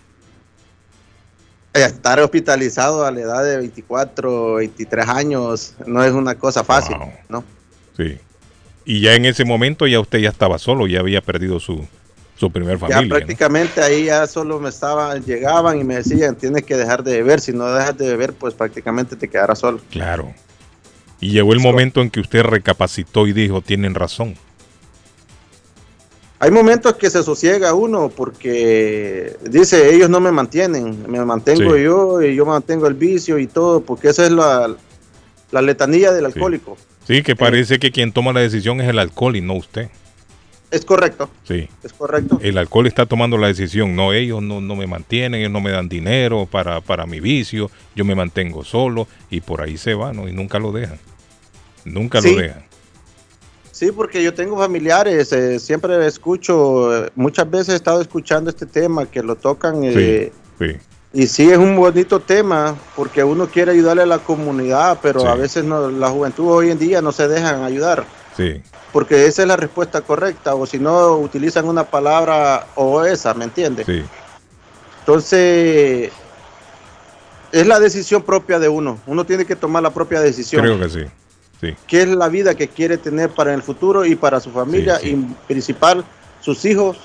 estar 1.74 2.20
hospitalizado 2.20 3.04
a 3.04 3.10
la 3.10 3.20
edad 3.20 3.44
de 3.44 3.56
24, 3.58 4.54
23 4.54 5.08
años 5.08 5.74
no 5.86 6.04
es 6.04 6.12
una 6.12 6.36
cosa 6.36 6.62
fácil, 6.62 6.96
¿no? 7.28 7.44
Sí. 7.96 8.18
Y 8.84 9.00
ya 9.00 9.14
en 9.14 9.24
ese 9.24 9.44
momento 9.44 9.86
ya 9.86 10.00
usted 10.00 10.18
ya 10.18 10.28
estaba 10.28 10.58
solo, 10.58 10.86
ya 10.86 11.00
había 11.00 11.20
perdido 11.20 11.58
su, 11.58 11.86
su 12.36 12.50
primer 12.50 12.74
Ya 12.74 12.80
familia. 12.80 13.02
¿no? 13.02 13.08
prácticamente 13.08 13.82
ahí 13.82 14.04
ya 14.04 14.26
solo 14.26 14.60
me 14.60 14.68
estaban, 14.68 15.24
llegaban 15.24 15.80
y 15.80 15.84
me 15.84 15.96
decían, 15.96 16.36
tienes 16.36 16.64
que 16.64 16.76
dejar 16.76 17.02
de 17.02 17.16
beber, 17.22 17.40
si 17.40 17.52
no 17.52 17.66
dejas 17.66 17.96
de 17.96 18.08
beber, 18.08 18.34
pues 18.34 18.54
prácticamente 18.54 19.16
te 19.16 19.28
quedarás 19.28 19.58
solo. 19.58 19.80
Claro. 19.90 20.32
Y 21.20 21.30
llegó 21.30 21.52
el 21.54 21.60
momento 21.60 22.02
en 22.02 22.10
que 22.10 22.20
usted 22.20 22.42
recapacitó 22.42 23.26
y 23.26 23.32
dijo, 23.32 23.62
tienen 23.62 23.94
razón. 23.94 24.36
Hay 26.44 26.50
momentos 26.50 26.96
que 26.96 27.08
se 27.08 27.22
sosiega 27.22 27.72
uno 27.72 28.10
porque 28.14 29.34
dice, 29.48 29.94
ellos 29.94 30.10
no 30.10 30.20
me 30.20 30.30
mantienen, 30.30 31.10
me 31.10 31.24
mantengo 31.24 31.74
Sí. 31.74 31.82
yo 31.84 32.20
y 32.20 32.34
yo 32.34 32.44
mantengo 32.44 32.86
el 32.86 32.92
vicio 32.92 33.38
y 33.38 33.46
todo, 33.46 33.80
porque 33.80 34.08
esa 34.08 34.26
es 34.26 34.30
la, 34.30 34.76
la 35.52 35.62
letanía 35.62 36.12
del 36.12 36.26
alcohólico. 36.26 36.76
Sí, 37.06 37.22
que 37.22 37.34
parece 37.34 37.78
que 37.78 37.90
quien 37.90 38.12
toma 38.12 38.34
la 38.34 38.40
decisión 38.40 38.78
es 38.82 38.88
el 38.90 38.98
alcohol 38.98 39.36
y 39.36 39.40
no 39.40 39.54
usted. 39.54 39.88
Es 40.70 40.84
correcto, 40.84 41.30
Sí. 41.44 41.66
es 41.82 41.94
correcto. 41.94 42.38
El 42.42 42.58
alcohol 42.58 42.86
está 42.88 43.06
tomando 43.06 43.38
la 43.38 43.46
decisión, 43.46 43.96
no 43.96 44.12
ellos 44.12 44.42
no, 44.42 44.60
no 44.60 44.76
me 44.76 44.86
mantienen, 44.86 45.40
ellos 45.40 45.50
no 45.52 45.62
me 45.62 45.70
dan 45.70 45.88
dinero 45.88 46.46
para, 46.50 46.82
para 46.82 47.06
mi 47.06 47.20
vicio, 47.20 47.70
yo 47.96 48.04
me 48.04 48.14
mantengo 48.14 48.64
solo 48.64 49.08
y 49.30 49.40
por 49.40 49.62
ahí 49.62 49.78
se 49.78 49.94
va, 49.94 50.12
¿no? 50.12 50.28
Y 50.28 50.32
nunca 50.32 50.58
lo 50.58 50.72
dejan. 50.72 50.98
Nunca 51.86 52.20
Sí. 52.20 52.34
lo 52.34 52.42
dejan. 52.42 52.64
Sí, 53.74 53.90
porque 53.90 54.22
yo 54.22 54.32
tengo 54.32 54.56
familiares, 54.56 55.32
eh, 55.32 55.58
siempre 55.58 56.06
escucho, 56.06 57.08
muchas 57.16 57.50
veces 57.50 57.70
he 57.70 57.74
estado 57.74 58.00
escuchando 58.00 58.48
este 58.48 58.66
tema 58.66 59.04
que 59.04 59.20
lo 59.20 59.34
tocan 59.34 59.80
eh, 59.82 60.30
Sí. 60.60 60.66
y 61.12 61.26
sí 61.26 61.50
es 61.50 61.58
un 61.58 61.74
bonito 61.74 62.20
tema 62.20 62.76
porque 62.94 63.24
uno 63.24 63.48
quiere 63.48 63.72
ayudarle 63.72 64.04
a 64.04 64.06
la 64.06 64.20
comunidad, 64.20 65.00
pero 65.02 65.22
Sí. 65.22 65.26
a 65.26 65.34
veces 65.34 65.64
no, 65.64 65.90
la 65.90 66.08
juventud 66.08 66.48
hoy 66.52 66.70
en 66.70 66.78
día 66.78 67.02
no 67.02 67.10
se 67.10 67.26
dejan 67.26 67.64
ayudar 67.64 68.04
Sí. 68.36 68.62
porque 68.92 69.26
esa 69.26 69.42
es 69.42 69.48
la 69.48 69.56
respuesta 69.56 70.02
correcta 70.02 70.54
o 70.54 70.66
si 70.66 70.78
no 70.78 71.16
utilizan 71.16 71.64
una 71.66 71.82
palabra 71.82 72.68
o 72.76 73.04
esa, 73.04 73.34
¿me 73.34 73.42
entiendes? 73.42 73.86
Sí. 73.86 74.04
Entonces 75.00 76.12
es 77.50 77.66
la 77.66 77.80
decisión 77.80 78.22
propia 78.22 78.60
de 78.60 78.68
uno, 78.68 79.00
uno 79.08 79.26
tiene 79.26 79.44
que 79.44 79.56
tomar 79.56 79.82
la 79.82 79.90
propia 79.92 80.20
decisión. 80.20 80.62
Creo 80.62 80.78
que 80.78 80.88
sí. 80.88 81.00
Sí. 81.70 81.76
qué 81.86 82.02
es 82.02 82.08
la 82.08 82.28
vida 82.28 82.54
que 82.54 82.68
quiere 82.68 82.98
tener 82.98 83.30
para 83.30 83.54
el 83.54 83.62
futuro 83.62 84.04
y 84.04 84.14
para 84.14 84.40
su 84.40 84.50
familia 84.50 84.98
Sí, 84.98 85.10
sí. 85.10 85.12
y 85.12 85.34
principal 85.46 86.04
sus 86.40 86.64
hijos 86.64 86.98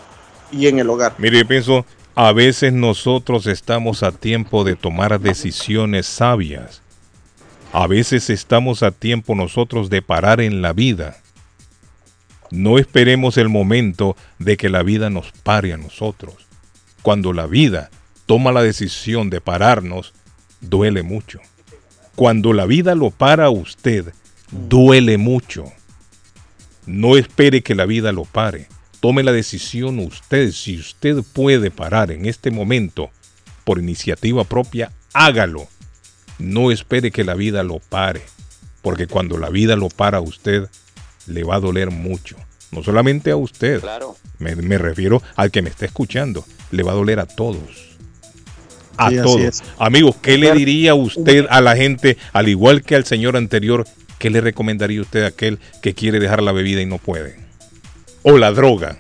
y 0.52 0.68
en 0.68 0.80
el 0.80 0.90
hogar. 0.90 1.14
Mire, 1.18 1.40
yo 1.40 1.48
pienso, 1.48 1.86
a 2.16 2.32
veces 2.34 2.74
nosotros 2.74 3.48
estamos 3.48 4.04
a 4.04 4.12
tiempo 4.12 4.64
de 4.64 4.76
tomar 4.76 5.20
decisiones 5.20 6.06
sabias. 6.08 6.82
A 7.72 7.86
veces 7.88 8.30
estamos 8.30 8.82
a 8.84 8.92
tiempo 8.92 9.36
nosotros 9.36 9.90
de 9.90 10.02
parar 10.02 10.42
en 10.42 10.62
la 10.62 10.74
vida. 10.74 11.18
No 12.52 12.80
esperemos 12.80 13.38
el 13.38 13.48
momento 13.48 14.16
de 14.40 14.58
que 14.58 14.70
la 14.70 14.82
vida 14.82 15.10
nos 15.12 15.32
pare 15.32 15.72
a 15.74 15.78
nosotros. 15.78 16.48
Cuando 17.04 17.32
la 17.32 17.46
vida 17.46 17.92
toma 18.26 18.52
la 18.52 18.64
decisión 18.64 19.30
de 19.30 19.40
pararnos, 19.40 20.14
duele 20.62 21.04
mucho. 21.04 21.40
Cuando 22.16 22.54
la 22.54 22.66
vida 22.66 22.96
lo 22.96 23.12
para 23.12 23.46
a 23.46 23.50
usted, 23.52 24.14
duele 24.52 25.18
mucho. 25.18 25.66
No 26.86 27.18
espere 27.18 27.62
que 27.62 27.76
la 27.76 27.86
vida 27.86 28.12
lo 28.12 28.26
pare. 28.26 28.68
Tome 29.00 29.24
la 29.24 29.32
decisión 29.32 30.00
usted. 30.00 30.52
Si 30.52 30.78
usted 30.78 31.24
puede 31.34 31.72
parar 31.72 32.12
en 32.12 32.26
este 32.26 32.52
momento 32.52 33.10
por 33.64 33.80
iniciativa 33.80 34.44
propia, 34.44 34.92
hágalo. 35.14 35.68
No 36.38 36.72
espere 36.72 37.12
que 37.12 37.24
la 37.24 37.36
vida 37.36 37.64
lo 37.64 37.80
pare. 37.80 38.22
Porque 38.82 39.08
cuando 39.08 39.38
la 39.38 39.50
vida 39.50 39.76
lo 39.76 39.90
para 39.90 40.18
a 40.18 40.22
usted, 40.22 40.68
le 41.28 41.44
va 41.44 41.56
a 41.56 41.60
doler 41.60 41.92
mucho. 41.92 42.36
No 42.72 42.84
solamente 42.84 43.32
a 43.32 43.36
usted. 43.36 43.82
Claro. 43.82 44.16
Me, 44.40 44.56
me 44.56 44.78
refiero 44.78 45.22
al 45.36 45.52
que 45.52 45.62
me 45.62 45.70
está 45.70 45.86
escuchando. 45.86 46.46
Le 46.72 46.84
va 46.84 46.92
a 46.92 46.96
doler 46.96 47.20
a 47.20 47.26
todos. 47.26 47.90
A 48.98 49.10
Sí, 49.10 49.18
todos. 49.18 49.64
Amigos, 49.78 50.18
¿qué 50.22 50.38
le 50.38 50.52
diría 50.54 50.94
usted 50.94 51.46
a 51.50 51.62
la 51.62 51.76
gente, 51.76 52.18
al 52.34 52.50
igual 52.50 52.84
que 52.84 52.96
al 52.96 53.06
señor 53.06 53.38
anterior, 53.38 53.88
qué 54.20 54.30
le 54.30 54.42
recomendaría 54.42 55.02
usted 55.02 55.24
a 55.24 55.28
aquel 55.28 55.60
que 55.82 55.96
quiere 55.96 56.20
dejar 56.20 56.44
la 56.44 56.52
bebida 56.52 56.82
y 56.82 56.86
no 56.86 57.00
puede? 57.00 57.40
O 58.22 58.38
la 58.38 58.52
droga. 58.52 59.00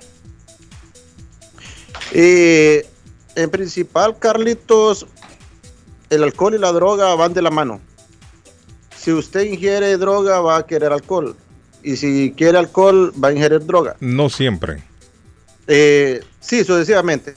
Eh, 2.11 2.87
en 3.35 3.49
principal, 3.51 4.17
Carlitos, 4.17 5.05
el 6.09 6.23
alcohol 6.23 6.55
y 6.55 6.57
la 6.57 6.71
droga 6.71 7.13
van 7.15 7.33
de 7.33 7.41
la 7.41 7.51
mano. 7.51 7.79
Si 8.97 9.13
usted 9.13 9.41
ingiere 9.41 9.97
droga, 9.97 10.39
va 10.41 10.57
a 10.57 10.65
querer 10.65 10.91
alcohol. 10.91 11.35
Y 11.83 11.95
si 11.95 12.33
quiere 12.35 12.57
alcohol, 12.57 13.13
va 13.21 13.29
a 13.29 13.31
ingerir 13.31 13.65
droga. 13.65 13.95
No 13.99 14.29
siempre. 14.29 14.83
Eh, 15.67 16.21
sí, 16.39 16.63
sucesivamente. 16.63 17.35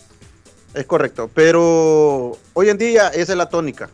Es 0.75 0.87
correcto. 0.87 1.31
Pero 1.33 2.39
hoy 2.55 2.69
en 2.69 2.79
día 2.79 3.09
esa 3.09 3.33
es 3.33 3.39
la 3.39 3.49
tónica. 3.49 3.91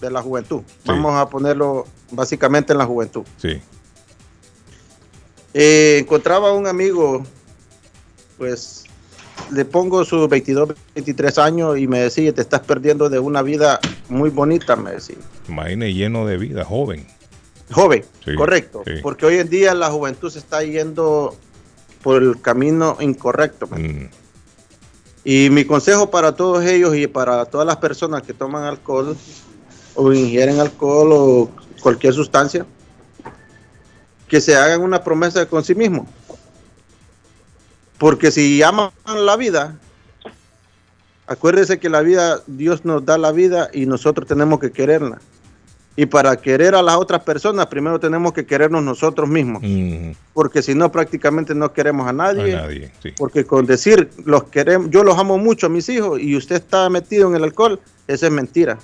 De 0.00 0.10
la 0.10 0.22
juventud. 0.22 0.62
Vamos 0.84 1.14
a 1.14 1.28
ponerlo 1.28 1.86
básicamente 2.10 2.72
en 2.72 2.78
la 2.78 2.86
juventud. 2.86 3.22
Sí. 3.38 3.60
Eh, 5.54 5.98
encontraba 6.00 6.52
un 6.52 6.66
amigo, 6.66 7.24
pues 8.36 8.84
le 9.50 9.64
pongo 9.64 10.04
sus 10.04 10.28
22, 10.28 10.74
23 10.94 11.38
años 11.38 11.78
y 11.78 11.86
me 11.86 12.00
decía, 12.00 12.32
te 12.34 12.42
estás 12.42 12.60
perdiendo 12.60 13.08
de 13.08 13.18
una 13.18 13.42
vida 13.42 13.80
muy 14.08 14.30
bonita, 14.30 14.76
me 14.76 14.92
decía. 14.92 15.16
Imagine 15.48 15.92
lleno 15.94 16.26
de 16.26 16.36
vida, 16.36 16.64
joven. 16.64 17.06
Joven, 17.72 18.04
Sí, 18.24 18.34
correcto. 18.34 18.82
sí. 18.86 18.92
Porque 19.02 19.26
hoy 19.26 19.36
en 19.38 19.48
día 19.48 19.74
la 19.74 19.90
juventud 19.90 20.30
se 20.30 20.38
está 20.38 20.62
yendo 20.62 21.34
por 22.02 22.22
el 22.22 22.40
camino 22.40 22.96
incorrecto. 23.00 23.66
Mm. 23.66 24.08
Y 25.24 25.50
mi 25.50 25.64
consejo 25.64 26.10
para 26.10 26.36
todos 26.36 26.64
ellos 26.64 26.94
y 26.94 27.08
para 27.08 27.46
todas 27.46 27.66
las 27.66 27.78
personas 27.78 28.22
que 28.22 28.32
toman 28.32 28.62
alcohol 28.62 29.16
o 29.96 30.12
ingieren 30.12 30.60
alcohol 30.60 31.12
o 31.12 31.50
cualquier 31.80 32.12
sustancia, 32.12 32.66
que 34.28 34.40
se 34.40 34.56
hagan 34.56 34.82
una 34.82 35.02
promesa 35.02 35.46
con 35.46 35.64
sí 35.64 35.74
mismo. 35.74 36.06
Porque 37.98 38.30
si 38.30 38.62
aman 38.62 38.90
la 39.06 39.36
vida, 39.36 39.78
acuérdese 41.26 41.78
que 41.78 41.88
la 41.88 42.02
vida, 42.02 42.42
Dios 42.46 42.84
nos 42.84 43.04
da 43.04 43.18
la 43.18 43.32
vida 43.32 43.70
y 43.72 43.86
nosotros 43.86 44.28
tenemos 44.28 44.60
que 44.60 44.70
quererla. 44.70 45.20
Y 45.98 46.04
para 46.04 46.36
querer 46.36 46.74
a 46.74 46.82
las 46.82 46.96
otras 46.96 47.22
personas, 47.22 47.66
primero 47.68 47.98
tenemos 47.98 48.34
que 48.34 48.44
querernos 48.44 48.82
nosotros 48.82 49.30
mismos. 49.30 49.62
Porque 50.34 50.62
si 50.62 50.74
no, 50.74 50.92
prácticamente 50.92 51.54
no 51.54 51.72
queremos 51.72 52.06
a 52.06 52.12
nadie. 52.12 52.54
A 52.54 52.62
nadie, 52.62 52.92
sí. 53.02 53.12
Porque 53.16 53.46
con 53.46 53.64
decir, 53.64 54.10
los 54.26 54.44
queremos, 54.44 54.90
yo 54.90 55.02
los 55.02 55.18
amo 55.18 55.38
mucho 55.38 55.66
a 55.66 55.70
mis 55.70 55.88
hijos 55.88 56.20
y 56.20 56.36
usted 56.36 56.56
está 56.56 56.90
metido 56.90 57.30
en 57.30 57.36
el 57.36 57.44
alcohol, 57.44 57.80
eso 58.06 58.26
es 58.26 58.32
mentira. 58.32 58.78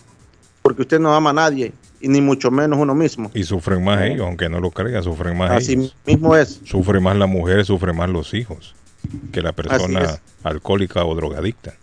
Porque 0.63 0.83
usted 0.83 1.01
no 1.01 1.15
ama 1.15 1.31
a 1.31 1.33
nadie, 1.35 1.73
y 2.01 2.09
ni 2.09 2.21
mucho 2.21 2.51
menos 2.51 2.79
uno 2.79 2.95
mismo. 2.95 3.31
Y 3.35 3.43
sufren 3.45 3.83
más 3.85 4.03
ellos, 4.03 4.27
aunque 4.27 4.49
no 4.49 4.61
lo 4.61 4.71
crean, 4.71 5.03
sufren 5.03 5.37
más 5.37 5.51
Así 5.51 5.73
ellos. 5.73 5.97
mismo 6.07 6.37
es. 6.37 6.61
Sufre 6.65 7.01
más 7.01 7.17
la 7.17 7.27
mujer, 7.27 7.65
sufre 7.65 7.93
más 7.93 8.09
los 8.09 8.33
hijos 8.35 8.75
que 9.33 9.43
la 9.43 9.53
persona 9.53 10.21
alcohólica 10.45 11.05
o 11.05 11.15
drogadicta. 11.15 11.75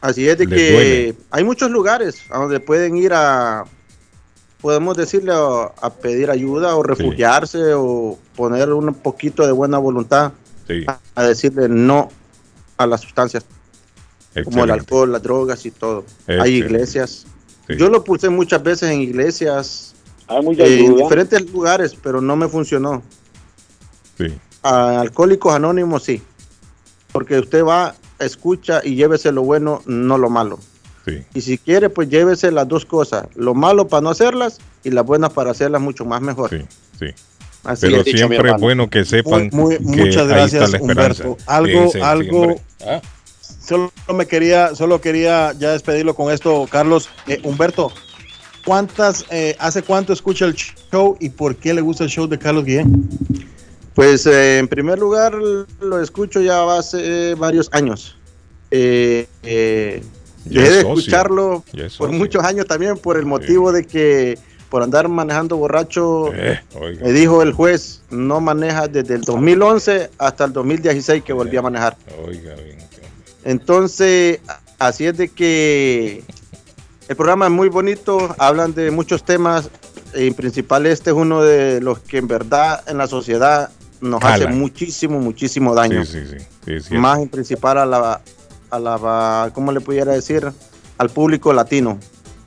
Así 0.00 0.28
es 0.28 0.38
de 0.38 0.46
Les 0.46 0.58
que 0.58 0.72
duele. 0.72 1.14
hay 1.30 1.44
muchos 1.44 1.70
lugares 1.70 2.22
a 2.30 2.38
donde 2.38 2.60
pueden 2.60 2.96
ir 2.96 3.12
a, 3.12 3.64
podemos 4.60 4.96
decirle, 4.96 5.32
a, 5.32 5.72
a 5.82 5.94
pedir 5.94 6.30
ayuda 6.30 6.76
o 6.76 6.82
refugiarse 6.82 7.74
o 7.74 8.18
poner 8.36 8.72
un 8.72 8.94
poquito 8.94 9.44
de 9.44 9.52
buena 9.52 9.78
voluntad 9.78 10.32
a, 10.86 10.98
a 11.14 11.22
decirle 11.24 11.68
no 11.68 12.10
a 12.76 12.86
las 12.86 13.00
sustancias 13.00 13.44
como 14.44 14.64
el 14.64 14.70
alcohol, 14.70 15.10
las 15.12 15.22
drogas 15.22 15.66
y 15.66 15.70
todo. 15.72 16.04
Hay 16.26 16.58
Excelente. 16.60 16.68
Yo 17.76 17.88
lo 17.90 18.02
puse 18.04 18.28
muchas 18.30 18.62
veces 18.62 18.90
en 18.90 19.00
iglesias, 19.00 19.94
Hay 20.26 20.42
mucha 20.42 20.64
eh, 20.64 20.84
en 20.84 20.96
diferentes 20.96 21.50
lugares, 21.50 21.96
pero 22.02 22.20
no 22.20 22.36
me 22.36 22.48
funcionó. 22.48 23.02
Sí. 24.16 24.34
A 24.62 25.00
Alcohólicos 25.00 25.54
Anónimos 25.54 26.02
sí, 26.04 26.22
porque 27.12 27.38
usted 27.38 27.64
va, 27.64 27.94
escucha 28.18 28.80
y 28.82 28.94
llévese 28.94 29.32
lo 29.32 29.42
bueno, 29.42 29.82
no 29.86 30.18
lo 30.18 30.30
malo. 30.30 30.58
Sí. 31.04 31.22
Y 31.34 31.40
si 31.40 31.58
quiere, 31.58 31.88
pues 31.88 32.08
llévese 32.08 32.50
las 32.50 32.66
dos 32.68 32.84
cosas, 32.84 33.26
lo 33.34 33.54
malo 33.54 33.88
para 33.88 34.02
no 34.02 34.10
hacerlas 34.10 34.58
y 34.84 34.90
las 34.90 35.04
buenas 35.04 35.32
para 35.32 35.50
hacerlas 35.52 35.80
mucho 35.80 36.04
más 36.04 36.20
mejor. 36.20 36.50
Sí. 36.50 37.06
Así 37.64 37.86
Pero 37.86 38.02
siempre 38.04 38.50
es 38.50 38.60
bueno 38.60 38.88
que 38.88 39.04
sepan 39.04 39.50
Muy- 39.52 39.76
que 39.76 39.82
muchas 39.82 40.22
ahí 40.22 40.28
gracias, 40.28 40.64
está 40.64 40.78
la 40.78 40.78
esperanza. 40.78 41.24
Humberto. 41.24 42.04
Algo. 42.04 42.56
Ah. 42.86 43.00
Solo 43.68 43.92
me 44.14 44.26
quería, 44.26 44.74
solo 44.74 44.98
quería 44.98 45.52
ya 45.52 45.72
despedirlo 45.72 46.14
con 46.14 46.32
esto, 46.32 46.66
Carlos. 46.70 47.10
Eh, 47.26 47.38
Humberto, 47.44 47.92
¿cuántas, 48.64 49.26
eh, 49.30 49.56
hace 49.58 49.82
cuánto 49.82 50.14
escucha 50.14 50.46
el 50.46 50.54
show 50.54 51.18
y 51.20 51.28
por 51.28 51.54
qué 51.54 51.74
le 51.74 51.82
gusta 51.82 52.04
el 52.04 52.10
show 52.10 52.26
de 52.26 52.38
Carlos 52.38 52.64
Guillén? 52.64 53.08
Pues 53.94 54.24
eh, 54.24 54.58
en 54.58 54.68
primer 54.68 54.98
lugar 54.98 55.34
lo 55.80 56.00
escucho 56.00 56.40
ya 56.40 56.78
hace 56.78 57.34
varios 57.34 57.68
años. 57.72 58.16
Eh, 58.70 59.26
eh, 59.42 60.02
dejé 60.46 60.70
de 60.70 60.78
escucharlo 60.78 61.62
por 61.98 62.10
muchos 62.12 62.42
años 62.44 62.66
también 62.66 62.96
por 62.96 63.18
el 63.18 63.26
motivo 63.26 63.70
de 63.70 63.86
que 63.86 64.38
por 64.70 64.82
andar 64.82 65.08
manejando 65.08 65.56
borracho, 65.56 66.32
Eh, 66.34 66.60
me 67.02 67.12
dijo 67.12 67.42
el 67.42 67.52
juez, 67.52 68.02
no 68.10 68.40
maneja 68.40 68.88
desde 68.88 69.14
el 69.14 69.22
2011 69.22 70.10
hasta 70.18 70.44
el 70.44 70.52
2016 70.52 71.22
que 71.22 71.32
volví 71.32 71.56
a 71.56 71.62
manejar. 71.62 71.96
Oiga, 72.26 72.54
bien. 72.54 72.87
Entonces, 73.44 74.40
así 74.78 75.06
es 75.06 75.16
de 75.16 75.28
que 75.28 76.22
el 77.08 77.16
programa 77.16 77.46
es 77.46 77.52
muy 77.52 77.68
bonito, 77.68 78.34
hablan 78.38 78.74
de 78.74 78.90
muchos 78.90 79.24
temas, 79.24 79.70
en 80.14 80.34
principal 80.34 80.86
este 80.86 81.10
es 81.10 81.16
uno 81.16 81.42
de 81.42 81.80
los 81.80 81.98
que 82.00 82.18
en 82.18 82.28
verdad 82.28 82.82
en 82.86 82.98
la 82.98 83.06
sociedad 83.06 83.70
nos 84.00 84.22
hace 84.22 84.46
muchísimo, 84.48 85.18
muchísimo 85.18 85.74
daño. 85.74 86.04
Sí, 86.04 86.20
sí, 86.64 86.80
sí. 86.80 86.94
Más 86.94 87.18
en 87.20 87.28
principal 87.28 87.78
a 87.78 87.86
la, 87.86 88.20
a 88.70 88.78
la, 88.78 89.50
¿cómo 89.54 89.72
le 89.72 89.80
pudiera 89.80 90.12
decir? 90.12 90.50
Al 90.98 91.10
público 91.10 91.52
latino, 91.52 91.98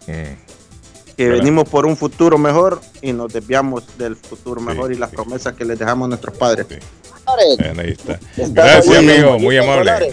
Mm. 0.08 1.16
que 1.16 1.30
venimos 1.30 1.70
por 1.70 1.86
un 1.86 1.96
futuro 1.96 2.38
mejor 2.38 2.82
y 3.02 3.14
nos 3.14 3.32
desviamos 3.32 3.84
del 3.98 4.16
futuro 4.16 4.62
mejor 4.62 4.92
y 4.92 4.96
las 4.96 5.12
promesas 5.12 5.54
que 5.54 5.66
les 5.66 5.78
dejamos 5.78 6.06
a 6.06 6.10
nuestros 6.10 6.36
padres. 6.36 6.66
Bien, 6.68 7.80
ahí 7.80 7.92
está. 7.92 8.20
Gracias, 8.36 8.98
amigo. 8.98 9.38
Muy 9.40 9.58
amable. 9.58 10.10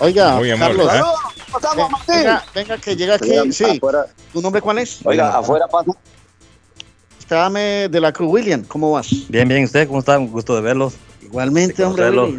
Oiga, 0.00 0.36
Muy 0.36 0.50
amable. 0.50 0.84
Carlos. 0.86 0.94
¿eh? 0.94 1.02
Ven- 1.76 1.86
Venga, 2.16 2.44
venga, 2.54 2.78
que 2.78 2.96
llega 2.96 3.14
aquí. 3.14 3.30
Oiga, 3.30 3.52
Sí. 3.52 3.80
¿Tu 4.32 4.42
nombre 4.42 4.60
cuál 4.60 4.78
es? 4.78 4.98
Oiga, 5.04 5.38
afuera 5.38 5.66
pasa. 5.68 5.90
Espérame 7.18 7.88
de 7.90 8.00
la 8.00 8.12
Cruz 8.12 8.30
William, 8.30 8.62
¿cómo 8.64 8.92
vas? 8.92 9.08
Bien, 9.28 9.48
bien, 9.48 9.64
¿usted 9.64 9.86
cómo 9.88 9.98
está? 10.00 10.18
Un 10.18 10.30
gusto 10.30 10.54
de 10.54 10.60
verlos. 10.60 10.94
Igualmente, 11.22 11.82
hombre. 11.84 12.04
De 12.04 12.36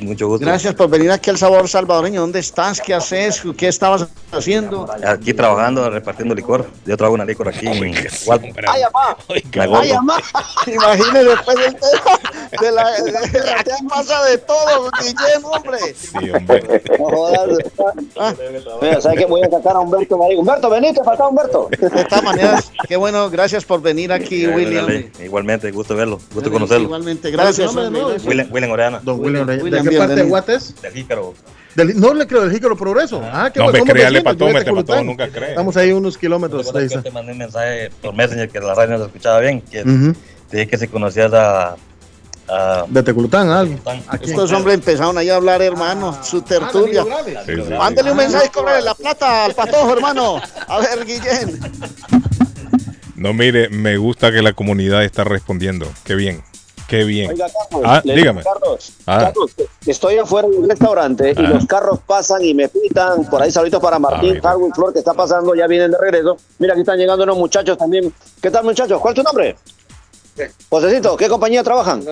mucho 0.00 0.28
gusto. 0.28 0.44
Gracias 0.46 0.74
por 0.74 0.88
venir 0.88 1.10
aquí 1.10 1.30
al 1.30 1.38
Sabor 1.38 1.68
Salvadoreño. 1.68 2.20
¿Dónde 2.20 2.38
estás? 2.40 2.80
¿Qué 2.80 2.94
haces? 2.94 3.42
¿Qué 3.56 3.68
estabas 3.68 4.06
haciendo? 4.32 4.86
Aquí 5.06 5.34
trabajando, 5.34 5.88
repartiendo 5.90 6.34
licor. 6.34 6.66
Yo 6.86 6.96
trabajo 6.96 7.14
una 7.14 7.24
licor 7.24 7.48
aquí. 7.48 7.66
¡Ay, 7.66 8.82
amá! 8.82 9.16
La 9.54 9.66
Gordo. 9.66 9.80
¡Ay, 9.82 9.90
amá! 9.92 10.16
Imagínese 10.66 11.24
después 11.24 11.56
del 11.58 11.74
tema 11.76 12.18
de 12.60 12.72
la... 12.72 12.90
de- 12.90 13.50
aquí 13.50 13.70
pasa 13.88 14.24
de 14.24 14.38
todo, 14.38 14.90
Guillén, 15.00 15.42
hombre. 15.44 15.78
Sí, 15.94 16.30
hombre. 16.30 16.82
No 16.98 17.04
jodas. 17.06 18.36
Mira, 18.80 19.00
¿sabes 19.00 19.18
qué? 19.18 19.26
Voy 19.26 19.42
a 19.42 19.50
sacar 19.50 19.76
a 19.76 19.80
Humberto. 19.80 20.18
Me 20.18 20.28
digo, 20.28 20.40
Humberto, 20.40 20.70
venite, 20.70 21.02
falta 21.04 21.26
Humberto. 21.28 21.68
De 21.70 22.04
todas 22.04 22.22
maneras, 22.22 22.72
qué 22.88 22.96
bueno, 22.96 23.30
gracias 23.30 23.64
por 23.64 23.80
venir 23.82 24.12
aquí, 24.12 24.46
William. 24.46 24.86
Dale, 24.86 25.10
Igualmente, 25.22 25.70
gusto 25.70 25.94
verlo, 25.96 26.20
gusto 26.32 26.50
conocerlo. 26.50 26.84
Igualmente, 26.84 27.30
gracias. 27.30 27.72
¿Cuál 27.72 27.86
es 27.86 27.90
su 27.90 27.92
nombre 27.92 28.00
de 28.00 28.06
gracias. 28.08 28.26
William, 28.26 28.48
William 28.52 28.70
Orellana. 28.72 29.00
Don 29.02 29.20
William, 29.20 29.48
¿de 29.76 29.88
qué 29.90 29.98
parte 29.98 30.14
de. 30.16 30.22
Guates? 30.24 30.74
Del 30.82 30.92
Jícaro. 30.92 31.34
Del- 31.74 31.98
no 31.98 32.12
le 32.12 32.26
creo 32.26 32.42
del 32.42 32.52
Jícaro 32.52 32.76
Progreso. 32.76 33.22
Ah, 33.24 33.50
qué 33.52 33.58
No, 33.58 33.72
me 33.72 33.82
créale, 33.82 34.18
yo 34.22 34.24
de 34.24 34.34
me 34.34 34.34
te 34.34 34.44
mató, 34.44 34.64
Teculután. 34.64 35.06
nunca 35.06 35.28
cree. 35.28 35.50
Estamos 35.50 35.76
ahí 35.76 35.90
unos 35.92 36.18
kilómetros. 36.18 36.74
Esa- 36.74 37.02
te 37.02 37.10
mandé 37.10 37.32
un 37.32 37.38
mensaje 37.38 37.90
por 38.02 38.14
Messenger 38.14 38.48
que 38.50 38.60
la 38.60 38.74
radio 38.74 38.92
no 38.92 38.98
se 38.98 39.04
escuchaba 39.06 39.40
bien. 39.40 39.60
Que 39.62 39.82
te 40.50 40.56
dije 40.58 40.68
que 40.68 40.76
si 40.78 40.86
conocías 40.88 41.32
a. 41.32 41.76
a 42.48 42.84
De 42.88 43.02
Teculután, 43.02 43.48
algo. 43.48 43.78
Estos 44.20 44.52
hombres 44.52 44.74
empezaron 44.74 45.16
ahí 45.16 45.30
a 45.30 45.36
hablar, 45.36 45.62
hermano, 45.62 46.18
su 46.22 46.42
tertulia. 46.42 47.04
Sí, 47.04 47.32
sí, 47.46 47.62
sí. 47.66 47.72
Mándele 47.72 48.10
un 48.10 48.16
mensaje, 48.18 48.50
cobrarle 48.50 48.82
la 48.82 48.94
plata 48.94 49.46
al 49.46 49.54
patojo, 49.54 49.92
hermano. 49.94 50.42
A 50.68 50.78
ver, 50.80 51.06
Guillén. 51.06 51.58
No, 53.16 53.32
mire, 53.32 53.68
me 53.68 53.96
gusta 53.96 54.32
que 54.32 54.42
la 54.42 54.52
comunidad 54.52 55.04
está 55.04 55.24
respondiendo. 55.24 55.86
Qué 56.04 56.14
bien. 56.16 56.42
Qué 56.88 57.04
bien. 57.04 57.30
Oiga, 57.30 57.46
Carlos, 57.70 57.82
Ah, 57.88 58.00
le- 58.04 58.14
dígame. 58.16 58.42
Carlos, 58.42 58.92
Ah. 59.06 59.18
Carlos, 59.24 59.50
estoy 59.86 60.18
afuera 60.18 60.48
del 60.48 60.68
restaurante 60.68 61.30
y 61.36 61.38
Ah. 61.44 61.48
los 61.48 61.66
carros 61.66 62.00
pasan 62.06 62.44
y 62.44 62.52
me 62.54 62.68
pitan. 62.68 63.24
Por 63.30 63.40
ahí 63.42 63.50
saluditos 63.50 63.80
para 63.80 63.98
Martín, 63.98 64.34
mira. 64.34 64.50
Harwin, 64.50 64.72
Flor, 64.74 64.92
que 64.92 64.98
está 64.98 65.14
pasando, 65.14 65.54
ya 65.54 65.66
vienen 65.66 65.90
de 65.90 65.98
regreso. 65.98 66.36
Mira, 66.58 66.74
aquí 66.74 66.80
están 66.82 66.98
llegando 66.98 67.24
unos 67.24 67.36
muchachos 67.38 67.78
también. 67.78 68.12
¿Qué 68.40 68.50
tal, 68.50 68.64
muchachos? 68.64 69.00
¿Cuál 69.00 69.12
es 69.14 69.16
tu 69.16 69.22
nombre? 69.22 69.56
Josecito, 70.68 71.16
¿qué 71.16 71.28
compañía 71.28 71.62
trabajan? 71.62 72.04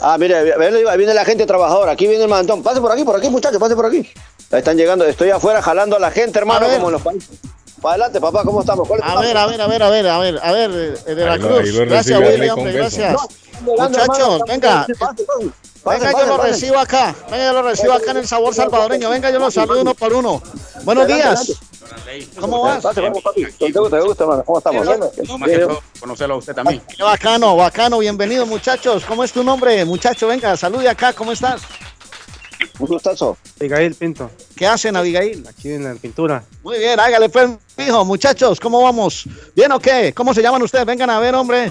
Ah, 0.00 0.16
mire, 0.18 0.36
ahí 0.36 0.96
viene 0.98 1.14
la 1.14 1.24
gente 1.24 1.46
trabajadora. 1.46 1.92
Aquí 1.92 2.06
viene 2.06 2.22
el 2.24 2.28
mantón. 2.30 2.62
Pase 2.62 2.80
por 2.80 2.92
aquí, 2.92 3.04
por 3.04 3.16
aquí, 3.16 3.28
muchachos, 3.28 3.58
pase 3.58 3.74
por 3.74 3.86
aquí. 3.86 3.98
Ahí 4.50 4.58
están 4.58 4.76
llegando. 4.76 5.04
Estoy 5.04 5.30
afuera 5.30 5.60
jalando 5.60 5.96
a 5.96 5.98
la 5.98 6.10
gente, 6.10 6.38
hermano, 6.38 6.66
como 6.68 6.86
en 6.88 6.92
los 6.92 7.02
países. 7.02 7.38
Para 7.80 7.94
adelante, 7.94 8.20
papá, 8.20 8.42
¿cómo 8.44 8.60
estamos? 8.60 8.88
¿Cuál 8.88 9.00
es 9.00 9.06
tu 9.06 9.12
A 9.12 9.20
ver, 9.20 9.36
a 9.36 9.46
ver, 9.46 9.60
a 9.62 9.66
ver, 9.68 9.82
a 9.82 9.88
ver, 9.90 10.06
a 10.08 10.18
ver, 10.18 10.40
a 10.42 10.52
ver, 10.52 10.70
eh, 11.06 11.14
de 11.14 11.24
la 11.24 11.32
Ahí 11.34 11.38
lo- 11.38 11.46
Cruz. 11.48 11.60
ahí 11.60 11.72
lo 11.72 11.86
Gracias, 11.86 12.20
William, 12.20 12.58
gracias. 12.64 13.12
No, 13.12 13.28
Muchachos, 13.60 14.42
venga. 14.46 14.80
pase, 14.86 14.94
pase, 14.94 15.24
pase. 15.24 15.50
Venga, 15.84 16.10
yo 16.12 16.26
lo 16.26 16.36
pase. 16.36 16.48
recibo 16.50 16.78
acá. 16.78 17.14
Venga, 17.30 17.44
yo 17.46 17.52
lo 17.52 17.62
recibo 17.62 17.92
acá 17.92 18.10
en 18.10 18.16
el 18.18 18.26
sabor 18.26 18.54
salvadoreño. 18.54 19.10
Venga, 19.10 19.30
yo 19.30 19.38
lo 19.38 19.50
saludo 19.50 19.80
uno 19.82 19.94
por 19.94 20.12
uno. 20.12 20.42
Buenos 20.84 21.06
días. 21.06 21.52
¿Cómo 22.38 22.62
vas? 22.62 22.82
¿Te 22.94 23.08
gusta, 23.08 23.30
te 23.96 24.00
gusta, 24.00 24.24
hermano? 24.24 24.44
¿Cómo 24.44 24.58
estamos? 24.58 24.86
Bien. 25.46 25.68
conocerlo 26.00 26.34
a 26.34 26.38
usted 26.38 26.54
también. 26.54 26.82
Qué 26.96 27.02
bacano, 27.02 27.56
bacano. 27.56 27.98
Bienvenido, 27.98 28.44
muchachos. 28.46 29.04
¿Cómo 29.06 29.24
es 29.24 29.32
tu 29.32 29.42
nombre, 29.42 29.84
muchacho? 29.84 30.26
Venga, 30.28 30.56
salude 30.56 30.88
acá. 30.88 31.12
¿Cómo 31.12 31.32
estás? 31.32 31.62
Un 32.78 32.86
gustazo. 32.86 33.36
Abigail 33.60 33.94
Pinto, 33.94 34.30
¿Qué 34.56 34.66
hacen, 34.66 34.94
Abigail? 34.96 35.44
aquí 35.48 35.72
en 35.72 35.84
la 35.84 35.94
pintura. 35.94 36.44
Muy 36.62 36.78
bien, 36.78 36.98
hágale 37.00 37.28
pues, 37.28 37.50
Fijo, 37.78 38.04
muchachos, 38.04 38.58
¿cómo 38.58 38.82
vamos? 38.82 39.24
¿Bien 39.54 39.70
o 39.70 39.78
qué? 39.78 40.12
¿Cómo 40.12 40.34
se 40.34 40.42
llaman 40.42 40.60
ustedes? 40.60 40.84
Vengan 40.84 41.10
a 41.10 41.20
ver, 41.20 41.32
hombre. 41.36 41.70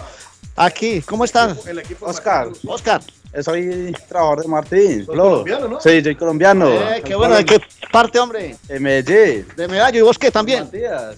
Aquí, 0.56 1.02
¿cómo 1.02 1.26
están? 1.26 1.58
Oscar. 2.00 2.48
Oscar. 2.66 3.02
Soy 3.42 3.94
trabajador 4.08 4.42
de 4.44 4.48
Martín. 4.48 5.06
Flo. 5.06 5.16
colombiano, 5.16 5.68
¿no? 5.68 5.82
Sí, 5.82 6.02
soy 6.02 6.16
colombiano. 6.16 6.70
Eh, 6.70 7.02
qué 7.04 7.14
bueno, 7.14 7.36
¿de 7.36 7.44
qué 7.44 7.60
parte, 7.92 8.20
hombre? 8.20 8.56
De 8.70 8.80
Medellín. 8.80 9.46
De 9.58 9.68
Medallo, 9.68 10.00
¿y 10.00 10.02
vos 10.02 10.18
qué 10.18 10.32
también? 10.32 10.64
Matías. 10.64 11.18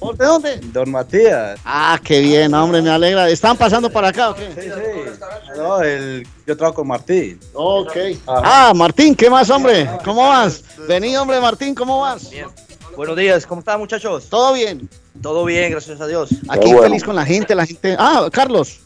¿Vos 0.00 0.16
¿De 0.16 0.24
dónde? 0.24 0.56
Don 0.72 0.90
Matías. 0.90 1.60
Ah, 1.62 2.00
qué 2.02 2.20
bien, 2.20 2.54
hombre, 2.54 2.80
me 2.80 2.88
alegra. 2.88 3.28
¿Están 3.28 3.58
pasando 3.58 3.90
para 3.90 4.08
acá 4.08 4.30
o 4.30 4.34
qué? 4.36 4.48
Sí, 4.54 4.70
sí. 4.70 5.20
No, 5.58 5.82
el, 5.82 6.26
yo 6.46 6.56
trabajo 6.56 6.76
con 6.76 6.88
Martín. 6.88 7.38
Ok. 7.52 7.92
Ah, 8.26 8.72
Martín, 8.74 9.14
¿qué 9.14 9.28
más, 9.28 9.50
hombre? 9.50 9.86
¿Cómo 10.02 10.26
vas? 10.26 10.64
Vení, 10.88 11.14
hombre, 11.18 11.38
Martín, 11.42 11.74
¿cómo 11.74 12.00
vas? 12.00 12.30
Buenos 13.00 13.16
días, 13.16 13.46
¿cómo 13.46 13.60
están 13.60 13.80
muchachos? 13.80 14.28
¿Todo 14.28 14.52
bien? 14.52 14.86
Todo 15.22 15.46
bien, 15.46 15.70
gracias 15.70 15.98
a 16.02 16.06
Dios. 16.06 16.28
Aquí 16.50 16.70
feliz 16.74 17.02
con 17.02 17.16
la 17.16 17.24
gente, 17.24 17.54
la 17.54 17.64
gente. 17.64 17.96
Ah, 17.98 18.28
Carlos. 18.30 18.80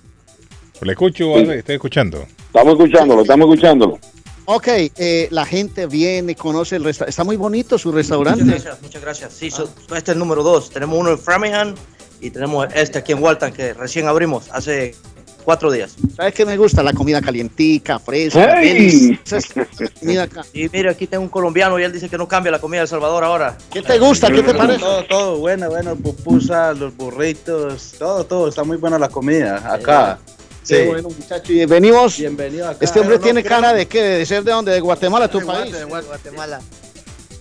Le 0.83 0.93
escucho, 0.93 1.35
Ale, 1.35 1.59
estoy 1.59 1.75
escuchando. 1.75 2.25
Estamos 2.47 2.75
escuchándolo, 2.75 3.23
estamos 3.23 3.49
escuchándolo. 3.49 3.99
Ok, 4.45 4.69
eh, 4.69 5.27
la 5.33 5.45
gente 5.45 5.89
viene, 5.89 6.37
conoce 6.37 6.77
el 6.77 6.85
restaurante. 6.85 7.11
Está 7.11 7.25
muy 7.25 7.35
bonito 7.35 7.77
su 7.77 7.91
restaurante. 7.91 8.45
Muchas 8.45 8.63
gracias, 8.63 8.83
muchas 8.83 9.03
gracias. 9.03 9.33
Sí, 9.33 9.51
so- 9.51 9.69
este 9.87 9.97
es 9.99 10.09
el 10.11 10.19
número 10.21 10.45
dos. 10.45 10.71
Tenemos 10.71 10.97
uno 10.97 11.11
en 11.11 11.19
Framingham 11.19 11.75
y 12.21 12.31
tenemos 12.31 12.69
este 12.73 13.01
aquí 13.01 13.11
en 13.11 13.19
Walton 13.21 13.53
que 13.53 13.75
recién 13.75 14.07
abrimos 14.07 14.49
hace 14.53 14.95
cuatro 15.45 15.71
días. 15.71 15.95
¿Sabes 16.17 16.35
qué 16.35 16.45
me 16.47 16.57
gusta? 16.57 16.83
La 16.83 16.93
comida 16.93 17.21
calientica, 17.21 17.99
fresca. 17.99 18.61
¡Hey! 18.63 19.19
Mira 20.03 20.25
acá. 20.25 20.43
Y 20.53 20.69
mire, 20.69 20.91
aquí 20.91 21.07
tengo 21.07 21.23
un 21.23 21.29
colombiano 21.29 21.79
y 21.79 21.83
él 21.85 21.93
dice 21.93 22.09
que 22.09 22.17
no 22.19 22.27
cambia 22.27 22.51
la 22.53 22.59
comida 22.59 22.81
de 22.81 22.83
El 22.85 22.89
Salvador 22.89 23.23
ahora. 23.25 23.57
¿Qué 23.73 23.83
te 23.83 23.99
gusta? 23.99 24.31
¿Qué 24.31 24.43
te 24.43 24.55
parece? 24.55 24.81
Todo, 24.81 25.05
todo, 25.05 25.39
bueno, 25.39 25.69
bueno, 25.69 25.95
pupusas, 25.97 26.79
los 26.79 26.97
burritos, 26.97 27.93
todo, 27.99 28.25
todo, 28.25 28.49
está 28.49 28.65
muy 28.65 28.77
buena 28.79 28.99
la 28.99 29.09
comida 29.09 29.57
acá. 29.73 30.19
Qué 30.67 30.83
Sí. 30.85 30.89
bueno, 30.89 31.11
muchacho. 31.11 31.53
Y 31.53 31.67
venimos. 31.67 32.17
Bienvenido 32.19 32.67
acá. 32.69 32.79
Este 32.81 32.99
hombre 33.01 33.17
no 33.17 33.23
tiene 33.23 33.43
creo- 33.45 33.57
cara 33.61 33.75
de 33.75 33.87
qué? 33.87 34.01
¿De 34.03 34.27
ser 34.27 34.45
de 34.45 34.51
dónde? 34.53 34.73
¿De 34.73 34.81
Guatemala, 34.81 35.29
tu 35.29 35.41
De 35.41 35.45
país? 35.47 35.71
Guate- 35.75 35.79
de 35.79 35.85
Guatemala. 36.07 36.61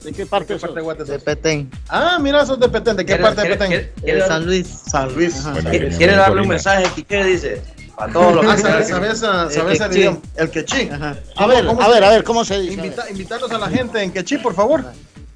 ¿De 0.03 0.11
qué 0.11 0.25
parte 0.25 0.59
sos? 0.59 0.75
De 1.07 1.19
Petén. 1.19 1.71
Ah, 1.88 2.19
mira, 2.19 2.45
sos 2.45 2.59
de 2.59 2.67
Petén. 2.67 2.97
¿De 2.97 3.05
qué 3.05 3.13
¿Quiere- 3.15 3.23
parte 3.23 3.41
de 3.47 3.55
Petén? 3.55 3.91
De 4.01 4.17
dar- 4.17 4.27
San 4.27 4.45
Luis. 4.45 4.67
San 4.67 5.13
Luis. 5.15 5.35
¿Quiere, 5.69 5.88
quiere 5.95 6.15
darle 6.17 6.41
un 6.41 6.49
mensaje 6.49 6.85
aquí? 6.85 7.03
¿Qué 7.03 7.23
dice? 7.23 7.61
Para 7.95 8.11
todos 8.11 8.36
los 8.36 8.45
Ah, 8.48 8.56
que 8.56 8.61
¿sabes, 8.61 9.20
sabes, 9.20 9.80
sabes 9.80 10.20
el 10.36 10.49
quechí. 10.49 10.90
A 11.36 11.48
ver, 11.48 11.68
a 11.68 11.88
ver, 11.90 12.03
a 12.03 12.10
ver, 12.10 12.24
¿cómo 12.24 12.44
se 12.44 12.60
dice? 12.60 12.74
Invita, 12.74 13.10
invitarlos 13.10 13.52
a 13.52 13.57
la 13.57 13.70
gente 13.70 14.02
en 14.02 14.11
quechí, 14.11 14.38
por 14.38 14.53
favor. 14.53 14.84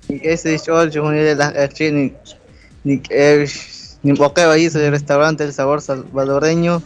Ese 0.10 0.56
es 0.56 0.64
George, 0.64 1.00
un 1.00 1.14
de 1.14 1.36
la 1.36 1.70
ni 1.80 2.14
ni 2.84 3.02
eh, 3.10 3.46
ni 4.04 4.12
boqueo 4.14 4.52
ahí 4.52 4.66
el 4.66 4.92
restaurante 4.92 5.44
El 5.44 5.54
Sabor 5.54 5.82
Salvadoreño. 5.82 6.82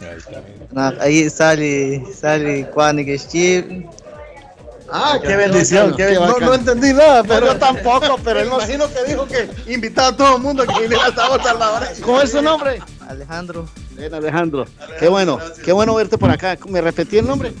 Ahí 1.00 1.30
sale 1.30 2.02
sale 2.12 2.64
Juan 2.72 2.98
y 2.98 3.18
Chip. 3.18 3.86
Ah, 4.92 5.18
qué 5.20 5.36
bendición. 5.36 5.94
Qué 5.96 6.06
qué- 6.06 6.14
no, 6.44 6.54
entendí 6.54 6.92
nada, 6.92 7.22
pero. 7.24 7.46
yo 7.46 7.56
tampoco, 7.58 8.18
pero 8.22 8.40
él 8.40 8.48
imagino 8.48 8.84
que 8.92 9.04
dijo 9.04 9.26
que 9.26 9.48
invitaba 9.72 10.08
a 10.08 10.16
todo 10.16 10.36
el 10.36 10.42
mundo 10.42 10.64
que 10.66 10.80
viniera 10.82 11.06
a 11.06 11.14
Sabor 11.14 11.42
Salvadoreño. 11.42 12.04
¿Cómo 12.04 12.20
es 12.20 12.30
su 12.30 12.42
nombre? 12.42 12.80
Alejandro. 13.08 13.66
Bien, 13.92 14.12
Alejandro. 14.14 14.66
Qué 14.98 15.08
bueno, 15.08 15.38
qué 15.64 15.72
bueno 15.72 15.94
verte 15.94 16.18
por 16.18 16.30
acá. 16.30 16.58
¿Me 16.68 16.80
repetí 16.80 17.18
el 17.18 17.26
nombre? 17.26 17.52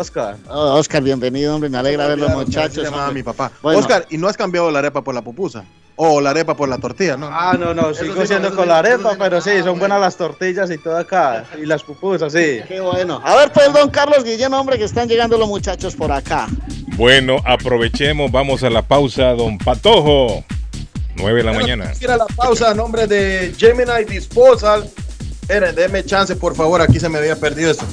Oscar. 0.00 0.36
Oh, 0.48 0.76
Oscar, 0.76 1.02
bienvenido, 1.02 1.54
hombre. 1.54 1.68
Me 1.68 1.76
alegra 1.76 2.06
ver 2.06 2.18
los 2.18 2.30
muchachos. 2.30 2.82
Llamaba 2.82 3.10
mi 3.12 3.22
papá. 3.22 3.52
Bueno. 3.60 3.78
Oscar, 3.78 4.06
¿y 4.08 4.16
no 4.16 4.28
has 4.28 4.36
cambiado 4.36 4.70
la 4.70 4.78
arepa 4.78 5.04
por 5.04 5.14
la 5.14 5.20
pupusa? 5.20 5.62
O 5.96 6.22
la 6.22 6.30
arepa 6.30 6.56
por 6.56 6.70
la 6.70 6.78
tortilla, 6.78 7.18
¿no? 7.18 7.28
Ah, 7.30 7.54
no, 7.58 7.74
no, 7.74 7.92
sigo 7.92 8.22
sí, 8.22 8.28
siendo 8.28 8.56
con 8.56 8.66
la 8.66 8.78
arepa, 8.78 9.16
pero 9.18 9.42
sí, 9.42 9.50
son 9.62 9.78
buenas 9.78 10.00
las 10.00 10.16
tortillas 10.16 10.70
y 10.70 10.78
todo 10.78 10.96
acá. 10.96 11.44
Y 11.60 11.66
las 11.66 11.82
pupusas, 11.82 12.32
sí. 12.32 12.60
Qué 12.66 12.80
bueno. 12.80 13.20
A 13.22 13.36
ver, 13.36 13.52
pues, 13.52 13.70
don 13.74 13.90
Carlos 13.90 14.24
Guillén, 14.24 14.54
hombre, 14.54 14.78
que 14.78 14.84
están 14.84 15.06
llegando 15.06 15.36
los 15.36 15.48
muchachos 15.48 15.94
por 15.94 16.10
acá. 16.10 16.46
Bueno, 16.96 17.36
aprovechemos, 17.44 18.32
vamos 18.32 18.62
a 18.62 18.70
la 18.70 18.80
pausa, 18.80 19.34
don 19.34 19.58
Patojo. 19.58 20.42
9 21.16 21.36
de 21.36 21.44
la 21.44 21.52
mañana. 21.52 21.92
Ir 22.00 22.10
a 22.10 22.16
la 22.16 22.26
pausa 22.26 22.70
a 22.70 22.74
nombre 22.74 23.06
de 23.06 23.52
Gemini 23.58 24.04
Disposal. 24.08 24.88
Esperen, 25.42 25.74
déme 25.74 26.02
chance, 26.04 26.34
por 26.36 26.56
favor, 26.56 26.80
aquí 26.80 26.98
se 26.98 27.10
me 27.10 27.18
había 27.18 27.36
perdido 27.36 27.72
esto. 27.72 27.84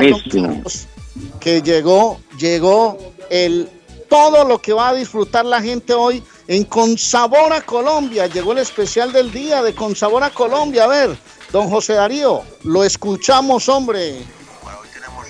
que 1.40 1.62
llegó, 1.62 2.20
llegó 2.38 2.98
el 3.30 3.68
todo 4.08 4.44
lo 4.44 4.60
que 4.60 4.72
va 4.72 4.88
a 4.88 4.94
disfrutar 4.94 5.44
la 5.44 5.62
gente 5.62 5.94
hoy 5.94 6.22
en 6.48 6.64
Consabor 6.64 7.52
a 7.52 7.62
Colombia. 7.62 8.26
Llegó 8.26 8.52
el 8.52 8.58
especial 8.58 9.12
del 9.12 9.30
día 9.30 9.62
de 9.62 9.74
Consabor 9.74 10.24
a 10.24 10.30
Colombia. 10.30 10.84
A 10.84 10.88
ver, 10.88 11.16
don 11.52 11.70
José 11.70 11.94
Darío, 11.94 12.42
lo 12.64 12.84
escuchamos, 12.84 13.68
hombre. 13.68 14.20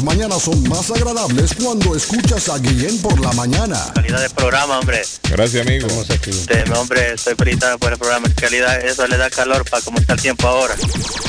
Mañanas 0.09 0.43
son 0.43 0.67
más 0.71 0.91
agradables 0.91 1.51
cuando 1.63 1.95
escuchas 1.95 2.49
a 2.49 2.59
Guillén 2.59 2.99
por 3.03 3.21
la 3.21 3.31
mañana. 3.33 3.93
Calidad 3.95 4.23
de 4.23 4.31
programa, 4.31 4.79
hombre. 4.79 5.03
Gracias, 5.31 5.67
amigo. 5.67 5.87
Este, 5.87 6.65
hombre, 6.73 7.13
estoy 7.13 7.35
felicitado 7.35 7.79
por 7.79 7.93
el 7.93 7.99
programa. 7.99 8.27
Calidad, 8.35 8.81
eso 8.81 9.07
le 9.07 9.19
da 9.19 9.29
calor 9.29 9.69
para 9.69 9.85
cómo 9.85 9.99
está 9.99 10.15
el 10.15 10.23
tiempo 10.23 10.49
ahora. 10.49 10.75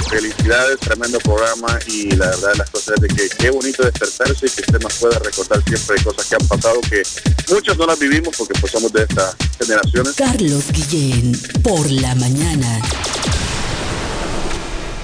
Felicidades, 0.09 0.79
tremendo 0.79 1.19
programa 1.19 1.77
y 1.87 2.11
la 2.11 2.27
verdad 2.27 2.53
las 2.57 2.69
cosas 2.69 2.95
es 2.95 3.01
de 3.01 3.07
que 3.09 3.27
qué 3.27 3.49
bonito 3.49 3.83
despertarse 3.83 4.45
y 4.45 4.49
que 4.49 4.61
usted 4.61 4.79
nos 4.79 4.93
pueda 4.93 5.19
recordar 5.19 5.61
siempre 5.65 6.01
cosas 6.01 6.25
que 6.27 6.35
han 6.35 6.47
pasado 6.47 6.79
que 6.89 7.03
muchas 7.53 7.77
no 7.77 7.85
las 7.85 7.99
vivimos 7.99 8.33
porque 8.37 8.57
pues 8.61 8.71
somos 8.71 8.93
de 8.93 9.03
estas 9.03 9.35
generaciones. 9.59 10.13
Carlos 10.15 10.63
Guillén, 10.71 11.37
por 11.61 11.91
la 11.91 12.15
mañana. 12.15 12.79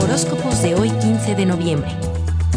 Horóscopos 0.00 0.60
de 0.62 0.74
hoy 0.74 0.90
15 1.00 1.36
de 1.36 1.46
noviembre. 1.46 1.92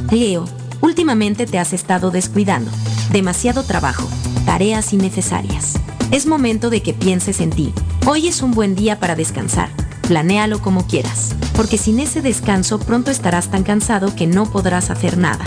Leo, 0.09 0.45
últimamente 0.81 1.45
te 1.45 1.59
has 1.59 1.73
estado 1.73 2.09
descuidando. 2.09 2.71
Demasiado 3.11 3.61
trabajo, 3.61 4.09
tareas 4.47 4.93
innecesarias. 4.93 5.73
Es 6.09 6.25
momento 6.25 6.71
de 6.71 6.81
que 6.81 6.95
pienses 6.95 7.39
en 7.39 7.51
ti. 7.51 7.71
Hoy 8.07 8.29
es 8.29 8.41
un 8.41 8.49
buen 8.49 8.73
día 8.73 8.99
para 8.99 9.13
descansar. 9.13 9.69
Planéalo 10.07 10.61
como 10.61 10.85
quieras, 10.85 11.33
porque 11.55 11.77
sin 11.77 11.99
ese 11.99 12.21
descanso 12.21 12.77
pronto 12.77 13.09
estarás 13.09 13.49
tan 13.49 13.63
cansado 13.63 14.13
que 14.15 14.27
no 14.27 14.45
podrás 14.45 14.89
hacer 14.89 15.17
nada. 15.17 15.45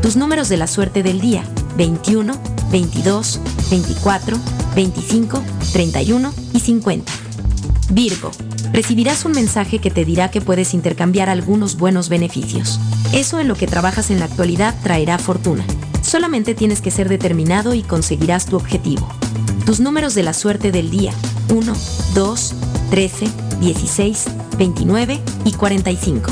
Tus 0.00 0.16
números 0.16 0.48
de 0.48 0.56
la 0.56 0.66
suerte 0.66 1.02
del 1.02 1.20
día, 1.20 1.44
21, 1.76 2.32
22, 2.72 3.40
24, 3.70 4.38
25, 4.74 5.42
31 5.72 6.32
y 6.54 6.60
50. 6.60 7.12
Virgo, 7.90 8.30
recibirás 8.72 9.24
un 9.26 9.32
mensaje 9.32 9.80
que 9.80 9.90
te 9.90 10.04
dirá 10.06 10.30
que 10.30 10.40
puedes 10.40 10.72
intercambiar 10.72 11.28
algunos 11.28 11.76
buenos 11.76 12.08
beneficios. 12.08 12.80
Eso 13.12 13.38
en 13.38 13.48
lo 13.48 13.54
que 13.54 13.66
trabajas 13.66 14.10
en 14.10 14.20
la 14.20 14.24
actualidad 14.26 14.74
traerá 14.82 15.18
fortuna. 15.18 15.64
Solamente 16.00 16.54
tienes 16.54 16.80
que 16.80 16.90
ser 16.90 17.08
determinado 17.08 17.74
y 17.74 17.82
conseguirás 17.82 18.46
tu 18.46 18.56
objetivo. 18.56 19.06
Tus 19.66 19.80
números 19.80 20.14
de 20.14 20.22
la 20.22 20.32
suerte 20.32 20.72
del 20.72 20.90
día, 20.90 21.12
1, 21.50 21.72
2, 22.14 22.54
13, 22.90 23.26
16, 23.60 24.24
29 24.58 25.20
y 25.44 25.52
45. 25.52 26.30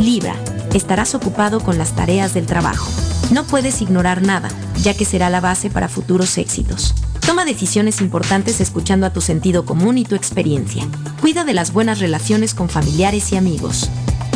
Libra, 0.00 0.34
estarás 0.74 1.14
ocupado 1.14 1.60
con 1.60 1.78
las 1.78 1.96
tareas 1.96 2.34
del 2.34 2.46
trabajo. 2.46 2.90
No 3.30 3.44
puedes 3.44 3.80
ignorar 3.80 4.22
nada, 4.22 4.50
ya 4.82 4.94
que 4.94 5.04
será 5.04 5.30
la 5.30 5.40
base 5.40 5.70
para 5.70 5.88
futuros 5.88 6.36
éxitos. 6.38 6.94
Toma 7.24 7.44
decisiones 7.44 8.00
importantes 8.00 8.60
escuchando 8.60 9.06
a 9.06 9.12
tu 9.12 9.20
sentido 9.20 9.64
común 9.64 9.96
y 9.96 10.04
tu 10.04 10.14
experiencia. 10.14 10.86
Cuida 11.20 11.44
de 11.44 11.54
las 11.54 11.72
buenas 11.72 12.00
relaciones 12.00 12.52
con 12.52 12.68
familiares 12.68 13.32
y 13.32 13.36
amigos. 13.36 13.88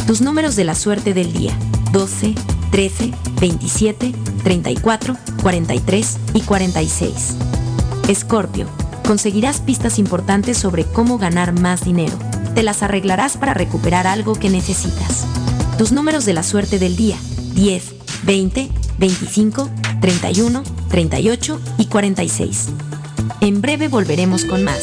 Tus 0.06 0.20
números 0.20 0.56
de 0.56 0.64
la 0.64 0.74
suerte 0.74 1.12
del 1.12 1.32
día. 1.32 1.52
12, 1.92 2.34
13, 2.70 3.12
27, 3.40 4.14
34, 4.44 5.16
43 5.42 6.16
y 6.34 6.40
46. 6.42 7.36
Escorpio, 8.08 8.66
conseguirás 9.06 9.60
pistas 9.60 9.98
importantes 9.98 10.58
sobre 10.58 10.84
cómo 10.84 11.16
ganar 11.16 11.58
más 11.58 11.84
dinero. 11.84 12.18
Te 12.54 12.62
las 12.62 12.82
arreglarás 12.82 13.36
para 13.36 13.54
recuperar 13.54 14.06
algo 14.06 14.34
que 14.34 14.50
necesitas. 14.50 15.26
Tus 15.78 15.92
números 15.92 16.24
de 16.24 16.32
la 16.32 16.42
suerte 16.42 16.78
del 16.78 16.96
día. 16.96 17.16
10, 17.54 17.94
20, 18.24 18.68
25, 18.98 19.70
31, 20.00 20.62
38 20.90 21.60
y 21.78 21.86
46. 21.86 22.68
En 23.40 23.60
breve 23.60 23.88
volveremos 23.88 24.44
con 24.44 24.64
más. 24.64 24.82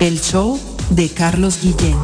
El 0.00 0.20
show 0.20 0.60
de 0.90 1.08
Carlos 1.08 1.60
Guillén. 1.62 1.96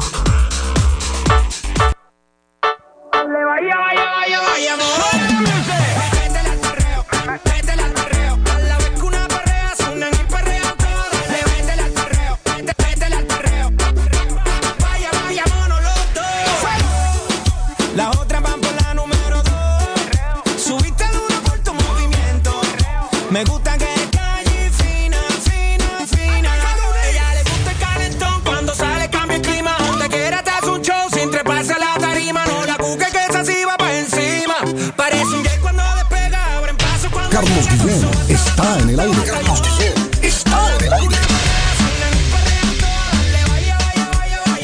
Guillén 37.97 38.09
está 38.29 38.79
en 38.79 38.89
el 38.89 38.99
aire. 38.99 39.17
Carlos 39.25 39.61
Guillén 39.61 40.09
está 40.21 40.75
en 40.77 40.85
el 40.85 40.93
aire. 40.93 41.15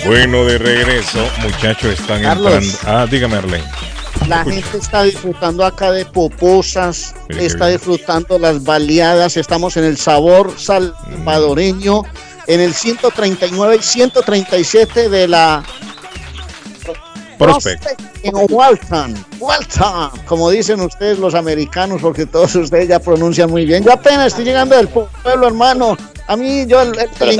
Bueno, 0.05 0.45
de 0.45 0.57
regreso, 0.57 1.25
muchachos, 1.41 1.93
están 1.99 2.21
Carlos. 2.21 2.53
entrando. 2.53 2.99
Ah, 2.99 3.07
dígame, 3.09 3.37
Arlene. 3.37 3.63
La 4.27 4.43
gente 4.43 4.77
está 4.77 5.03
disfrutando 5.03 5.65
acá 5.65 5.91
de 5.91 6.05
poposas, 6.05 7.13
Mire 7.29 7.45
está 7.45 7.67
disfrutando 7.67 8.39
las 8.39 8.63
baleadas, 8.63 9.35
estamos 9.35 9.75
en 9.75 9.83
el 9.83 9.97
sabor 9.97 10.53
salvadoreño, 10.57 12.03
en 12.47 12.59
el 12.61 12.73
139 12.73 13.77
y 13.79 13.83
137 13.83 15.09
de 15.09 15.27
la 15.27 15.63
Prospect. 17.37 17.85
en 18.23 18.33
Walton, 18.49 19.25
Walton, 19.39 20.09
como 20.25 20.49
dicen 20.49 20.79
ustedes 20.81 21.19
los 21.19 21.35
americanos, 21.35 22.01
porque 22.01 22.25
todos 22.25 22.53
ustedes 22.55 22.87
ya 22.87 22.99
pronuncian 22.99 23.49
muy 23.49 23.65
bien. 23.65 23.83
Yo 23.83 23.91
apenas 23.93 24.27
estoy 24.27 24.45
llegando 24.45 24.75
del 24.77 24.87
pueblo, 24.87 25.47
hermano. 25.47 25.97
A 26.27 26.37
mí, 26.37 26.65
yo, 26.67 26.81
el, 26.81 26.93
el 26.97 27.39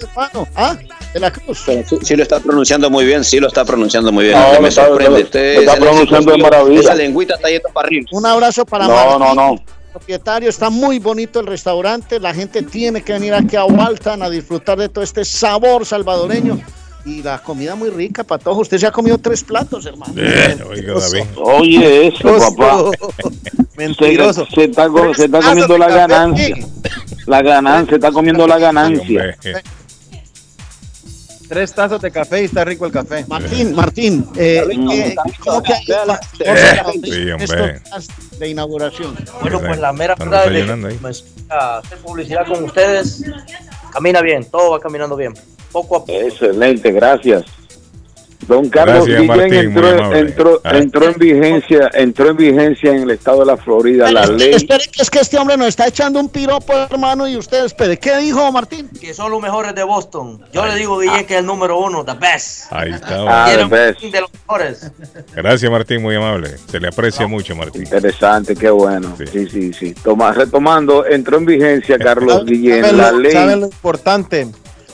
hermano. 0.00 0.48
¿Ah? 0.54 0.76
De 1.12 1.20
la 1.20 1.30
Cruz. 1.30 1.62
Pero 1.66 1.86
sí, 1.88 1.98
sí 2.02 2.16
lo 2.16 2.22
está 2.22 2.40
pronunciando 2.40 2.88
muy 2.88 3.04
bien, 3.04 3.24
sí 3.24 3.38
lo 3.38 3.48
está 3.48 3.64
pronunciando 3.64 4.12
muy 4.12 4.24
bien. 4.26 4.38
No, 4.38 4.60
me 4.60 4.68
está- 4.68 4.86
sorprende. 4.86 5.18
lo- 5.18 5.24
Usted 5.24 5.54
lo 5.56 5.60
está 5.60 5.74
el 5.74 5.80
pronunciando 5.80 6.32
de 6.32 6.38
maravilla. 6.38 6.80
Esa 6.80 6.94
lengüita 6.94 7.34
está 7.34 7.48
yendo 7.48 7.68
para 7.72 7.86
arriba. 7.88 8.06
Un 8.12 8.26
abrazo 8.26 8.64
para 8.64 8.86
No, 8.86 8.94
Martín, 8.94 9.18
no, 9.18 9.34
no. 9.34 9.62
propietario. 9.92 10.48
Está 10.48 10.70
muy 10.70 10.98
bonito 10.98 11.40
el 11.40 11.46
restaurante. 11.46 12.18
La 12.18 12.32
gente 12.32 12.62
tiene 12.62 13.02
que 13.02 13.12
venir 13.12 13.34
aquí 13.34 13.56
a 13.56 13.64
Walton 13.64 14.22
a 14.22 14.30
disfrutar 14.30 14.78
de 14.78 14.88
todo 14.88 15.04
este 15.04 15.24
sabor 15.24 15.84
salvadoreño. 15.84 16.60
Y 17.04 17.22
la 17.22 17.42
comida 17.42 17.74
muy 17.74 17.90
rica 17.90 18.22
para 18.22 18.42
todos. 18.42 18.58
Usted 18.58 18.78
se 18.78 18.86
ha 18.86 18.92
comido 18.92 19.18
tres 19.18 19.42
platos, 19.42 19.86
hermano. 19.86 20.14
Eh, 20.16 20.56
oiga, 20.68 20.94
David. 20.94 21.24
Oye, 21.36 22.06
eso, 22.08 22.38
papá. 22.56 22.84
Mentiroso. 23.76 24.46
Se, 24.46 24.54
se 24.54 24.64
está, 24.64 24.88
se 25.16 25.24
está 25.24 25.40
comiendo 25.40 25.78
la 25.78 25.88
ganancia. 25.88 26.56
La 27.26 27.42
ganancia, 27.42 27.88
se 27.90 27.94
está 27.96 28.12
comiendo 28.12 28.46
la 28.46 28.58
ganancia. 28.58 29.36
Tres 31.48 31.74
tazas 31.74 32.00
de 32.00 32.10
café 32.10 32.42
y 32.42 32.44
está 32.46 32.64
rico 32.64 32.86
el 32.86 32.92
café. 32.92 33.26
Martín, 33.28 33.74
Martín, 33.74 34.26
eh, 34.36 34.62
¿qué- 34.88 35.14
¿cómo 35.40 35.62
que 35.62 35.74
hay 35.74 35.84
la- 36.06 36.20
Sí, 37.02 37.30
hombre. 37.30 37.44
estos 37.44 37.58
días 37.58 38.08
de 38.38 38.48
inauguración? 38.48 39.14
Bueno, 39.42 39.60
pues 39.60 39.78
la 39.78 39.92
mera 39.92 40.14
verdad 40.14 40.46
de 40.48 40.62
hacer 41.50 41.98
publicidad 41.98 42.46
con 42.46 42.64
ustedes, 42.64 43.22
camina 43.92 44.22
bien, 44.22 44.46
todo 44.50 44.70
va 44.70 44.80
caminando 44.80 45.14
bien. 45.14 45.34
Poco 45.72 45.96
a 45.96 46.00
poco. 46.04 46.12
Excelente, 46.12 46.92
gracias. 46.92 47.44
Don 48.48 48.68
Carlos 48.70 49.06
Gracias, 49.06 49.20
Guillén 49.36 49.54
entró, 49.54 50.14
entró, 50.16 50.60
Ah. 50.64 50.76
entró 50.76 51.04
en 51.08 51.14
vigencia, 51.14 51.88
entró 51.94 52.30
en 52.30 52.36
vigencia 52.36 52.90
en 52.90 53.02
el 53.04 53.10
estado 53.12 53.38
de 53.40 53.46
la 53.46 53.56
Florida 53.56 54.10
la 54.10 54.22
Espere, 54.22 54.38
ley. 54.38 54.50
espere, 54.54 54.84
que 54.92 55.00
es 55.02 55.10
que 55.10 55.20
este 55.20 55.38
hombre 55.38 55.56
nos 55.56 55.68
está 55.68 55.86
echando 55.86 56.18
un 56.18 56.28
piropo, 56.28 56.72
hermano, 56.72 57.28
y 57.28 57.36
usted, 57.36 57.64
espere, 57.64 57.96
¿qué 58.00 58.16
dijo 58.16 58.50
Martín? 58.50 58.90
Que 59.00 59.14
son 59.14 59.30
los 59.30 59.40
mejores 59.40 59.76
de 59.76 59.84
Boston. 59.84 60.42
Yo 60.52 60.66
le 60.66 60.74
digo, 60.74 60.98
Guillén, 60.98 61.24
que 61.24 61.34
es 61.34 61.40
el 61.40 61.46
número 61.46 61.78
uno, 61.78 62.04
the 62.04 62.14
best. 62.14 62.64
Ahí 62.72 62.90
está. 62.90 63.44
Ah, 63.44 63.48
the 63.56 63.64
best. 63.66 64.00
De 64.00 64.20
los 64.20 64.30
mejores. 64.32 64.90
Gracias, 65.36 65.70
Martín, 65.70 66.02
muy 66.02 66.16
amable. 66.16 66.56
Se 66.68 66.80
le 66.80 66.88
aprecia 66.88 67.28
mucho, 67.28 67.54
Martín. 67.54 67.82
Interesante, 67.84 68.56
qué 68.56 68.70
bueno. 68.70 69.14
Sí, 69.18 69.46
sí, 69.48 69.72
sí. 69.72 69.94
Toma, 70.02 70.32
retomando, 70.32 71.06
entró 71.06 71.36
en 71.38 71.46
vigencia 71.46 71.96
Carlos 71.96 72.44
Guillén 72.44 72.82
¿Saben 72.82 72.96
la 72.98 73.12
ley. 73.12 73.30
saben 73.32 73.60
lo 73.60 73.66
importante? 73.66 74.48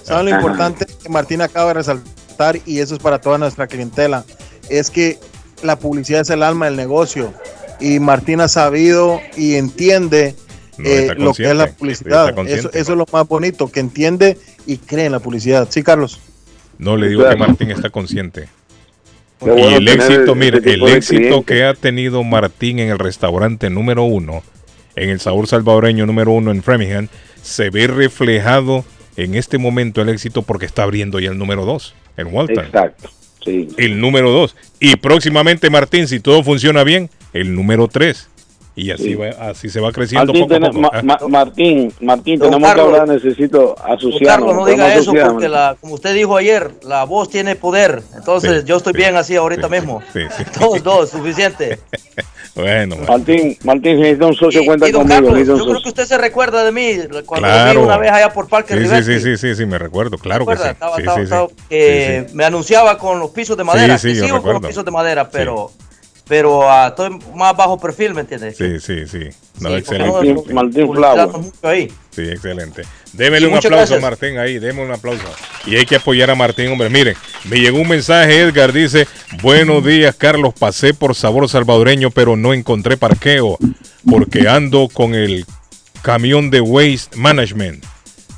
¿Saben 0.08 0.30
lo 0.30 0.36
importante 0.36 0.86
que 0.86 1.08
Martín 1.08 1.42
acaba 1.42 1.68
de 1.68 1.74
resaltar? 1.74 2.58
Y 2.64 2.78
eso 2.78 2.94
es 2.94 3.00
para 3.00 3.20
toda 3.20 3.36
nuestra 3.38 3.66
clientela. 3.66 4.24
Es 4.70 4.90
que 4.90 5.18
la 5.62 5.78
publicidad 5.78 6.22
es 6.22 6.30
el 6.30 6.42
alma 6.42 6.66
del 6.66 6.76
negocio. 6.76 7.32
Y 7.78 8.00
Martín 8.00 8.40
ha 8.40 8.48
sabido 8.48 9.20
y 9.36 9.54
entiende 9.54 10.34
No, 10.78 10.88
eh, 10.88 11.14
lo 11.16 11.34
que 11.34 11.44
es 11.44 11.54
la 11.54 11.68
publicidad. 11.68 12.34
Eso, 12.48 12.70
eso 12.72 12.92
es 12.92 12.98
lo 12.98 13.06
más 13.12 13.28
bonito, 13.28 13.68
que 13.70 13.80
entiende 13.80 14.38
y 14.66 14.78
cree 14.78 15.06
en 15.06 15.12
la 15.12 15.20
publicidad. 15.20 15.68
Sí, 15.70 15.82
Carlos. 15.82 16.18
No 16.78 16.96
le 16.96 17.08
digo 17.08 17.28
que 17.28 17.36
Martín 17.36 17.70
está 17.70 17.90
consciente. 17.90 18.48
Qué 19.40 19.46
y 19.46 19.50
bueno 19.50 19.76
el 19.76 19.88
éxito, 19.88 20.34
mire, 20.34 20.58
el 20.64 20.82
éxito 20.88 21.44
que 21.44 21.64
ha 21.64 21.74
tenido 21.74 22.24
Martín 22.24 22.78
en 22.78 22.90
el 22.90 22.98
restaurante 22.98 23.70
número 23.70 24.02
uno, 24.02 24.42
en 24.96 25.10
el 25.10 25.20
sabor 25.20 25.46
salvadoreño 25.46 26.06
número 26.06 26.32
uno 26.32 26.50
en 26.50 26.62
Framingham, 26.62 27.08
se 27.42 27.70
ve 27.70 27.86
reflejado 27.86 28.84
en 29.18 29.34
este 29.34 29.58
momento 29.58 30.00
el 30.00 30.08
éxito 30.08 30.42
porque 30.42 30.64
está 30.64 30.84
abriendo 30.84 31.18
ya 31.18 31.30
el 31.30 31.38
número 31.38 31.64
dos 31.64 31.94
en 32.16 32.28
Walton. 32.28 32.64
Exacto. 32.64 33.10
Sí. 33.44 33.68
El 33.76 34.00
número 34.00 34.30
dos. 34.30 34.54
Y 34.78 34.94
próximamente, 34.96 35.70
Martín, 35.70 36.06
si 36.06 36.20
todo 36.20 36.42
funciona 36.44 36.84
bien, 36.84 37.10
el 37.32 37.54
número 37.54 37.88
tres. 37.88 38.28
Y 38.80 38.92
así, 38.92 39.02
Sí. 39.04 39.14
va, 39.16 39.28
así 39.50 39.68
se 39.68 39.80
va 39.80 39.90
creciendo 39.90 40.32
Martín, 40.32 40.48
poco 40.48 40.54
a 40.54 40.68
poco. 40.68 40.80
Ma- 40.80 40.90
Ah. 40.92 41.02
Ma- 41.02 41.18
Martín, 41.28 41.92
Martín, 42.00 42.38
Don 42.38 42.50
tenemos 42.50 42.68
Carlos. 42.68 42.86
que 42.94 43.00
hablar, 43.00 43.14
necesito 43.16 43.74
asociarnos. 43.84 44.20
Carlos, 44.28 44.54
no 44.54 44.66
diga 44.66 44.88
eso 44.92 45.00
asociarnos. 45.00 45.32
porque, 45.34 45.48
la, 45.48 45.76
como 45.80 45.94
usted 45.94 46.14
dijo 46.14 46.36
ayer, 46.36 46.70
la 46.84 47.04
voz 47.04 47.28
tiene 47.28 47.56
poder. 47.56 48.02
Entonces, 48.16 48.60
Sí, 48.62 48.66
yo 48.68 48.76
estoy 48.76 48.92
sí, 48.92 48.98
bien 48.98 49.16
así 49.16 49.34
ahorita 49.36 49.68
mismo. 49.68 50.00
Sí, 50.12 50.20
sí. 50.36 50.44
Dos, 50.60 50.82
dos, 50.82 51.10
suficiente. 51.10 51.78
Bueno, 52.54 52.96
Martín, 53.06 53.56
Martín, 53.62 53.96
si 53.96 54.00
necesita 54.02 54.26
un 54.26 54.34
socio, 54.34 54.64
cuenta 54.64 54.88
Y 54.88 54.90
don 54.90 55.02
conmigo. 55.06 55.28
Carlos, 55.28 55.46
yo 55.46 55.64
creo 55.64 55.80
que 55.82 55.88
usted 55.90 56.04
se 56.06 56.18
recuerda 56.18 56.64
de 56.64 56.72
mí 56.72 56.96
cuando 57.24 57.46
Claro. 57.46 57.80
vi 57.80 57.86
una 57.86 57.98
vez 57.98 58.10
allá 58.10 58.32
por 58.32 58.48
Parque 58.48 58.74
Sí, 58.74 58.84
sí, 58.88 59.02
sí, 59.04 59.20
sí, 59.20 59.36
sí, 59.36 59.54
sí, 59.54 59.64
me 59.66 59.78
recuerdo, 59.78 60.18
claro 60.18 60.44
que 60.44 60.56
sí. 60.56 60.62
Estaba- 60.66 60.96
Sí, 60.96 61.02
estaba- 61.02 61.16
sí, 61.18 61.20
sí. 61.20 61.24
estaba- 61.24 61.48
que 61.68 62.26
me 62.32 62.44
anunciaba 62.44 62.98
con 62.98 63.20
los 63.20 63.30
pisos 63.30 63.56
de 63.56 63.62
madera. 63.62 63.96
Sí, 63.96 64.10
sí, 64.12 64.18
yo 64.18 64.24
sigo 64.24 64.42
con 64.42 64.54
los 64.54 64.62
pisos 64.66 64.84
de 64.84 64.90
madera, 64.90 65.28
pero, 65.30 65.70
pero 66.28 66.70
ah, 66.70 66.88
estoy 66.88 67.18
más 67.34 67.56
bajo 67.56 67.78
perfil, 67.78 68.14
¿me 68.14 68.20
entiendes? 68.20 68.56
Sí, 68.56 68.78
sí, 68.80 69.06
sí. 69.06 69.30
No, 69.60 69.70
Sí, 69.70 69.74
excelente. 69.76 70.52
Martín 70.52 70.86
mucho 70.86 71.52
ahí. 71.62 71.90
Sí, 72.10 72.22
excelente. 72.22 72.82
Démele 73.14 73.46
Sí, 73.46 73.52
un 73.52 73.56
aplauso, 73.58 73.76
gracias. 73.76 74.02
Martín, 74.02 74.38
ahí, 74.38 74.58
démele 74.58 74.86
un 74.86 74.92
aplauso. 74.92 75.24
Y 75.66 75.76
hay 75.76 75.86
que 75.86 75.96
apoyar 75.96 76.30
a 76.30 76.34
Martín, 76.34 76.68
hombre. 76.68 76.90
Miren, 76.90 77.16
me 77.48 77.58
llegó 77.58 77.78
un 77.78 77.88
mensaje, 77.88 78.40
Edgar, 78.40 78.72
dice, 78.72 79.06
buenos 79.42 79.84
días, 79.84 80.14
Carlos, 80.14 80.52
pasé 80.58 80.94
por 80.94 81.14
Sabor 81.14 81.48
Salvadoreño, 81.48 82.10
pero 82.10 82.36
no 82.36 82.52
encontré 82.52 82.96
parqueo, 82.96 83.58
porque 84.08 84.48
ando 84.48 84.88
con 84.92 85.14
el 85.14 85.46
camión 86.02 86.50
de 86.50 86.60
Waste 86.60 87.16
Management. 87.16 87.84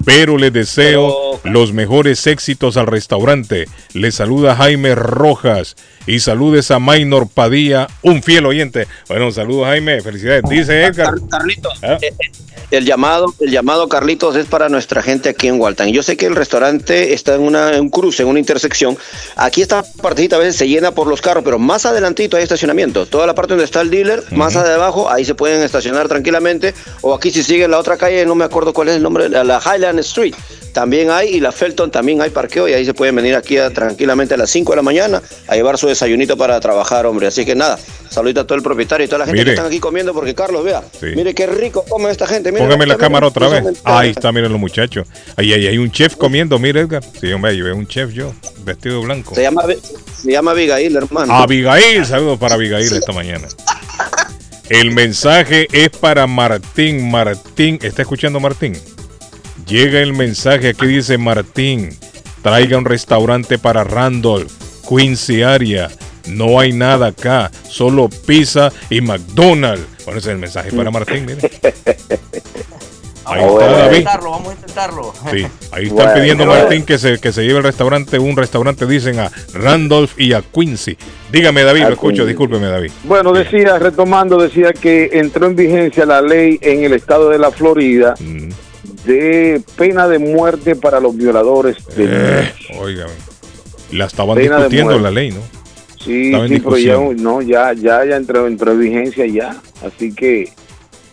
Pero 0.05 0.39
les 0.39 0.53
deseo 0.53 1.39
los 1.45 1.73
mejores 1.73 2.27
éxitos 2.27 2.77
al 2.79 2.87
restaurante. 2.87 3.67
Les 3.93 4.15
saluda 4.15 4.57
Jaime 4.57 4.95
Rojas 4.95 5.77
Y 6.11 6.19
saludes 6.19 6.71
a 6.73 6.79
Maynor 6.81 7.29
Padilla, 7.29 7.87
un 8.03 8.21
fiel 8.23 8.45
oyente. 8.45 8.89
Bueno, 9.09 9.31
saludos 9.31 9.67
Jaime, 9.69 10.01
felicidades. 10.01 10.43
Dice 10.49 10.85
Edgar. 10.85 11.15
Carlitos, 11.31 11.79
Ah. 11.83 11.99
eh, 12.03 12.09
eh, 12.19 12.31
el 12.73 12.85
llamado, 12.85 13.27
el 13.41 13.51
llamado 13.51 13.89
Carlitos 13.89 14.35
es 14.37 14.47
para 14.47 14.69
nuestra 14.69 15.03
gente 15.03 15.29
aquí 15.29 15.47
en 15.49 15.61
Walton. 15.61 15.89
Yo 15.93 16.03
sé 16.03 16.17
que 16.17 16.27
el 16.27 16.35
restaurante 16.37 17.15
está 17.15 17.35
en 17.37 17.43
una, 17.43 17.75
en 17.75 17.81
un 17.83 17.91
cruce, 17.91 18.23
en 18.25 18.29
una 18.29 18.39
intersección. 18.41 18.97
Aquí 19.37 19.63
esta 19.63 19.85
partecita 20.03 20.37
a 20.37 20.39
veces 20.41 20.57
se 20.57 20.69
llena 20.69 20.91
por 20.93 21.07
los 21.07 21.21
carros, 21.21 21.45
pero 21.45 21.59
más 21.61 21.87
adelantito 21.87 22.37
hay 22.37 22.43
estacionamiento. 22.43 23.07
Toda 23.07 23.27
la 23.27 23.35
parte 23.37 23.53
donde 23.55 23.65
está 23.65 23.81
el 23.81 23.91
dealer, 23.91 24.23
más 24.33 24.57
abajo, 24.57 25.09
ahí 25.11 25.25
se 25.25 25.35
pueden 25.37 25.63
estacionar 25.63 26.09
tranquilamente. 26.09 26.75
O 27.03 27.15
aquí 27.15 27.31
si 27.31 27.43
siguen 27.45 27.71
la 27.71 27.79
otra 27.79 27.97
calle, 27.97 28.25
no 28.27 28.35
me 28.35 28.45
acuerdo 28.45 28.73
cuál 28.73 28.89
es 28.89 28.97
el 28.97 29.03
nombre, 29.03 29.29
la 29.29 29.43
la 29.45 29.61
Highland 29.65 30.01
Street. 30.01 30.35
También 30.73 31.11
hay, 31.11 31.31
y 31.31 31.41
la 31.41 31.51
Felton 31.51 31.91
también 31.91 32.23
hay 32.23 32.31
parqueo, 32.31 32.69
y 32.69 32.73
ahí 32.75 32.85
se 32.87 32.95
pueden 32.95 33.17
venir 33.17 33.35
aquí 33.35 33.59
a- 33.59 33.71
tranquilamente 33.71 34.35
a 34.35 34.37
las 34.37 34.51
5 34.51 34.71
de 34.71 34.77
la 34.77 34.83
mañana 34.83 35.21
a 35.49 35.57
llevar 35.57 35.77
su 35.77 35.89
desayunito 36.01 36.37
para 36.37 36.59
trabajar, 36.61 37.05
hombre. 37.07 37.27
Así 37.27 37.45
que 37.45 37.55
nada, 37.55 37.79
saludito 38.09 38.41
a 38.41 38.47
todo 38.47 38.57
el 38.57 38.63
propietario 38.63 39.05
y 39.05 39.09
toda 39.09 39.21
la 39.21 39.27
gente 39.27 39.41
Mire. 39.41 39.45
que 39.45 39.51
están 39.53 39.67
aquí 39.67 39.79
comiendo, 39.81 40.15
porque 40.15 40.35
Carlos, 40.35 40.65
vea, 40.65 40.83
Sí. 40.99 41.07
mire 41.15 41.35
qué 41.35 41.47
rico 41.47 41.85
come 41.89 42.11
esta 42.11 42.27
gente. 42.27 42.51
Mire, 42.53 42.65
Póngame 42.65 42.87
la 42.87 42.97
cámara 42.97 43.27
otra 43.27 43.49
vez. 43.49 43.65
Ahí 43.85 44.11
está, 44.11 44.33
miren 44.33 44.51
los 44.51 44.61
muchachos. 44.61 45.07
Ahí, 45.37 45.53
ahí 45.53 45.67
hay 45.67 45.79
un 45.79 45.91
chef 45.91 46.17
comiendo, 46.17 46.59
mire 46.59 46.81
Edgar. 46.81 47.05
Sí, 47.21 47.31
hombre, 47.33 47.61
veo 47.63 47.77
un 47.77 47.87
chef 47.87 48.11
yo, 48.13 48.33
vestido 48.65 49.01
de 49.01 49.05
blanco. 49.07 49.35
Se 49.35 49.43
llama, 49.43 49.63
se 50.23 50.33
llama 50.33 50.53
Abigail, 50.53 50.97
hermano. 50.97 51.33
Abigail, 51.35 52.07
saludos 52.07 52.39
para 52.39 52.55
Abigail 52.55 52.91
esta 52.93 53.13
mañana. 53.13 53.47
El 54.69 54.93
mensaje 54.93 55.67
es 55.73 55.91
para 55.91 56.27
Martín. 56.27 57.11
Martín, 57.11 57.79
¿está 57.83 58.03
escuchando 58.03 58.39
Martín? 58.41 58.73
Llega 59.67 60.01
el 60.01 60.13
mensaje, 60.13 60.71
aquí 60.71 60.87
dice 60.87 61.19
Martín, 61.19 61.91
traiga 62.43 62.79
un 62.79 62.85
restaurante 62.85 63.59
para 63.59 63.85
Randolph, 63.85 64.51
Quincy 64.91 65.43
area. 65.43 65.89
No 66.27 66.61
hay 66.61 66.73
nada 66.73 67.07
acá, 67.09 67.51
solo 67.69 68.09
pizza 68.27 68.71
y 68.91 69.01
McDonald's. 69.01 69.87
Bueno, 70.05 70.19
ese 70.19 70.29
es 70.31 70.35
el 70.35 70.39
mensaje 70.39 70.73
para 70.73 70.91
Martín, 70.91 71.25
mire. 71.27 71.51
Ahí 73.27 73.41
Vamos 73.43 73.63
está 73.63 73.65
a 73.65 73.79
David. 73.79 73.97
intentarlo, 73.99 74.31
vamos 74.33 74.49
a 74.49 74.53
intentarlo. 74.55 75.13
Sí, 75.31 75.47
ahí 75.71 75.83
están 75.85 75.97
Bueno, 75.97 76.15
pidiendo 76.15 76.47
bueno. 76.47 76.61
Martín 76.63 76.85
que 76.85 76.99
se, 76.99 77.19
que 77.19 77.33
se 77.33 77.43
lleve 77.45 77.59
el 77.59 77.65
restaurante, 77.65 78.19
un 78.19 78.37
restaurante, 78.37 78.87
dicen 78.87 79.21
a 79.21 79.31
Randolph 79.55 80.19
y 80.19 80.33
a 80.33 80.43
Quincy. 80.43 80.97
Dígame, 81.31 81.63
David, 81.63 81.83
A 81.83 81.89
lo 81.89 81.93
escucho, 81.95 82.17
Quincy. 82.17 82.29
discúlpeme, 82.29 82.67
David. 82.67 82.91
Bueno, 83.05 83.33
decía, 83.33 83.79
retomando, 83.79 84.37
decía 84.37 84.73
que 84.73 85.11
entró 85.13 85.47
en 85.47 85.55
vigencia 85.55 86.05
la 86.07 86.21
ley 86.23 86.59
en 86.61 86.83
el 86.85 86.93
estado 86.95 87.29
de 87.31 87.39
la 87.39 87.51
Florida 87.53 88.15
Mm. 88.19 88.49
de 89.07 89.63
pena 89.77 90.09
de 90.09 90.19
muerte 90.19 90.75
para 90.75 90.99
los 90.99 91.17
violadores 91.17 91.77
de 91.97 92.07
Eh, 92.09 92.53
óigame. 92.81 93.13
La 93.93 94.07
estaban 94.07 94.39
discutiendo 94.39 94.99
la 94.99 95.11
ley, 95.11 95.31
¿no? 95.31 95.41
Sí, 96.05 96.27
Estaba 96.27 96.47
en 96.47 96.53
sí, 96.55 96.61
pero 96.61 96.79
ya, 96.79 96.97
no, 97.23 97.43
ya, 97.43 97.73
ya, 97.75 98.05
ya 98.05 98.17
entró, 98.17 98.47
entró 98.47 98.73
en 98.73 98.81
vigencia 98.81 99.27
ya. 99.27 99.57
Así 99.85 100.15
que 100.15 100.49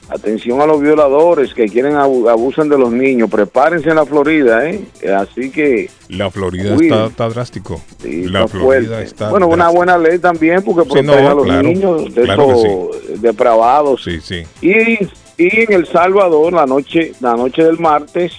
atención 0.10 0.62
a 0.62 0.66
los 0.66 0.80
violadores 0.80 1.54
que 1.54 1.66
quieren 1.66 1.96
abu- 1.98 2.30
abusan 2.30 2.70
de 2.70 2.78
los 2.78 2.92
niños. 2.94 3.30
Prepárense 3.30 3.90
en 3.90 3.96
la 3.96 4.06
Florida, 4.06 4.70
¿eh? 4.70 4.80
Así 5.14 5.50
que 5.52 5.90
La 6.08 6.32
Florida 6.32 6.76
está, 6.76 7.08
está 7.08 7.28
drástico. 7.30 7.82
sí, 8.02 8.24
la 8.30 8.46
está 8.46 8.48
Florida 8.60 8.88
fuerte. 8.88 9.04
está 9.04 9.30
Bueno, 9.30 9.48
una 9.48 9.68
buena 9.70 9.98
ley 9.98 10.20
también 10.20 10.62
porque 10.64 10.84
Sí, 10.84 10.90
protege 11.04 11.22
no, 11.24 11.30
a 11.30 11.34
los 11.34 11.44
claro, 11.46 11.64
niños 11.64 12.16
de 12.16 12.22
claro 12.22 12.92
depravados. 13.18 14.04
Sí, 14.06 14.20
sí. 14.22 14.44
Y, 14.62 15.04
y 15.38 15.64
en 15.64 15.74
El 15.74 15.86
Salvador, 15.88 16.54
la 16.54 16.66
noche, 16.66 17.12
la 17.20 17.36
noche 17.36 17.64
del 17.64 17.78
martes, 17.78 18.32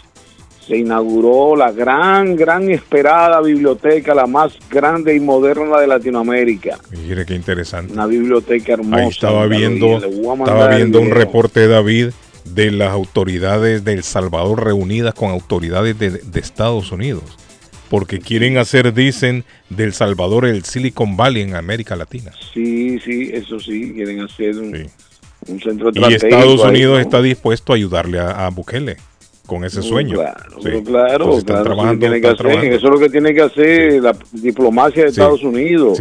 se 0.69 0.77
inauguró 0.77 1.57
la 1.57 1.73
gran, 1.73 2.37
gran 2.37 2.71
esperada 2.71 3.41
biblioteca, 3.41 4.15
la 4.15 4.27
más 4.27 4.53
grande 4.71 5.17
y 5.17 5.21
moderna 5.21 5.81
de 5.81 5.87
Latinoamérica. 5.87 6.79
Mire 6.91 7.25
qué 7.25 7.35
interesante. 7.35 7.93
Una 7.93 8.07
biblioteca 8.07 8.75
hermosa. 8.75 9.03
Ahí 9.03 9.09
estaba 9.09 9.47
viendo, 9.47 9.97
estaba 9.97 10.71
el 10.71 10.77
viendo 10.77 11.01
un 11.01 11.11
reporte 11.11 11.61
de 11.61 11.69
David 11.69 12.09
de 12.45 12.71
las 12.71 12.93
autoridades 12.93 13.85
de 13.85 13.95
El 13.95 14.03
Salvador 14.03 14.65
reunidas 14.65 15.15
con 15.15 15.31
autoridades 15.31 15.99
de, 15.99 16.11
de 16.11 16.41
Estados 16.41 16.93
Unidos. 16.93 17.25
Porque 17.89 18.19
quieren 18.19 18.59
hacer, 18.59 18.93
dicen, 18.93 19.45
del 19.71 19.95
Salvador 19.95 20.45
el 20.45 20.65
Silicon 20.65 21.17
Valley 21.17 21.43
en 21.43 21.55
América 21.57 21.97
Latina. 21.97 22.33
Sí, 22.53 22.99
sí, 23.01 23.31
eso 23.33 23.59
sí, 23.59 23.95
quieren 23.95 24.21
hacer 24.21 24.59
un, 24.59 24.87
un 25.47 25.61
centro 25.61 25.91
Y. 25.95 26.13
Estados 26.13 26.63
ahí, 26.63 26.69
Unidos 26.69 26.97
¿no? 26.97 27.01
está 27.01 27.23
dispuesto 27.23 27.73
a 27.73 27.77
ayudarle 27.77 28.19
a, 28.19 28.47
a 28.47 28.51
Bukele 28.51 28.99
con 29.49 29.65
ese 29.65 29.81
sueño. 29.83 30.17
Claro, 30.17 30.57
Sí. 30.63 30.69
claro, 30.85 30.85
claro, 30.85 31.31
eso, 31.39 32.21
que 32.21 32.29
hacer, 32.29 32.47
es 32.89 32.93
lo 32.93 32.99
que 33.01 33.09
tiene 33.09 33.35
que 33.35 33.41
hacer 33.43 34.03
la 34.03 34.15
diplomacia 34.31 35.05
de 35.05 35.09
Sí, 35.09 35.13
Estados 35.21 35.43
Unidos. 35.43 35.99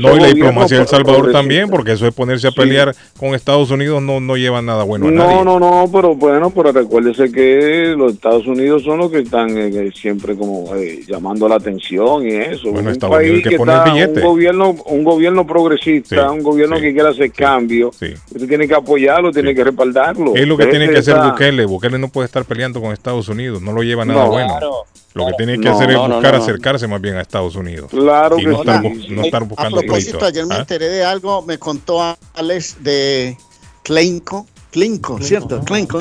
No, 0.00 0.16
y 0.16 0.20
la 0.20 0.26
diplomacia 0.28 0.76
de 0.76 0.82
El 0.82 0.88
Salvador 0.88 1.32
también, 1.32 1.68
porque 1.70 1.92
eso 1.92 2.06
es 2.06 2.14
ponerse 2.14 2.48
a 2.48 2.50
Sí. 2.50 2.56
pelear 2.56 2.94
con 3.18 3.34
Estados 3.34 3.70
Unidos 3.70 4.02
no, 4.02 4.20
no 4.20 4.36
lleva 4.36 4.60
nada 4.62 4.84
bueno 4.84 5.08
a 5.08 5.10
No, 5.10 5.24
nadie. 5.26 5.44
no, 5.44 5.58
no, 5.58 5.84
pero 5.92 6.14
bueno, 6.14 6.50
pero 6.50 6.72
recuérdese 6.72 7.30
que 7.32 7.94
los 7.96 8.12
Estados 8.14 8.46
Unidos 8.46 8.82
son 8.84 8.98
los 8.98 9.10
que 9.10 9.20
están 9.20 9.56
eh, 9.56 9.90
siempre 9.94 10.36
como 10.36 10.74
eh, 10.76 11.00
llamando 11.06 11.48
la 11.48 11.56
atención 11.56 12.26
y 12.26 12.34
eso. 12.34 12.70
Bueno, 12.70 12.88
un 12.88 12.92
Estados 12.94 13.16
Unidos 13.16 13.36
hay 13.36 13.42
que 13.50 13.56
poner 13.56 13.76
está- 13.76 13.92
billete. 13.92 14.20
un 14.20 14.26
gobierno, 14.26 14.70
un 14.86 15.04
gobierno 15.04 15.46
progresista, 15.46 16.28
Sí, 16.28 16.34
un 16.36 16.42
gobierno 16.42 16.76
sí, 16.76 16.82
que 16.82 16.92
quiere 16.94 17.08
hacer 17.08 17.32
cambio, 17.32 17.88
usted 17.88 18.16
tiene 18.48 18.68
que 18.68 18.74
apoyarlo, 18.74 19.30
tiene 19.32 19.54
que 19.54 19.64
respaldarlo. 19.64 20.34
Es 20.34 20.46
lo 20.46 20.56
que 20.56 20.64
Ese 20.64 20.70
tiene 20.70 20.88
que 20.88 20.98
hacer 20.98 21.16
está- 21.16 21.30
Bukele. 21.30 21.64
Bukele 21.66 21.98
no 21.98 22.08
puede 22.08 22.26
estar 22.26 22.44
peleando 22.44 22.80
con 22.80 22.92
Estados 22.92 23.28
Unidos, 23.28 23.62
no 23.62 23.72
lo 23.72 23.82
lleva 23.82 24.04
nada 24.04 24.24
No. 24.24 24.30
bueno. 24.30 24.48
Claro, 24.58 24.72
lo 25.14 25.26
que 25.26 25.32
tiene 25.38 25.52
que 25.58 25.68
No, 25.68 25.74
hacer 25.76 25.90
es 25.90 25.96
no, 25.96 26.08
buscar 26.08 26.32
no, 26.32 26.38
no. 26.38 26.44
acercarse 26.44 26.86
más 26.86 27.00
bien 27.00 27.16
a 27.16 27.22
Estados 27.22 27.56
Unidos. 27.56 27.90
Claro 27.90 28.38
y 28.38 28.42
que 28.42 28.48
no 28.48 28.60
estar, 28.60 28.82
no 28.82 29.22
estar 29.22 29.42
A 29.42 29.46
buscando 29.46 29.80
propósito, 29.80 30.10
pleito. 30.18 30.26
ayer 30.26 30.46
me 30.46 30.54
¿Ah? 30.54 30.58
enteré 30.60 30.88
de 30.88 31.04
algo, 31.04 31.42
me 31.42 31.58
contó 31.58 32.16
Alex 32.34 32.76
de 32.82 33.36
Clenco, 33.82 34.46
Clinco, 34.70 35.18
¿cierto? 35.20 35.60
Clinco. 35.64 36.00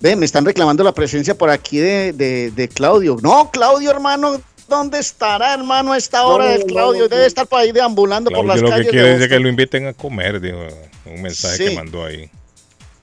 Ve, 0.00 0.16
me 0.16 0.24
están 0.24 0.44
reclamando 0.46 0.82
la 0.82 0.92
presencia 0.92 1.34
por 1.36 1.50
aquí 1.50 1.76
de, 1.78 2.12
de- 2.14 2.50
de 2.52 2.68
Claudio. 2.68 3.16
No, 3.22 3.50
Claudio, 3.50 3.90
hermano, 3.90 4.40
¿dónde 4.66 4.98
estará, 4.98 5.52
hermano, 5.52 5.92
a 5.92 5.98
esta 5.98 6.24
hora 6.26 6.44
No, 6.46 6.50
de 6.52 6.64
Claudio? 6.64 7.02
no. 7.02 7.08
Debe 7.08 7.26
estar 7.26 7.46
por 7.46 7.58
ahí 7.60 7.72
deambulando 7.72 8.30
por 8.30 8.46
las 8.46 8.60
lo 8.60 8.68
que 8.68 8.70
calles. 8.72 8.90
quiere 8.90 9.16
es 9.22 9.28
que 9.28 9.38
lo 9.38 9.48
inviten 9.48 9.86
a 9.88 9.92
comer, 9.92 10.40
dijo, 10.40 10.56
un 11.04 11.20
mensaje 11.20 11.56
Sí. 11.56 11.64
que 11.68 11.74
mandó 11.74 12.04
ahí. 12.04 12.30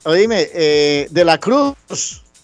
Oíme, 0.05 0.47
eh, 0.53 1.07
de 1.11 1.25
la 1.25 1.37
Cruz, 1.37 1.75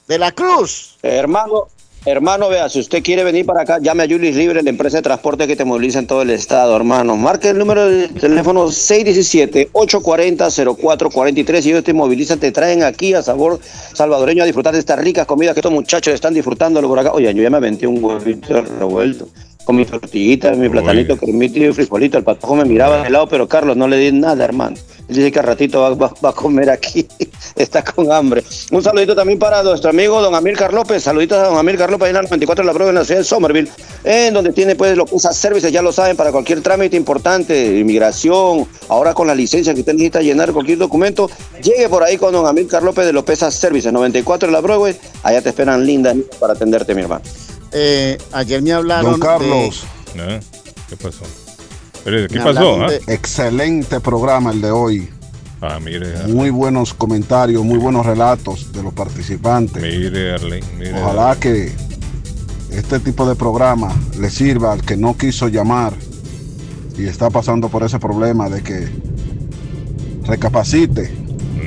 de 0.08 0.20
la 0.20 0.32
Cruz. 0.34 0.98
Hermano, 1.02 1.70
hermano, 2.06 2.50
vea, 2.50 2.70
si 2.70 2.80
usted 2.80 3.04
quiere 3.04 3.24
venir 3.24 3.46
para 3.46 3.62
acá, 3.62 3.80
llame 3.80 4.04
a 4.04 4.08
Julius 4.08 4.36
Libre, 4.36 4.62
la 4.62 4.70
empresa 4.70 4.98
de 4.98 5.04
transporte 5.04 5.48
que 5.48 5.56
te 5.56 5.64
moviliza 5.66 6.00
en 6.00 6.08
todo 6.08 6.22
el 6.22 6.30
estado, 6.30 6.76
hermano. 6.76 7.16
Marque 7.16 7.50
el 7.50 7.58
número 7.58 7.88
de 7.88 8.10
teléfono 8.10 8.68
617-840-0443 8.68 11.66
y 11.66 11.70
ellos 11.70 11.84
te 11.84 11.94
movilizan, 11.94 12.40
te 12.40 12.52
traen 12.52 12.84
aquí 12.84 13.14
a 13.14 13.22
sabor 13.22 13.60
salvadoreño 13.94 14.44
a 14.44 14.46
disfrutar 14.46 14.74
de 14.74 14.80
estas 14.80 15.00
ricas 15.00 15.26
comidas 15.26 15.54
que 15.54 15.62
estos 15.62 15.72
muchachos 15.72 16.14
están 16.14 16.34
disfrutando 16.34 16.82
por 16.82 17.00
acá. 17.00 17.14
Oye, 17.14 17.34
yo 17.34 17.42
ya 17.42 17.50
me 17.50 17.56
aventé 17.58 17.88
un 17.88 18.04
huevito 18.04 18.62
revuelto 18.62 19.30
con 19.64 19.76
mi 19.76 19.86
tortillita, 19.86 20.52
mi 20.54 20.70
platanito, 20.70 21.18
cremito 21.18 21.60
y 21.60 21.72
frijolito. 21.74 22.18
El 22.18 22.24
patojo 22.24 22.56
me 22.56 22.66
miraba 22.66 23.04
de 23.04 23.10
lado, 23.10 23.28
pero 23.28 23.48
Carlos 23.48 23.78
no 23.78 23.88
le 23.88 23.98
di 23.98 24.12
nada, 24.12 24.44
hermano. 24.44 24.76
Él 25.10 25.16
dice 25.18 25.32
que 25.34 25.40
al 25.40 25.46
ratito 25.46 25.82
va, 25.82 25.90
va- 25.96 26.14
va 26.24 26.30
a 26.30 26.34
comer 26.34 26.70
aquí, 26.70 27.06
está 27.58 27.84
con 27.84 28.10
hambre. 28.12 28.42
Un 28.72 28.82
saludito 28.82 29.14
también 29.16 29.38
para 29.38 29.62
nuestro 29.62 29.90
amigo 29.90 30.22
don 30.22 30.34
Amílcar 30.34 30.74
López. 30.74 31.04
Saluditos 31.04 31.38
a 31.38 31.44
don 31.48 31.58
Amílcar 31.58 31.92
López, 31.92 32.08
en 32.08 32.16
la 32.16 32.22
94 32.24 32.64
de 32.64 32.68
la 32.68 32.74
prueba 32.74 32.90
en 32.92 32.96
la 32.96 33.04
ciudad 33.06 33.20
de 33.20 33.26
Somerville, 33.26 33.70
en 34.06 34.34
donde 34.34 34.54
tiene 34.54 34.76
pues 34.76 34.96
lo 34.96 35.06
que 35.06 35.16
es 35.18 35.24
servicios, 35.36 35.72
ya 35.74 35.82
lo 35.82 35.92
saben, 35.92 36.16
para 36.16 36.32
cualquier 36.32 36.62
trámite 36.62 36.96
importante, 36.96 37.78
inmigración, 37.80 38.66
ahora 38.88 39.14
con 39.14 39.28
la 39.28 39.36
licencia 39.36 39.74
que 39.74 39.82
usted 39.82 39.94
necesita 39.94 40.22
llenar 40.22 40.54
cualquier 40.54 40.78
documento, 40.78 41.30
llegue 41.62 41.90
por 41.90 42.04
ahí 42.04 42.18
con 42.18 42.32
don 42.32 42.48
Amílcar 42.48 42.82
López 42.84 43.06
de 43.06 43.12
López 43.14 43.40
Services, 43.40 43.92
94 43.92 44.48
de 44.48 44.54
la 44.54 44.62
Broadway, 44.62 44.96
allá 45.24 45.42
te 45.42 45.50
esperan 45.50 45.86
lindas 45.86 46.16
para 46.40 46.54
atenderte, 46.54 46.96
mi 46.96 47.02
hermano. 47.02 47.22
Eh, 47.74 48.18
ayer 48.32 48.62
me 48.62 48.72
hablaron 48.74 49.12
Don 49.12 49.20
Carlos. 49.20 49.84
¿Eh? 50.16 50.40
¿Qué 50.90 50.96
pasó? 50.96 51.24
¿Qué 52.04 52.28
Me 52.32 52.40
pasó? 52.44 52.84
ah? 52.84 52.90
de- 52.92 53.02
Excelente 53.14 54.00
programa 54.00 54.52
el 54.52 54.62
de 54.62 54.72
hoy. 54.72 55.10
Ah, 55.62 55.80
mire, 55.80 56.28
Muy 56.28 56.50
buenos 56.50 56.94
comentarios, 56.94 57.64
muy 57.64 57.78
buenos 57.78 58.06
relatos 58.06 58.74
de 58.74 58.84
los 58.84 58.94
participantes. 58.94 59.82
mire, 59.82 60.34
Arlene, 60.34 60.66
mire. 60.78 61.02
Ojalá 61.02 61.38
que 61.40 61.72
este 62.70 63.00
tipo 63.00 63.28
de 63.28 63.36
programa 63.36 63.96
le 64.20 64.30
sirva 64.30 64.74
al 64.74 64.82
que 64.82 64.98
no 64.98 65.16
quiso 65.18 65.48
llamar 65.48 65.94
y 66.98 67.06
está 67.06 67.30
pasando 67.30 67.70
por 67.70 67.84
ese 67.84 67.98
problema 67.98 68.50
de 68.50 68.62
que 68.62 68.88
recapacite 70.26 71.12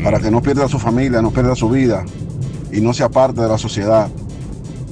para 0.04 0.20
que 0.20 0.30
no 0.30 0.42
pierda 0.42 0.68
su 0.68 0.78
familia, 0.78 1.22
no 1.22 1.30
pierda 1.30 1.54
su 1.56 1.68
vida 1.70 2.04
y 2.70 2.80
no 2.82 2.92
sea 2.92 3.08
parte 3.08 3.40
de 3.40 3.48
la 3.48 3.58
sociedad. 3.58 4.08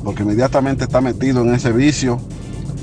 Porque 0.04 0.22
inmediatamente 0.22 0.84
está 0.84 1.00
metido 1.00 1.42
en 1.42 1.54
ese 1.54 1.72
vicio, 1.72 2.20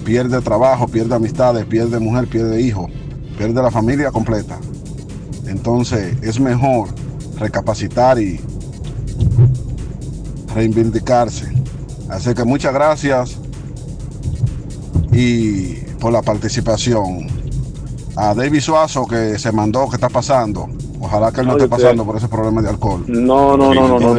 pierde 0.03 0.41
trabajo, 0.41 0.87
pierde 0.87 1.15
amistades, 1.15 1.65
pierde 1.65 1.99
mujer, 1.99 2.27
pierde 2.27 2.61
hijo, 2.61 2.89
pierde 3.37 3.61
la 3.61 3.71
familia 3.71 4.11
completa. 4.11 4.57
Entonces 5.45 6.17
es 6.21 6.39
mejor 6.39 6.89
recapacitar 7.37 8.19
y 8.19 8.39
reivindicarse. 10.53 11.51
Así 12.09 12.33
que 12.33 12.43
muchas 12.43 12.73
gracias 12.73 13.37
y 15.11 15.75
por 15.99 16.11
la 16.11 16.21
participación. 16.21 17.27
a 18.15 18.33
David 18.33 18.59
Suazo 18.59 19.07
que 19.07 19.39
se 19.39 19.51
mandó, 19.51 19.87
que 19.87 19.95
está 19.95 20.09
pasando. 20.09 20.67
Ojalá 21.03 21.31
que 21.31 21.41
él 21.41 21.47
no 21.47 21.53
No, 21.53 21.57
esté 21.57 21.67
pasando 21.69 22.05
por 22.05 22.15
ese 22.17 22.27
problema 22.27 22.61
de 22.61 22.69
alcohol. 22.69 23.03
No, 23.07 23.57
no, 23.57 23.73
no, 23.73 23.87
no, 23.87 23.99
no. 23.99 24.13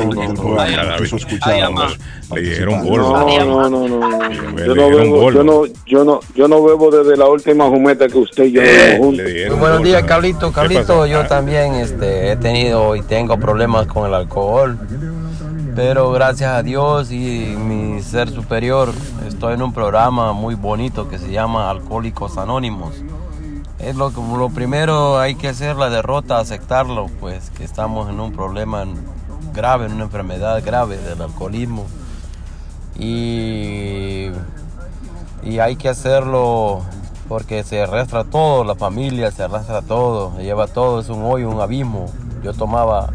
Le 2.35 2.41
dieron 2.43 2.79
No, 2.79 2.85
bolsa. 2.85 3.45
no, 3.45 3.71
no, 3.71 3.89
no, 3.89 3.99
no. 3.99 4.65
Yo 4.65 4.75
no 4.75 4.91
yo 5.31 5.45
no, 5.45 5.67
yo 5.87 6.05
no, 6.05 6.21
yo 6.35 6.49
no 6.49 6.63
bebo 6.65 6.91
desde 6.91 7.17
la 7.17 7.29
última 7.29 7.67
jumeta 7.69 8.09
que 8.09 8.19
usted 8.19 8.45
y 8.45 8.53
yo 8.53 8.63
Eh, 8.63 8.97
juntos. 8.99 9.25
buenos 9.61 9.83
días, 9.83 10.03
Carlito. 10.05 10.49
¿Qué 10.49 10.55
Carlito, 10.55 11.07
yo 11.07 11.21
Ah, 11.21 11.27
también 11.29 11.75
este, 11.75 12.33
he 12.33 12.37
tenido 12.37 12.97
y 12.97 13.03
tengo 13.03 13.37
problemas 13.39 13.87
con 13.87 14.07
el 14.09 14.15
alcohol. 14.15 14.79
Pero 15.77 16.11
gracias 16.11 16.51
a 16.53 16.63
Dios 16.63 17.13
y 17.13 17.55
mi 17.59 18.03
ser 18.03 18.29
superior, 18.29 18.91
estoy 19.27 19.55
en 19.55 19.63
un 19.63 19.73
programa 19.73 20.33
muy 20.33 20.55
bonito 20.55 21.09
que 21.09 21.19
se 21.19 21.31
llama 21.31 21.71
Alcohólicos 21.71 22.37
Anónimos. 22.39 22.95
Es 23.83 23.97
lo, 23.97 24.11
lo 24.11 24.49
primero 24.51 25.19
hay 25.19 25.35
que 25.35 25.49
hacer 25.49 25.75
la 25.77 25.91
derrota, 25.91 26.39
aceptarlo, 26.39 27.07
pues 27.21 27.51
que 27.51 27.65
estamos 27.65 28.09
en 28.09 28.21
un 28.21 28.33
problema 28.33 28.85
grave, 29.53 29.87
en 29.87 29.93
una 29.95 30.05
enfermedad 30.05 30.63
grave 30.65 30.99
del 30.99 31.21
alcoholismo. 31.21 31.85
Y, 32.99 34.29
y 35.43 35.59
hay 35.59 35.77
que 35.77 35.89
hacerlo 35.89 36.83
porque 37.29 37.65
se 37.65 37.83
arrastra 37.83 38.25
todo, 38.25 38.65
la 38.65 38.75
familia 38.77 39.31
se 39.31 39.43
arrastra 39.43 39.83
todo, 39.83 40.37
se 40.37 40.45
lleva 40.45 40.67
todo, 40.69 41.01
es 41.01 41.09
un 41.09 41.25
hoyo, 41.25 41.49
un 41.51 41.61
abismo. 41.61 42.07
Yo 42.45 42.53
tomaba 42.53 43.11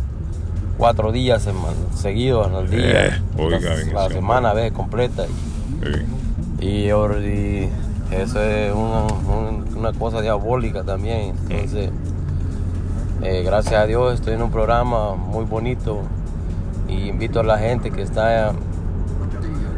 cuatro 0.77 1.11
días 1.11 1.47
seguidos 1.95 2.47
al 2.51 2.69
día, 2.69 3.07
Eh, 3.07 3.21
oiga, 3.37 3.59
la, 3.93 4.09
semana 4.09 4.49
a 4.49 4.53
veces 4.53 4.73
completa. 4.73 5.25
Y, 6.59 6.65
y, 6.65 6.89
ahora- 6.89 7.19
y 7.19 7.69
eso 8.11 8.41
es 8.41 8.73
una, 8.73 9.03
un- 9.03 9.65
una 9.77 9.93
cosa 9.93 10.21
diabólica 10.21 10.83
también. 10.83 11.35
Entonces, 11.49 11.91
eh, 13.23 13.43
gracias 13.43 13.75
a 13.81 13.85
Dios 13.85 14.13
estoy 14.15 14.33
en 14.35 14.41
un 14.43 14.51
programa 14.51 15.15
muy 15.15 15.45
bonito 15.45 16.01
y 16.87 17.09
invito 17.09 17.39
a 17.39 17.43
la 17.43 17.57
gente 17.57 17.91
que 17.91 18.01
está, 18.01 18.53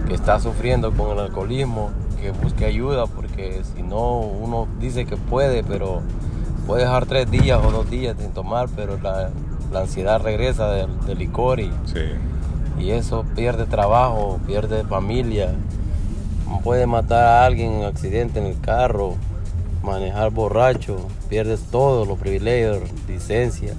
que 0.08 0.14
está 0.14 0.40
sufriendo 0.40 0.92
con 0.92 1.12
el 1.12 1.20
alcoholismo 1.20 1.90
que 2.22 2.32
busque 2.32 2.66
ayuda 2.66 3.06
porque 3.08 3.62
si 3.76 3.82
no 3.82 4.20
uno 4.20 4.68
dice 4.80 5.06
que 5.06 5.16
puede, 5.16 5.64
pero 5.64 6.02
puede 6.68 6.84
dejar 6.84 7.06
tres 7.06 7.32
días 7.32 7.60
o 7.66 7.72
dos 7.72 7.90
días 7.90 8.16
sin 8.20 8.32
tomar, 8.32 8.68
pero 8.76 8.98
la, 9.02 9.30
la 9.72 9.80
ansiedad 9.82 10.22
regresa 10.22 10.70
del, 10.72 11.00
del 11.06 11.18
licor 11.18 11.60
y, 11.62 11.72
y 12.78 12.92
eso 12.92 13.24
pierde 13.36 13.66
trabajo, 13.66 14.40
pierde 14.46 14.84
familia, 14.84 15.54
puede 16.64 16.86
matar 16.88 17.24
a 17.26 17.46
alguien 17.46 17.72
en 17.72 17.78
un 17.80 17.86
accidente 17.86 18.40
en 18.40 18.46
el 18.46 18.60
carro, 18.60 19.16
manejar 19.84 20.32
borracho, 20.32 20.98
pierdes 21.30 21.62
todo, 21.72 22.06
los 22.06 22.20
privilegios, 22.20 22.80
licencia, 23.08 23.74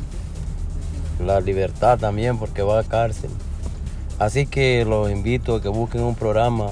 la 1.24 1.40
libertad 1.40 1.98
también 1.98 2.38
porque 2.38 2.62
va 2.62 2.80
a 2.80 2.84
cárcel. 2.84 3.30
Así 4.18 4.46
que 4.46 4.84
los 4.84 5.10
invito 5.10 5.56
a 5.56 5.62
que 5.62 5.68
busquen 5.68 6.02
un 6.02 6.14
programa 6.14 6.68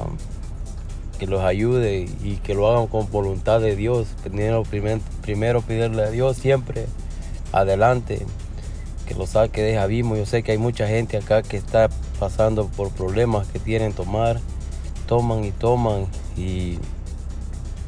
que 1.19 1.27
los 1.27 1.43
ayude 1.43 2.09
y 2.23 2.37
que 2.37 2.55
lo 2.55 2.69
hagan 2.71 2.87
con 2.87 3.11
voluntad 3.11 3.61
de 3.61 3.75
Dios. 3.75 4.09
Primero, 4.23 4.63
primer- 4.63 5.01
primero 5.23 5.63
pedirle 5.63 6.05
a 6.05 6.11
Dios 6.11 6.37
siempre 6.37 6.87
adelante, 7.53 8.25
que 9.07 9.15
lo 9.15 9.27
saque 9.27 9.63
de 9.63 9.79
abismo. 9.79 10.17
Yo 10.17 10.27
sé 10.27 10.43
que 10.43 10.53
hay 10.53 10.59
mucha 10.59 10.87
gente 10.87 11.17
acá 11.17 11.43
que 11.43 11.57
está 11.57 11.89
pasando 12.21 12.67
por 12.69 12.91
problemas 12.91 13.49
que 13.49 13.59
tienen 13.59 13.93
tomar, 13.93 14.39
toman 15.09 15.43
y 15.45 15.51
toman 15.51 16.07
y 16.37 16.79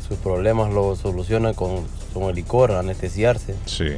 sus 0.09 0.18
problemas 0.18 0.72
lo 0.72 0.97
solucionan 0.97 1.55
con, 1.55 1.84
con 2.12 2.24
el 2.24 2.34
licor, 2.34 2.72
anestesiarse. 2.72 3.55
Sí. 3.66 3.90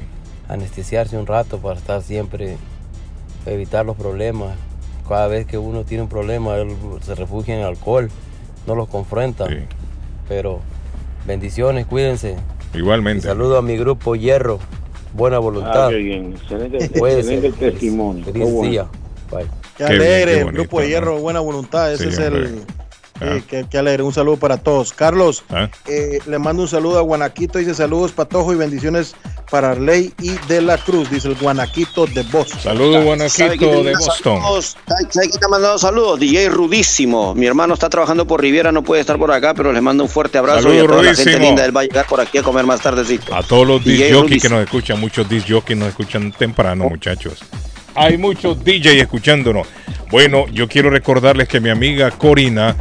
Anestesiarse 0.49 1.16
un 1.16 1.27
rato 1.27 1.59
para 1.59 1.78
estar 1.78 2.03
siempre, 2.03 2.59
evitar 3.47 3.86
los 3.86 3.97
problemas. 3.97 4.55
Cada 5.09 5.27
vez 5.28 5.47
que 5.47 5.57
uno 5.57 5.85
tiene 5.85 6.03
un 6.03 6.09
problema, 6.09 6.57
él 6.57 6.77
se 7.03 7.15
refugia 7.15 7.55
en 7.55 7.61
el 7.61 7.66
alcohol, 7.66 8.11
no 8.66 8.74
los 8.74 8.89
confronta. 8.89 9.47
Pero 10.28 10.61
bendiciones, 11.27 11.86
cuídense. 11.86 12.36
Igualmente. 12.74 13.27
Y 13.27 13.28
saludo 13.28 13.57
a 13.57 13.62
mi 13.62 13.77
grupo 13.77 14.16
Hierro, 14.16 14.59
buena 15.15 15.39
voluntad. 15.39 15.86
Ah, 15.86 15.90
qué 15.90 15.97
bien. 15.97 16.32
Excelente, 16.35 16.85
excelente 16.85 17.53
testimonio. 17.53 18.24
Feliz 18.24 18.44
Qué 18.44 18.51
bueno. 18.51 18.70
día. 18.70 18.86
Bye. 19.31 19.47
Qué 19.77 19.85
Qué 19.85 19.90
bien, 19.93 20.01
alegre, 20.03 20.32
qué 20.36 20.44
bonito, 20.44 20.62
Grupo 20.62 20.81
de 20.81 20.89
Hierro, 20.89 21.19
buena 21.19 21.40
voluntad. 21.40 21.93
Ese 21.93 22.05
Sí, 22.05 22.09
es 22.11 22.28
hombre. 22.28 22.51
El. 23.23 23.40
sí, 23.40 23.47
qué, 23.49 23.66
qué 23.70 23.78
alegre. 23.78 24.03
Un 24.03 24.12
saludo 24.12 24.36
para 24.36 24.57
todos. 24.59 24.93
Carlos, 24.93 25.44
Ah. 25.51 25.69
eh, 25.86 26.19
le 26.27 26.39
mando 26.39 26.62
un 26.62 26.69
saludo 26.69 26.99
a 26.99 27.03
Guanaquito. 27.03 27.59
Dice 27.59 27.74
saludos, 27.74 28.12
Patojo, 28.12 28.53
y 28.53 28.57
bendiciones 28.57 29.15
para 29.51 29.70
Arley 29.73 30.12
y 30.20 30.31
de 30.49 30.61
la 30.62 30.78
Cruz. 30.78 31.11
Dice 31.11 31.28
el 31.28 31.35
Guanaquito 31.36 32.07
de 32.07 32.23
Boston. 32.23 32.61
Saludos, 32.61 32.93
¿Sabe 32.94 33.05
Guanaquito 33.05 33.82
de 33.85 33.93
Boston. 33.94 34.40
saludos? 34.43 34.77
¿Sabe 34.86 35.28
quién 35.28 35.40
te 35.40 35.44
ha 35.47 35.49
mandado 35.49 35.78
saludos? 35.78 36.20
DJ 36.20 36.49
Rudísimo. 36.49 37.35
Mi 37.35 37.47
hermano 37.47 37.74
está 37.74 37.89
trabajando 37.89 38.27
por 38.27 38.40
Riviera, 38.40 38.73
no 38.73 38.82
puede 38.82 39.01
estar 39.01 39.19
por 39.19 39.31
acá, 39.31 39.55
pero 39.55 39.73
les 39.73 39.82
mando 39.82 40.05
un 40.05 40.11
fuerte 40.11 40.39
abrazo 40.39 40.62
Saludos, 40.62 40.77
y 40.77 40.85
a 40.85 40.89
toda 40.89 41.03
la 41.03 41.09
gente 41.15 41.23
Rudísimo. 41.24 41.47
linda. 41.47 41.65
Él 41.65 41.77
va 41.77 41.81
a 41.82 41.85
llegar 41.85 42.07
por 42.07 42.20
aquí 42.20 42.39
a 42.39 42.43
comer 42.43 42.65
más 42.66 42.81
tardecito. 42.81 43.35
A 43.35 43.43
todos 43.43 43.66
los 43.66 43.85
DJ 43.85 44.07
disc 44.07 44.15
jockeys 44.15 44.28
que 44.43 44.49
Rudísimo. 44.49 44.57
nos 44.59 44.65
escuchan, 44.65 45.01
muchos 45.01 45.28
disc 45.28 45.47
jockeys 45.49 45.78
nos 45.78 45.89
escuchan 45.89 46.32
temprano, 46.32 46.89
muchachos. 46.89 47.39
Hay 47.94 48.16
muchos 48.16 48.65
DJ 48.65 49.01
escuchándonos. 49.01 49.66
Bueno, 50.11 50.47
yo 50.53 50.66
quiero 50.69 50.89
recordarles 50.90 51.47
que 51.49 51.61
mi 51.61 51.69
amiga 51.69 52.11
Corina 52.11 52.74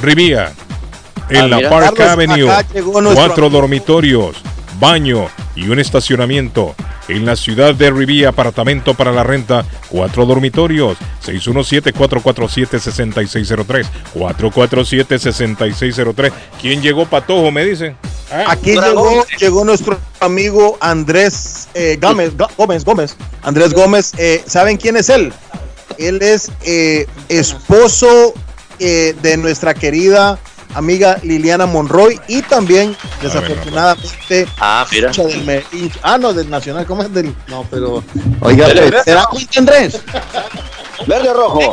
Rivía 0.00 0.52
en 1.28 1.36
Ah, 1.42 1.48
la. 1.48 1.68
Park 1.68 2.00
Avenue. 2.00 2.48
cuatro 3.14 3.50
dormitorios 3.50 4.36
baño 4.78 5.28
y 5.60 5.68
un 5.68 5.78
estacionamiento 5.78 6.74
en 7.08 7.26
la 7.26 7.36
ciudad 7.36 7.74
de 7.74 7.90
Rivía, 7.90 8.30
apartamento 8.30 8.94
para 8.94 9.12
la 9.12 9.22
renta, 9.24 9.66
cuatro 9.90 10.24
dormitorios, 10.24 10.96
617-447-6603, 11.26 13.84
447-6603. 14.14 16.32
¿Quién 16.60 16.82
llegó 16.82 17.06
Patojo, 17.06 17.50
me 17.50 17.64
dicen? 17.64 17.96
Ah, 18.32 18.44
Aquí 18.48 18.72
llegó, 18.72 19.24
llegó 19.38 19.64
nuestro 19.64 19.98
amigo 20.20 20.78
Andrés 20.80 21.68
eh, 21.74 21.98
Gómez, 22.00 22.36
Gó- 22.36 22.48
Gómez, 22.56 22.84
Gómez. 22.84 23.16
Andrés 23.42 23.72
Gómez, 23.74 24.12
eh, 24.18 24.42
¿saben 24.46 24.76
quién 24.76 24.96
es 24.96 25.08
él? 25.08 25.32
Él 25.98 26.22
es 26.22 26.50
eh, 26.64 27.06
esposo 27.28 28.32
eh, 28.78 29.14
de 29.20 29.36
nuestra 29.36 29.74
querida 29.74 30.38
amiga 30.74 31.18
Liliana 31.22 31.66
Monroy 31.66 32.20
y 32.28 32.42
también, 32.42 32.96
desafortunadamente, 33.22 34.46
ah, 34.58 34.86
mira. 34.90 35.08
hincha 35.08 35.24
del 35.24 35.44
Me- 35.44 35.64
hincha- 35.72 35.98
ah, 36.02 36.18
no, 36.18 36.32
del 36.32 36.48
Nacional, 36.50 36.86
¿cómo 36.86 37.02
es 37.02 37.12
del? 37.12 37.34
No, 37.48 37.66
pero. 37.70 38.02
Oiga, 38.40 38.68
pues. 38.72 39.04
¿será 39.04 39.24
cuenta 39.26 39.58
Andrés? 39.58 40.00
Verde 41.06 41.28
o 41.30 41.34
rojo. 41.34 41.72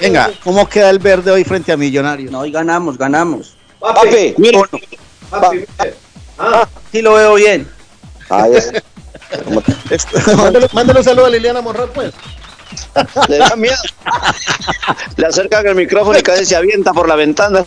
Venga, 0.00 0.30
¿cómo 0.42 0.68
queda 0.68 0.90
el 0.90 0.98
verde 0.98 1.30
hoy 1.30 1.44
frente 1.44 1.72
a 1.72 1.76
Millonarios? 1.76 2.30
No, 2.32 2.40
hoy 2.40 2.50
ganamos, 2.50 2.98
ganamos. 2.98 3.54
Papi, 3.78 4.34
mira. 4.38 4.60
Ah, 6.38 6.66
sí 6.92 7.02
lo 7.02 7.14
veo 7.14 7.34
bien. 7.34 7.68
Ah, 8.30 8.46
mándale 10.72 10.98
un 11.00 11.04
saludo 11.04 11.26
a 11.26 11.30
Liliana 11.30 11.60
Monroy, 11.60 11.88
pues. 11.94 12.12
Le 13.28 13.38
da 13.38 13.56
miedo. 13.56 13.76
Le 15.16 15.26
acercan 15.26 15.66
el 15.66 15.74
micrófono 15.74 16.18
y 16.18 16.22
casi 16.22 16.44
se 16.44 16.56
avienta 16.56 16.92
por 16.92 17.08
la 17.08 17.14
ventana. 17.16 17.64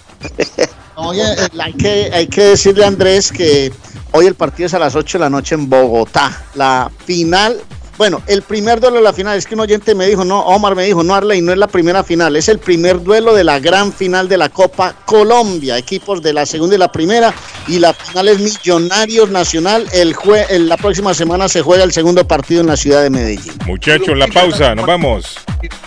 Oye, 0.95 1.23
eh, 1.23 1.47
hay 1.59 1.73
que, 1.73 2.11
hay 2.13 2.27
que 2.27 2.43
decirle 2.43 2.85
a 2.85 2.87
Andrés 2.87 3.31
que 3.31 3.73
hoy 4.11 4.27
el 4.27 4.35
partido 4.35 4.67
es 4.67 4.73
a 4.73 4.79
las 4.79 4.95
8 4.95 5.17
de 5.17 5.23
la 5.23 5.29
noche 5.29 5.55
en 5.55 5.69
Bogotá. 5.69 6.45
La 6.55 6.91
final, 7.05 7.61
bueno, 8.01 8.19
el 8.25 8.41
primer 8.41 8.79
duelo 8.79 8.95
de 8.97 9.03
la 9.03 9.13
final, 9.13 9.37
es 9.37 9.45
que 9.45 9.53
un 9.53 9.59
oyente 9.59 9.93
me 9.93 10.07
dijo, 10.07 10.25
no, 10.25 10.39
Omar 10.39 10.75
me 10.75 10.85
dijo, 10.85 11.03
no, 11.03 11.13
Arley, 11.13 11.39
no 11.39 11.51
es 11.51 11.57
la 11.59 11.67
primera 11.67 12.03
final, 12.03 12.35
es 12.35 12.49
el 12.49 12.57
primer 12.57 12.99
duelo 13.03 13.35
de 13.35 13.43
la 13.43 13.59
gran 13.59 13.93
final 13.93 14.27
de 14.27 14.37
la 14.37 14.49
Copa 14.49 14.95
Colombia, 15.05 15.77
equipos 15.77 16.19
de 16.23 16.33
la 16.33 16.47
segunda 16.47 16.73
y 16.73 16.79
la 16.79 16.91
primera, 16.91 17.31
y 17.67 17.77
la 17.77 17.93
final 17.93 18.27
es 18.29 18.39
Millonarios 18.39 19.29
Nacional, 19.29 19.87
el 19.93 20.15
jue 20.15 20.47
el- 20.49 20.67
la 20.67 20.77
próxima 20.77 21.13
semana 21.13 21.47
se 21.47 21.61
juega 21.61 21.83
el 21.83 21.91
segundo 21.91 22.27
partido 22.27 22.61
en 22.61 22.67
la 22.67 22.75
ciudad 22.75 23.03
de 23.03 23.11
Medellín. 23.11 23.53
Muchachos, 23.67 24.17
la 24.17 24.25
pausa, 24.29 24.73
nos 24.73 24.87
vamos. 24.87 25.35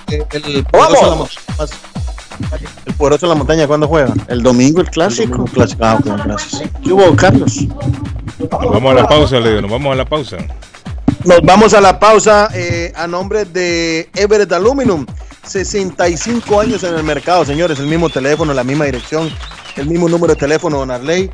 El, 0.07 0.65
¡Vamos! 0.73 1.37
el 2.87 2.95
Poderoso 2.95 3.27
en 3.27 3.31
la 3.31 3.35
montaña, 3.35 3.67
¿cuándo 3.67 3.89
juega? 3.89 4.15
El 4.29 4.41
domingo, 4.41 4.81
el 4.81 4.89
clásico. 4.89 5.47
El 5.47 5.51
clásico. 5.51 5.85
Ah, 5.85 5.99
gracias. 6.25 6.63
¿Qué 6.85 6.93
hubo, 6.93 7.17
Carlos? 7.17 7.53
Vamos 8.51 8.93
a 8.93 8.95
la 8.95 9.09
pausa, 9.09 9.41
Leo. 9.41 9.61
Nos 9.61 9.71
vamos 9.73 9.93
a 9.93 9.97
la 9.97 10.05
pausa. 10.05 10.37
Nos 11.25 11.41
vamos 11.41 11.73
a 11.73 11.81
la 11.81 11.99
pausa 11.99 12.51
eh, 12.53 12.93
a 12.95 13.07
nombre 13.07 13.47
de 13.47 14.11
Everett 14.15 14.53
Aluminum. 14.53 15.07
65 15.43 16.61
años 16.61 16.85
en 16.85 16.95
el 16.95 17.03
mercado, 17.03 17.47
señores. 17.47 17.79
El 17.79 17.87
mismo 17.87 18.11
teléfono, 18.11 18.53
la 18.53 18.63
misma 18.63 18.85
dirección, 18.85 19.31
el 19.77 19.87
mismo 19.87 20.07
número 20.07 20.35
de 20.35 20.41
teléfono, 20.41 20.79
don 20.79 20.91
Arley. 20.91 21.31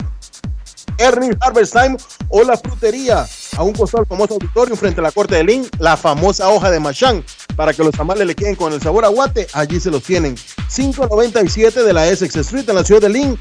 Ernie 0.97 1.37
Harvest 1.39 1.73
Time 1.73 1.97
o 2.29 2.43
la 2.43 2.57
frutería 2.57 3.25
a 3.57 3.63
un 3.63 3.73
costado 3.73 4.03
del 4.03 4.09
famoso 4.09 4.35
auditorio 4.35 4.75
frente 4.75 5.01
a 5.01 5.03
la 5.03 5.11
corte 5.11 5.35
de 5.35 5.43
Lynn, 5.43 5.67
la 5.79 5.97
famosa 5.97 6.49
hoja 6.49 6.69
de 6.69 6.79
Machán 6.79 7.25
para 7.55 7.73
que 7.73 7.83
los 7.83 7.93
tamales 7.93 8.25
le 8.27 8.35
queden 8.35 8.55
con 8.55 8.73
el 8.73 8.81
sabor 8.81 9.05
a 9.05 9.09
guate, 9.09 9.47
allí 9.53 9.79
se 9.79 9.91
los 9.91 10.03
tienen. 10.03 10.35
597 10.73 11.83
de 11.83 11.93
la 11.93 12.07
Essex 12.07 12.35
Street 12.35 12.69
en 12.69 12.75
la 12.75 12.83
ciudad 12.83 13.01
de 13.01 13.09
Lynn 13.09 13.37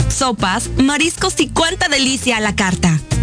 sopas, 0.09 0.69
mariscos 0.77 1.39
y 1.39 1.49
cuánta 1.49 1.89
delicia 1.89 2.37
a 2.37 2.41
la 2.41 2.55
carta. 2.55 2.99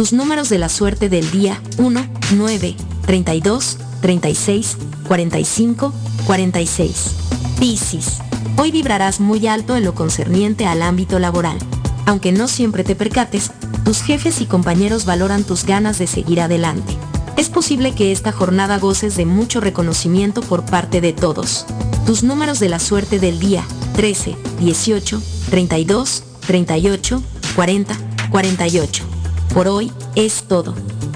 Tus 0.00 0.14
números 0.14 0.48
de 0.48 0.56
la 0.56 0.70
suerte 0.70 1.10
del 1.10 1.30
día 1.30 1.60
1, 1.76 2.06
9, 2.34 2.74
32, 3.04 3.76
36, 4.00 4.78
45, 5.06 5.92
46. 6.24 7.16
Piscis. 7.58 8.16
Hoy 8.56 8.70
vibrarás 8.70 9.20
muy 9.20 9.46
alto 9.46 9.76
en 9.76 9.84
lo 9.84 9.94
concerniente 9.94 10.64
al 10.64 10.80
ámbito 10.80 11.18
laboral. 11.18 11.58
Aunque 12.06 12.32
no 12.32 12.48
siempre 12.48 12.82
te 12.82 12.96
percates, 12.96 13.50
tus 13.84 14.00
jefes 14.00 14.40
y 14.40 14.46
compañeros 14.46 15.04
valoran 15.04 15.44
tus 15.44 15.66
ganas 15.66 15.98
de 15.98 16.06
seguir 16.06 16.40
adelante. 16.40 16.96
Es 17.36 17.50
posible 17.50 17.94
que 17.94 18.10
esta 18.10 18.32
jornada 18.32 18.78
goces 18.78 19.16
de 19.16 19.26
mucho 19.26 19.60
reconocimiento 19.60 20.40
por 20.40 20.64
parte 20.64 21.02
de 21.02 21.12
todos. 21.12 21.66
Tus 22.06 22.22
números 22.22 22.58
de 22.58 22.70
la 22.70 22.78
suerte 22.78 23.18
del 23.18 23.38
día 23.38 23.66
13, 23.96 24.34
18, 24.60 25.22
32, 25.50 26.22
38, 26.46 27.22
40, 27.54 27.96
48. 28.30 29.09
Por 29.54 29.68
hoy 29.68 29.92
es 30.14 30.44
todo. 30.44 30.74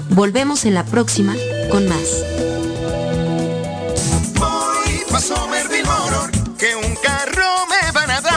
Volvemos 0.09 0.65
en 0.65 0.73
la 0.73 0.83
próxima 0.85 1.33
con 1.71 1.87
más. 1.87 2.23
Que 6.57 6.75
un 6.75 6.95
carro 6.95 7.65
me 7.69 7.91
van 7.91 8.11
a 8.11 8.21
dar. 8.21 8.33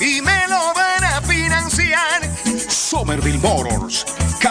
Y 0.00 0.20
me 0.20 0.48
lo 0.48 0.74
van 0.74 1.04
a 1.04 1.20
financiar. 1.22 2.22
Somerville 2.68 3.38
Motors 3.38 4.04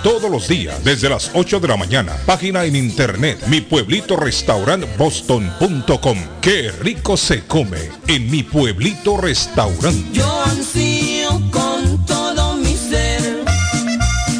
todos 0.03 0.29
los 0.29 0.47
días 0.47 0.83
desde 0.83 1.09
las 1.09 1.31
8 1.33 1.59
de 1.59 1.67
la 1.67 1.77
mañana. 1.77 2.15
Página 2.25 2.65
en 2.65 2.75
internet 2.75 3.39
mi 3.47 3.61
pueblito 3.61 4.15
restaurant 4.15 4.85
boston.com. 4.97 6.17
Qué 6.41 6.71
rico 6.71 7.17
se 7.17 7.45
come 7.45 7.89
en 8.07 8.29
mi 8.29 8.43
pueblito 8.43 9.17
restaurante. 9.17 10.09
Yo 10.13 10.43
ansío 10.43 11.29
con 11.51 12.05
todo 12.05 12.55
mi 12.55 12.75
ser 12.75 13.43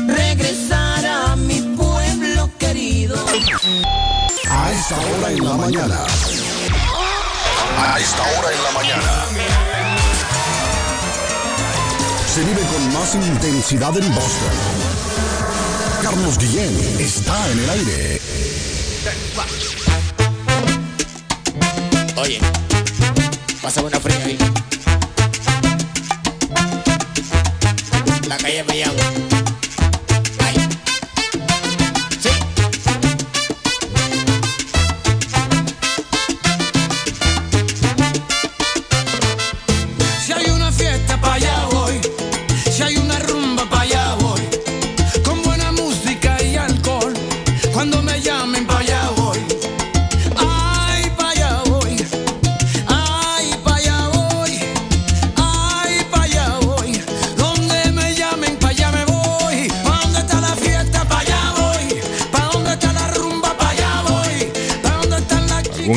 regresar 0.07 1.05
a 1.05 1.35
mi 1.35 1.61
pueblo 1.75 2.49
querido. 2.57 3.15
A 4.49 4.71
esta 4.71 4.99
hora 4.99 5.31
en 5.31 5.45
la 5.45 5.53
mañana. 5.53 5.99
A 7.77 7.99
esta 7.99 8.21
hora 8.21 8.51
en 8.51 8.63
la 8.63 8.71
mañana. 8.71 9.25
Se 12.33 12.45
vive 12.45 12.61
con 12.61 12.93
más 12.93 13.13
intensidad 13.15 13.97
en 13.97 14.15
Boston. 14.15 14.90
Carlos 16.01 16.37
Guillén 16.39 16.75
está 16.99 17.51
en 17.51 17.59
el 17.59 17.69
aire. 17.69 18.21
Oye, 22.15 22.39
pásame 23.61 23.87
una 23.87 23.99
fría 23.99 24.25
ahí. 24.25 24.37
La 28.27 28.37
calle 28.37 28.63
Mellado. 28.63 28.97
Ay. 28.97 29.30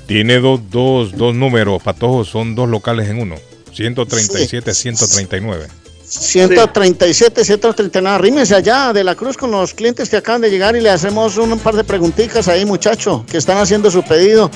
Tiene 0.06 0.40
dos, 0.40 0.60
dos, 0.70 1.12
dos 1.16 1.34
números, 1.34 1.82
Patojo, 1.82 2.24
son 2.24 2.54
dos 2.54 2.68
locales 2.68 3.08
en 3.08 3.20
uno. 3.20 3.36
137, 3.72 4.74
139. 4.74 5.66
137, 6.20 7.42
139. 7.44 8.18
Rímese 8.18 8.54
allá 8.54 8.92
de 8.92 9.02
la 9.02 9.14
Cruz 9.14 9.36
con 9.36 9.50
los 9.50 9.72
clientes 9.72 10.10
que 10.10 10.16
acaban 10.18 10.42
de 10.42 10.50
llegar 10.50 10.76
y 10.76 10.80
le 10.80 10.90
hacemos 10.90 11.38
un 11.38 11.58
par 11.58 11.74
de 11.74 11.84
preguntitas 11.84 12.48
ahí, 12.48 12.64
muchacho, 12.66 13.24
que 13.30 13.38
están 13.38 13.56
haciendo 13.58 13.90
su 13.90 14.02
pedido. 14.02 14.50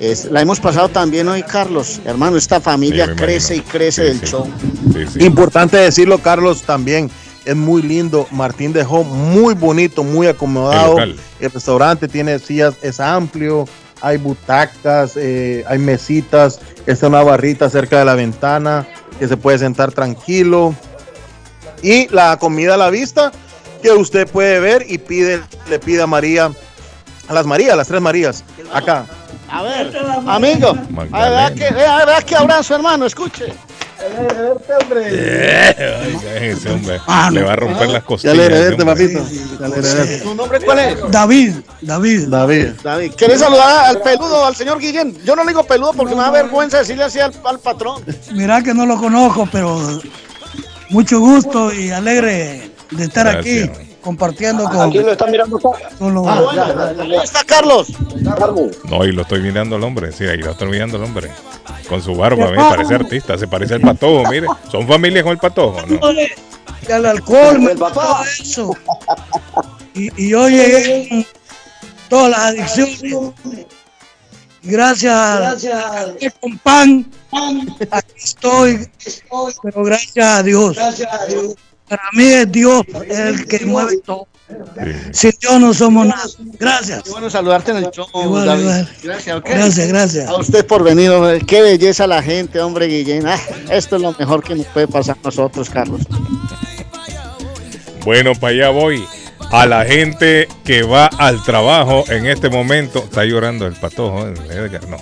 Es- 0.00 0.24
la 0.24 0.40
hemos 0.40 0.58
pasado 0.58 0.88
también 0.88 1.28
hoy, 1.28 1.42
Carlos. 1.44 2.00
Hermano, 2.04 2.36
esta 2.36 2.60
familia 2.60 3.06
Sí, 3.06 3.12
crece 3.14 3.56
y 3.56 3.60
crece 3.60 4.02
Sí, 4.02 4.08
del 4.08 4.20
sí. 4.20 4.26
show. 4.26 4.48
Importante 5.20 5.76
decirlo, 5.76 6.18
Carlos, 6.18 6.62
también. 6.62 7.10
Es 7.44 7.56
muy 7.56 7.82
lindo. 7.82 8.26
Martín 8.32 8.72
dejó 8.72 9.02
muy 9.04 9.54
bonito, 9.54 10.02
muy 10.04 10.26
acomodado. 10.26 10.98
El 10.98 11.50
restaurante 11.52 12.06
tiene 12.08 12.38
sillas, 12.38 12.74
es 12.82 12.98
amplio. 13.00 13.66
Hay 14.02 14.16
butacas, 14.18 15.12
eh, 15.16 15.64
hay 15.68 15.78
mesitas. 15.78 16.58
Está 16.86 17.06
una 17.08 17.22
barrita 17.22 17.70
cerca 17.70 17.98
de 18.00 18.04
la 18.04 18.14
ventana 18.14 18.86
que 19.20 19.28
se 19.28 19.36
puede 19.36 19.58
sentar 19.58 19.92
tranquilo. 19.92 20.74
Y 21.82 22.08
la 22.08 22.38
comida 22.38 22.74
a 22.74 22.76
la 22.78 22.88
vista 22.90 23.30
que 23.82 23.92
usted 23.92 24.26
puede 24.26 24.58
ver 24.60 24.86
y 24.88 24.96
pide, 24.96 25.42
le 25.68 25.78
pide 25.78 26.02
a 26.02 26.06
María, 26.06 26.50
a 27.28 27.34
las 27.34 27.44
Marías, 27.46 27.76
las 27.76 27.86
tres 27.86 28.00
Marías, 28.00 28.42
acá. 28.72 29.04
A 29.50 29.62
ver, 29.62 29.94
amigo. 30.26 30.74
A 31.12 31.28
ver, 31.28 31.54
que, 31.54 31.66
a 31.66 32.04
ver, 32.06 32.24
que 32.24 32.34
abrazo, 32.34 32.74
hermano, 32.74 33.04
escuche. 33.04 33.52
Oiga, 34.02 34.54
ese 36.40 36.70
hombre 36.70 37.00
le 37.32 37.42
va 37.42 37.52
a 37.52 37.56
romper 37.56 37.88
las 37.88 38.02
Ya 38.02 38.06
costillas. 38.06 38.36
le 38.36 38.46
ese 38.46 38.56
heredé, 38.56 38.82
hombre. 38.82 38.86
papito. 38.86 39.26
Ya 39.60 39.68
le 39.68 39.76
heredé. 39.78 40.18
¿Tu 40.20 40.34
nombre 40.34 40.60
cuál 40.60 40.78
es? 40.78 41.10
David, 41.10 41.54
David. 41.82 42.28
David. 42.28 42.66
David. 42.82 43.12
¿Quieres 43.16 43.40
saludar 43.40 43.86
al 43.86 44.00
peludo, 44.00 44.44
al 44.46 44.56
señor 44.56 44.78
Guillén? 44.80 45.16
Yo 45.24 45.36
no 45.36 45.44
le 45.44 45.48
digo 45.50 45.64
peludo 45.64 45.92
porque 45.92 46.14
me 46.14 46.22
da 46.22 46.30
vergüenza 46.30 46.78
decirle 46.78 47.04
así 47.04 47.20
al, 47.20 47.32
al 47.44 47.58
patrón. 47.58 48.02
Mira 48.32 48.62
que 48.62 48.72
no 48.74 48.86
lo 48.86 48.96
conozco, 48.98 49.48
pero 49.50 50.00
mucho 50.88 51.20
gusto 51.20 51.72
y 51.72 51.90
alegre 51.90 52.70
de 52.90 53.04
estar 53.04 53.26
Gracias. 53.30 53.68
aquí 53.70 53.89
compartiendo 54.00 54.64
con. 54.64 54.88
Aquí 54.88 54.98
lo 54.98 55.12
están 55.12 55.30
mirando 55.30 55.56
acá. 55.56 55.88
con 55.98 56.14
los- 56.14 56.26
Ah, 56.26 56.40
bueno, 56.40 57.02
ahí 57.02 57.24
está 57.24 57.44
Carlos. 57.44 57.88
No, 58.88 59.04
y 59.04 59.12
lo 59.12 59.22
estoy 59.22 59.40
mirando 59.42 59.76
al 59.76 59.84
hombre, 59.84 60.12
sí, 60.12 60.24
ahí 60.24 60.38
lo 60.38 60.50
estoy 60.52 60.68
mirando 60.68 60.96
al 60.96 61.04
hombre. 61.04 61.30
Con 61.88 62.02
su 62.02 62.14
barba, 62.14 62.50
me 62.50 62.56
parece 62.56 62.94
artista, 62.94 63.36
se 63.38 63.46
parece 63.48 63.74
al 63.74 63.80
patojo, 63.80 64.28
mire. 64.30 64.46
Son 64.70 64.86
familias 64.86 65.24
con 65.24 65.32
el 65.32 65.38
patojo, 65.38 65.80
¿no? 65.86 66.00
que 66.86 66.92
al 66.92 67.04
alcohol, 67.06 67.58
me 67.60 67.74
todo 67.74 68.16
eso. 68.40 68.74
Y, 69.94 70.24
y 70.24 70.28
yo 70.30 70.48
llegué 70.48 71.08
con 71.08 71.26
todas 72.08 72.30
las 72.30 72.40
adicciones. 72.40 73.66
Gracias, 74.62 75.14
a- 75.14 75.54
con 76.40 76.58
pan, 76.58 77.10
aquí 77.90 78.12
estoy, 78.16 78.88
pero 79.62 79.84
gracias 79.84 80.26
a 80.26 80.42
Dios. 80.42 80.76
Para 81.90 82.02
mí 82.12 82.24
es 82.24 82.50
Dios 82.52 82.84
el 83.08 83.46
que 83.46 83.66
mueve 83.66 83.98
todo. 83.98 84.26
Sin 85.12 85.32
Dios 85.40 85.60
no 85.60 85.74
somos 85.74 86.06
nada. 86.06 86.22
Gracias. 86.58 87.02
Qué 87.02 87.10
bueno 87.10 87.28
saludarte 87.28 87.72
en 87.72 87.78
el 87.78 87.90
show, 87.90 88.06
Igual, 88.14 88.46
David. 88.46 88.62
igual. 88.62 88.88
Gracias, 89.02 89.36
ok. 89.36 89.46
Gracias, 89.48 89.88
gracias. 89.88 90.28
A 90.28 90.36
usted 90.36 90.66
por 90.66 90.82
venir, 90.82 91.10
hombre. 91.10 91.40
Qué 91.40 91.62
belleza 91.62 92.06
la 92.06 92.22
gente, 92.22 92.60
hombre, 92.60 92.86
Guillén. 92.86 93.26
Ah, 93.26 93.38
esto 93.70 93.96
es 93.96 94.02
lo 94.02 94.12
mejor 94.18 94.42
que 94.42 94.54
nos 94.54 94.66
puede 94.66 94.88
pasar 94.88 95.16
a 95.20 95.24
nosotros, 95.24 95.68
Carlos. 95.68 96.00
Bueno, 98.04 98.32
para 98.34 98.52
allá 98.54 98.70
voy. 98.70 99.04
A 99.50 99.66
la 99.66 99.84
gente 99.84 100.46
que 100.64 100.82
va 100.84 101.06
al 101.06 101.42
trabajo 101.42 102.04
en 102.08 102.26
este 102.26 102.48
momento, 102.48 103.00
está 103.00 103.24
llorando 103.24 103.66
el 103.66 103.74
patojo, 103.74 104.28
¿eh? 104.28 104.34
Edgar, 104.48 104.88
no. 104.88 104.96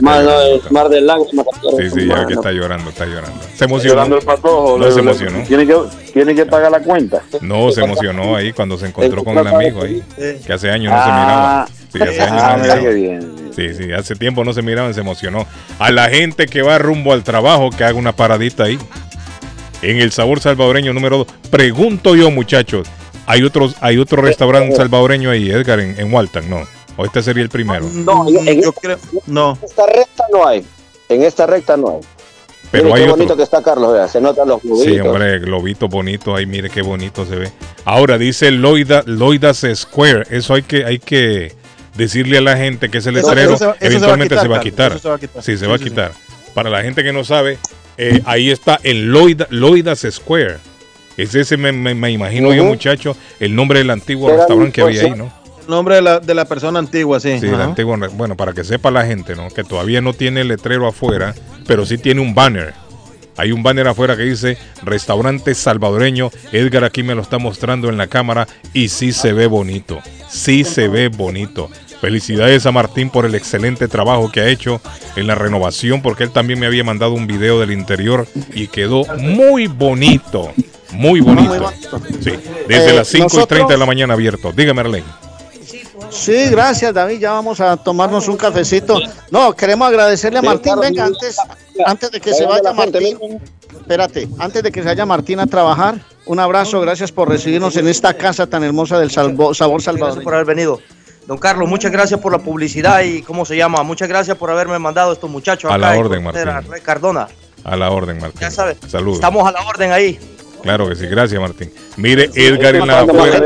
Mar, 0.00 0.22
no, 0.24 0.40
es 0.40 0.70
mar 0.72 0.88
de 0.88 1.00
lágrimas. 1.00 1.46
Sí, 1.78 1.90
sí, 1.90 2.06
ya 2.06 2.20
ve 2.20 2.26
que 2.28 2.34
está 2.34 2.50
llorando, 2.52 2.90
está 2.90 3.04
llorando. 3.06 3.38
Se 3.54 3.64
emocionó. 3.64 3.94
llorando 3.94 4.16
el 4.18 4.24
patojo. 4.24 4.78
No 4.78 4.86
le- 4.86 4.92
se 4.92 5.00
emocionó. 5.00 5.42
Tiene 5.44 5.66
que, 5.66 5.76
tiene 6.12 6.34
que 6.34 6.46
pagar 6.46 6.70
la 6.70 6.80
cuenta. 6.80 7.22
No, 7.40 7.70
se 7.70 7.82
emocionó 7.82 8.36
ahí 8.36 8.52
cuando 8.52 8.78
se 8.78 8.86
encontró 8.86 9.22
con 9.24 9.36
el 9.38 9.46
amigo 9.46 9.82
ahí, 9.82 10.02
que 10.46 10.52
hace 10.52 10.70
años 10.70 10.92
no 10.92 10.98
se 11.02 11.10
Ah, 11.10 11.24
miraba. 11.24 11.68
Sí, 11.92 12.02
hace 12.02 12.22
años 12.22 12.42
ah, 12.42 12.56
no 12.56 12.56
se 12.56 12.62
mira 12.62 12.74
miraba. 12.76 12.80
qué 12.88 12.94
bien. 12.94 13.34
Sí, 13.54 13.74
sí, 13.84 13.92
hace 13.92 14.16
tiempo 14.16 14.44
no 14.44 14.52
se 14.52 14.62
miraban, 14.62 14.94
se 14.94 15.00
emocionó. 15.00 15.46
A 15.78 15.90
la 15.92 16.08
gente 16.08 16.46
que 16.46 16.62
va 16.62 16.78
rumbo 16.78 17.12
al 17.12 17.22
trabajo, 17.22 17.70
que 17.70 17.84
haga 17.84 17.98
una 17.98 18.12
paradita 18.16 18.64
ahí. 18.64 18.78
En 19.82 19.98
el 19.98 20.10
sabor 20.12 20.40
salvadoreño 20.40 20.92
número 20.94 21.18
2. 21.18 21.26
Pregunto 21.50 22.16
yo, 22.16 22.30
muchachos, 22.30 22.88
¿hay 23.26 23.42
otros, 23.42 23.76
hay 23.80 23.98
otro 23.98 24.22
restaurante 24.22 24.74
salvadoreño 24.74 25.30
ahí, 25.30 25.50
Edgar, 25.50 25.78
en, 25.80 25.98
en 26.00 26.12
Walton? 26.12 26.48
No. 26.48 26.62
¿O 26.96 27.04
este 27.04 27.22
sería 27.22 27.42
el 27.42 27.48
primero? 27.48 27.88
No, 27.92 28.26
en, 28.28 28.62
Yo 28.62 28.72
creo, 28.72 28.98
no. 29.26 29.58
esta 29.62 29.86
recta 29.86 30.24
no 30.32 30.46
hay. 30.46 30.64
En 31.08 31.22
esta 31.22 31.46
recta 31.46 31.76
no 31.76 31.88
hay. 31.90 32.00
Pero 32.70 32.84
Mire 32.84 32.94
hay 32.96 33.00
qué 33.00 33.04
otro. 33.10 33.16
bonito 33.16 33.36
que 33.36 33.42
está 33.44 33.62
Carlos, 33.62 33.92
vea, 33.92 34.08
se 34.08 34.20
notan 34.20 34.48
los 34.48 34.60
Sí, 34.62 34.68
globitos. 34.68 35.06
hombre, 35.06 35.38
globito 35.38 35.88
bonito 35.88 36.34
ahí, 36.34 36.46
mire 36.46 36.70
qué 36.70 36.82
bonito 36.82 37.24
se 37.24 37.36
ve. 37.36 37.52
Ahora 37.84 38.18
dice 38.18 38.50
Loida, 38.50 39.02
Loidas 39.06 39.64
Square, 39.74 40.24
eso 40.30 40.54
hay 40.54 40.62
que, 40.62 40.84
hay 40.84 40.98
que 40.98 41.54
decirle 41.96 42.38
a 42.38 42.40
la 42.40 42.56
gente 42.56 42.88
que 42.88 42.98
ese 42.98 43.12
letrero 43.12 43.54
eso 43.54 43.74
eso 43.74 43.76
eventualmente 43.80 44.36
se 44.38 44.48
va 44.48 44.56
a 44.56 44.60
quitar. 44.60 44.92
eso 44.92 45.00
se 45.00 45.08
va 45.08 45.14
a 45.14 45.18
quitar. 45.18 45.42
Sí, 45.42 45.52
se 45.52 45.58
Sí, 45.58 45.66
va 45.66 45.74
a 45.74 45.78
sí, 45.78 45.84
sí. 45.84 45.90
quitar. 45.90 46.12
Para 46.52 46.70
la 46.70 46.82
gente 46.82 47.04
que 47.04 47.12
no 47.12 47.22
sabe, 47.22 47.58
eh, 47.96 48.22
ahí 48.24 48.50
está 48.50 48.80
en 48.82 49.12
Loida, 49.12 49.46
Loidas 49.50 50.04
Square. 50.10 50.56
Es 51.16 51.34
ese, 51.36 51.56
me, 51.56 51.70
me- 51.70 51.94
me 51.94 52.10
imagino 52.10 52.52
yo, 52.52 52.64
muchacho, 52.64 53.16
el 53.38 53.54
nombre 53.54 53.78
del 53.80 53.90
antiguo 53.90 54.30
restaurante 54.36 54.72
que 54.72 54.80
había 54.82 55.02
ahí, 55.02 55.10
¿no? 55.16 55.32
Nombre 55.68 55.96
de 55.96 56.02
la, 56.02 56.20
de 56.20 56.34
la 56.34 56.44
persona 56.44 56.78
antigua, 56.78 57.20
sí. 57.20 57.38
Sí, 57.40 57.46
el 57.46 57.54
Ajá. 57.54 57.64
antiguo, 57.64 57.96
bueno, 58.12 58.36
para 58.36 58.52
que 58.52 58.64
sepa 58.64 58.90
la 58.90 59.04
gente, 59.06 59.34
¿no? 59.34 59.48
Que 59.48 59.64
todavía 59.64 60.00
no 60.00 60.12
tiene 60.12 60.42
el 60.42 60.48
letrero 60.48 60.86
afuera, 60.86 61.34
pero 61.66 61.86
sí 61.86 61.98
tiene 61.98 62.20
un 62.20 62.34
banner. 62.34 62.74
Hay 63.36 63.50
un 63.50 63.62
banner 63.64 63.88
afuera 63.88 64.16
que 64.16 64.22
dice 64.22 64.56
restaurante 64.84 65.54
salvadoreño. 65.54 66.30
Edgar 66.52 66.84
aquí 66.84 67.02
me 67.02 67.14
lo 67.16 67.22
está 67.22 67.38
mostrando 67.38 67.88
en 67.88 67.96
la 67.96 68.06
cámara 68.06 68.46
y 68.72 68.88
sí 68.88 69.12
se 69.12 69.32
ve 69.32 69.46
bonito. 69.48 70.00
Sí 70.28 70.62
se 70.64 70.86
ve 70.88 71.08
bonito. 71.08 71.68
Felicidades 72.00 72.64
a 72.66 72.70
Martín 72.70 73.10
por 73.10 73.24
el 73.24 73.34
excelente 73.34 73.88
trabajo 73.88 74.30
que 74.30 74.40
ha 74.40 74.48
hecho 74.48 74.80
en 75.16 75.26
la 75.26 75.34
renovación, 75.34 76.00
porque 76.02 76.22
él 76.24 76.30
también 76.30 76.60
me 76.60 76.66
había 76.66 76.84
mandado 76.84 77.12
un 77.12 77.26
video 77.26 77.58
del 77.58 77.72
interior 77.72 78.28
y 78.54 78.68
quedó 78.68 79.04
muy 79.18 79.66
bonito. 79.66 80.52
Muy 80.92 81.18
bonito. 81.20 81.72
Sí, 82.20 82.32
desde 82.68 82.90
Eh, 82.90 82.94
las 82.94 83.08
5 83.08 83.40
y 83.42 83.46
30 83.46 83.72
de 83.72 83.78
la 83.78 83.86
mañana 83.86 84.14
abierto. 84.14 84.52
Dígame, 84.52 84.80
Arlene. 84.82 85.06
Sí, 86.14 86.48
gracias, 86.50 86.94
David. 86.94 87.18
Ya 87.18 87.32
vamos 87.32 87.60
a 87.60 87.76
tomarnos 87.76 88.28
un 88.28 88.36
cafecito. 88.36 88.98
No, 89.30 89.52
queremos 89.54 89.88
agradecerle 89.88 90.38
a 90.38 90.42
Martín. 90.42 90.74
Venga, 90.80 91.04
antes, 91.06 91.36
antes 91.84 92.10
de 92.10 92.20
que 92.20 92.32
se 92.32 92.46
Vaya 92.46 92.72
Martín. 92.72 93.18
Espérate, 93.80 94.28
antes 94.38 94.62
de 94.62 94.70
que 94.72 94.80
se 94.82 94.88
vaya 94.88 95.04
Martín 95.04 95.40
a 95.40 95.46
trabajar, 95.46 95.96
un 96.26 96.38
abrazo. 96.40 96.80
Gracias 96.80 97.10
por 97.12 97.28
recibirnos 97.28 97.76
en 97.76 97.88
esta 97.88 98.14
casa 98.14 98.46
tan 98.46 98.62
hermosa 98.64 98.98
del 98.98 99.10
salvo- 99.10 99.54
sabor 99.54 99.82
Gracias 99.82 99.84
salvador. 100.00 100.22
por 100.22 100.34
haber 100.34 100.46
venido. 100.46 100.80
Don 101.26 101.38
Carlos, 101.38 101.68
muchas 101.68 101.90
gracias 101.90 102.20
por 102.20 102.32
la 102.32 102.38
publicidad 102.38 103.00
y 103.02 103.22
cómo 103.22 103.44
se 103.44 103.56
llama. 103.56 103.82
Muchas 103.82 104.08
gracias 104.08 104.36
por 104.36 104.50
haberme 104.50 104.78
mandado 104.78 105.12
estos 105.12 105.28
muchachos 105.30 105.70
A 105.70 105.74
acá 105.74 105.92
la 105.94 105.98
orden, 105.98 106.22
Martín. 106.22 106.44
Cardona. 106.82 107.28
A 107.64 107.76
la 107.76 107.90
orden, 107.90 108.18
Martín. 108.20 108.40
Ya 108.40 108.50
sabes, 108.50 108.76
Saludos. 108.86 109.16
estamos 109.16 109.46
a 109.48 109.52
la 109.52 109.62
orden 109.66 109.90
ahí. 109.90 110.18
Claro 110.64 110.88
que 110.88 110.96
sí, 110.96 111.06
gracias 111.06 111.38
Martín. 111.38 111.70
Mire, 111.98 112.30
Edgar 112.34 112.74
en 112.74 112.86
la 112.86 113.00
afuera. 113.00 113.44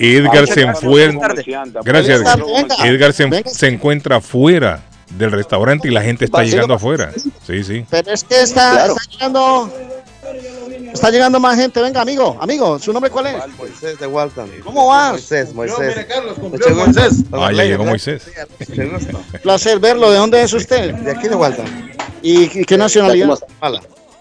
Edgar 0.00 0.48
se 0.48 0.62
encuentra. 0.62 1.32
Gracias, 1.84 2.20
Edgar. 2.84 3.12
se, 3.12 3.68
encuentra 3.68 4.20
fuera 4.20 4.82
del 5.16 5.30
restaurante 5.30 5.86
y 5.86 5.92
la 5.92 6.02
gente 6.02 6.24
está 6.24 6.42
llegando 6.42 6.74
afuera. 6.74 7.12
Sí, 7.46 7.62
sí. 7.62 7.86
Pero 7.88 8.10
es 8.10 8.24
que 8.24 8.42
está, 8.42 8.72
Claro. 8.72 8.96
está 8.96 9.10
llegando. 9.12 9.72
Está 10.92 11.10
llegando 11.10 11.38
más 11.38 11.56
gente. 11.56 11.80
Venga, 11.80 12.00
amigo, 12.00 12.36
amigo, 12.40 12.80
¿su 12.80 12.92
nombre 12.92 13.12
cuál 13.12 13.28
es? 13.28 13.34
Moisés 13.56 14.00
de 14.00 14.06
Walton. 14.08 14.50
¿Cómo 14.64 14.88
vas? 14.88 15.12
Moisés, 15.12 15.54
Moisés. 15.54 16.06
cumplió 16.40 16.74
Moisés. 16.74 17.22
Ah, 17.30 17.52
ya 17.52 17.62
llegó 17.62 17.84
Moisés. 17.84 18.24
Gusto. 18.58 19.20
Placer 19.40 19.78
verlo. 19.78 20.10
¿De 20.10 20.16
dónde 20.18 20.42
es 20.42 20.52
usted? 20.52 20.94
De 20.94 21.12
aquí 21.12 21.28
de 21.28 21.36
Walton. 21.36 21.66
¿Y, 22.22 22.60
y 22.60 22.64
qué 22.64 22.76
nacionalidad? 22.76 23.38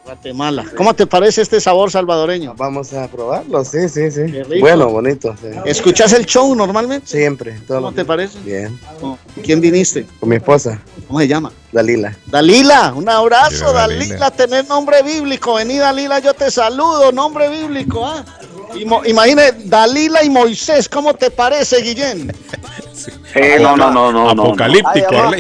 Guatemala. 0.06 0.66
¿Cómo 0.78 0.94
te 0.94 1.08
parece 1.08 1.42
este 1.42 1.60
sabor 1.60 1.90
salvadoreño? 1.92 2.54
Vamos 2.56 2.94
a 2.94 3.08
probarlo, 3.08 3.66
sí, 3.66 3.90
sí, 3.90 4.12
sí. 4.12 4.22
rico. 4.28 4.60
Bueno, 4.60 4.90
bonito. 4.90 5.36
sí. 5.42 5.48
¿Escuchas 5.66 6.14
el 6.14 6.26
show 6.28 6.54
normalmente? 6.56 7.08
Siempre. 7.08 7.54
todos 7.68 7.80
¿Cómo 7.80 7.82
los 7.88 7.96
te 7.96 8.02
días. 8.02 8.08
parece? 8.08 8.40
Bien. 8.42 8.80
¿Quién 9.44 9.60
viniste? 9.62 10.06
Con 10.20 10.30
mi 10.30 10.36
esposa, 10.36 10.80
¿Cómo 11.08 11.20
se 11.20 11.28
llama? 11.28 11.52
Dalila. 11.72 12.16
Dalila, 12.28 12.94
un 12.96 13.10
abrazo, 13.10 13.66
Mira, 13.68 13.72
Dalila. 13.74 14.06
Dalila. 14.06 14.32
tener 14.32 14.68
nombre 14.68 15.02
bíblico. 15.04 15.56
Vení, 15.56 15.78
Dalila, 15.78 16.20
yo 16.20 16.34
te 16.36 16.50
saludo, 16.52 17.12
nombre 17.12 17.50
bíblico. 17.50 18.06
¿ah? 18.06 18.24
Imagine, 19.06 19.52
Dalila 19.66 20.24
y 20.24 20.30
Moisés, 20.30 20.88
¿cómo 20.88 21.14
te 21.16 21.32
parece, 21.32 21.82
Guillén? 21.82 22.32
Eh, 23.36 23.58
no, 23.60 23.76
no, 23.76 23.92
no, 23.92 24.12
no. 24.12 24.34
no, 24.34 24.44
Apocalíptico, 24.44 25.12
no. 25.12 25.32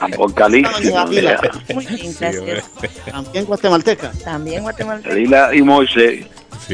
Apocalíptico. 0.00 0.94
Dalila. 0.94 1.40
Muy 1.74 1.86
bien, 1.86 2.14
gracias. 2.18 2.64
También 3.10 3.44
guatemalteca. 3.44 4.12
También 4.24 4.62
Guatemala. 4.62 5.00
Dalila 5.04 5.54
y 5.54 5.62
Moisés. 5.62 6.26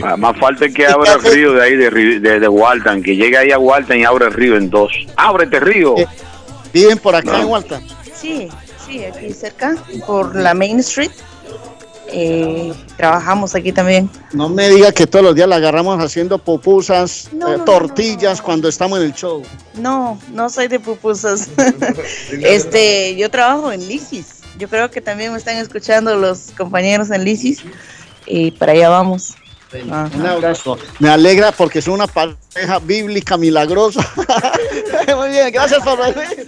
Ah, 0.02 0.16
Más 0.16 0.36
falta 0.38 0.68
que 0.68 0.86
abra 0.86 1.14
el 1.14 1.22
río 1.22 1.52
de 1.54 1.62
ahí 1.62 1.76
de, 1.76 1.90
de, 2.20 2.40
de 2.40 2.48
Walton, 2.48 3.02
que 3.02 3.16
llegue 3.16 3.38
ahí 3.38 3.50
a 3.52 3.58
Walton 3.58 3.98
y 3.98 4.04
abra 4.04 4.26
el 4.26 4.32
río 4.32 4.56
en 4.56 4.70
dos. 4.70 4.92
¡Ábrete 5.16 5.60
río! 5.60 5.94
¿Viven 6.72 6.98
por 6.98 7.14
acá 7.14 7.38
en 7.40 7.46
Walton? 7.46 7.82
Sí, 8.14 8.48
sí, 8.84 9.04
aquí 9.04 9.32
cerca, 9.32 9.76
por 10.06 10.36
la 10.36 10.52
Main 10.54 10.80
Street. 10.80 11.10
Eh, 12.10 12.72
trabajamos 12.96 13.54
aquí 13.54 13.72
también. 13.72 14.08
No 14.32 14.48
me 14.48 14.68
diga 14.70 14.92
que 14.92 15.06
todos 15.06 15.24
los 15.24 15.34
días 15.34 15.48
la 15.48 15.56
agarramos 15.56 16.02
haciendo 16.02 16.38
pupusas, 16.38 17.28
No, 17.32 17.48
eh, 17.48 17.50
no, 17.52 17.58
no, 17.58 17.64
tortillas 17.64 18.40
cuando 18.40 18.68
estamos 18.68 18.98
en 18.98 19.06
el 19.06 19.14
show. 19.14 19.42
No, 19.74 20.18
no 20.32 20.48
soy 20.48 20.68
de 20.68 20.80
pupusas. 20.80 21.50
este, 22.32 23.14
yo 23.16 23.30
trabajo 23.30 23.70
en 23.70 23.86
Lisis. 23.86 24.40
Yo 24.58 24.68
creo 24.68 24.90
que 24.90 25.00
también 25.00 25.32
me 25.32 25.38
están 25.38 25.56
escuchando 25.58 26.16
los 26.16 26.52
compañeros 26.56 27.10
en 27.10 27.24
Lisis. 27.24 27.62
Y 28.26 28.50
para 28.52 28.72
allá 28.72 28.88
vamos. 28.88 29.36
Un 29.72 30.26
abrazo. 30.26 30.78
Me 30.98 31.10
alegra 31.10 31.52
porque 31.52 31.80
es 31.80 31.88
una 31.88 32.06
pareja 32.06 32.78
bíblica 32.82 33.36
milagrosa. 33.36 34.00
Muy 35.16 35.28
bien, 35.28 35.52
gracias 35.52 35.82
por 35.84 35.98
venir. 35.98 36.46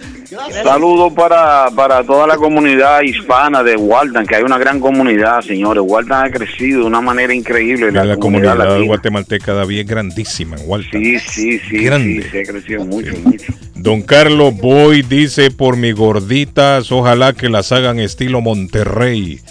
Saludos 0.63 1.13
para, 1.13 1.69
para 1.75 2.03
toda 2.03 2.25
la 2.25 2.37
comunidad 2.37 3.01
hispana 3.01 3.61
de 3.63 3.75
Walton, 3.75 4.25
que 4.25 4.37
hay 4.37 4.43
una 4.43 4.57
gran 4.57 4.79
comunidad, 4.79 5.41
señores. 5.41 5.83
Walton 5.85 6.25
ha 6.25 6.31
crecido 6.31 6.81
de 6.81 6.85
una 6.85 7.01
manera 7.01 7.33
increíble. 7.33 7.91
La, 7.91 8.17
comunidad 8.17 8.57
latina. 8.57 8.85
guatemalteca 8.85 9.45
cada 9.45 9.65
día 9.65 9.81
es 9.81 9.87
grandísima 9.87 10.55
en. 10.55 10.83
Sí, 10.91 11.19
sí, 11.19 11.59
sí, 11.59 11.83
Grande. 11.83 12.23
sí, 12.23 12.29
se 12.29 12.41
ha 12.41 12.43
crecido 12.43 12.85
mucho, 12.85 13.13
mucho. 13.23 13.53
Don 13.75 14.01
Carlos 14.01 14.55
Boy 14.55 15.01
dice 15.01 15.51
por 15.51 15.75
mis 15.75 15.95
gorditas, 15.95 16.91
ojalá 16.91 17.33
que 17.33 17.49
las 17.49 17.71
hagan 17.71 17.99
estilo 17.99 18.41
Monterrey. 18.41 19.41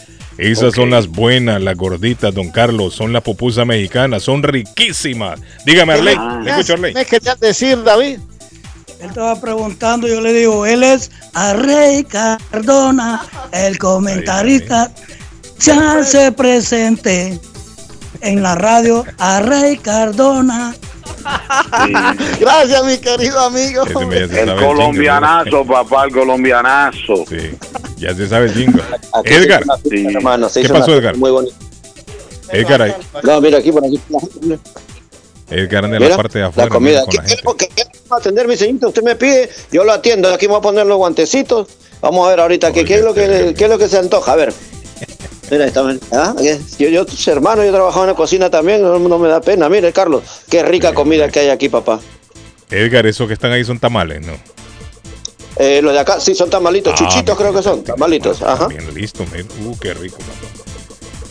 Esas 0.41 0.75
son 0.75 0.91
las 0.91 1.07
buenas, 1.09 1.61
las 1.61 1.77
gorditas, 1.77 2.35
don 2.35 2.51
Carlos, 2.51 2.95
son 2.95 3.13
las 3.13 3.23
pupusas 3.23 3.67
mexicanas, 3.67 4.23
son 4.23 4.43
riquísimas. 4.43 5.39
Dígame, 5.67 5.93
Arley, 5.95 6.17
Ah. 6.19 6.41
le 6.43 6.51
escucho, 6.51 6.73
Arley. 6.75 6.95
¿Me 6.95 7.05
querías 7.05 7.39
decir, 7.39 7.83
David? 7.83 8.19
Él 9.01 9.09
estaba 9.09 9.39
preguntando, 9.41 10.09
yo 10.09 10.21
le 10.21 10.33
digo, 10.33 10.65
él 10.67 10.83
es 10.83 11.11
Arrey 11.35 12.05
Cardona, 12.05 13.23
el 13.53 13.79
comentarista. 13.79 14.91
Ya 15.59 16.03
se 16.05 16.33
presente 16.33 17.39
en 18.23 18.43
la 18.43 18.55
radio 18.55 19.05
Arrey 19.19 19.77
Cardona. 19.79 20.75
Gracias, 22.41 22.85
mi 22.85 22.99
querido 22.99 23.41
amigo. 23.41 23.85
El 23.85 24.55
colombianazo, 24.57 25.65
papá, 25.67 26.05
el 26.05 26.13
colombianazo. 26.13 27.25
Sí, 27.29 27.51
ya 28.01 28.15
se 28.15 28.29
sabe 28.29 28.47
el 28.47 28.55
jingo. 28.55 28.81
Edgar, 29.25 29.63
Hermano, 30.15 30.49
se 30.49 30.61
¿qué 30.61 30.67
hizo 30.67 30.75
pasó, 30.75 30.95
Edgar? 30.97 31.17
Muy 31.17 31.31
bonito. 31.31 31.55
Edgar, 32.53 32.83
ahí- 32.83 32.95
No, 33.23 33.41
mira 33.41 33.59
aquí, 33.59 33.71
por 33.71 33.85
aquí. 33.85 34.01
Edgar 35.51 35.85
anda 35.85 35.97
en 35.97 36.03
Mira, 36.03 36.17
la 36.17 36.23
parte 36.23 36.39
de 36.39 36.45
afuera. 36.45 36.69
la 36.69 36.75
comida. 36.75 37.05
con 37.05 37.15
la 37.15 37.23
gente. 37.23 37.43
¿Qué, 37.59 37.69
qué, 37.69 37.75
qué 37.75 37.99
va 38.11 38.17
a 38.17 38.21
atender, 38.21 38.47
mi 38.49 38.57
señorita? 38.57 38.89
Usted 38.89 39.03
me 39.03 39.17
pide, 39.17 39.51
yo 39.73 39.85
lo 39.85 39.93
atiendo. 39.93 40.33
Aquí 40.33 40.47
me 40.47 40.53
voy 40.53 40.59
a 40.59 40.63
poner 40.63 40.87
los 40.87 40.97
guantecitos. 40.97 41.69
Vamos 42.01 42.27
a 42.27 42.31
ver 42.31 42.41
ahorita 42.41 42.73
qué, 42.73 42.85
qué 42.85 42.95
es 42.97 43.03
lo 43.05 43.13
que 43.15 43.55
qué 43.57 43.65
es 43.65 43.71
lo 43.71 43.77
que 43.79 43.89
se 43.89 43.99
antoja. 43.99 44.33
A 44.33 44.37
ver. 44.37 44.53
Mira, 45.51 45.67
está 45.67 45.83
bien. 45.83 45.99
¿Ah? 46.13 46.35
Yo, 46.79 46.89
yo, 46.89 47.05
tus 47.05 47.27
hermanos, 47.27 47.65
yo 47.65 47.71
he 47.71 47.75
trabajado 47.75 48.05
en 48.05 48.11
la 48.11 48.17
cocina 48.17 48.49
también, 48.51 48.81
no, 48.83 48.99
no 49.01 49.19
me 49.19 49.29
da 49.29 49.41
pena. 49.41 49.69
Mire, 49.69 49.93
Carlos, 49.93 50.23
qué 50.49 50.63
rica 50.63 50.95
comida 50.95 51.29
que 51.29 51.41
hay 51.41 51.49
aquí, 51.49 51.69
papá. 51.69 51.99
Edgar, 52.71 53.05
esos 53.07 53.27
que 53.27 53.35
están 53.35 53.51
ahí 53.51 53.65
son 53.65 53.81
tamales, 53.81 54.25
¿no? 54.25 54.33
Eh, 55.57 55.81
los 55.83 55.93
de 55.93 55.99
acá 56.01 56.21
sí 56.21 56.35
son 56.35 56.49
tamalitos, 56.51 56.93
Ah, 56.93 56.97
chuchitos 56.97 57.37
creo 57.37 57.53
que 57.53 57.63
son, 57.63 57.83
tamalitos. 57.85 58.41
Ajá. 58.43 58.69
Bien, 58.69 58.95
listo, 58.95 59.25
men. 59.33 59.47
Uh, 59.65 59.77
qué 59.79 59.93
rico. 59.95 60.19
papá. 60.19 60.31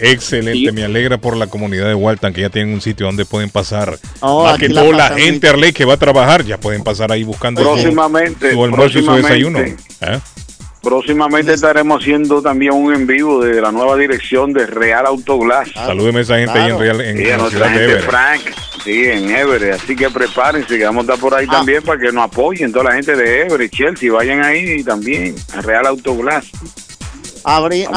Excelente, 0.02 0.72
me 0.72 0.84
alegra 0.86 1.18
por 1.18 1.36
la 1.36 1.48
comunidad 1.48 1.88
de 1.88 1.94
Walton 1.94 2.32
que 2.32 2.42
ya 2.42 2.50
tienen 2.50 2.74
un 2.74 2.80
sitio 2.80 3.06
donde 3.06 3.26
pueden 3.26 3.50
pasar. 3.50 4.00
Oh, 4.22 4.44
Más 4.46 4.58
que 4.58 4.70
la 4.70 4.82
toda 4.84 4.96
la 4.96 5.10
gente, 5.10 5.50
Arley, 5.50 5.74
que 5.74 5.84
va 5.84 5.96
a 5.96 5.98
trabajar, 5.98 6.46
ya 6.46 6.58
pueden 6.58 6.84
pasar 6.84 7.12
ahí 7.12 7.24
buscando 7.24 7.62
su- 7.62 7.68
Próximamente, 7.70 8.54
su 8.54 8.64
almuerzo 8.64 9.00
y 9.00 9.04
su 9.04 9.12
desayuno. 9.14 9.60
¿Eh? 9.60 9.76
Próximamente 10.90 11.54
estaremos 11.54 12.02
haciendo 12.02 12.42
también 12.42 12.74
un 12.74 12.92
en 12.92 13.06
vivo 13.06 13.44
de 13.44 13.62
la 13.62 13.72
nueva 13.72 13.96
dirección 13.96 14.52
de 14.54 14.66
Real 14.66 15.06
Autoglass. 15.06 15.70
Salúdeme 15.76 16.18
a 16.18 16.22
esa 16.24 16.38
gente 16.40 16.58
ahí 16.58 16.72
en, 16.72 16.80
Real, 16.80 17.02
en 17.02 17.18
Sí, 17.18 17.30
a 17.30 17.38
la 17.38 17.50
ciudad 17.52 17.70
gente. 17.70 18.00
Frank, 18.00 18.42
sí, 18.84 19.04
en 19.06 19.30
Everett. 19.30 19.80
Así 19.80 19.96
que 19.96 20.10
prepárense, 20.10 20.80
que 20.80 20.84
vamos 20.84 21.02
a 21.02 21.14
estar 21.14 21.20
por 21.20 21.36
ahí 21.36 21.46
también 21.46 21.84
para 21.84 22.00
que 22.00 22.12
nos 22.12 22.24
apoyen 22.24 22.72
toda 22.72 22.86
la 22.86 22.94
gente 22.94 23.16
de 23.16 23.42
Everett, 23.42 23.72
Chelsea. 23.72 24.12
Vayan 24.12 24.44
ahí 24.44 24.84
también 24.84 25.36
a 25.56 25.62
Real 25.62 25.86
Autoglass. 25.86 26.48
Abri- 27.44 27.88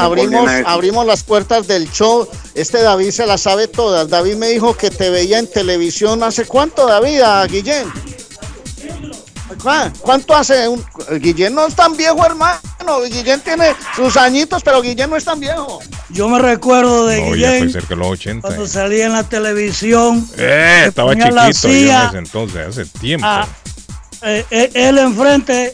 abrimos 0.67 1.05
las 1.07 1.23
puertas 1.23 1.67
del 1.67 1.89
show. 1.91 2.27
Este 2.53 2.79
David 2.83 3.09
se 3.09 3.25
las 3.25 3.41
sabe 3.41 3.67
todas. 3.67 4.07
David 4.07 4.35
me 4.35 4.49
dijo 4.49 4.77
que 4.77 4.91
te 4.91 5.09
veía 5.09 5.39
en 5.39 5.49
televisión 5.49 6.21
hace 6.21 6.45
cuánto, 6.45 6.85
David, 6.85 7.21
a 7.21 7.43
Guillén. 7.47 7.87
¿Cuá- 9.61 9.91
¿Cuánto 10.01 10.35
hace? 10.35 10.67
Un... 10.67 10.83
Guillén 11.19 11.53
no 11.55 11.65
es 11.67 11.75
tan 11.75 11.95
viejo, 11.97 12.25
hermano. 12.25 12.59
Guillén 13.09 13.39
tiene 13.41 13.73
sus 13.95 14.17
añitos, 14.17 14.61
pero 14.63 14.81
Guillén 14.81 15.09
no 15.09 15.15
es 15.15 15.25
tan 15.25 15.39
viejo. 15.39 15.79
Yo 16.09 16.27
me 16.29 16.39
recuerdo 16.39 17.05
de 17.07 17.21
No, 17.21 17.31
Guillén 17.33 17.71
cerca 17.71 17.89
de 17.89 17.95
los 17.97 18.07
80. 18.07 18.47
cuando 18.47 18.67
salía 18.67 19.05
en 19.05 19.13
la 19.13 19.23
televisión. 19.23 20.27
Eh, 20.37 20.85
estaba 20.87 21.13
chiquito 21.15 21.29
yo 21.29 21.69
en 21.69 22.07
ese 22.07 22.17
entonces, 22.17 22.67
hace 22.67 22.85
tiempo. 22.99 23.25
ah, 23.27 23.47
eh, 24.21 24.45
eh, 24.51 24.71
él 24.73 24.97
enfrente 24.99 25.73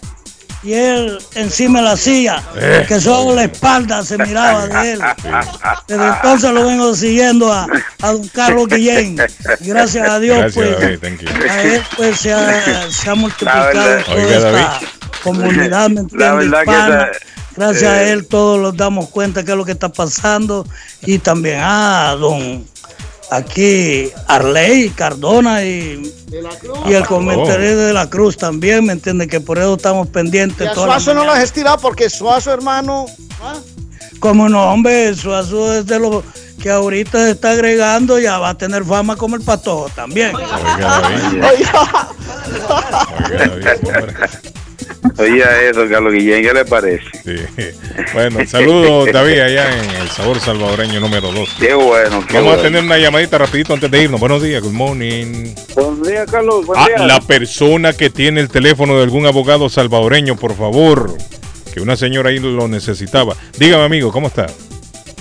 y 0.63 0.73
él 0.73 1.17
encima 1.35 1.79
de 1.79 1.85
la 1.85 1.97
silla, 1.97 2.43
Eh. 2.55 2.85
que 2.87 2.99
solo 2.99 3.35
la 3.35 3.43
espalda 3.45 4.03
se 4.03 4.17
miraba 4.17 4.67
de 4.67 4.91
él. 4.93 5.01
Desde 5.87 6.07
entonces 6.07 6.51
lo 6.51 6.65
vengo 6.65 6.93
siguiendo 6.95 7.51
a, 7.51 7.65
a 8.01 8.11
don 8.11 8.27
Carlos 8.29 8.67
Guillén. 8.67 9.15
Gracias 9.61 10.09
a 10.09 10.19
Dios, 10.19 10.37
Gracias, 10.37 10.53
pues, 10.55 10.79
David, 10.81 10.99
thank 10.99 11.19
you. 11.21 11.29
a 11.49 11.61
él 11.63 11.81
pues 11.95 12.19
se 12.19 12.33
ha, 12.33 12.91
se 12.91 13.09
ha 13.09 13.15
multiplicado 13.15 13.71
toda 13.71 14.15
Oiga, 14.15 14.35
esta 14.35 14.51
David. 14.51 14.87
comunidad, 15.23 15.89
¿me 15.89 16.03
La 16.11 16.63
que 16.65 17.19
Gracias 17.55 17.91
a 17.91 18.03
eh, 18.03 18.11
él 18.11 18.25
todos 18.27 18.59
nos 18.59 18.77
damos 18.77 19.09
cuenta 19.09 19.43
qué 19.43 19.51
es 19.51 19.57
lo 19.57 19.65
que 19.65 19.73
está 19.73 19.89
pasando 19.89 20.65
y 21.01 21.19
también 21.19 21.59
a 21.61 22.15
don 22.17 22.65
aquí 23.31 24.11
Arley 24.27 24.89
Cardona 24.89 25.63
y, 25.63 26.11
y 26.87 26.93
el 26.93 27.05
comentario 27.05 27.77
de 27.77 27.93
la 27.93 28.09
Cruz 28.09 28.37
también, 28.37 28.85
¿me 28.85 28.93
entiende? 28.93 29.27
Que 29.27 29.39
por 29.39 29.57
eso 29.57 29.75
estamos 29.75 30.07
Y 30.07 30.11
pendientes 30.11 30.67
a 30.67 30.73
toda 30.73 30.87
la 30.87 30.99
Suazo 30.99 31.13
no 31.13 31.25
has 31.31 31.43
estirado 31.43 31.77
porque 31.79 32.09
Suazo, 32.09 32.51
hermano. 32.51 33.05
¿ah? 33.41 33.55
Como 34.19 34.49
no, 34.49 34.71
hombre, 34.71 35.15
Suazo 35.15 35.73
es 35.73 35.85
de 35.85 35.99
lo 35.99 36.23
que 36.61 36.69
ahorita 36.69 37.25
se 37.25 37.31
está 37.31 37.51
agregando, 37.51 38.19
ya 38.19 38.37
va 38.37 38.49
a 38.49 38.57
tener 38.57 38.83
fama 38.83 39.15
como 39.15 39.35
el 39.35 39.41
patojo 39.41 39.89
también. 39.95 40.35
Oiga, 40.35 40.57
David. 41.01 41.43
Oiga, 41.43 42.09
David, 43.29 44.53
Oye 45.17 45.43
eso, 45.69 45.87
Carlos 45.89 46.13
Guillén, 46.13 46.41
¿qué 46.43 46.53
le 46.53 46.65
parece? 46.65 47.03
Sí. 47.23 47.35
Bueno, 48.13 48.39
saludos 48.47 49.09
David 49.13 49.39
allá 49.39 49.77
en 49.83 49.89
el 50.01 50.09
sabor 50.09 50.39
salvadoreño 50.39 50.99
número 50.99 51.31
2. 51.31 51.49
Qué 51.59 51.73
bueno, 51.73 52.23
qué 52.27 52.37
Vamos 52.37 52.59
a 52.59 52.61
tener 52.61 52.83
una 52.83 52.97
llamadita 52.97 53.37
rapidito 53.37 53.73
antes 53.73 53.89
de 53.89 54.03
irnos. 54.03 54.19
Buenos 54.19 54.41
días, 54.43 54.61
good 54.61 54.71
morning. 54.73 55.53
Buenos 55.75 56.07
días, 56.07 56.29
Carlos. 56.29 56.65
Buen 56.65 56.79
Ah, 56.79 56.87
día. 56.87 56.97
la 57.07 57.21
persona 57.21 57.93
que 57.93 58.09
tiene 58.09 58.41
el 58.41 58.49
teléfono 58.49 58.97
de 58.97 59.03
algún 59.03 59.25
abogado 59.25 59.69
salvadoreño, 59.69 60.35
por 60.35 60.55
favor. 60.55 61.15
Que 61.73 61.79
una 61.81 61.95
señora 61.95 62.29
ahí 62.31 62.39
lo 62.39 62.67
necesitaba. 62.67 63.35
Dígame, 63.57 63.83
amigo, 63.83 64.11
¿cómo 64.11 64.27
está? 64.27 64.47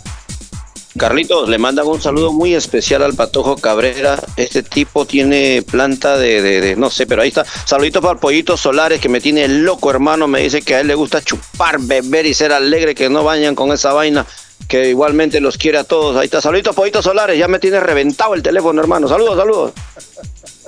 Carlitos, 0.99 1.49
le 1.49 1.57
mandan 1.59 1.86
un 1.86 2.01
saludo 2.02 2.33
muy 2.33 2.55
especial 2.55 3.02
al 3.02 3.15
Patojo 3.15 3.57
Cabrera. 3.57 4.20
Este 4.36 4.62
tipo 4.62 5.07
tiene 5.07 5.62
planta 5.62 6.18
de, 6.18 6.43
de- 6.43 6.60
de- 6.60 6.77
no 6.77 6.91
sé, 6.91 7.07
pero 7.07 7.23
ahí 7.23 7.28
está. 7.28 7.44
Saluditos 7.65 8.02
para 8.02 8.15
el 8.15 8.18
Pollito 8.18 8.57
Solares, 8.57 9.01
que 9.01 9.09
me 9.09 9.20
tiene 9.20 9.49
loco, 9.49 9.91
hermano. 9.91 10.28
Me 10.28 10.41
dice 10.43 10.60
que 10.62 10.75
a 10.75 10.81
él 10.81 10.89
le 10.89 10.94
gusta 10.94 11.23
chupar, 11.23 11.78
beber 11.81 12.27
y 12.27 12.35
ser 12.35 12.52
alegre, 12.52 12.94
que 12.94 13.09
no 13.09 13.25
vayan 13.25 13.55
con 13.55 13.73
esa 13.73 13.93
vaina, 13.93 14.27
que 14.68 14.91
igualmente 14.91 15.41
los 15.41 15.57
quiere 15.57 15.78
a 15.78 15.85
todos. 15.85 16.17
Ahí 16.17 16.27
está. 16.27 16.41
Saluditos, 16.41 16.75
Pollito 16.77 17.01
Solares. 17.01 17.39
Ya 17.39 17.49
me 17.49 17.59
tiene 17.59 17.81
reventado 17.81 18.35
el 18.35 18.43
teléfono, 18.43 18.81
hermano. 18.81 19.09
Saludos, 19.09 19.36
saludos. 19.39 19.73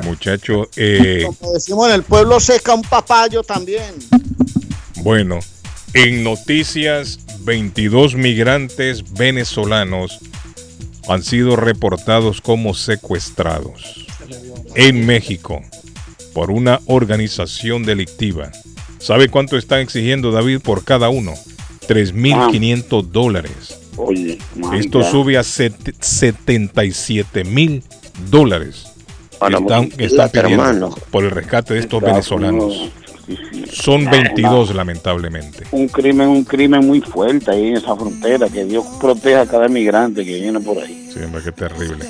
Muchacho, 0.02 0.68
eh, 0.76 1.24
Como 1.26 1.52
decimos 1.52 1.88
en 1.88 1.94
el 1.94 2.02
pueblo, 2.04 2.40
seca 2.40 2.72
un 2.74 2.82
papayo 2.82 3.42
también. 3.42 3.94
Bueno, 5.02 5.38
en 5.94 6.22
noticias, 6.22 7.18
22 7.44 8.14
migrantes 8.14 9.12
venezolanos 9.14 10.18
han 11.08 11.22
sido 11.22 11.56
reportados 11.56 12.40
como 12.40 12.74
secuestrados 12.74 14.06
en 14.76 15.04
México 15.06 15.62
por 16.34 16.50
una 16.50 16.80
organización 16.86 17.82
delictiva. 17.84 18.52
¿Sabe 18.98 19.28
cuánto 19.28 19.56
están 19.56 19.80
exigiendo 19.80 20.30
David 20.30 20.60
por 20.60 20.84
cada 20.84 21.08
uno? 21.08 21.34
3.500 21.88 23.10
dólares. 23.10 23.78
Oye, 23.96 24.38
Esto 24.74 25.02
sube 25.02 25.36
a 25.36 25.42
set- 25.42 25.94
77 26.00 27.44
mil 27.44 27.82
dólares. 28.30 28.86
Están, 29.58 29.88
pidiendo 30.30 30.90
por 31.10 31.24
el 31.24 31.30
rescate 31.30 31.74
de 31.74 31.80
estos 31.80 32.00
venezolanos. 32.02 32.90
Son 33.72 34.04
No, 34.04 34.10
22 34.10 34.74
lamentablemente. 34.74 35.64
Un 35.72 35.88
crimen, 35.88 36.28
un 36.28 36.44
crimen 36.44 36.86
muy 36.86 37.00
fuerte 37.00 37.50
ahí 37.50 37.68
en 37.68 37.76
esa 37.76 37.94
frontera. 37.96 38.48
Que 38.48 38.64
Dios 38.64 38.84
proteja 39.00 39.42
a 39.42 39.46
cada 39.46 39.68
migrante 39.68 40.24
que 40.24 40.40
viene 40.40 40.60
por 40.60 40.78
ahí. 40.78 41.08
Sí, 41.12 41.20
hombre, 41.24 41.42
qué 41.42 41.52
terrible. 41.52 42.04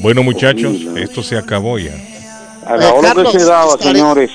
Bueno, 0.00 0.22
muchachos, 0.22 0.74
esto 0.96 1.22
se 1.22 1.36
acabó 1.36 1.78
ya. 1.78 1.92
Acabó 2.66 2.96
lo 2.96 3.00
que 3.02 3.06
Carlos, 3.08 3.32
se 3.32 3.44
daba, 3.44 3.76
señores. 3.78 4.30